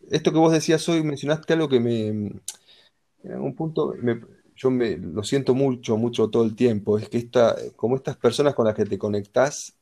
Esto 0.09 0.31
que 0.31 0.39
vos 0.39 0.51
decías 0.51 0.87
hoy, 0.89 1.03
mencionaste 1.03 1.53
algo 1.53 1.69
que 1.69 1.79
me, 1.79 2.07
en 2.07 2.41
algún 3.31 3.55
punto, 3.55 3.93
yo 4.55 4.71
me, 4.71 4.97
lo 4.97 5.23
siento 5.23 5.53
mucho, 5.53 5.97
mucho 5.97 6.29
todo 6.29 6.43
el 6.43 6.55
tiempo, 6.55 6.97
es 6.97 7.09
que 7.09 7.17
esta, 7.17 7.55
como 7.75 7.95
estas 7.95 8.17
personas 8.17 8.55
con 8.55 8.65
las 8.65 8.75
que 8.75 8.85
te 8.85 8.97
conectás, 8.97 9.76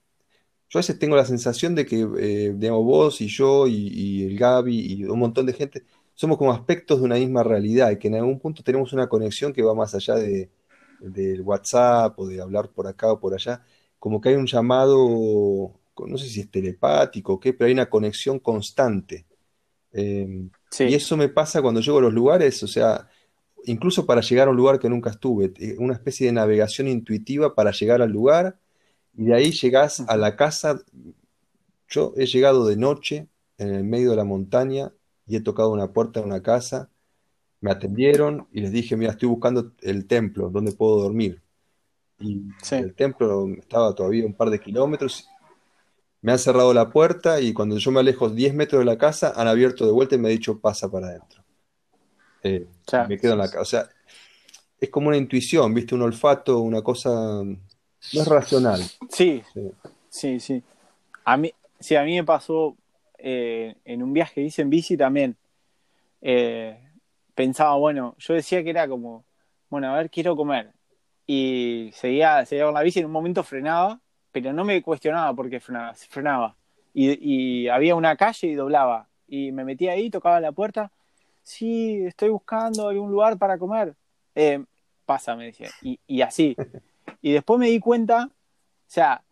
yo 0.69 0.79
a 0.79 0.81
veces 0.81 0.99
tengo 0.99 1.15
la 1.15 1.25
sensación 1.25 1.75
de 1.75 1.85
que, 1.85 2.07
eh, 2.19 2.53
digamos, 2.55 2.83
vos 2.83 3.21
y 3.21 3.27
yo 3.27 3.67
y, 3.67 4.23
el 4.23 4.37
Gaby 4.37 4.93
y 4.93 5.05
un 5.05 5.19
montón 5.19 5.45
de 5.45 5.53
gente 5.53 5.83
somos 6.13 6.37
como 6.37 6.51
aspectos 6.51 6.99
de 6.99 7.05
una 7.05 7.15
misma 7.15 7.43
realidad 7.43 7.91
y 7.91 7.97
que 7.99 8.07
en 8.07 8.15
algún 8.15 8.39
punto 8.39 8.63
tenemos 8.63 8.93
una 8.93 9.07
conexión 9.09 9.53
que 9.53 9.61
va 9.61 9.75
más 9.75 9.93
allá 9.95 10.15
de, 10.15 10.49
del 10.99 11.41
WhatsApp 11.41 12.17
o 12.19 12.27
de 12.27 12.41
hablar 12.41 12.69
por 12.69 12.87
acá 12.87 13.11
o 13.11 13.19
por 13.19 13.33
allá, 13.33 13.63
como 13.99 14.21
que 14.21 14.29
hay 14.29 14.35
un 14.35 14.47
llamado, 14.47 15.73
no 16.07 16.17
sé 16.17 16.27
si 16.29 16.41
es 16.41 16.51
telepático 16.51 17.33
o 17.33 17.39
qué, 17.39 17.53
pero 17.53 17.67
hay 17.67 17.73
una 17.73 17.89
conexión 17.89 18.39
constante. 18.39 19.25
Em, 19.91 20.49
y 20.79 20.93
eso 20.93 21.15
me 21.17 21.29
pasa 21.29 21.61
cuando 21.61 21.81
llego 21.81 21.99
a 21.99 22.01
los 22.01 22.13
lugares, 22.13 22.61
o 22.63 22.67
sea, 22.67 23.07
incluso 23.65 24.05
para 24.05 24.21
llegar 24.21 24.47
a 24.47 24.51
un 24.51 24.57
lugar 24.57 24.79
que 24.79 24.89
nunca 24.89 25.09
estuve, 25.09 25.53
eh, 25.57 25.75
una 25.79 25.93
especie 25.93 26.27
de 26.27 26.33
navegación 26.33 26.87
intuitiva 26.87 27.55
para 27.55 27.71
llegar 27.71 28.01
al 28.01 28.11
lugar 28.11 28.59
y 29.17 29.25
de 29.25 29.35
ahí 29.35 29.51
llegás 29.51 30.01
a 30.07 30.17
la 30.17 30.35
casa. 30.35 30.81
Yo 31.87 32.13
he 32.17 32.25
llegado 32.25 32.65
de 32.67 32.77
noche 32.77 33.27
en 33.57 33.73
el 33.73 33.83
medio 33.83 34.11
de 34.11 34.17
la 34.17 34.25
montaña 34.25 34.91
y 35.27 35.35
he 35.35 35.41
tocado 35.41 35.71
una 35.71 35.93
puerta 35.93 36.19
de 36.19 36.25
una 36.25 36.41
casa. 36.41 36.89
Me 37.61 37.71
atendieron 37.71 38.47
y 38.51 38.61
les 38.61 38.71
dije, 38.71 38.95
mira, 38.97 39.11
estoy 39.11 39.29
buscando 39.29 39.71
el 39.81 40.07
templo, 40.07 40.49
¿dónde 40.49 40.71
puedo 40.71 40.99
dormir? 41.01 41.41
y 42.19 42.45
el 42.71 42.93
templo 42.95 43.47
estaba 43.57 43.93
todavía 43.93 44.25
un 44.25 44.33
par 44.33 44.49
de 44.49 44.59
kilómetros. 44.59 45.27
Me 46.21 46.31
han 46.31 46.39
cerrado 46.39 46.73
la 46.73 46.89
puerta 46.89 47.39
y 47.41 47.53
cuando 47.53 47.77
yo 47.77 47.91
me 47.91 47.99
alejo 47.99 48.29
10 48.29 48.53
metros 48.53 48.79
de 48.79 48.85
la 48.85 48.97
casa, 48.97 49.33
han 49.35 49.47
abierto 49.47 49.85
de 49.85 49.91
vuelta 49.91 50.15
y 50.15 50.17
me 50.17 50.29
han 50.29 50.35
dicho 50.35 50.59
pasa 50.59 50.89
para 50.89 51.07
adentro. 51.07 51.43
Eh, 52.41 52.67
me 53.09 53.17
quedo 53.19 53.33
en 53.33 53.39
la 53.39 53.47
casa. 53.47 53.61
O 53.61 53.65
sea, 53.65 53.89
es 54.79 54.89
como 54.89 55.09
una 55.09 55.17
intuición, 55.17 55.73
¿viste? 55.73 55.93
Un 55.93 56.03
olfato, 56.03 56.59
una 56.59 56.81
cosa. 56.81 57.43
No 58.13 58.21
es 58.21 58.27
racional. 58.27 58.81
Sí, 59.09 59.43
sí, 60.09 60.39
sí. 60.39 60.63
A 61.23 61.37
mí, 61.37 61.53
sí, 61.79 61.95
a 61.95 62.03
mí 62.03 62.15
me 62.15 62.23
pasó 62.23 62.75
eh, 63.17 63.75
en 63.85 64.03
un 64.03 64.13
viaje 64.13 64.35
que 64.35 64.41
hice 64.41 64.61
en 64.61 64.69
bici 64.69 64.97
también. 64.97 65.35
Eh, 66.21 66.79
pensaba, 67.33 67.75
bueno, 67.75 68.15
yo 68.19 68.33
decía 68.33 68.63
que 68.63 68.69
era 68.69 68.87
como, 68.87 69.25
bueno, 69.69 69.93
a 69.93 69.97
ver, 69.97 70.09
quiero 70.09 70.35
comer 70.35 70.71
y 71.27 71.91
seguía, 71.93 72.45
seguía 72.45 72.65
con 72.65 72.73
la 72.73 72.81
bici, 72.81 72.99
en 72.99 73.05
un 73.05 73.11
momento 73.11 73.43
frenaba, 73.43 73.99
pero 74.31 74.53
no 74.53 74.63
me 74.63 74.81
cuestionaba 74.81 75.33
por 75.33 75.49
qué 75.49 75.59
frenaba, 75.59 75.93
frenaba. 75.93 76.55
Y, 76.93 77.67
había 77.67 77.95
una 77.95 78.15
calle 78.15 78.47
y 78.47 78.55
doblaba. 78.55 79.09
Y 79.27 79.51
me 79.51 79.65
metía 79.65 79.91
ahí, 79.93 80.09
tocaba 80.09 80.39
la 80.39 80.53
puerta. 80.53 80.91
Sí, 81.43 82.05
estoy 82.05 82.29
buscando 82.29 82.87
algún 82.87 83.11
lugar 83.11 83.37
para 83.37 83.57
comer. 83.57 83.95
Eh, 84.33 84.63
pasa, 85.05 85.35
me 85.35 85.45
decía. 85.45 85.69
Y, 85.81 86.21
así. 86.21 86.55
Y 87.25 87.31
después 87.31 87.59
me 87.59 87.69
di 87.69 87.79
cuenta, 87.79 88.29
o 88.29 88.85
sea, 88.85 89.23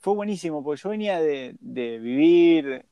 fue 0.00 0.12
buenísimo, 0.12 0.64
porque 0.64 0.82
yo 0.82 0.88
venía 0.88 1.20
de, 1.20 1.56
vivir 1.60 2.84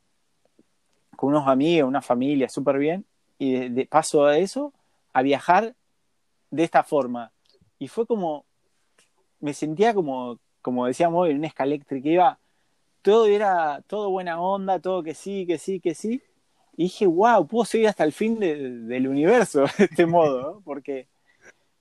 con 1.17 1.31
unos 1.31 1.49
amigos, 1.49 1.89
una 1.89 2.01
familia, 2.01 2.49
súper 2.49 2.79
bien. 2.79 3.05
Y 3.39 3.71
de, 3.71 3.87
paso 3.87 4.25
a 4.25 4.39
eso, 4.39 4.73
a 5.13 5.23
viajar 5.23 5.75
de 6.53 6.63
esta 6.63 6.85
forma 6.85 7.33
y 7.81 7.89
fue 7.89 8.07
como, 8.07 8.45
me 9.41 9.53
sentía 9.53 9.93
como, 9.95 10.39
como 10.61 10.87
decíamos, 10.87 11.29
en 11.29 11.39
una 11.39 11.49
escala 11.49 11.77
que 11.77 12.01
iba, 12.05 12.39
todo 13.03 13.27
era, 13.27 13.83
todo 13.89 14.11
buena 14.11 14.41
onda, 14.41 14.79
todo 14.79 15.03
que 15.03 15.15
sí, 15.15 15.45
que 15.45 15.59
sí, 15.59 15.81
que 15.81 15.97
sí. 15.97 16.23
Y 16.77 16.85
dije, 16.85 17.09
wow, 17.09 17.49
puedo 17.49 17.65
seguir 17.65 17.89
hasta 17.89 18.05
el 18.05 18.13
fin 18.13 18.39
del 18.39 19.09
universo 19.09 19.63
de 19.77 19.87
este 19.87 20.07
modo, 20.07 20.63
porque, 20.65 21.09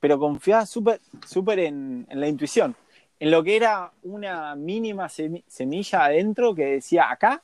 pero 0.02 0.18
confiaba 0.18 0.66
súper 0.66 1.00
súper 1.24 1.60
en, 1.60 2.08
la 2.10 2.26
intuición, 2.26 2.74
en 3.20 3.30
lo 3.30 3.44
que 3.44 3.54
era 3.54 3.92
una 4.02 4.56
mínima 4.56 5.08
semilla 5.08 6.06
adentro 6.06 6.56
que 6.56 6.64
decía, 6.64 7.08
acá, 7.08 7.40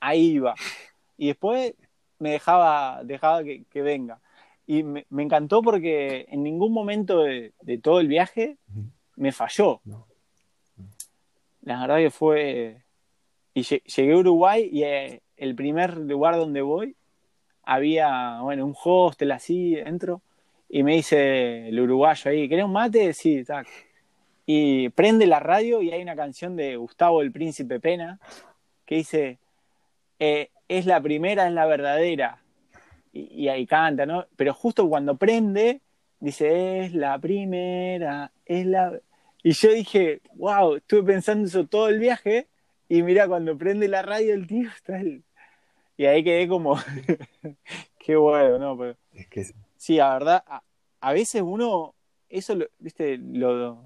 ahí 0.00 0.30
iba. 0.30 0.54
Y 1.18 1.26
después 1.26 1.74
me 2.18 2.30
dejaba, 2.30 3.04
dejaba 3.04 3.44
que, 3.44 3.64
que 3.70 3.82
venga. 3.82 4.18
Y 4.66 4.82
me, 4.82 5.04
encantó 5.10 5.60
porque 5.60 6.24
en 6.30 6.42
ningún 6.42 6.72
momento 6.72 7.22
de, 7.22 7.52
todo 7.82 8.00
el 8.00 8.08
viaje 8.08 8.56
me 9.16 9.30
falló. 9.30 9.82
La 11.60 11.82
verdad 11.82 11.98
que 11.98 12.10
fue... 12.10 12.82
Y 13.52 13.62
llegué 13.62 14.14
a 14.14 14.16
Uruguay 14.16 14.70
y 14.72 14.84
eh, 14.84 15.20
el 15.36 15.54
primer 15.54 15.98
lugar 15.98 16.36
donde 16.36 16.62
voy 16.62 16.96
había, 17.62 18.40
bueno, 18.40 18.64
un 18.64 18.74
hostel 18.82 19.32
así 19.32 19.74
dentro 19.74 20.22
y 20.72 20.82
me 20.84 20.94
dice 20.94 21.68
el 21.68 21.80
uruguayo 21.80 22.30
ahí, 22.30 22.48
¿querés 22.48 22.64
un 22.64 22.72
mate? 22.72 23.12
Sí, 23.12 23.44
tac. 23.44 23.66
Y 24.46 24.88
prende 24.90 25.26
la 25.26 25.40
radio 25.40 25.82
y 25.82 25.90
hay 25.90 26.00
una 26.00 26.14
canción 26.14 26.56
de 26.56 26.76
Gustavo 26.76 27.22
el 27.22 27.32
Príncipe 27.32 27.80
Pena 27.80 28.20
que 28.86 28.96
dice, 28.96 29.38
eh, 30.18 30.50
es 30.68 30.86
la 30.86 31.00
primera, 31.00 31.46
es 31.48 31.52
la 31.52 31.66
verdadera 31.66 32.40
y, 33.12 33.48
ahí 33.48 33.66
canta, 33.66 34.06
¿no? 34.06 34.26
Pero 34.36 34.54
justo 34.54 34.88
cuando 34.88 35.16
prende, 35.16 35.80
dice, 36.20 36.84
es 36.84 36.94
la 36.94 37.18
primera, 37.18 38.30
es 38.46 38.66
la... 38.66 38.98
Y 39.42 39.52
yo 39.52 39.72
dije, 39.72 40.20
wow, 40.34 40.76
estuve 40.76 41.02
pensando 41.02 41.48
eso 41.48 41.66
todo 41.66 41.88
el 41.88 41.98
viaje 41.98 42.46
y 42.88 43.02
mira, 43.02 43.26
cuando 43.26 43.58
prende 43.58 43.88
la 43.88 44.02
radio 44.02 44.34
el 44.34 44.46
tío 44.46 44.68
está 44.68 45.00
el... 45.00 45.24
Y 45.96 46.06
ahí 46.06 46.22
quedé 46.22 46.46
como, 46.46 46.78
qué 47.98 48.16
bueno, 48.16 48.58
¿no? 48.58 48.78
Pero, 48.78 48.96
es 49.14 49.26
que... 49.26 49.46
Sí, 49.80 49.96
la 49.96 50.12
verdad, 50.12 50.44
a, 51.00 51.12
veces 51.14 51.40
uno, 51.42 51.94
eso, 52.28 52.54
lo, 52.54 52.66
viste, 52.78 53.16
lo, 53.16 53.82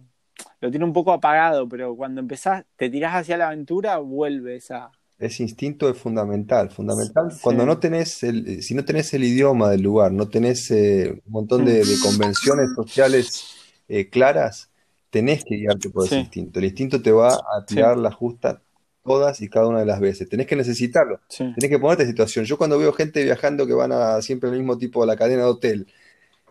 lo 0.61 0.71
tiene 0.71 0.85
un 0.85 0.93
poco 0.93 1.13
apagado, 1.13 1.69
pero 1.69 1.95
cuando 1.95 2.21
empezás, 2.21 2.65
te 2.75 2.91
tirás 2.91 3.15
hacia 3.15 3.37
la 3.37 3.47
aventura, 3.47 3.99
vuelve 3.99 4.57
esa, 4.57 4.91
ese 5.21 5.45
instinto 5.45 5.89
es 5.89 5.97
fundamental, 5.97 6.69
fundamental. 6.71 7.33
Cuando 7.41 7.65
no 7.65 7.79
tenés, 7.79 8.25
el, 8.25 8.61
si 8.61 8.75
no 8.75 8.85
tenés 8.85 9.15
el 9.15 9.23
idioma 9.23 9.71
del 9.71 9.83
lugar, 9.83 10.11
no 10.11 10.29
tenés 10.29 10.69
eh, 10.73 11.23
un 11.27 11.33
montón 11.33 11.65
de, 11.65 11.85
convenciones 12.03 12.75
sociales 12.75 13.55
eh, 13.87 14.11
claras, 14.11 14.71
tenés 15.11 15.45
que 15.45 15.55
guiarte 15.55 15.91
por 15.91 16.07
ese 16.07 16.19
instinto. 16.19 16.59
El 16.59 16.65
instinto 16.65 17.01
te 17.01 17.13
va 17.13 17.35
a 17.35 17.65
tirar 17.65 17.97
la 17.97 18.11
justa 18.11 18.64
todas 19.05 19.41
y 19.41 19.49
cada 19.49 19.69
una 19.69 19.81
de 19.81 19.87
las 19.87 20.01
veces. 20.01 20.29
Tenés 20.29 20.47
que 20.47 20.57
necesitarlo. 20.57 21.21
Tenés 21.29 21.69
que 21.69 21.79
ponerte 21.79 22.05
en 22.05 22.09
situación. 22.09 22.45
Yo 22.45 22.57
cuando 22.57 22.79
veo 22.79 22.93
gente 22.93 23.23
viajando 23.23 23.67
que 23.67 23.75
van 23.75 23.93
a 23.93 24.21
siempre 24.23 24.51
al 24.51 24.57
mismo 24.57 24.79
tipo 24.79 25.03
de 25.03 25.07
la 25.07 25.17
cadena 25.17 25.43
de 25.43 25.49
hotel, 25.49 25.87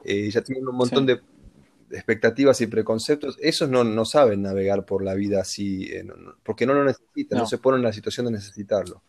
eh, 0.06 0.30
ya 0.30 0.41
tienen 0.41 0.68
un 0.68 0.76
montón 0.76 1.06
de 1.06 1.20
expectativas 1.91 2.60
y 2.62 2.68
preconceptos, 2.68 3.38
esos 3.39 3.70
no, 3.70 3.84
no 3.84 4.06
saben 4.06 4.41
navegar 4.41 4.86
por 4.86 5.04
la 5.04 5.14
vida 5.14 5.41
así, 5.41 5.86
eh, 5.91 6.06
porque 6.43 6.66
no 6.66 6.74
lo 6.74 6.84
necesitan, 6.84 7.39
no. 7.39 7.45
se 7.45 7.58
ponen 7.58 7.80
en 7.80 7.86
la 7.86 7.93
situación 7.93 8.26
de 8.26 8.34
necesitarlo. 8.34 9.04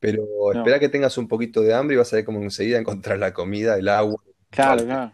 Pero 0.00 0.52
espera 0.52 0.78
que 0.78 0.88
tengas 0.88 1.18
un 1.18 1.26
poquito 1.26 1.60
de 1.60 1.74
hambre 1.74 1.94
y 1.94 1.98
vas 1.98 2.12
a 2.12 2.16
ver 2.16 2.24
cómo 2.24 2.40
enseguida 2.42 2.78
encontrar 2.78 3.18
la 3.18 3.32
comida, 3.32 3.76
el 3.76 3.88
agua. 3.88 4.22
Claro, 4.50 4.84
claro. 4.84 5.12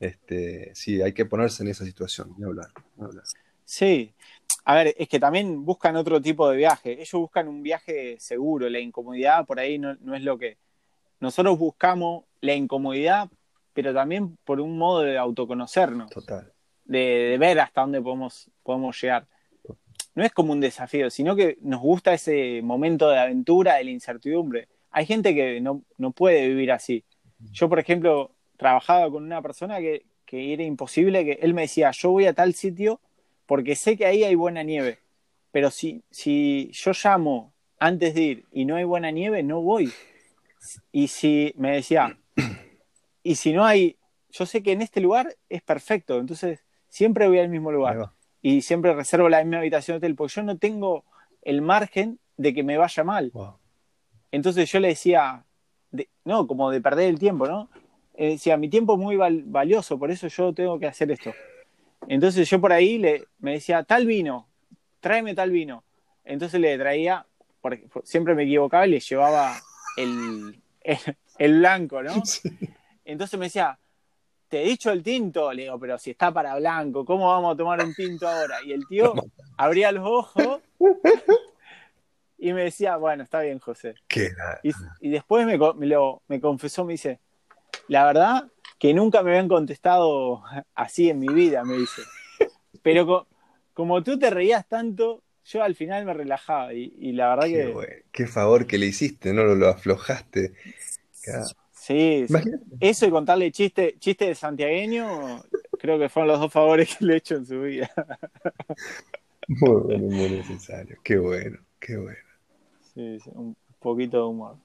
Este, 0.00 0.70
sí, 0.74 1.00
hay 1.02 1.12
que 1.12 1.24
ponerse 1.24 1.62
en 1.62 1.70
esa 1.70 1.84
situación, 1.84 2.34
ni 2.36 2.44
hablar, 2.44 2.68
hablar. 2.98 3.24
Sí, 3.64 4.14
a 4.64 4.74
ver, 4.74 4.94
es 4.98 5.08
que 5.08 5.20
también 5.20 5.64
buscan 5.64 5.96
otro 5.96 6.20
tipo 6.20 6.48
de 6.48 6.56
viaje. 6.56 6.92
Ellos 6.92 7.12
buscan 7.12 7.48
un 7.48 7.62
viaje 7.62 8.18
seguro, 8.18 8.68
la 8.68 8.80
incomodidad 8.80 9.46
por 9.46 9.60
ahí 9.60 9.78
no, 9.78 9.94
no 10.00 10.14
es 10.14 10.22
lo 10.22 10.38
que... 10.38 10.58
Nosotros 11.20 11.58
buscamos 11.58 12.24
la 12.40 12.54
incomodidad 12.54 13.30
pero 13.74 13.92
también 13.92 14.38
por 14.44 14.60
un 14.60 14.78
modo 14.78 15.00
de 15.00 15.18
autoconocernos. 15.18 16.08
Total. 16.08 16.50
De, 16.84 17.36
ver 17.38 17.60
hasta 17.60 17.82
dónde 17.82 18.00
podemos, 18.00 18.48
podemos 18.62 18.98
llegar. 19.00 19.26
No 20.14 20.24
es 20.24 20.32
como 20.32 20.52
un 20.52 20.60
desafío, 20.60 21.10
sino 21.10 21.34
que 21.34 21.58
nos 21.60 21.80
gusta 21.80 22.14
ese 22.14 22.62
momento 22.62 23.10
de 23.10 23.18
aventura, 23.18 23.74
de 23.74 23.84
la 23.84 23.90
incertidumbre. 23.90 24.68
Hay 24.92 25.06
gente 25.06 25.34
que 25.34 25.60
no, 25.60 25.82
puede 26.12 26.48
vivir 26.48 26.70
así. 26.70 27.04
Yo, 27.52 27.68
por 27.68 27.80
ejemplo, 27.80 28.30
trabajaba 28.56 29.10
con 29.10 29.24
una 29.24 29.42
persona 29.42 29.80
que, 29.80 30.06
que 30.24 30.52
era 30.52 30.62
imposible, 30.62 31.24
que 31.24 31.32
él 31.42 31.52
me 31.52 31.62
decía, 31.62 31.90
yo 31.90 32.12
voy 32.12 32.26
a 32.26 32.32
tal 32.32 32.54
sitio 32.54 33.00
porque 33.46 33.76
sé 33.76 33.96
que 33.96 34.06
ahí 34.06 34.24
hay 34.24 34.34
buena 34.34 34.62
nieve, 34.62 34.98
pero 35.50 35.70
si, 35.70 36.02
si 36.10 36.70
yo 36.72 36.92
llamo 36.92 37.52
antes 37.78 38.14
de 38.14 38.22
ir 38.22 38.44
y 38.50 38.64
no 38.64 38.76
hay 38.76 38.84
buena 38.84 39.10
nieve, 39.10 39.42
no 39.42 39.60
voy. 39.60 39.92
Y 40.92 41.08
si 41.08 41.54
me 41.56 41.72
decía, 41.72 42.18
y 43.22 43.34
si 43.36 43.52
no 43.52 43.64
hay, 43.64 43.96
yo 44.30 44.46
sé 44.46 44.62
que 44.62 44.72
en 44.72 44.82
este 44.82 45.00
lugar 45.00 45.36
es 45.48 45.62
perfecto, 45.62 46.18
entonces 46.18 46.60
siempre 46.88 47.28
voy 47.28 47.38
al 47.38 47.48
mismo 47.48 47.70
lugar. 47.70 48.10
Y 48.40 48.62
siempre 48.62 48.94
reservo 48.94 49.28
la 49.28 49.42
misma 49.42 49.58
habitación 49.58 49.94
de 49.94 49.98
hotel, 49.98 50.14
porque 50.14 50.34
yo 50.34 50.42
no 50.42 50.58
tengo 50.58 51.04
el 51.42 51.62
margen 51.62 52.18
de 52.36 52.52
que 52.52 52.62
me 52.62 52.76
vaya 52.76 53.04
mal. 53.04 53.32
Entonces 54.30 54.70
yo 54.70 54.80
le 54.80 54.88
decía, 54.88 55.44
no, 56.24 56.46
como 56.46 56.70
de 56.70 56.80
perder 56.80 57.08
el 57.08 57.18
tiempo, 57.18 57.46
¿no? 57.46 57.70
Eh, 58.14 58.30
decía, 58.30 58.56
mi 58.56 58.68
tiempo 58.68 58.94
es 58.94 59.00
muy 59.00 59.16
valioso, 59.16 59.98
por 59.98 60.10
eso 60.10 60.28
yo 60.28 60.52
tengo 60.52 60.78
que 60.78 60.86
hacer 60.86 61.10
esto. 61.10 61.32
Entonces 62.08 62.48
yo 62.48 62.60
por 62.60 62.72
ahí 62.72 62.98
le, 62.98 63.26
me 63.38 63.52
decía, 63.52 63.82
tal 63.82 64.06
vino, 64.06 64.48
tráeme 65.00 65.34
tal 65.34 65.50
vino. 65.50 65.84
Entonces 66.24 66.60
le 66.60 66.76
traía, 66.78 67.26
porque 67.60 67.86
siempre 68.04 68.34
me 68.34 68.44
equivocaba 68.44 68.86
y 68.86 68.90
le 68.90 69.00
llevaba 69.00 69.56
el, 69.96 70.60
el, 71.38 71.58
blanco, 71.58 72.02
¿no? 72.02 72.14
Entonces 73.04 73.38
me 73.38 73.46
decía, 73.46 73.78
te 74.48 74.62
he 74.62 74.66
dicho 74.66 74.90
el 74.90 75.02
tinto, 75.02 75.52
le 75.52 75.62
digo, 75.64 75.78
pero 75.78 75.98
si 75.98 76.10
está 76.10 76.32
para 76.32 76.56
blanco, 76.56 77.04
¿cómo 77.04 77.28
vamos 77.28 77.54
a 77.54 77.56
tomar 77.56 77.84
un 77.84 77.94
tinto 77.94 78.28
ahora? 78.28 78.56
Y 78.64 78.72
el 78.72 78.86
tío 78.86 79.14
abría 79.56 79.92
los 79.92 80.06
ojos 80.06 80.60
y 82.38 82.52
me 82.52 82.64
decía, 82.64 82.96
bueno, 82.96 83.22
está 83.22 83.40
bien, 83.40 83.58
José. 83.58 83.94
Y, 85.00 85.10
después 85.10 85.46
me, 85.46 85.58
me, 86.28 86.40
confesó, 86.40 86.84
me 86.84 86.92
dice, 86.92 87.20
la 87.88 88.04
verdad 88.04 88.48
que 88.78 88.94
nunca 88.94 89.22
me 89.22 89.30
habían 89.30 89.48
contestado 89.48 90.42
así 90.74 91.10
en 91.10 91.20
mi 91.20 91.28
vida, 91.28 91.64
me 91.64 91.76
dice. 91.76 92.02
Pero 92.82 93.26
como 93.72 94.02
tú 94.02 94.18
te 94.18 94.30
reías 94.30 94.66
tanto, 94.68 95.22
yo 95.44 95.62
al 95.62 95.74
final 95.74 96.04
me 96.04 96.14
relajaba 96.14 96.72
y, 96.72 97.12
la 97.12 97.34
verdad 97.34 97.46
que... 97.46 98.04
qué 98.12 98.26
favor 98.26 98.66
que 98.66 98.78
le 98.78 98.86
hiciste, 98.86 99.32
no 99.32 99.44
lo, 99.44 99.68
aflojaste. 99.68 100.54
Sí, 101.72 102.26
eso 102.80 103.06
y 103.06 103.10
contarle 103.10 103.52
chiste, 103.52 103.96
chiste 103.98 104.26
de 104.26 104.34
santiagueño, 104.34 105.42
creo 105.78 105.98
que 105.98 106.08
fueron 106.08 106.28
los 106.28 106.40
dos 106.40 106.52
favores 106.52 106.96
que 106.96 107.04
le 107.04 107.14
he 107.14 107.16
hecho 107.18 107.36
en 107.36 107.46
su 107.46 107.60
vida. 107.60 107.90
Muy 109.48 109.82
bueno, 109.82 110.04
muy 110.04 110.30
necesario. 110.30 110.96
Qué 111.04 111.18
bueno, 111.18 111.58
qué 111.78 111.98
bueno. 111.98 112.18
Sí, 112.94 113.18
un 113.32 113.54
poquito 113.78 114.16
de 114.16 114.24
humor. 114.24 114.56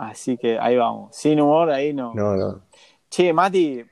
Sí, 0.00 0.10
Así 0.10 0.38
que 0.38 0.58
ahí 0.58 0.76
vamos. 0.76 1.14
Sin 1.14 1.40
humor, 1.40 1.70
ahí 1.70 1.92
no. 1.92 2.14
No, 2.14 2.36
no. 2.36 2.62
Che, 3.10 3.32
Mati, 3.32 3.84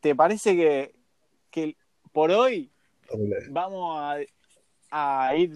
¿te 0.00 0.14
parece 0.14 0.56
que, 0.56 1.76
por 2.12 2.30
hoy 2.30 2.70
vamos 3.50 4.16
a, 4.90 5.36
ir 5.36 5.52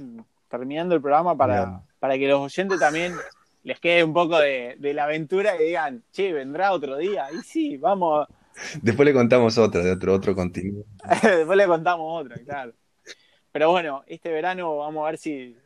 terminando 0.48 0.94
el 0.94 1.00
programa 1.00 1.36
para, 1.36 1.82
para 1.98 2.16
que 2.16 2.28
los 2.28 2.40
oyentes 2.40 2.78
también 2.78 3.14
les 3.66 3.80
quede 3.80 4.04
un 4.04 4.12
poco 4.12 4.38
de, 4.38 4.76
la 4.94 5.04
aventura 5.04 5.56
y 5.60 5.64
digan, 5.64 6.04
che, 6.12 6.32
vendrá 6.32 6.72
otro 6.72 6.96
día. 6.98 7.26
Y 7.32 7.42
sí, 7.42 7.76
vamos. 7.76 8.28
Después 8.80 9.04
le 9.04 9.12
contamos 9.12 9.58
otra, 9.58 9.82
de 9.82 9.90
otro, 9.90 10.14
otro 10.14 10.36
continuo. 10.36 10.84
Después 11.22 11.56
le 11.56 11.66
contamos 11.66 12.22
otra, 12.22 12.36
claro. 12.44 12.72
Pero 13.50 13.70
bueno, 13.70 14.04
este 14.06 14.30
verano 14.30 14.76
vamos 14.76 15.02
a 15.02 15.10
ver 15.10 15.18
si, 15.18 15.56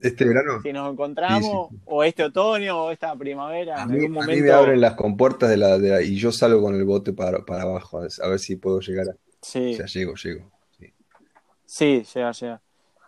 este 0.00 0.24
verano. 0.24 0.60
Si 0.62 0.72
nos 0.72 0.92
encontramos, 0.92 1.68
o 1.84 2.04
este 2.04 2.24
otoño, 2.24 2.84
o 2.84 2.90
esta 2.90 3.14
primavera. 3.16 3.82
A, 3.82 3.86
mí, 3.86 4.08
me 4.08 4.50
abren 4.50 4.80
las 4.80 4.94
compuertas 4.94 5.50
de 5.50 5.56
la, 5.56 6.02
y 6.02 6.16
yo 6.16 6.32
salgo 6.32 6.62
con 6.62 6.74
el 6.74 6.84
bote 6.84 7.12
para, 7.12 7.44
para 7.44 7.62
abajo, 7.62 7.98
a 7.98 8.28
ver 8.28 8.38
si 8.38 8.56
puedo 8.56 8.80
llegar. 8.80 9.08
A... 9.08 9.16
Sí. 9.40 9.74
O 9.74 9.76
sea, 9.76 9.86
llego, 9.86 10.14
llego. 10.14 10.50
Sí, 10.78 12.02
sí 12.04 12.18
llega, 12.18 12.32
llega. 12.32 12.60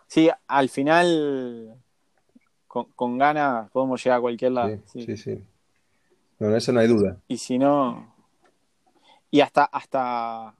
Sí, 0.07 0.29
al 0.47 0.69
final, 0.69 1.75
con, 2.67 2.85
con 2.95 3.17
ganas, 3.17 3.69
podemos 3.71 4.03
llegar 4.03 4.19
a 4.19 4.21
cualquier 4.21 4.51
lado. 4.51 4.77
Sí, 4.85 5.05
sí, 5.05 5.17
sí. 5.17 5.43
No, 6.39 6.55
eso 6.55 6.71
no 6.71 6.79
hay 6.79 6.87
duda. 6.87 7.17
Y 7.27 7.37
si 7.37 7.57
no. 7.57 8.13
Y 9.31 9.41
hasta, 9.41 9.63
hasta 9.65 10.53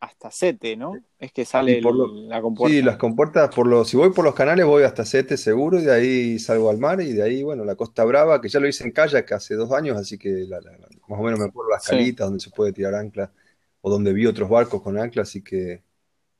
hasta 0.00 0.30
Sete, 0.30 0.76
¿no? 0.76 0.94
Es 1.18 1.32
que 1.32 1.44
sale 1.44 1.80
la 1.80 2.40
compuerta. 2.40 2.74
Sí, 2.74 2.82
las 2.82 2.96
compuertas, 2.96 3.54
por 3.54 3.66
los, 3.66 3.88
si 3.88 3.96
voy 3.96 4.10
por 4.10 4.24
los 4.24 4.34
canales 4.34 4.64
voy 4.64 4.84
hasta 4.84 5.04
Sete 5.04 5.36
seguro 5.36 5.78
y 5.78 5.82
de 5.82 5.92
ahí 5.92 6.38
salgo 6.38 6.70
al 6.70 6.78
mar 6.78 7.00
y 7.00 7.12
de 7.12 7.22
ahí, 7.22 7.42
bueno, 7.42 7.64
la 7.64 7.74
Costa 7.74 8.04
Brava, 8.04 8.40
que 8.40 8.48
ya 8.48 8.60
lo 8.60 8.68
hice 8.68 8.84
en 8.84 8.92
kayak 8.92 9.30
hace 9.32 9.54
dos 9.54 9.72
años, 9.72 9.96
así 9.96 10.18
que 10.18 10.46
más 11.08 11.20
o 11.20 11.22
menos 11.22 11.38
me 11.38 11.46
acuerdo 11.46 11.70
las 11.70 11.86
calitas 11.86 12.26
donde 12.26 12.40
se 12.40 12.50
puede 12.50 12.72
tirar 12.72 12.94
ancla 12.94 13.32
o 13.80 13.90
donde 13.90 14.12
vi 14.12 14.26
otros 14.26 14.48
barcos 14.48 14.82
con 14.82 14.98
ancla, 14.98 15.22
así 15.22 15.42
que 15.42 15.82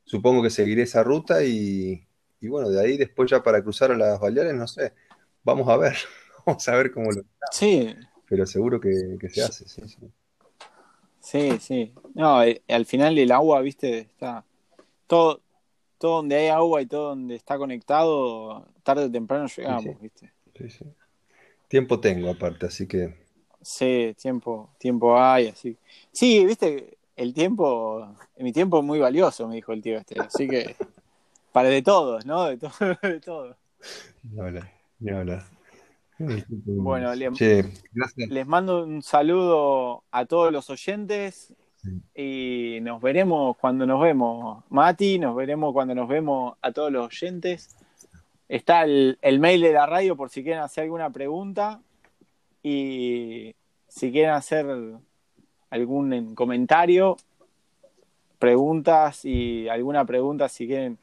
supongo 0.05 0.43
que 0.43 0.51
seguiré 0.51 0.82
esa 0.82 1.02
ruta 1.02 1.43
y, 1.43 2.06
bueno, 2.43 2.68
de 2.70 2.80
ahí 2.80 2.97
después 2.97 3.30
ya 3.30 3.43
para 3.43 3.62
cruzar 3.62 3.90
a 3.90 3.97
las 3.97 4.20
Baleares, 4.20 4.55
no 4.55 4.68
sé, 4.68 4.93
vamos 5.43 5.68
a 5.68 5.76
ver, 5.76 5.97
vamos 6.47 6.68
a 6.68 6.76
ver 6.76 6.93
cómo 6.93 7.10
lo... 7.10 7.22
Sí. 7.51 7.94
Pero 8.28 8.47
seguro 8.47 8.78
que, 8.78 9.16
que 9.18 9.30
se 9.30 9.43
hace, 9.43 9.66
sí, 9.66 9.82
sí. 9.89 10.12
Sí, 11.20 11.59
sí. 11.61 11.93
No, 12.15 12.43
eh, 12.43 12.62
al 12.69 12.86
final 12.86 13.19
el 13.19 13.32
agua, 13.32 13.61
viste, 13.61 13.99
está. 14.01 14.45
Todo, 15.07 15.40
todo 15.99 16.16
donde 16.16 16.36
hay 16.36 16.49
agua 16.49 16.82
y 16.82 16.86
todo 16.86 17.11
donde 17.11 17.35
está 17.35 17.59
conectado, 17.59 18.66
tarde 18.82 19.05
o 19.05 19.11
temprano 19.11 19.47
llegamos, 19.47 20.01
viste. 20.01 20.32
Sí, 20.57 20.70
sí. 20.70 20.85
Tiempo 21.69 22.01
tengo 22.01 22.31
aparte, 22.31 22.66
así 22.66 22.86
que. 22.86 23.15
Sí, 23.61 24.15
tiempo, 24.20 24.70
tiempo 24.78 25.19
hay, 25.19 25.49
así. 25.49 25.77
Sí, 26.12 26.45
viste, 26.47 26.99
el 27.16 27.35
tiempo, 27.35 28.15
mi 28.39 28.53
tiempo 28.53 28.78
es 28.78 28.85
muy 28.85 28.99
valioso, 28.99 29.49
me 29.49 29.57
dijo 29.57 29.73
el 29.73 29.82
tío 29.82 29.99
este, 29.99 30.20
así 30.20 30.49
que. 30.49 30.77
Para 31.53 31.70
de 31.70 31.82
todos, 31.82 32.24
¿no? 32.24 32.45
De, 32.45 32.57
todo, 32.59 32.73
de 33.03 33.20
todo. 33.20 33.57
Ni 34.23 34.40
hablar, 34.40 34.73
ni 35.01 35.11
hablar. 35.11 35.57
Bueno, 36.19 37.12
les 37.15 38.47
mando 38.47 38.85
un 38.85 39.03
saludo 39.03 40.03
a 40.11 40.27
todos 40.27 40.53
los 40.53 40.69
oyentes 40.69 41.55
y 42.15 42.78
nos 42.82 43.01
veremos 43.01 43.57
cuando 43.57 43.86
nos 43.86 44.01
vemos. 44.01 44.65
Mati, 44.69 45.19
nos 45.19 45.36
veremos 45.36 45.73
cuando 45.73 45.95
nos 45.95 46.09
vemos 46.09 46.57
a 46.61 46.73
todos 46.73 46.90
los 46.90 47.07
oyentes. 47.07 47.77
Está 48.49 48.82
el, 48.82 49.16
mail 49.39 49.61
de 49.61 49.73
la 49.73 49.86
radio 49.86 50.16
por 50.16 50.31
si 50.31 50.43
quieren 50.43 50.62
hacer 50.62 50.85
alguna 50.85 51.11
pregunta 51.11 51.81
y 52.62 53.55
si 53.86 54.11
quieren 54.11 54.32
hacer 54.32 54.66
algún 55.70 56.35
comentario, 56.35 57.16
preguntas 58.40 59.24
y 59.24 59.69
alguna 59.69 60.05
pregunta 60.05 60.49
si 60.49 60.66
quieren. 60.66 60.99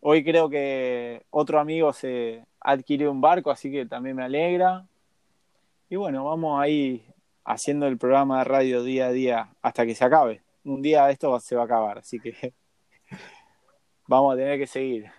Hoy 0.00 0.24
creo 0.24 0.48
que 0.48 1.22
otro 1.30 1.60
amigo 1.60 1.92
se, 1.92 2.47
adquirido 2.60 3.10
un 3.10 3.20
barco, 3.20 3.50
así 3.50 3.70
que 3.70 3.86
también 3.86 4.16
me 4.16 4.24
alegra. 4.24 4.86
Y 5.88 5.96
bueno, 5.96 6.24
vamos 6.24 6.60
ahí 6.60 7.06
haciendo 7.44 7.86
el 7.86 7.96
programa 7.96 8.38
de 8.38 8.44
radio 8.44 8.82
día 8.82 9.06
a 9.06 9.12
día 9.12 9.48
hasta 9.62 9.86
que 9.86 9.94
se 9.94 10.04
acabe. 10.04 10.42
Un 10.64 10.82
día 10.82 11.08
esto 11.10 11.38
se 11.40 11.56
va 11.56 11.62
a 11.62 11.64
acabar, 11.64 11.98
así 11.98 12.20
que 12.20 12.52
vamos 14.06 14.34
a 14.34 14.36
tener 14.36 14.58
que 14.58 14.66
seguir. 14.66 15.10